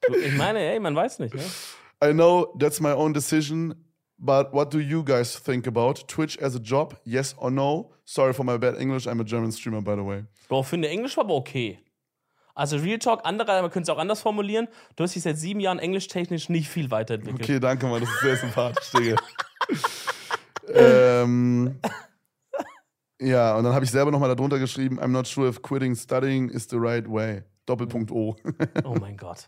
Ich 0.09 0.33
meine, 0.33 0.59
ey, 0.59 0.79
man 0.79 0.95
weiß 0.95 1.19
nicht, 1.19 1.35
ne? 1.35 1.43
I 2.01 2.11
know 2.11 2.53
that's 2.57 2.81
my 2.81 2.91
own 2.91 3.13
decision, 3.13 3.75
but 4.19 4.53
what 4.53 4.71
do 4.71 4.79
you 4.79 5.03
guys 5.03 5.37
think 5.37 5.67
about 5.67 6.07
Twitch 6.07 6.37
as 6.39 6.55
a 6.55 6.59
job? 6.59 6.97
Yes 7.05 7.35
or 7.37 7.51
no? 7.51 7.91
Sorry 8.05 8.33
for 8.33 8.43
my 8.43 8.57
bad 8.57 8.75
English, 8.81 9.05
I'm 9.05 9.21
a 9.21 9.23
German 9.23 9.51
streamer, 9.51 9.81
by 9.81 9.95
the 9.95 10.03
way. 10.03 10.25
Bro, 10.49 10.63
finde 10.63 10.89
Englisch 10.89 11.15
war 11.15 11.23
aber 11.23 11.35
okay. 11.35 11.79
Also 12.55 12.77
Real 12.77 12.99
Talk, 12.99 13.21
andere, 13.23 13.61
man 13.61 13.71
könnte 13.71 13.89
es 13.91 13.95
auch 13.95 13.99
anders 13.99 14.21
formulieren. 14.21 14.67
Du 14.95 15.03
hast 15.03 15.15
dich 15.15 15.23
seit 15.23 15.37
sieben 15.37 15.59
Jahren 15.59 15.79
englisch-technisch 15.79 16.49
nicht 16.49 16.69
viel 16.69 16.91
weiterentwickelt. 16.91 17.41
Okay, 17.41 17.59
danke, 17.59 17.87
Mann, 17.87 18.01
das 18.01 18.09
ist 18.09 18.21
sehr 18.21 18.37
sympathisch, 18.37 18.91
Digga. 18.91 19.15
ähm, 20.73 21.79
ja, 23.19 23.55
und 23.55 23.63
dann 23.63 23.73
habe 23.73 23.85
ich 23.85 23.91
selber 23.91 24.11
nochmal 24.11 24.33
darunter 24.35 24.59
geschrieben, 24.59 24.99
I'm 24.99 25.07
not 25.07 25.27
sure 25.27 25.47
if 25.49 25.61
quitting 25.61 25.95
studying 25.95 26.49
is 26.49 26.67
the 26.69 26.77
right 26.77 27.09
way. 27.09 27.43
Doppelpunkt 27.65 28.11
O. 28.11 28.35
Oh 28.83 28.95
mein 28.99 29.17
Gott. 29.17 29.47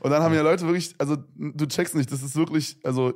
Und 0.00 0.10
dann 0.10 0.22
haben 0.22 0.34
ja 0.34 0.42
Leute 0.42 0.64
wirklich, 0.66 0.94
also 0.98 1.16
du 1.34 1.66
checkst 1.66 1.94
nicht, 1.94 2.12
das 2.12 2.22
ist 2.22 2.36
wirklich, 2.36 2.78
also 2.84 3.14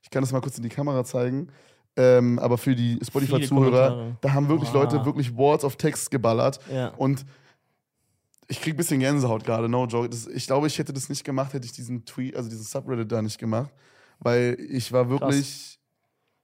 ich 0.00 0.08
kann 0.10 0.22
das 0.22 0.32
mal 0.32 0.40
kurz 0.40 0.56
in 0.56 0.62
die 0.62 0.68
Kamera 0.70 1.04
zeigen, 1.04 1.48
ähm, 1.96 2.38
aber 2.38 2.56
für 2.58 2.74
die 2.74 2.98
Spotify-Zuhörer, 3.04 4.16
da 4.20 4.32
haben 4.32 4.48
wirklich 4.48 4.72
Wow. 4.72 4.84
Leute 4.84 5.04
wirklich 5.04 5.36
Words 5.36 5.64
of 5.64 5.76
Text 5.76 6.10
geballert 6.10 6.58
Ja. 6.72 6.88
und 6.96 7.26
ich 8.48 8.60
krieg 8.60 8.74
ein 8.74 8.76
bisschen 8.76 9.00
Gänsehaut 9.00 9.44
gerade, 9.44 9.68
no 9.68 9.86
joke. 9.86 10.08
Das, 10.08 10.26
ich 10.26 10.46
glaube, 10.46 10.66
ich 10.66 10.78
hätte 10.78 10.92
das 10.92 11.08
nicht 11.08 11.24
gemacht, 11.24 11.52
hätte 11.52 11.66
ich 11.66 11.72
diesen 11.72 12.04
Tweet, 12.04 12.36
also 12.36 12.48
diesen 12.48 12.64
Subreddit 12.64 13.10
da 13.10 13.22
nicht 13.22 13.38
gemacht, 13.38 13.72
weil 14.18 14.56
ich 14.70 14.92
war 14.92 15.10
wirklich, 15.10 15.78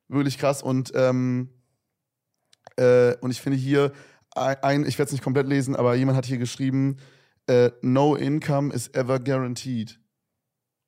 wirklich 0.08 0.38
krass 0.38 0.62
und 0.62 0.92
ähm, 0.94 1.50
äh, 2.76 3.16
und 3.20 3.30
ich 3.30 3.40
finde 3.40 3.58
hier 3.58 3.92
ein, 4.34 4.86
ich 4.86 4.98
werde 4.98 5.08
es 5.08 5.12
nicht 5.12 5.22
komplett 5.22 5.46
lesen, 5.46 5.76
aber 5.76 5.94
jemand 5.94 6.16
hat 6.16 6.26
hier 6.26 6.38
geschrieben, 6.38 6.96
äh, 7.46 7.70
no 7.82 8.14
income 8.14 8.72
is 8.72 8.88
ever 8.94 9.18
guaranteed. 9.18 9.98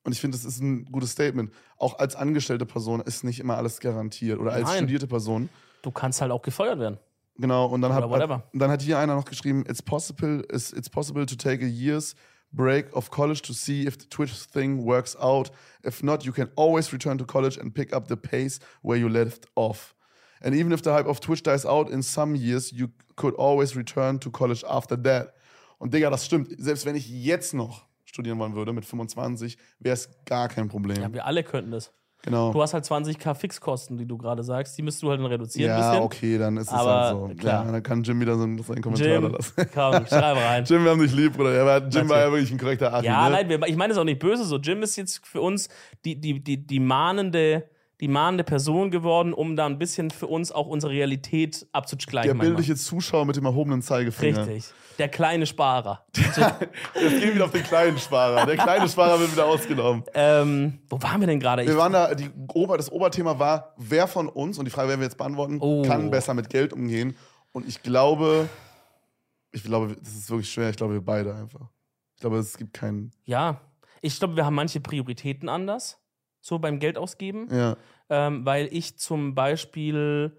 Und 0.04 0.12
ich 0.12 0.20
finde, 0.20 0.36
das 0.36 0.44
ist 0.44 0.60
ein 0.60 0.84
gutes 0.86 1.12
Statement. 1.12 1.52
Auch 1.78 1.98
als 1.98 2.14
angestellte 2.14 2.66
Person 2.66 3.00
ist 3.00 3.24
nicht 3.24 3.40
immer 3.40 3.56
alles 3.56 3.80
garantiert 3.80 4.38
oder 4.38 4.52
als 4.52 4.64
Nein. 4.64 4.76
studierte 4.78 5.06
Person. 5.06 5.48
Du 5.82 5.90
kannst 5.90 6.20
halt 6.20 6.30
auch 6.30 6.42
gefeuert 6.42 6.78
werden. 6.78 6.98
Genau, 7.36 7.66
und 7.66 7.82
dann 7.82 7.92
whatever. 7.92 8.36
hat, 8.36 8.50
dann 8.52 8.70
hat 8.70 8.82
hier 8.82 8.98
einer 8.98 9.16
noch 9.16 9.24
geschrieben, 9.24 9.64
it's 9.68 9.82
possible, 9.82 10.44
it's, 10.52 10.72
it's 10.72 10.88
possible 10.88 11.26
to 11.26 11.34
take 11.34 11.64
a 11.64 11.68
year's 11.68 12.14
break 12.52 12.94
of 12.94 13.10
college 13.10 13.42
to 13.42 13.52
see 13.52 13.86
if 13.86 13.98
the 13.98 14.06
Twitch 14.08 14.32
thing 14.46 14.84
works 14.84 15.16
out. 15.16 15.50
If 15.84 16.02
not, 16.02 16.24
you 16.24 16.32
can 16.32 16.50
always 16.56 16.92
return 16.92 17.18
to 17.18 17.24
college 17.24 17.58
and 17.58 17.74
pick 17.74 17.92
up 17.92 18.06
the 18.08 18.16
pace 18.16 18.60
where 18.82 18.96
you 18.96 19.08
left 19.08 19.46
off. 19.56 19.94
And 20.40 20.54
even 20.54 20.72
if 20.72 20.82
the 20.82 20.92
hype 20.92 21.06
of 21.06 21.20
Twitch 21.20 21.42
dies 21.42 21.66
out 21.66 21.90
in 21.90 22.02
some 22.02 22.36
years, 22.36 22.72
you 22.72 22.90
could 23.16 23.34
always 23.34 23.74
return 23.74 24.18
to 24.20 24.30
college 24.30 24.62
after 24.68 24.96
that. 25.02 25.34
Und 25.78 25.92
Digga, 25.92 26.10
das 26.10 26.24
stimmt. 26.24 26.54
Selbst 26.58 26.86
wenn 26.86 26.94
ich 26.94 27.08
jetzt 27.08 27.54
noch 27.54 27.86
studieren 28.04 28.38
wollen 28.38 28.54
würde 28.54 28.72
mit 28.72 28.84
25, 28.84 29.58
wäre 29.80 29.94
es 29.94 30.08
gar 30.24 30.48
kein 30.48 30.68
Problem. 30.68 31.00
Ja, 31.00 31.12
wir 31.12 31.24
alle 31.24 31.42
könnten 31.42 31.72
das. 31.72 31.92
Genau. 32.24 32.52
Du 32.52 32.62
hast 32.62 32.74
halt 32.74 32.84
20k 32.84 33.34
Fixkosten, 33.34 33.96
die 33.96 34.06
du 34.06 34.16
gerade 34.16 34.42
sagst. 34.42 34.76
Die 34.76 34.82
müsstest 34.82 35.02
du 35.02 35.10
halt 35.10 35.20
dann 35.20 35.26
reduzieren 35.26 35.70
ja, 35.70 35.90
bisschen. 35.90 36.02
okay, 36.02 36.38
dann 36.38 36.56
ist 36.56 36.68
es 36.68 36.72
Aber 36.72 36.94
halt 36.94 37.10
so. 37.10 37.30
klar. 37.38 37.64
Ja, 37.66 37.72
dann 37.72 37.82
kann 37.82 38.02
Jim 38.02 38.20
wieder 38.20 38.36
so 38.36 38.44
einen, 38.44 38.62
seinen 38.62 38.82
Kommentar 38.82 39.06
da 39.06 39.14
Jim, 39.14 39.32
lassen. 39.32 39.54
komm, 39.74 40.06
schreib 40.06 40.36
rein. 40.36 40.64
Jim, 40.64 40.84
wir 40.84 40.90
haben 40.90 41.00
dich 41.00 41.14
lieb, 41.14 41.36
Bruder. 41.36 41.54
Ja, 41.54 41.78
Jim 41.78 42.08
war 42.08 42.20
ja 42.20 42.32
wirklich 42.32 42.50
ein 42.50 42.58
korrekter 42.58 42.92
Arzt. 42.92 43.04
Ja, 43.04 43.28
ne? 43.28 43.36
nein, 43.36 43.48
wir, 43.48 43.62
ich 43.66 43.76
meine 43.76 43.92
es 43.92 43.98
auch 43.98 44.04
nicht 44.04 44.18
böse 44.18 44.44
so. 44.44 44.58
Jim 44.58 44.82
ist 44.82 44.96
jetzt 44.96 45.24
für 45.26 45.40
uns 45.40 45.68
die, 46.04 46.20
die, 46.20 46.42
die, 46.42 46.66
die, 46.66 46.80
mahnende, 46.80 47.68
die 48.00 48.08
mahnende 48.08 48.42
Person 48.44 48.90
geworden, 48.90 49.32
um 49.32 49.54
da 49.56 49.66
ein 49.66 49.78
bisschen 49.78 50.10
für 50.10 50.26
uns 50.26 50.50
auch 50.50 50.66
unsere 50.66 50.92
Realität 50.92 51.66
abzugleichen. 51.72 52.36
Der 52.38 52.44
bildliche 52.44 52.74
Zuschauer 52.74 53.24
mit 53.24 53.36
dem 53.36 53.44
erhobenen 53.44 53.82
Zeigefinger. 53.82 54.46
Richtig. 54.46 54.72
Der 54.98 55.08
kleine 55.08 55.46
Sparer. 55.46 56.04
Jetzt 56.14 56.34
gehen 56.36 57.20
wir 57.20 57.34
wieder 57.34 57.44
auf 57.46 57.50
den 57.52 57.62
kleinen 57.62 57.98
Sparer. 57.98 58.46
Der 58.46 58.56
kleine 58.56 58.88
Sparer 58.88 59.18
wird 59.20 59.32
wieder 59.32 59.46
ausgenommen. 59.46 60.04
ähm, 60.14 60.80
wo 60.88 61.00
waren 61.02 61.20
wir 61.20 61.26
denn 61.26 61.40
gerade? 61.40 61.66
Wir 61.66 61.76
waren 61.76 61.92
da, 61.92 62.14
die 62.14 62.30
Ober, 62.52 62.76
das 62.76 62.90
Oberthema 62.90 63.38
war, 63.38 63.74
wer 63.76 64.06
von 64.06 64.28
uns, 64.28 64.58
und 64.58 64.64
die 64.66 64.70
Frage 64.70 64.88
werden 64.88 65.00
wir 65.00 65.06
jetzt 65.06 65.18
beantworten, 65.18 65.58
Oh. 65.60 65.82
kann 65.82 66.10
besser 66.10 66.34
mit 66.34 66.48
Geld 66.50 66.72
umgehen. 66.72 67.16
Und 67.52 67.66
ich 67.68 67.82
glaube, 67.82 68.48
ich 69.52 69.62
glaube, 69.62 69.96
das 70.00 70.14
ist 70.14 70.28
wirklich 70.30 70.50
schwer. 70.52 70.70
Ich 70.70 70.76
glaube, 70.76 70.94
wir 70.94 71.04
beide 71.04 71.34
einfach. 71.34 71.68
Ich 72.16 72.20
glaube, 72.20 72.38
es 72.38 72.56
gibt 72.56 72.72
keinen. 72.74 73.12
Ja, 73.24 73.60
ich 74.00 74.18
glaube, 74.18 74.36
wir 74.36 74.44
haben 74.44 74.54
manche 74.54 74.80
Prioritäten 74.80 75.48
anders, 75.48 75.98
so 76.44 76.58
beim 76.58 76.78
Geld 76.78 76.98
ausgeben. 76.98 77.48
Ja. 77.50 77.76
ähm, 78.10 78.44
weil 78.44 78.68
ich 78.70 78.98
zum 78.98 79.34
Beispiel 79.34 80.36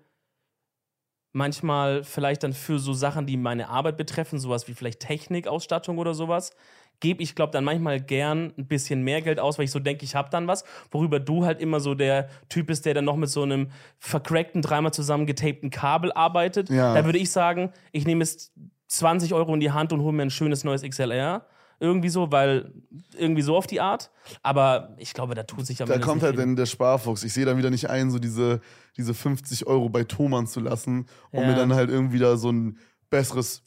manchmal 1.33 2.03
vielleicht 2.03 2.43
dann 2.43 2.53
für 2.53 2.77
so 2.77 2.93
Sachen, 2.93 3.25
die 3.25 3.37
meine 3.37 3.69
Arbeit 3.69 3.97
betreffen, 3.97 4.39
sowas 4.39 4.67
wie 4.67 4.73
vielleicht 4.73 4.99
Technikausstattung 4.99 5.97
oder 5.97 6.13
sowas, 6.13 6.51
gebe 6.99 7.23
ich, 7.23 7.33
glaube 7.33 7.51
dann 7.51 7.63
manchmal 7.63 7.99
gern 7.99 8.53
ein 8.55 8.67
bisschen 8.67 9.01
mehr 9.01 9.21
Geld 9.21 9.39
aus, 9.39 9.57
weil 9.57 9.65
ich 9.65 9.71
so 9.71 9.79
denke, 9.79 10.05
ich 10.05 10.15
habe 10.15 10.29
dann 10.29 10.47
was, 10.47 10.63
worüber 10.91 11.19
du 11.19 11.43
halt 11.43 11.59
immer 11.59 11.79
so 11.79 11.95
der 11.95 12.29
Typ 12.49 12.67
bist, 12.67 12.85
der 12.85 12.93
dann 12.93 13.05
noch 13.05 13.17
mit 13.17 13.29
so 13.29 13.41
einem 13.41 13.71
vercrackten, 13.97 14.61
dreimal 14.61 14.93
zusammengetapten 14.93 15.71
Kabel 15.71 16.13
arbeitet. 16.13 16.69
Ja. 16.69 16.93
Da 16.93 17.03
würde 17.03 17.17
ich 17.17 17.31
sagen, 17.31 17.73
ich 17.91 18.05
nehme 18.05 18.23
jetzt 18.23 18.53
20 18.87 19.33
Euro 19.33 19.55
in 19.55 19.59
die 19.59 19.71
Hand 19.71 19.91
und 19.91 20.01
hole 20.01 20.13
mir 20.13 20.21
ein 20.21 20.29
schönes 20.29 20.63
neues 20.63 20.83
XLR. 20.83 21.45
Irgendwie 21.80 22.09
so, 22.09 22.32
weil 22.32 22.73
irgendwie 23.17 23.41
so 23.41 23.55
auf 23.55 23.67
die 23.67 23.82
Art. 23.82 24.11
Aber 24.41 24.95
ich 24.97 25.13
glaube, 25.13 25.36
da 25.36 25.43
tut 25.43 25.65
sich 25.65 25.82
am 25.82 25.88
Da 25.89 25.97
kommt 25.99 26.23
halt 26.23 26.38
dann 26.38 26.55
der 26.55 26.65
Sparfuchs. 26.65 27.23
Ich 27.23 27.34
sehe 27.34 27.45
dann 27.45 27.57
wieder 27.57 27.69
nicht 27.69 27.89
ein, 27.89 28.11
so 28.11 28.19
diese, 28.19 28.61
diese 28.97 29.13
50 29.13 29.67
Euro 29.67 29.89
bei 29.89 30.03
Thomann 30.03 30.47
zu 30.47 30.59
lassen, 30.59 31.05
um 31.32 31.41
Ja. 31.41 31.47
mir 31.47 31.55
dann 31.55 31.73
halt 31.73 31.89
irgendwie 31.89 32.19
da 32.19 32.38
so 32.38 32.51
ein 32.51 32.78
besseres 33.09 33.63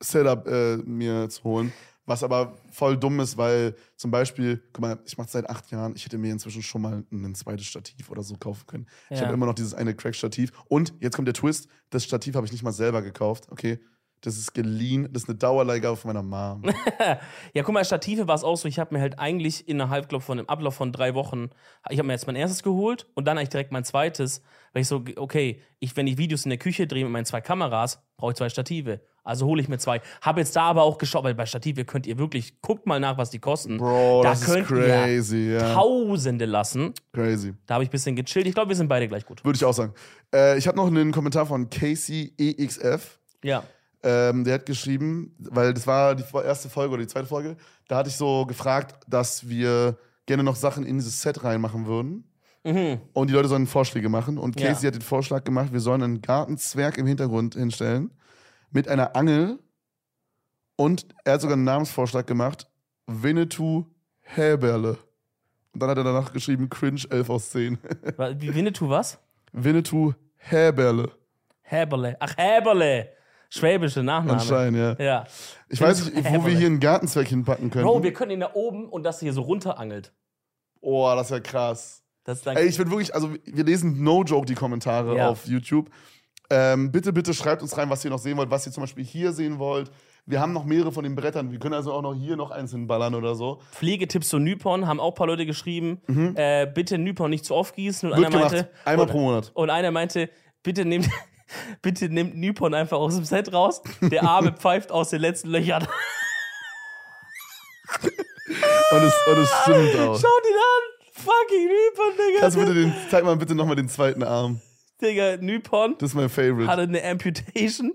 Setup 0.00 0.46
äh, 0.48 0.76
mir 0.78 1.28
zu 1.28 1.44
holen. 1.44 1.72
Was 2.04 2.24
aber 2.24 2.56
voll 2.72 2.96
dumm 2.96 3.20
ist, 3.20 3.36
weil 3.36 3.76
zum 3.96 4.10
Beispiel, 4.10 4.60
guck 4.72 4.80
mal, 4.82 4.98
ich 5.06 5.16
mache 5.18 5.28
seit 5.30 5.48
acht 5.48 5.70
Jahren, 5.70 5.94
ich 5.94 6.04
hätte 6.04 6.18
mir 6.18 6.32
inzwischen 6.32 6.60
schon 6.62 6.82
mal 6.82 7.04
ein 7.12 7.34
zweites 7.36 7.66
Stativ 7.66 8.10
oder 8.10 8.24
so 8.24 8.34
kaufen 8.36 8.66
können. 8.66 8.86
Ich 9.10 9.18
Ja. 9.20 9.26
habe 9.26 9.34
immer 9.34 9.46
noch 9.46 9.54
dieses 9.54 9.72
eine 9.72 9.94
Crack-Stativ. 9.94 10.50
Und 10.68 10.94
jetzt 10.98 11.14
kommt 11.14 11.28
der 11.28 11.34
Twist: 11.34 11.68
Das 11.90 12.02
Stativ 12.02 12.34
habe 12.34 12.44
ich 12.44 12.50
nicht 12.50 12.64
mal 12.64 12.72
selber 12.72 13.02
gekauft, 13.02 13.46
okay? 13.52 13.78
Das 14.22 14.38
ist 14.38 14.54
geliehen, 14.54 15.08
das 15.12 15.24
ist 15.24 15.28
eine 15.28 15.36
Dauerleihgabe 15.36 15.96
von 15.96 16.12
meiner 16.12 16.22
Mom. 16.22 16.62
Ja, 17.54 17.62
guck 17.64 17.74
mal, 17.74 17.84
Stative 17.84 18.28
war 18.28 18.36
es 18.36 18.44
auch 18.44 18.56
so. 18.56 18.68
Ich 18.68 18.78
habe 18.78 18.94
mir 18.94 19.00
halt 19.00 19.18
eigentlich 19.18 19.68
innerhalb, 19.68 20.08
glaub, 20.08 20.22
von 20.22 20.38
dem 20.38 20.48
Ablauf 20.48 20.74
von 20.74 20.92
drei 20.92 21.14
Wochen, 21.14 21.50
ich 21.90 21.98
habe 21.98 22.06
mir 22.06 22.12
jetzt 22.12 22.26
mein 22.26 22.36
erstes 22.36 22.62
geholt 22.62 23.06
und 23.14 23.26
dann 23.26 23.36
eigentlich 23.36 23.48
direkt 23.50 23.72
mein 23.72 23.84
zweites, 23.84 24.42
weil 24.72 24.82
ich 24.82 24.88
so, 24.88 25.04
okay, 25.16 25.60
ich, 25.80 25.96
wenn 25.96 26.06
ich 26.06 26.18
Videos 26.18 26.44
in 26.44 26.50
der 26.50 26.58
Küche 26.58 26.86
drehe 26.86 27.02
mit 27.04 27.12
meinen 27.12 27.24
zwei 27.24 27.40
Kameras, 27.40 28.00
brauche 28.16 28.30
ich 28.30 28.36
zwei 28.36 28.48
Stative. 28.48 29.00
Also 29.24 29.46
hole 29.46 29.60
ich 29.60 29.68
mir 29.68 29.78
zwei. 29.78 30.00
Habe 30.20 30.40
jetzt 30.40 30.54
da 30.56 30.62
aber 30.62 30.82
auch 30.82 30.98
geschaut, 30.98 31.24
weil 31.24 31.34
bei 31.34 31.46
Stative 31.46 31.84
könnt 31.84 32.06
ihr 32.06 32.18
wirklich, 32.18 32.60
guckt 32.60 32.86
mal 32.86 33.00
nach, 33.00 33.18
was 33.18 33.30
die 33.30 33.38
kosten. 33.38 33.78
Bro, 33.78 34.22
da 34.22 34.30
das 34.30 34.42
ist 34.42 34.46
könnt 34.46 34.66
crazy, 34.66 35.48
ihr 35.48 35.58
ja. 35.58 35.74
Tausende 35.74 36.44
lassen. 36.44 36.92
Crazy. 37.12 37.54
Da 37.66 37.74
habe 37.74 37.84
ich 37.84 37.90
ein 37.90 37.92
bisschen 37.92 38.16
gechillt. 38.16 38.46
Ich 38.46 38.54
glaube, 38.54 38.70
wir 38.70 38.76
sind 38.76 38.88
beide 38.88 39.06
gleich 39.08 39.26
gut. 39.26 39.44
Würde 39.44 39.56
ich 39.56 39.64
auch 39.64 39.74
sagen. 39.74 39.94
Äh, 40.34 40.58
ich 40.58 40.66
habe 40.66 40.76
noch 40.76 40.86
einen 40.86 41.12
Kommentar 41.12 41.46
von 41.46 41.70
Casey 41.70 42.32
EXF. 42.36 43.18
Ja. 43.44 43.64
Ähm, 44.02 44.44
der 44.44 44.54
hat 44.54 44.66
geschrieben, 44.66 45.34
weil 45.38 45.72
das 45.74 45.86
war 45.86 46.14
die 46.16 46.24
erste 46.44 46.68
Folge 46.68 46.94
oder 46.94 47.02
die 47.02 47.08
zweite 47.08 47.26
Folge, 47.26 47.56
da 47.88 47.98
hatte 47.98 48.08
ich 48.08 48.16
so 48.16 48.44
gefragt, 48.46 49.04
dass 49.08 49.48
wir 49.48 49.96
gerne 50.26 50.42
noch 50.42 50.56
Sachen 50.56 50.84
in 50.84 50.96
dieses 50.98 51.20
Set 51.22 51.44
reinmachen 51.44 51.86
würden. 51.86 52.28
Und 52.64 53.28
die 53.28 53.32
Leute 53.34 53.48
sollen 53.48 53.66
Vorschläge 53.66 54.08
machen. 54.08 54.38
Und 54.38 54.60
Ja. 54.60 54.68
Casey 54.68 54.86
hat 54.86 54.94
den 54.94 55.02
Vorschlag 55.02 55.42
gemacht, 55.42 55.72
wir 55.72 55.80
sollen 55.80 56.00
einen 56.02 56.20
Gartenzwerg 56.22 56.96
im 56.96 57.06
Hintergrund 57.08 57.54
hinstellen 57.56 58.12
mit 58.70 58.86
einer 58.88 59.16
Angel. 59.16 59.58
Und 60.76 61.06
er 61.24 61.34
hat 61.34 61.40
sogar 61.40 61.54
einen 61.56 61.64
Namensvorschlag 61.64 62.26
gemacht: 62.26 62.68
Winnetou 63.06 63.86
Häberle. 64.20 64.96
Und 65.72 65.82
dann 65.82 65.90
hat 65.90 65.98
er 65.98 66.04
danach 66.04 66.32
geschrieben: 66.32 66.68
Cringe 66.70 67.00
11 67.10 67.30
aus 67.30 67.50
10. 67.50 67.78
Wa- 68.16 68.32
Wie 68.38 68.54
Winnetou 68.54 68.88
was? 68.88 69.18
Winnetou 69.52 70.12
Häberle. 70.36 71.10
Häberle. 71.62 72.16
Ach, 72.20 72.36
Häberle. 72.36 73.08
Schwäbische 73.54 74.02
Nachname. 74.02 74.40
Anscheinend, 74.40 74.78
ja. 74.78 75.04
Ja. 75.04 75.24
Ich 75.68 75.80
weiß 75.80 76.12
nicht, 76.12 76.30
wo 76.32 76.46
wir 76.46 76.56
hier 76.56 76.66
einen 76.68 76.80
Gartenzwerg 76.80 77.28
hinpacken 77.28 77.70
können. 77.70 77.84
Bro, 77.84 78.02
wir 78.02 78.12
können 78.14 78.30
ihn 78.30 78.40
da 78.40 78.50
oben 78.54 78.88
und 78.88 79.02
das 79.02 79.20
hier 79.20 79.32
so 79.34 79.42
runterangelt. 79.42 80.12
Oh, 80.80 81.12
das 81.14 81.26
ist 81.26 81.30
ja 81.32 81.40
krass. 81.40 82.02
Das 82.24 82.46
Ey, 82.46 82.66
ich 82.66 82.78
würde 82.78 82.90
wirklich, 82.90 83.14
also 83.14 83.34
wir 83.44 83.64
lesen 83.64 84.02
no 84.02 84.22
joke 84.22 84.46
die 84.46 84.54
Kommentare 84.54 85.16
Ja. 85.16 85.28
auf 85.28 85.46
YouTube. 85.46 85.90
Ähm, 86.50 86.90
bitte, 86.92 87.12
bitte 87.12 87.34
schreibt 87.34 87.60
uns 87.62 87.76
rein, 87.76 87.90
was 87.90 88.04
ihr 88.04 88.10
noch 88.10 88.18
sehen 88.18 88.36
wollt, 88.38 88.50
was 88.50 88.64
ihr 88.66 88.72
zum 88.72 88.82
Beispiel 88.84 89.04
hier 89.04 89.32
sehen 89.32 89.58
wollt. 89.58 89.90
Wir 90.24 90.40
haben 90.40 90.52
noch 90.52 90.64
mehrere 90.64 90.92
von 90.92 91.02
den 91.04 91.14
Brettern. 91.14 91.50
Wir 91.50 91.58
können 91.58 91.74
also 91.74 91.92
auch 91.92 92.00
noch 92.02 92.14
hier 92.14 92.36
noch 92.36 92.50
eins 92.52 92.70
hinballern 92.70 93.14
oder 93.14 93.34
so. 93.34 93.60
Pflegetipps 93.72 94.28
zu 94.28 94.38
Nypon 94.38 94.86
haben 94.86 95.00
auch 95.00 95.08
ein 95.12 95.14
paar 95.14 95.26
Leute 95.26 95.44
geschrieben. 95.46 96.00
Äh, 96.36 96.66
bitte 96.72 96.96
Nypon 96.96 97.28
nicht 97.30 97.44
zu 97.44 97.54
oft 97.54 97.74
gießen. 97.74 98.10
Und 98.12 98.18
Mhm. 98.18 98.22
Wird 98.22 98.34
einer 98.34 98.38
gemacht. 98.48 98.52
meinte, 98.54 98.70
Einmal 98.84 99.06
und, 99.06 99.12
pro 99.12 99.20
Monat. 99.20 99.50
und 99.54 99.70
einer 99.70 99.90
meinte, 99.90 100.30
bitte 100.62 100.84
nehmt, 100.84 101.08
bitte 101.82 102.08
nehmt 102.08 102.36
Nypon 102.36 102.74
einfach 102.74 102.98
aus 102.98 103.14
dem 103.14 103.24
Set 103.24 103.52
raus. 103.52 103.82
Der 104.00 104.24
Arme 104.24 104.52
pfeift 104.58 104.90
aus 104.92 105.10
den 105.10 105.20
letzten 105.20 105.50
Löchern. 105.50 105.86
Und 108.92 109.02
es, 109.02 109.14
und 109.26 109.38
es 109.38 109.50
stimmt 109.62 109.96
auch. 110.00 110.20
Schaut 110.20 110.24
ihn 110.24 110.56
an! 110.56 110.92
Fucking 111.14 111.68
Nypon, 111.68 112.12
Digga. 112.16 112.40
Kannst 112.40 112.58
bitte 112.58 112.74
den, 112.74 112.92
zeig 113.10 113.24
mal 113.24 113.36
bitte 113.36 113.54
nochmal 113.54 113.76
den 113.76 113.88
zweiten 113.88 114.22
Arm. 114.22 114.60
Digga, 115.00 115.36
Nypon 115.36 115.96
Das 115.98 116.10
ist 116.10 116.14
mein 116.14 116.28
Favorite. 116.28 116.66
hatte 116.66 116.82
eine 116.82 117.02
Amputation 117.04 117.92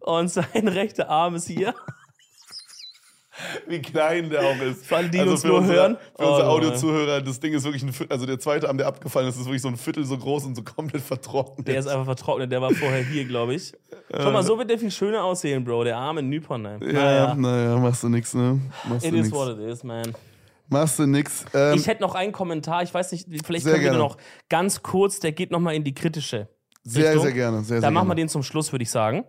und 0.00 0.28
sein 0.28 0.68
rechter 0.68 1.08
Arm 1.08 1.34
ist 1.34 1.46
hier. 1.48 1.74
Wie 3.66 3.80
klein 3.80 4.30
der 4.30 4.40
auch 4.42 4.60
ist. 4.60 4.86
Für 4.86 4.96
alle, 4.96 5.08
die 5.08 5.20
uns 5.20 5.42
für 5.42 5.48
nur 5.48 5.58
unsere, 5.58 5.76
hören. 5.76 5.96
Für 6.16 6.26
unsere 6.26 6.46
Oh, 6.48 6.50
Audiozuhörer, 6.52 7.20
das 7.20 7.40
Ding 7.40 7.52
ist 7.54 7.64
wirklich 7.64 7.82
ein 7.82 7.92
Viertel, 7.92 8.12
also 8.12 8.26
der 8.26 8.38
zweite 8.38 8.68
Arm, 8.68 8.78
der 8.78 8.86
abgefallen 8.86 9.28
ist, 9.28 9.36
ist 9.36 9.44
wirklich 9.46 9.62
so 9.62 9.68
ein 9.68 9.76
Viertel 9.76 10.04
so 10.04 10.16
groß 10.18 10.44
und 10.46 10.54
so 10.56 10.62
komplett 10.62 11.02
vertrocknet. 11.02 11.66
Der 11.68 11.78
ist 11.78 11.86
einfach 11.86 12.04
vertrocknet, 12.04 12.50
der 12.52 12.60
war 12.62 12.70
vorher 12.72 13.02
hier, 13.04 13.24
glaube 13.24 13.54
ich. 13.54 13.72
Schau 14.14 14.30
mal, 14.30 14.42
so 14.42 14.58
wird 14.58 14.68
der 14.70 14.78
viel 14.78 14.90
schöner 14.90 15.24
aussehen, 15.24 15.64
Bro. 15.64 15.84
Der 15.84 15.96
arme 15.96 16.22
Nypon, 16.22 16.64
ey. 16.66 16.92
ja, 16.94 17.34
naja, 17.34 17.76
machst 17.78 18.02
du 18.02 18.08
nix, 18.08 18.34
ne? 18.34 18.60
Machst 18.88 19.06
It 19.06 19.14
is 19.14 19.26
nix. 19.26 19.32
what 19.32 19.48
it 19.58 19.60
is, 19.60 19.82
man. 19.84 20.12
Machst 20.68 20.98
du 20.98 21.06
nix. 21.06 21.44
Ähm, 21.54 21.74
Ich 21.76 21.86
hätte 21.86 22.00
noch 22.02 22.14
einen 22.14 22.32
Kommentar, 22.32 22.82
ich 22.82 22.92
weiß 22.94 23.12
nicht, 23.12 23.26
vielleicht 23.44 23.64
Sehr 23.64 23.72
können 23.74 23.84
wir 23.84 23.90
gerne. 23.90 23.98
noch 23.98 24.16
ganz 24.48 24.82
kurz, 24.82 25.20
der 25.20 25.32
geht 25.32 25.50
nochmal 25.50 25.74
in 25.74 25.84
die 25.84 25.94
kritische. 25.94 26.48
sehr, 26.82 27.08
Richtung. 27.10 27.22
sehr 27.24 27.32
gerne. 27.32 27.56
Sehr, 27.58 27.64
sehr 27.66 27.80
Dann 27.80 27.92
machen 27.94 28.08
wir 28.08 28.14
gerne. 28.14 28.22
den 28.26 28.28
zum 28.30 28.42
Schluss, 28.42 28.72
würde 28.72 28.82
ich 28.82 28.90
sagen. 28.90 29.24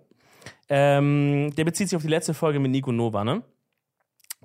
Ähm, 0.70 1.53
der 1.57 1.66
bezieht 1.66 1.89
sich 1.89 1.95
auf 1.95 2.01
die 2.01 2.07
letzte 2.09 2.34
Folge 2.34 2.59
mit 2.59 2.72
Nico 2.72 2.91
Nova, 2.91 3.24
ne? 3.24 3.43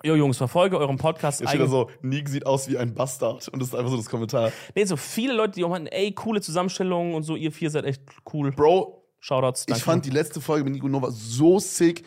Jo, 0.05 0.15
Jungs, 0.15 0.37
verfolge 0.37 0.79
euren 0.79 0.97
Podcast. 0.97 1.39
Hier 1.41 1.49
steht 1.49 1.69
so, 1.69 1.91
Nick 2.03 2.29
sieht 2.29 2.47
aus 2.47 2.69
wie 2.69 2.79
ein 2.79 2.95
Bastard. 2.95 3.49
Und 3.49 3.61
das 3.61 3.69
ist 3.71 3.75
einfach 3.75 3.91
so 3.91 3.97
das 3.97 4.07
Kommentar. 4.09 4.53
Nee, 4.75 4.85
so 4.85 4.97
viele 4.97 5.35
Leute, 5.35 5.55
die 5.55 5.65
auch 5.65 5.71
meinen, 5.71 5.87
ey, 5.87 6.13
coole 6.13 6.41
Zusammenstellungen 6.41 7.15
und 7.15 7.23
so, 7.25 7.37
ihr 7.37 7.53
vier 7.53 7.71
seid 7.71 7.85
echt 7.85 8.03
cool. 8.33 8.53
Bro, 8.53 9.03
Shoutouts, 9.21 9.67
danke. 9.67 9.79
ich 9.79 9.85
fand 9.85 10.05
die 10.07 10.11
letzte 10.11 10.41
Folge 10.41 10.65
mit 10.65 10.75
Nico 10.75 10.89
Nova 10.89 11.11
so 11.11 11.59
sick. 11.59 12.05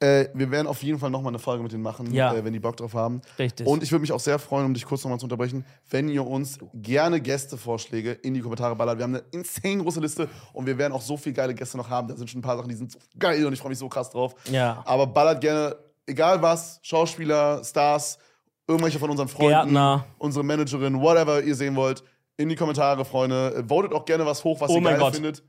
Äh, 0.00 0.28
wir 0.34 0.50
werden 0.50 0.66
auf 0.66 0.82
jeden 0.82 0.98
Fall 0.98 1.08
nochmal 1.08 1.30
eine 1.30 1.38
Folge 1.38 1.62
mit 1.62 1.72
denen 1.72 1.82
machen, 1.84 2.12
Ja. 2.12 2.34
äh, 2.34 2.44
wenn 2.44 2.52
die 2.52 2.58
Bock 2.58 2.76
drauf 2.76 2.94
haben. 2.94 3.22
Richtig. 3.38 3.64
Und 3.66 3.82
ich 3.82 3.92
würde 3.92 4.00
mich 4.02 4.10
auch 4.12 4.18
sehr 4.20 4.38
freuen, 4.40 4.66
um 4.66 4.74
dich 4.74 4.84
kurz 4.84 5.04
nochmal 5.04 5.20
zu 5.20 5.24
unterbrechen, 5.24 5.64
wenn 5.88 6.08
ihr 6.08 6.26
uns 6.26 6.58
gerne 6.74 7.20
Gästevorschläge 7.20 8.10
in 8.10 8.34
die 8.34 8.40
Kommentare 8.40 8.74
ballert. 8.74 8.98
Wir 8.98 9.04
haben 9.04 9.14
eine 9.14 9.24
insane 9.30 9.78
große 9.82 10.00
Liste 10.00 10.28
und 10.52 10.66
wir 10.66 10.76
werden 10.78 10.92
auch 10.92 11.00
so 11.00 11.16
viele 11.16 11.34
geile 11.34 11.54
Gäste 11.54 11.76
noch 11.76 11.88
haben. 11.88 12.08
Da 12.08 12.16
sind 12.16 12.28
schon 12.28 12.40
ein 12.40 12.42
paar 12.42 12.56
Sachen, 12.56 12.68
die 12.68 12.74
sind 12.74 12.90
so 12.90 12.98
geil 13.18 13.46
und 13.46 13.52
ich 13.52 13.60
freue 13.60 13.70
mich 13.70 13.78
so 13.78 13.88
krass 13.88 14.10
drauf. 14.10 14.34
Ja. 14.50 14.82
Aber 14.84 15.06
ballert 15.06 15.40
gerne, 15.40 15.76
egal 16.06 16.40
was, 16.42 16.80
Schauspieler, 16.82 17.62
Stars, 17.64 18.18
irgendwelche 18.66 18.98
von 18.98 19.10
unseren 19.10 19.28
Freunden, 19.28 19.50
Gärtner. 19.50 20.04
unsere 20.18 20.44
Managerin, 20.44 21.00
whatever 21.00 21.42
ihr 21.42 21.54
sehen 21.54 21.76
wollt, 21.76 22.02
in 22.36 22.48
die 22.48 22.56
Kommentare, 22.56 23.04
Freunde. 23.04 23.64
Votet 23.68 23.92
auch 23.92 24.04
gerne 24.04 24.26
was 24.26 24.42
hoch, 24.44 24.60
was 24.60 24.70
Oh 24.70 24.76
ihr 24.78 24.82
geil 24.82 24.98
Gott. 24.98 25.14
findet. 25.14 25.42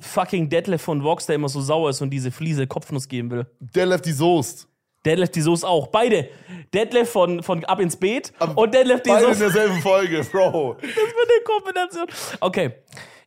Fucking 0.00 0.48
Detlef 0.48 0.82
von 0.82 1.04
Vox, 1.04 1.26
der 1.26 1.36
immer 1.36 1.48
so 1.48 1.60
sauer 1.60 1.90
ist 1.90 2.02
und 2.02 2.10
diese 2.10 2.32
Fliese 2.32 2.66
Kopfnuss 2.66 3.08
geben 3.08 3.30
will. 3.30 3.46
Der 3.60 3.86
left 3.86 4.06
die 4.06 4.12
Soest. 4.12 4.66
Detlef 5.06 5.30
die 5.30 5.42
Soße 5.42 5.68
auch. 5.68 5.88
Beide. 5.88 6.30
Detlef 6.72 7.10
von, 7.10 7.42
von 7.42 7.64
Ab 7.66 7.78
ins 7.78 7.94
Beet 7.96 8.32
und 8.56 8.74
Detlef 8.74 9.02
die 9.02 9.10
Beide 9.10 9.26
in 9.26 9.38
derselben 9.38 9.80
Folge, 9.82 10.24
Bro. 10.32 10.78
Das 10.80 10.90
wird 10.90 10.96
eine 10.96 11.44
Kombination. 11.44 12.06
Okay. 12.40 12.72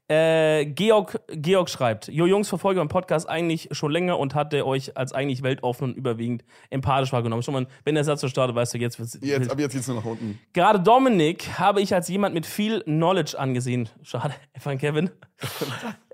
Äh, 0.09 0.65
Georg, 0.67 1.19
Georg 1.27 1.69
schreibt, 1.69 2.07
Jo 2.07 2.25
Jungs, 2.25 2.47
verfolge 2.47 2.79
euren 2.79 2.87
Podcast 2.87 3.27
eigentlich 3.27 3.67
schon 3.71 3.91
länger 3.91 4.17
und 4.19 4.35
hatte 4.35 4.65
euch 4.65 4.95
als 4.97 5.11
eigentlich 5.11 5.43
weltoffen 5.43 5.89
und 5.89 5.97
überwiegend 5.97 6.45
empathisch 6.69 7.11
wahrgenommen. 7.11 7.43
Schon 7.43 7.53
mal, 7.53 7.67
wenn 7.83 7.95
der 7.95 8.05
Satz 8.05 8.21
so 8.21 8.29
startet, 8.29 8.55
weißt 8.55 8.73
du, 8.73 8.77
jetzt 8.77 8.99
wird's 8.99 9.19
Jetzt, 9.21 9.51
ab 9.51 9.59
jetzt 9.59 9.73
geht's 9.73 9.87
nur 9.87 9.97
nach 9.97 10.05
unten. 10.05 10.39
Gerade 10.53 10.79
Dominik 10.79 11.59
habe 11.59 11.81
ich 11.81 11.93
als 11.93 12.07
jemand 12.07 12.33
mit 12.33 12.45
viel 12.45 12.81
Knowledge 12.83 13.37
angesehen. 13.37 13.89
Schade, 14.01 14.33
von 14.59 14.77
Kevin. 14.77 15.09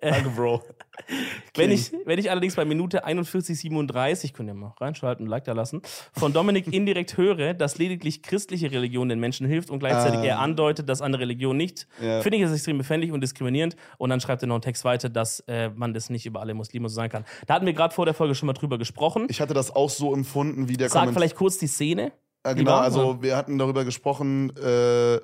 Danke, 0.01 0.29
Bro. 0.29 0.63
Wenn 1.55 1.71
ich, 1.71 1.91
wenn 2.05 2.17
ich 2.19 2.29
allerdings 2.31 2.55
bei 2.55 2.65
Minute 2.65 3.05
41,37, 3.05 4.33
könnt 4.33 4.49
ihr 4.49 4.53
mal 4.53 4.73
reinschalten, 4.79 5.25
Like 5.27 5.43
da 5.43 5.53
lassen, 5.53 5.81
von 6.13 6.33
Dominik 6.33 6.67
indirekt 6.73 7.17
höre, 7.17 7.53
dass 7.53 7.77
lediglich 7.77 8.21
christliche 8.23 8.71
Religion 8.71 9.09
den 9.09 9.19
Menschen 9.19 9.47
hilft 9.47 9.69
und 9.69 9.79
gleichzeitig 9.79 10.19
Ah. 10.21 10.23
er 10.25 10.39
andeutet, 10.39 10.89
dass 10.89 11.01
andere 11.01 11.23
Religion 11.23 11.57
nicht, 11.57 11.87
Ja. 12.01 12.21
finde 12.21 12.37
ich 12.37 12.43
es 12.43 12.53
extrem 12.53 12.77
befändlich 12.77 13.11
und 13.11 13.21
diskriminierend. 13.21 13.75
Und 13.97 14.09
dann 14.09 14.19
schreibt 14.21 14.43
er 14.43 14.47
noch 14.47 14.55
einen 14.55 14.61
Text 14.61 14.85
weiter, 14.85 15.09
dass 15.09 15.41
äh, 15.41 15.69
man 15.69 15.93
das 15.93 16.09
nicht 16.09 16.25
über 16.25 16.41
alle 16.41 16.53
Muslime 16.53 16.89
so 16.89 16.95
sagen 16.95 17.11
kann. 17.11 17.25
Da 17.47 17.55
hatten 17.55 17.65
wir 17.65 17.73
gerade 17.73 17.93
vor 17.93 18.05
der 18.05 18.13
Folge 18.13 18.35
schon 18.35 18.47
mal 18.47 18.53
drüber 18.53 18.77
gesprochen. 18.77 19.27
Ich 19.29 19.41
hatte 19.41 19.53
das 19.53 19.75
auch 19.75 19.89
so 19.89 20.13
empfunden, 20.13 20.67
wie 20.69 20.77
der 20.77 20.89
Sag 20.89 21.01
Kommentar. 21.01 21.21
vielleicht 21.21 21.35
kurz 21.35 21.57
die 21.57 21.67
Szene. 21.67 22.11
Wie 22.45 22.55
genau, 22.55 22.71
war? 22.71 22.81
also 22.81 23.21
wir 23.21 23.37
hatten 23.37 23.57
darüber 23.57 23.85
gesprochen, 23.85 24.51
äh, 24.57 25.19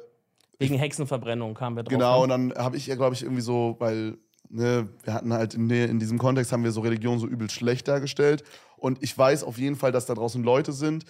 Wegen 0.58 0.76
Hexenverbrennung 0.76 1.54
kamen 1.54 1.76
wir 1.78 1.84
drauf. 1.84 1.92
genau, 1.92 2.18
ne? 2.18 2.24
und 2.24 2.30
dann 2.30 2.54
habe 2.64 2.76
ich 2.78 2.88
ja, 2.88 2.96
glaube 2.96 3.16
ich, 3.16 3.24
irgendwie 3.24 3.42
so, 3.42 3.76
weil 3.80 4.18
ne, 4.50 4.90
wir 5.04 5.14
hatten 5.14 5.34
halt 5.34 5.54
in, 5.54 5.70
in 5.70 6.00
diesem 6.00 6.18
Kontext 6.18 6.52
haben 6.52 6.64
wir 6.64 6.72
so 6.72 6.82
Religion 6.82 7.20
so 7.20 7.28
übel 7.28 7.50
schlecht 7.50 7.88
dargestellt. 7.88 8.44
Und 8.78 9.02
ich 9.02 9.18
weiß 9.18 9.44
auf 9.44 9.58
jeden 9.58 9.76
Fall, 9.76 9.92
dass 9.92 10.06
da 10.06 10.14
draußen 10.14 10.44
Leute 10.44 10.72
sind, 10.72 11.06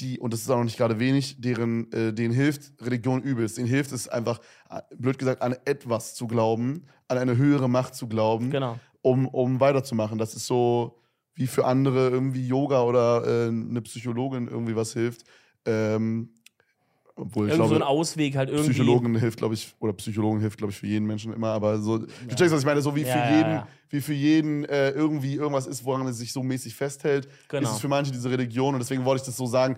die, 0.00 0.18
und 0.18 0.32
das 0.32 0.40
ist 0.40 0.50
auch 0.50 0.56
noch 0.56 0.64
nicht 0.64 0.78
gerade 0.78 0.98
wenig, 0.98 1.40
deren, 1.40 1.92
äh, 1.92 2.12
denen 2.12 2.32
hilft 2.32 2.72
Religion 2.80 3.22
übelst. 3.22 3.58
Denen 3.58 3.68
hilft 3.68 3.92
es 3.92 4.08
einfach, 4.08 4.40
blöd 4.96 5.18
gesagt, 5.18 5.42
an 5.42 5.54
etwas 5.66 6.14
zu 6.14 6.26
glauben, 6.26 6.86
an 7.08 7.18
eine 7.18 7.36
höhere 7.36 7.68
Macht 7.68 7.94
zu 7.94 8.08
glauben. 8.08 8.50
Genau. 8.50 8.78
um, 9.02 9.26
um 9.28 9.60
weiterzumachen. 9.60 10.18
Das 10.18 10.34
ist 10.34 10.46
so 10.46 11.00
wie 11.34 11.46
für 11.46 11.66
andere 11.66 12.08
irgendwie 12.10 12.46
Yoga 12.46 12.82
oder 12.82 13.24
äh, 13.26 13.48
eine 13.48 13.80
Psychologin 13.82 14.48
irgendwie 14.48 14.76
was 14.76 14.92
hilft. 14.92 15.24
Ähm, 15.64 16.34
obwohl 17.20 17.46
ich 17.46 17.52
Irgend 17.52 17.68
so 17.68 17.74
ein 17.74 17.78
glaube, 17.80 17.86
Ausweg 17.86 18.36
halt 18.36 18.48
irgendwie. 18.50 18.70
Psychologen 18.70 19.14
hilft, 19.16 19.38
glaube 19.38 19.54
ich, 19.54 19.74
oder 19.78 19.92
Psychologen 19.92 20.40
hilft, 20.40 20.58
glaube 20.58 20.72
ich, 20.72 20.78
für 20.78 20.86
jeden 20.86 21.06
Menschen 21.06 21.32
immer, 21.32 21.48
aber 21.48 21.78
so, 21.78 21.98
du 21.98 22.06
checkst, 22.34 22.52
was 22.52 22.60
ich 22.60 22.66
meine, 22.66 22.80
so 22.82 22.94
wie 22.96 23.02
Ja, 23.02 23.12
für 23.12 23.18
ja, 23.18 23.36
jeden, 23.36 23.52
ja. 23.52 23.68
wie 23.90 24.00
für 24.00 24.12
jeden 24.14 24.64
äh, 24.64 24.90
irgendwie 24.90 25.34
irgendwas 25.34 25.66
ist, 25.66 25.84
woran 25.84 26.06
er 26.06 26.12
sich 26.12 26.32
so 26.32 26.42
mäßig 26.42 26.74
festhält, 26.74 27.28
Genau. 27.48 27.68
ist 27.68 27.74
es 27.76 27.80
für 27.80 27.88
manche 27.88 28.10
diese 28.12 28.30
Religion 28.30 28.74
und 28.74 28.80
deswegen 28.80 29.04
wollte 29.04 29.22
ich 29.22 29.26
das 29.26 29.36
so 29.36 29.46
sagen, 29.46 29.76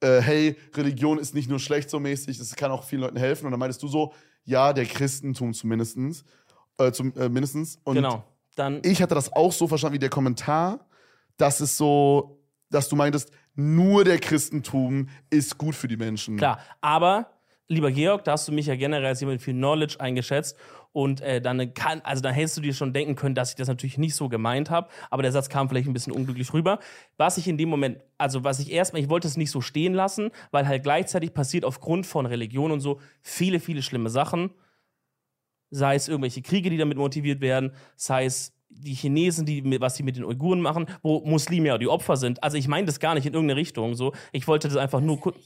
äh, 0.00 0.20
hey, 0.20 0.56
Religion 0.74 1.18
ist 1.18 1.34
nicht 1.34 1.48
nur 1.48 1.58
schlecht 1.58 1.88
so 1.90 2.00
mäßig, 2.00 2.38
es 2.40 2.56
kann 2.56 2.70
auch 2.70 2.84
vielen 2.84 3.02
Leuten 3.02 3.16
helfen 3.16 3.46
und 3.46 3.50
dann 3.52 3.60
meintest 3.60 3.82
du 3.82 3.88
so, 3.88 4.12
ja, 4.44 4.72
der 4.72 4.84
Christentum 4.86 5.54
zumindestens, 5.54 6.24
äh, 6.78 6.90
zum, 6.92 7.12
äh, 7.16 7.28
mindestens 7.28 7.78
und 7.84 7.94
Genau. 7.96 8.24
Dann, 8.56 8.80
ich 8.84 9.02
hatte 9.02 9.14
das 9.16 9.32
auch 9.32 9.50
so 9.52 9.66
verstanden 9.66 9.94
wie 9.94 9.98
der 9.98 10.10
Kommentar, 10.10 10.86
dass 11.36 11.58
es 11.60 11.76
so, 11.76 12.38
dass 12.74 12.88
du 12.88 12.96
meintest, 12.96 13.30
nur 13.54 14.04
der 14.04 14.18
Christentum 14.18 15.08
ist 15.30 15.58
gut 15.58 15.74
für 15.74 15.88
die 15.88 15.96
Menschen. 15.96 16.36
klar. 16.36 16.58
Aber, 16.80 17.30
lieber 17.68 17.92
Georg, 17.92 18.24
da 18.24 18.32
hast 18.32 18.48
du 18.48 18.52
mich 18.52 18.66
ja 18.66 18.76
generell 18.76 19.06
als 19.06 19.20
jemand 19.20 19.36
mit 19.36 19.42
viel 19.42 19.54
Knowledge 19.54 20.00
eingeschätzt. 20.00 20.56
Und 20.92 21.20
äh, 21.22 21.40
dann 21.40 21.74
kann, 21.74 22.02
also 22.02 22.22
dann 22.22 22.34
hättest 22.34 22.56
du 22.56 22.60
dir 22.60 22.72
schon 22.72 22.92
denken 22.92 23.16
können, 23.16 23.34
dass 23.34 23.50
ich 23.50 23.56
das 23.56 23.66
natürlich 23.66 23.98
nicht 23.98 24.14
so 24.14 24.28
gemeint 24.28 24.70
habe, 24.70 24.88
aber 25.10 25.22
der 25.22 25.32
Satz 25.32 25.48
kam 25.48 25.68
vielleicht 25.68 25.88
ein 25.88 25.92
bisschen 25.92 26.12
unglücklich 26.12 26.52
rüber. 26.52 26.78
Was 27.16 27.36
ich 27.36 27.48
in 27.48 27.58
dem 27.58 27.68
Moment, 27.68 27.98
also 28.16 28.44
was 28.44 28.60
ich 28.60 28.70
erstmal, 28.70 29.02
ich 29.02 29.08
wollte 29.08 29.26
es 29.26 29.36
nicht 29.36 29.50
so 29.50 29.60
stehen 29.60 29.92
lassen, 29.92 30.30
weil 30.52 30.68
halt 30.68 30.84
gleichzeitig 30.84 31.34
passiert 31.34 31.64
aufgrund 31.64 32.06
von 32.06 32.26
Religion 32.26 32.70
und 32.70 32.78
so 32.78 33.00
viele, 33.22 33.58
viele 33.58 33.82
schlimme 33.82 34.08
Sachen. 34.08 34.50
Sei 35.70 35.96
es 35.96 36.06
irgendwelche 36.06 36.42
Kriege, 36.42 36.70
die 36.70 36.78
damit 36.78 36.96
motiviert 36.96 37.40
werden, 37.40 37.72
sei 37.96 38.26
es 38.26 38.53
die 38.68 38.94
Chinesen, 38.94 39.46
die, 39.46 39.62
mit- 39.62 39.80
was 39.80 39.94
die 39.94 40.02
mit 40.02 40.16
den 40.16 40.24
Uiguren 40.24 40.60
machen, 40.60 40.86
wo 41.02 41.20
Muslime 41.20 41.68
ja 41.68 41.78
die 41.78 41.88
Opfer 41.88 42.16
sind. 42.16 42.42
Also 42.42 42.56
ich 42.56 42.68
meine 42.68 42.86
das 42.86 43.00
gar 43.00 43.14
nicht 43.14 43.26
in 43.26 43.32
irgendeine 43.34 43.58
Richtung. 43.60 43.94
So. 43.94 44.12
Ich 44.32 44.46
wollte 44.48 44.68
das 44.68 44.76
einfach 44.76 45.00
nur 45.00 45.20
kurz. 45.20 45.36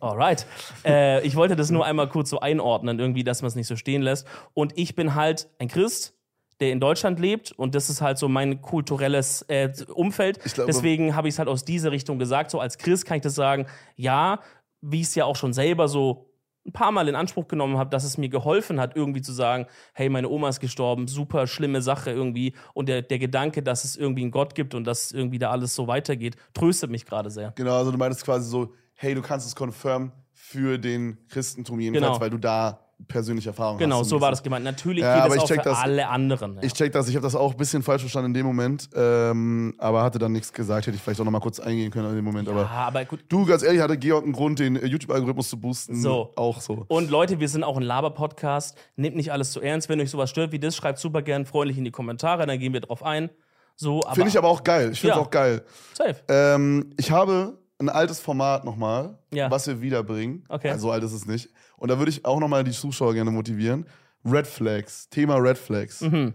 Alright. 0.00 0.46
Äh, 0.84 1.26
ich 1.26 1.34
wollte 1.34 1.56
das 1.56 1.70
nur 1.70 1.84
einmal 1.84 2.08
kurz 2.08 2.30
so 2.30 2.38
einordnen, 2.40 2.98
irgendwie, 3.00 3.24
dass 3.24 3.42
man 3.42 3.48
es 3.48 3.56
nicht 3.56 3.66
so 3.66 3.74
stehen 3.76 4.02
lässt. 4.02 4.26
Und 4.54 4.78
ich 4.78 4.94
bin 4.94 5.14
halt 5.16 5.48
ein 5.58 5.66
Christ, 5.68 6.14
der 6.60 6.70
in 6.70 6.78
Deutschland 6.80 7.18
lebt 7.18 7.50
und 7.52 7.74
das 7.74 7.90
ist 7.90 8.00
halt 8.00 8.18
so 8.18 8.28
mein 8.28 8.62
kulturelles 8.62 9.42
äh, 9.48 9.72
Umfeld. 9.92 10.38
Ich 10.44 10.54
glaube- 10.54 10.70
Deswegen 10.72 11.16
habe 11.16 11.26
ich 11.28 11.34
es 11.34 11.38
halt 11.40 11.48
aus 11.48 11.64
dieser 11.64 11.90
Richtung 11.90 12.18
gesagt. 12.20 12.50
So 12.52 12.60
als 12.60 12.78
Christ 12.78 13.04
kann 13.04 13.16
ich 13.16 13.22
das 13.22 13.34
sagen, 13.34 13.66
ja, 13.96 14.40
wie 14.80 15.00
ich 15.00 15.08
es 15.08 15.14
ja 15.16 15.24
auch 15.24 15.34
schon 15.36 15.52
selber 15.52 15.88
so 15.88 16.30
ein 16.66 16.72
paar 16.72 16.90
Mal 16.92 17.08
in 17.08 17.14
Anspruch 17.14 17.46
genommen 17.48 17.78
habe, 17.78 17.90
dass 17.90 18.04
es 18.04 18.18
mir 18.18 18.28
geholfen 18.28 18.80
hat, 18.80 18.96
irgendwie 18.96 19.22
zu 19.22 19.32
sagen, 19.32 19.66
hey, 19.94 20.08
meine 20.08 20.28
Oma 20.28 20.48
ist 20.48 20.60
gestorben, 20.60 21.06
super 21.08 21.46
schlimme 21.46 21.80
Sache 21.82 22.10
irgendwie. 22.10 22.54
Und 22.74 22.88
der, 22.88 23.02
der 23.02 23.18
Gedanke, 23.18 23.62
dass 23.62 23.84
es 23.84 23.96
irgendwie 23.96 24.22
einen 24.22 24.30
Gott 24.32 24.54
gibt 24.54 24.74
und 24.74 24.84
dass 24.84 25.12
irgendwie 25.12 25.38
da 25.38 25.50
alles 25.50 25.74
so 25.74 25.86
weitergeht, 25.86 26.36
tröstet 26.54 26.90
mich 26.90 27.06
gerade 27.06 27.30
sehr. 27.30 27.52
Genau, 27.56 27.76
also 27.76 27.92
du 27.92 27.98
meintest 27.98 28.24
quasi 28.24 28.48
so, 28.48 28.72
hey, 28.94 29.14
du 29.14 29.22
kannst 29.22 29.46
es 29.46 29.54
confirm 29.54 30.12
für 30.32 30.78
den 30.78 31.18
Christentum 31.28 31.80
jedenfalls, 31.80 32.06
Genau. 32.12 32.20
weil 32.20 32.30
du 32.30 32.38
da 32.38 32.85
persönliche 33.08 33.50
Erfahrung 33.50 33.78
Genau, 33.78 34.00
hast. 34.00 34.08
so 34.08 34.20
war 34.20 34.30
das 34.30 34.42
gemeint. 34.42 34.64
Natürlich 34.64 35.02
Ja, 35.02 35.14
geht 35.14 35.22
aber 35.24 35.30
es 35.32 35.36
ich 35.36 35.42
auch 35.42 35.48
check 35.48 35.62
für 35.62 35.68
das- 35.68 35.78
alle 35.78 36.08
anderen. 36.08 36.54
Ja. 36.56 36.62
Ich 36.62 36.72
check 36.72 36.92
das, 36.92 37.08
ich 37.08 37.14
habe 37.14 37.22
das 37.24 37.34
auch 37.34 37.52
ein 37.52 37.56
bisschen 37.56 37.82
falsch 37.82 38.00
verstanden 38.02 38.28
in 38.30 38.34
dem 38.34 38.46
Moment, 38.46 38.88
ähm, 38.94 39.74
aber 39.78 40.02
hatte 40.02 40.18
dann 40.18 40.32
nichts 40.32 40.52
gesagt, 40.52 40.86
hätte 40.86 40.96
ich 40.96 41.02
vielleicht 41.02 41.20
auch 41.20 41.24
noch 41.24 41.30
mal 41.30 41.40
kurz 41.40 41.60
eingehen 41.60 41.90
können 41.90 42.08
in 42.08 42.16
dem 42.16 42.24
Moment. 42.24 42.48
ja, 42.48 42.54
Aber 42.54 42.68
aber 42.70 43.04
gut. 43.04 43.20
du, 43.28 43.44
ganz 43.44 43.62
ehrlich, 43.62 43.80
hatte 43.82 43.98
Georg 43.98 44.24
einen 44.24 44.32
Grund, 44.32 44.58
den 44.58 44.76
äh, 44.76 44.86
YouTube-Algorithmus 44.86 45.50
zu 45.50 45.60
boosten. 45.60 46.00
So. 46.00 46.32
Auch 46.36 46.60
so. 46.60 46.84
Und 46.88 47.10
Leute, 47.10 47.38
wir 47.38 47.48
sind 47.48 47.64
auch 47.64 47.76
ein 47.76 47.82
Laber-Podcast. 47.82 48.76
Nehmt 48.96 49.14
nicht 49.16 49.30
alles 49.30 49.52
zu 49.52 49.60
ernst. 49.60 49.88
Wenn 49.88 50.00
euch 50.00 50.10
sowas 50.10 50.30
stört 50.30 50.52
wie 50.52 50.58
das, 50.58 50.74
schreibt 50.74 50.98
super 50.98 51.22
gern 51.22 51.44
freundlich 51.46 51.78
in 51.78 51.84
die 51.84 51.90
Kommentare, 51.90 52.46
dann 52.46 52.58
gehen 52.58 52.72
wir 52.72 52.80
drauf 52.80 53.02
ein. 53.02 53.30
So, 53.76 54.00
Finde 54.14 54.30
ich 54.30 54.38
aber 54.38 54.48
auch 54.48 54.64
geil. 54.64 54.90
Ich 54.92 55.00
finde 55.00 55.12
es 55.14 55.18
Ja. 55.18 55.22
auch 55.22 55.30
geil. 55.30 55.62
safe. 55.92 56.16
Ähm, 56.28 56.90
ich 56.96 57.10
habe 57.10 57.58
ein 57.78 57.90
altes 57.90 58.20
Format 58.20 58.64
nochmal, 58.64 59.18
Ja. 59.34 59.50
was 59.50 59.66
wir 59.66 59.82
wiederbringen. 59.82 60.44
Okay. 60.48 60.70
Also 60.70 60.86
so 60.86 60.92
alt 60.92 61.04
ist 61.04 61.12
es 61.12 61.26
nicht. 61.26 61.50
Und 61.78 61.90
da 61.90 61.98
würde 61.98 62.10
ich 62.10 62.24
auch 62.24 62.40
nochmal 62.40 62.64
die 62.64 62.72
Zuschauer 62.72 63.14
gerne 63.14 63.30
motivieren. 63.30 63.86
Red 64.24 64.46
Flags. 64.46 65.08
Thema 65.08 65.36
Red 65.36 65.58
Flags. 65.58 66.00
Mhm. 66.00 66.34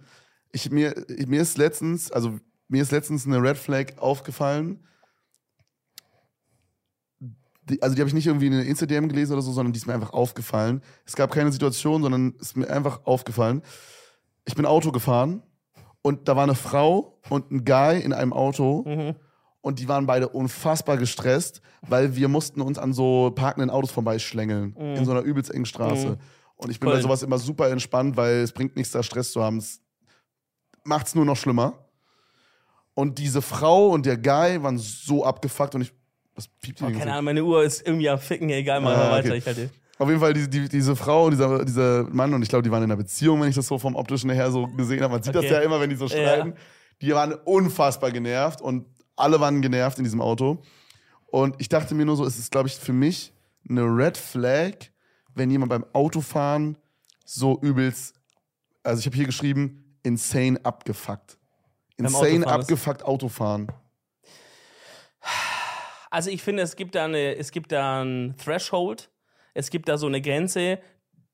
Ich, 0.52 0.70
mir, 0.70 0.94
mir 1.28 1.42
ist 1.42 1.58
letztens, 1.58 2.12
also 2.12 2.40
mir 2.68 2.82
ist 2.82 2.92
letztens 2.92 3.26
eine 3.26 3.42
Red 3.42 3.58
Flag 3.58 3.98
aufgefallen. 3.98 4.86
Die, 7.64 7.82
also 7.82 7.96
die 7.96 8.02
habe 8.02 8.08
ich 8.08 8.14
nicht 8.14 8.28
irgendwie 8.28 8.48
in 8.48 8.54
einer 8.54 8.66
Instagram 8.66 9.08
gelesen 9.08 9.34
oder 9.34 9.42
so, 9.42 9.52
sondern 9.52 9.74
die 9.74 9.78
ist 9.78 9.86
mir 9.88 9.94
einfach 9.94 10.14
aufgefallen. 10.14 10.82
Es 11.06 11.16
gab 11.16 11.32
keine 11.32 11.52
Situation, 11.52 12.02
sondern 12.02 12.36
es 12.40 12.50
ist 12.50 12.58
mir 12.58 12.70
einfach 12.70 13.06
aufgefallen. 13.06 13.62
Ich 14.46 14.56
bin 14.56 14.66
Auto 14.66 14.92
gefahren 14.92 15.44
und 16.02 16.28
da 16.28 16.36
war 16.36 16.44
eine 16.44 16.56
Frau 16.56 17.20
und 17.30 17.52
ein 17.52 17.64
Guy 17.64 18.02
in 18.02 18.14
einem 18.14 18.34
Auto 18.34 18.84
Mhm. 18.86 19.16
Und 19.62 19.80
die 19.80 19.88
waren 19.88 20.06
beide 20.08 20.28
unfassbar 20.30 20.98
gestresst, 20.98 21.62
weil 21.88 22.16
wir 22.16 22.28
mussten 22.28 22.62
uns 22.62 22.78
an 22.78 22.94
so 22.94 23.32
parkenden 23.36 23.70
Autos 23.70 23.92
vorbeischlängeln 23.92 24.76
in 24.76 25.06
so 25.06 25.12
einer 25.12 25.22
übelst 25.22 25.52
engen 25.54 25.66
Straße. 25.66 26.18
Und 26.56 26.70
ich 26.72 26.80
bin 26.80 26.90
bei 26.90 26.96
Mhm. 26.96 27.00
Voll. 27.00 27.04
sowas 27.04 27.24
immer 27.24 27.38
super 27.40 27.70
entspannt, 27.70 28.18
weil 28.18 28.38
es 28.42 28.52
bringt 28.52 28.76
nichts, 28.76 28.92
da 28.92 29.02
Stress 29.04 29.32
zu 29.32 29.44
haben. 29.44 29.58
Es 29.58 29.82
macht's 30.84 31.16
nur 31.16 31.26
noch 31.26 31.38
schlimmer. 31.38 31.86
Und 32.94 33.18
diese 33.20 33.42
Frau 33.42 33.88
und 33.90 34.06
der 34.06 34.18
Guy 34.18 34.62
waren 34.62 34.78
so 34.78 35.24
abgefuckt 35.26 35.76
und 35.76 35.82
ich. 35.82 35.94
Was 36.36 36.48
piept 36.48 36.80
hier 36.80 36.88
Oh, 36.88 36.92
keine? 36.98 37.12
Ahnung, 37.12 37.26
meine 37.26 37.44
Uhr 37.44 37.62
ist 37.64 37.86
irgendwie 37.86 38.10
am 38.10 38.18
Ficken. 38.20 38.50
Egal, 38.50 38.80
mach 38.80 38.92
Ah, 38.92 39.18
okay. 39.18 39.26
weiter. 39.30 39.36
Ich 39.36 39.46
halte. 39.46 39.70
Auf 40.00 40.08
jeden 40.08 40.22
Fall, 40.22 40.34
die, 40.34 40.50
die, 40.50 40.70
diese 40.70 40.96
Frau 40.96 41.26
und 41.26 41.32
dieser, 41.32 41.66
dieser 41.66 42.04
Mann, 42.06 42.34
und 42.34 42.42
ich 42.42 42.48
glaube, 42.50 42.64
die 42.64 42.72
waren 42.72 42.82
in 42.84 42.90
einer 42.90 42.96
Beziehung, 42.98 43.42
wenn 43.42 43.50
ich 43.50 43.56
das 43.56 43.68
so 43.68 43.78
vom 43.78 43.96
optischen 43.96 44.30
her 44.30 44.50
so 44.50 44.66
gesehen 44.68 45.02
habe. 45.04 45.14
Man 45.14 45.22
sieht 45.24 45.36
Okay. 45.36 45.48
das 45.48 45.58
ja 45.58 45.62
immer, 45.62 45.80
wenn 45.82 45.90
die 45.90 45.96
so 45.98 46.08
streiten. 46.08 46.54
Die 47.02 47.14
waren 47.14 47.34
unfassbar 47.34 48.12
genervt 48.12 48.62
und 48.62 48.86
alle 49.22 49.40
waren 49.40 49.62
genervt 49.62 49.98
in 49.98 50.04
diesem 50.04 50.22
Auto. 50.22 50.62
Und 51.28 51.56
ich 51.60 51.70
dachte 51.70 51.96
mir 51.96 52.06
nur 52.06 52.18
so, 52.18 52.26
es 52.26 52.38
ist, 52.38 52.52
glaube 52.52 52.68
ich, 52.68 52.76
für 52.76 52.94
mich 52.94 53.34
eine 53.70 53.84
Red 53.84 54.18
Flag, 54.18 54.74
wenn 55.34 55.50
jemand 55.50 55.70
beim 55.70 55.86
Autofahren 55.94 56.78
so 57.26 57.58
übelst, 57.62 58.16
also 58.84 59.00
ich 59.00 59.06
habe 59.06 59.16
hier 59.16 59.26
geschrieben, 59.26 59.98
insane 60.04 60.60
abgefuckt. 60.64 61.38
Insane 61.98 62.18
Autofahren 62.18 62.42
ist- 62.42 62.48
abgefuckt 62.48 63.04
Autofahren. 63.06 63.68
Also 66.10 66.30
ich 66.30 66.42
finde, 66.44 66.64
es 66.64 66.76
gibt 66.76 66.96
da 66.96 67.06
eine, 67.06 67.36
es 67.38 67.52
gibt 67.52 67.72
da 67.72 68.04
ein 68.04 68.36
Threshold, 68.38 69.10
es 69.54 69.70
gibt 69.70 69.88
da 69.88 69.98
so 69.98 70.08
eine 70.08 70.22
Grenze. 70.22 70.80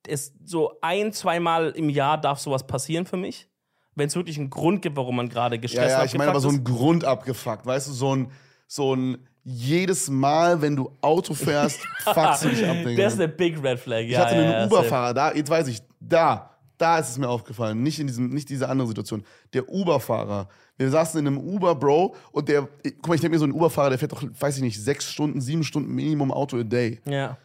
Es 0.07 0.33
so 0.43 0.77
ein, 0.81 1.11
zweimal 1.13 1.71
im 1.71 1.89
Jahr 1.89 2.19
darf 2.19 2.39
sowas 2.39 2.65
passieren 2.67 3.05
für 3.05 3.17
mich. 3.17 3.49
Wenn 3.97 4.07
es 4.07 4.15
wirklich 4.15 4.37
einen 4.37 4.49
Grund 4.49 4.81
gibt, 4.81 4.95
warum 4.95 5.15
man 5.15 5.27
gerade 5.27 5.55
Ja, 5.55 5.61
gestresst 5.61 5.97
ja, 5.97 6.05
ich 6.05 6.15
meine 6.15 6.29
aber 6.29 6.39
so 6.39 6.49
abgefuckt 6.49 6.69
ein 6.69 6.75
Grund 6.75 7.03
abgefuckt. 7.03 7.65
Weißt 7.65 7.87
du, 7.87 7.91
so 7.93 8.15
ein, 8.15 8.31
so 8.67 8.95
ein 8.95 9.17
jedes 9.43 10.09
Mal, 10.09 10.61
wenn 10.61 10.75
du 10.75 10.91
Auto 11.01 11.33
fährst, 11.33 11.79
fuckst 12.03 12.43
du 12.45 12.49
dich 12.49 12.65
ab. 12.67 12.75
Das 12.97 13.13
ist 13.13 13.19
eine 13.19 13.27
Big 13.29 13.61
Red 13.63 13.79
Flag. 13.79 14.01
Ich 14.01 14.11
Ja, 14.11 14.19
hatte 14.19 14.35
ja, 14.35 14.41
einen 14.41 14.51
ja, 14.51 14.65
Uber-Fahrer, 14.65 15.13
da, 15.13 15.33
jetzt 15.33 15.49
weiß 15.49 15.67
ich, 15.69 15.81
da, 15.99 16.51
da 16.77 16.99
ist 16.99 17.09
es 17.09 17.17
mir 17.17 17.27
aufgefallen, 17.27 17.81
nicht 17.81 17.99
in 17.99 18.07
diesem, 18.07 18.29
nicht 18.29 18.49
diese 18.49 18.69
andere 18.69 18.87
Situation. 18.87 19.23
Der 19.53 19.67
Uber-Fahrer. 19.67 20.47
Wir 20.77 20.89
saßen 20.91 21.19
in 21.19 21.25
einem 21.25 21.37
Uber, 21.39 21.73
Bro, 21.73 22.13
und 22.31 22.49
der, 22.49 22.67
guck 22.83 23.07
mal, 23.07 23.15
ich 23.15 23.21
denke 23.21 23.35
mir 23.35 23.39
so 23.39 23.45
ein 23.45 23.51
Uber-Fahrer, 23.51 23.89
der 23.89 23.99
fährt 23.99 24.11
doch, 24.11 24.21
weiß 24.21 24.57
ich 24.57 24.63
nicht, 24.63 24.79
sechs 24.79 25.05
Stunden, 25.05 25.41
sieben 25.41 25.63
Stunden 25.63 25.95
Minimum 25.95 26.31
Auto 26.31 26.57
a 26.59 26.63
day. 26.63 26.99
Ja. 27.05 27.37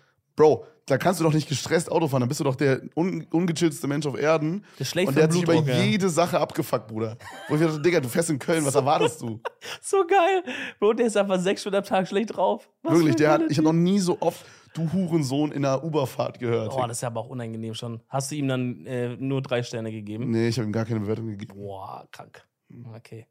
Bro, 0.42 0.66
da 0.86 0.98
kannst 0.98 1.20
du 1.20 1.24
doch 1.24 1.32
nicht 1.32 1.48
gestresst 1.48 1.88
Auto 1.88 2.08
fahren, 2.08 2.18
dann 2.22 2.28
bist 2.28 2.40
du 2.40 2.44
doch 2.44 2.56
der 2.56 2.80
un 2.96 3.24
ungechillteste 3.30 3.86
Mensch 3.86 4.06
auf 4.06 4.18
Erden. 4.18 4.64
Ist 4.76 4.90
schlecht 4.90 5.06
und 5.06 5.16
der 5.16 5.24
hat 5.24 5.32
sich 5.32 5.44
über 5.44 5.54
ja. 5.54 5.84
jede 5.84 6.08
Sache 6.08 6.40
abgefuckt, 6.40 6.88
Bruder. 6.88 7.16
Wo 7.48 7.54
ich 7.54 7.60
dachte, 7.60 7.80
Digga, 7.80 8.00
du 8.00 8.08
fährst 8.08 8.30
in 8.30 8.40
Köln, 8.40 8.64
was 8.64 8.74
erwartest 8.74 9.22
du? 9.22 9.40
So 9.80 10.04
geil. 10.04 10.42
Bro, 10.80 10.94
der 10.94 11.06
ist 11.06 11.16
einfach 11.16 11.38
sechs 11.38 11.60
Stunden 11.60 11.76
am 11.76 11.84
Tag 11.84 12.08
schlecht 12.08 12.36
drauf. 12.36 12.68
Was 12.82 12.94
Wirklich, 12.94 13.14
der 13.14 13.30
hat, 13.30 13.42
ich 13.48 13.56
habe 13.56 13.68
noch 13.68 13.72
nie 13.72 14.00
so 14.00 14.20
oft 14.20 14.44
du 14.74 14.92
Hurensohn 14.92 15.52
in 15.52 15.64
einer 15.64 15.84
Uberfahrt 15.84 16.40
gehört. 16.40 16.72
Oh, 16.74 16.84
das 16.88 16.98
ist 16.98 17.02
ja 17.02 17.08
aber 17.08 17.20
auch 17.20 17.28
unangenehm 17.28 17.74
schon. 17.74 18.02
Hast 18.08 18.32
du 18.32 18.34
ihm 18.34 18.48
dann 18.48 18.84
äh, 18.84 19.16
nur 19.16 19.42
drei 19.42 19.62
Sterne 19.62 19.92
gegeben? 19.92 20.30
nee, 20.30 20.48
ich 20.48 20.58
habe 20.58 20.68
ihm 20.68 20.72
gar 20.72 20.86
keine 20.86 20.98
Bewertung 20.98 21.28
gegeben. 21.28 21.54
Boah, 21.54 22.08
krank. 22.10 22.44
Okay. 22.96 23.28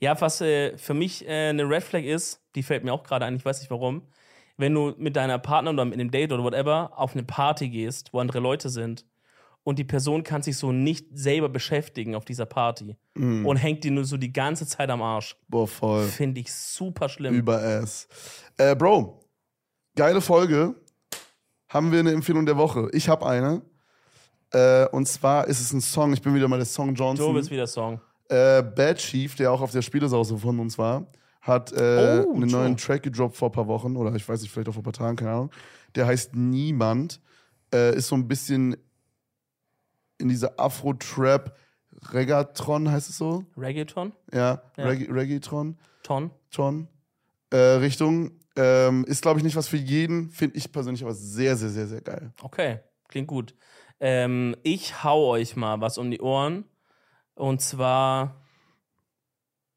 Ja, 0.00 0.20
was 0.20 0.42
äh, 0.42 0.76
für 0.76 0.92
mich 0.92 1.26
äh, 1.26 1.48
eine 1.48 1.66
Red 1.66 1.84
Flag 1.84 2.02
ist, 2.02 2.42
die 2.54 2.62
fällt 2.62 2.84
mir 2.84 2.92
auch 2.92 3.04
gerade 3.04 3.24
ein, 3.24 3.36
ich 3.36 3.44
weiß 3.44 3.60
nicht 3.60 3.70
warum. 3.70 4.02
Wenn 4.56 4.74
du 4.74 4.94
mit 4.98 5.16
deiner 5.16 5.38
Partnerin 5.38 5.76
oder 5.76 5.84
mit 5.84 5.94
einem 5.94 6.10
Date 6.10 6.32
oder 6.32 6.44
whatever 6.44 6.92
auf 6.96 7.14
eine 7.14 7.22
Party 7.22 7.68
gehst, 7.68 8.12
wo 8.12 8.20
andere 8.20 8.40
Leute 8.40 8.68
sind 8.68 9.06
und 9.64 9.78
die 9.78 9.84
Person 9.84 10.22
kann 10.22 10.42
sich 10.42 10.56
so 10.56 10.72
nicht 10.72 11.06
selber 11.12 11.48
beschäftigen 11.48 12.14
auf 12.14 12.24
dieser 12.24 12.46
Party 12.46 12.96
und 13.14 13.56
hängt 13.56 13.84
dir 13.84 13.90
nur 13.90 14.04
so 14.04 14.16
die 14.16 14.32
ganze 14.32 14.66
Zeit 14.66 14.90
am 14.90 15.02
Arsch. 15.02 15.36
Boah, 15.48 15.68
voll. 15.68 16.04
Finde 16.06 16.40
ich 16.40 16.52
super 16.52 17.08
schlimm. 17.08 17.34
Über 17.34 17.62
Ass. 17.62 18.08
Äh, 18.56 18.74
Bro, 18.74 19.24
geile 19.94 20.20
Folge. 20.20 20.74
Haben 21.68 21.92
wir 21.92 22.00
eine 22.00 22.12
Empfehlung 22.12 22.44
der 22.44 22.56
Woche? 22.56 22.90
Ich 22.92 23.08
habe 23.08 23.26
eine. 23.26 23.62
Äh, 24.52 24.86
und 24.88 25.06
zwar 25.06 25.46
ist 25.48 25.60
es 25.60 25.72
ein 25.72 25.80
Song, 25.80 26.12
ich 26.12 26.20
bin 26.20 26.34
wieder 26.34 26.48
mal 26.48 26.58
der 26.58 26.66
Song 26.66 26.94
Johnson. 26.94 27.32
Joe 27.32 27.40
ist 27.40 27.50
wieder 27.50 27.66
Song. 27.66 28.00
Äh, 28.28 28.62
Bad 28.62 28.98
Chief, 28.98 29.34
der 29.36 29.50
auch 29.50 29.60
auf 29.60 29.72
der 29.72 29.82
Spielesause 29.82 30.36
von 30.36 30.58
uns 30.58 30.76
war, 30.76 31.06
hat 31.42 31.72
äh, 31.72 32.24
Oh, 32.26 32.32
einen 32.34 32.48
Joe. 32.48 32.60
neuen 32.60 32.76
Track 32.78 33.02
gedroppt 33.02 33.36
vor 33.36 33.50
ein 33.50 33.52
paar 33.52 33.66
Wochen 33.66 33.96
oder 33.96 34.14
ich 34.14 34.26
weiß 34.26 34.40
nicht, 34.40 34.50
vielleicht 34.50 34.68
auch 34.68 34.72
vor 34.74 34.80
ein 34.80 34.84
paar 34.84 34.92
Tagen, 34.94 35.16
keine 35.16 35.32
Ahnung. 35.32 35.50
Der 35.94 36.06
heißt 36.06 36.34
Niemand. 36.34 37.20
Äh, 37.74 37.94
ist 37.96 38.08
so 38.08 38.14
ein 38.16 38.26
bisschen 38.28 38.76
in 40.18 40.28
dieser 40.28 40.58
Afro-Trap, 40.58 41.56
Reggaeton 42.12 42.90
heißt 42.90 43.08
es 43.10 43.18
so? 43.18 43.44
Reggaeton? 43.56 44.12
Ja, 44.32 44.62
Ja. 44.76 44.84
Regga 44.86 45.12
Reggaeton. 45.12 45.78
Ton? 46.02 46.30
Ton. 46.50 46.88
Äh, 47.50 47.56
Richtung. 47.56 48.32
Ähm, 48.56 49.04
ist, 49.06 49.22
glaube 49.22 49.38
ich, 49.38 49.44
nicht 49.44 49.56
was 49.56 49.68
für 49.68 49.76
jeden. 49.78 50.30
Finde 50.30 50.56
ich 50.58 50.70
persönlich 50.72 51.02
aber 51.02 51.14
sehr, 51.14 51.56
sehr, 51.56 51.70
sehr, 51.70 51.86
sehr 51.86 52.00
geil. 52.02 52.32
Okay, 52.42 52.80
klingt 53.08 53.28
gut. 53.28 53.54
Ähm, 54.00 54.54
ich 54.62 55.02
hau 55.04 55.28
euch 55.30 55.56
mal 55.56 55.80
was 55.80 55.96
um 55.96 56.10
die 56.10 56.20
Ohren. 56.20 56.64
Und 57.34 57.62
zwar 57.62 58.41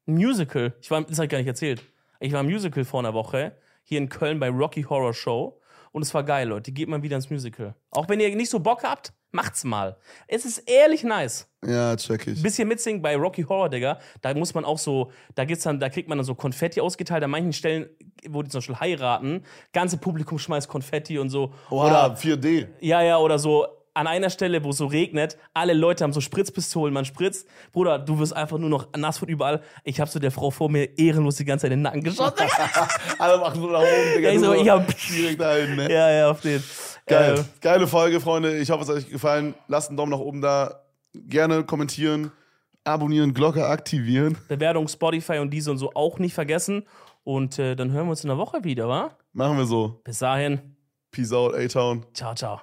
ein 0.06 0.14
Musical. 0.14 0.74
Ich 0.80 0.90
war, 0.90 1.02
das 1.02 1.18
ich 1.18 1.28
gar 1.28 1.38
nicht 1.38 1.46
erzählt. 1.46 1.82
Ich 2.20 2.32
war 2.32 2.40
im 2.40 2.46
Musical 2.46 2.84
vor 2.84 3.00
einer 3.00 3.14
Woche 3.14 3.52
hier 3.84 3.98
in 3.98 4.08
Köln 4.08 4.40
bei 4.40 4.48
Rocky 4.48 4.82
Horror 4.82 5.14
Show. 5.14 5.60
Und 5.92 6.02
es 6.02 6.12
war 6.12 6.24
geil, 6.24 6.48
Leute. 6.48 6.72
Geht 6.72 6.88
mal 6.88 7.02
wieder 7.02 7.16
ins 7.16 7.30
Musical. 7.30 7.74
Auch 7.90 8.08
wenn 8.08 8.20
ihr 8.20 8.34
nicht 8.36 8.50
so 8.50 8.60
Bock 8.60 8.82
habt, 8.82 9.14
macht's 9.30 9.64
mal. 9.64 9.96
Es 10.28 10.44
ist 10.44 10.58
ehrlich 10.68 11.04
nice. 11.04 11.48
Ja, 11.64 11.96
check 11.96 12.26
ich. 12.26 12.42
Bisschen 12.42 12.68
mitsingen 12.68 13.00
bei 13.00 13.16
Rocky 13.16 13.42
Horror, 13.42 13.70
Digga. 13.70 13.98
Da 14.20 14.34
muss 14.34 14.52
man 14.52 14.64
auch 14.64 14.78
so, 14.78 15.10
da 15.34 15.44
gibt's 15.44 15.64
dann, 15.64 15.80
da 15.80 15.88
kriegt 15.88 16.08
man 16.08 16.18
dann 16.18 16.24
so 16.24 16.34
Konfetti 16.34 16.80
ausgeteilt. 16.80 17.24
An 17.24 17.30
manchen 17.30 17.52
Stellen, 17.52 17.88
wo 18.28 18.42
die 18.42 18.50
zum 18.50 18.58
Beispiel 18.58 18.76
heiraten, 18.76 19.42
ganze 19.72 19.96
Publikum 19.96 20.38
schmeißt 20.38 20.68
Konfetti 20.68 21.18
und 21.18 21.30
so. 21.30 21.54
Oha, 21.70 22.14
4D. 22.14 22.68
Ja, 22.80 23.02
ja, 23.02 23.16
oder 23.18 23.38
so 23.38 23.66
an 23.96 24.06
einer 24.06 24.30
Stelle, 24.30 24.62
wo 24.62 24.70
es 24.70 24.76
so 24.76 24.86
regnet, 24.86 25.38
alle 25.54 25.72
Leute 25.72 26.04
haben 26.04 26.12
so 26.12 26.20
Spritzpistolen, 26.20 26.92
man 26.92 27.04
spritzt. 27.04 27.48
Bruder, 27.72 27.98
du 27.98 28.18
wirst 28.18 28.34
einfach 28.36 28.58
nur 28.58 28.68
noch 28.68 28.88
nass 28.96 29.18
von 29.18 29.28
überall. 29.28 29.62
Ich 29.84 30.00
hab 30.00 30.08
so 30.08 30.18
der 30.18 30.30
Frau 30.30 30.50
vor 30.50 30.68
mir 30.70 30.98
ehrenlos 30.98 31.36
die 31.36 31.44
ganze 31.44 31.62
Zeit 31.62 31.72
in 31.72 31.78
den 31.78 31.82
Nacken 31.82 32.02
geschossen. 32.02 32.34
Alle 33.18 33.38
machen 33.38 33.60
so 33.60 33.68
nach 33.70 33.80
oben, 33.80 34.14
Digga. 34.16 34.28
Ja, 34.28 34.34
ich 34.34 34.40
so, 34.40 34.52
ich 34.54 34.68
hab- 34.68 34.86
direkt 35.10 35.40
dahin, 35.40 35.76
ne? 35.76 35.90
ja, 35.92 36.10
ja, 36.10 36.30
auf 36.30 36.40
den. 36.42 36.62
Geil. 37.06 37.38
Äh, 37.38 37.42
Geile 37.60 37.86
Folge, 37.86 38.20
Freunde. 38.20 38.58
Ich 38.58 38.70
hoffe, 38.70 38.82
es 38.82 38.88
hat 38.88 38.96
euch 38.96 39.08
gefallen. 39.08 39.54
Lasst 39.68 39.88
einen 39.88 39.96
Daumen 39.96 40.12
nach 40.12 40.18
oben 40.18 40.40
da. 40.42 40.82
Gerne 41.14 41.64
kommentieren, 41.64 42.30
abonnieren, 42.84 43.32
Glocke 43.32 43.66
aktivieren. 43.66 44.36
Bewertung 44.48 44.86
Spotify 44.88 45.38
und 45.38 45.50
diese 45.50 45.70
und 45.70 45.78
so 45.78 45.92
auch 45.94 46.18
nicht 46.18 46.34
vergessen. 46.34 46.86
Und 47.24 47.58
äh, 47.58 47.74
dann 47.74 47.90
hören 47.92 48.06
wir 48.06 48.10
uns 48.10 48.22
in 48.24 48.28
der 48.28 48.36
Woche 48.38 48.62
wieder, 48.62 48.88
wa? 48.88 49.16
Machen 49.32 49.56
wir 49.56 49.64
so. 49.64 50.00
Bis 50.04 50.18
dahin. 50.18 50.76
Peace 51.10 51.32
out, 51.32 51.54
A-Town. 51.54 52.04
Ciao, 52.12 52.34
ciao. 52.34 52.60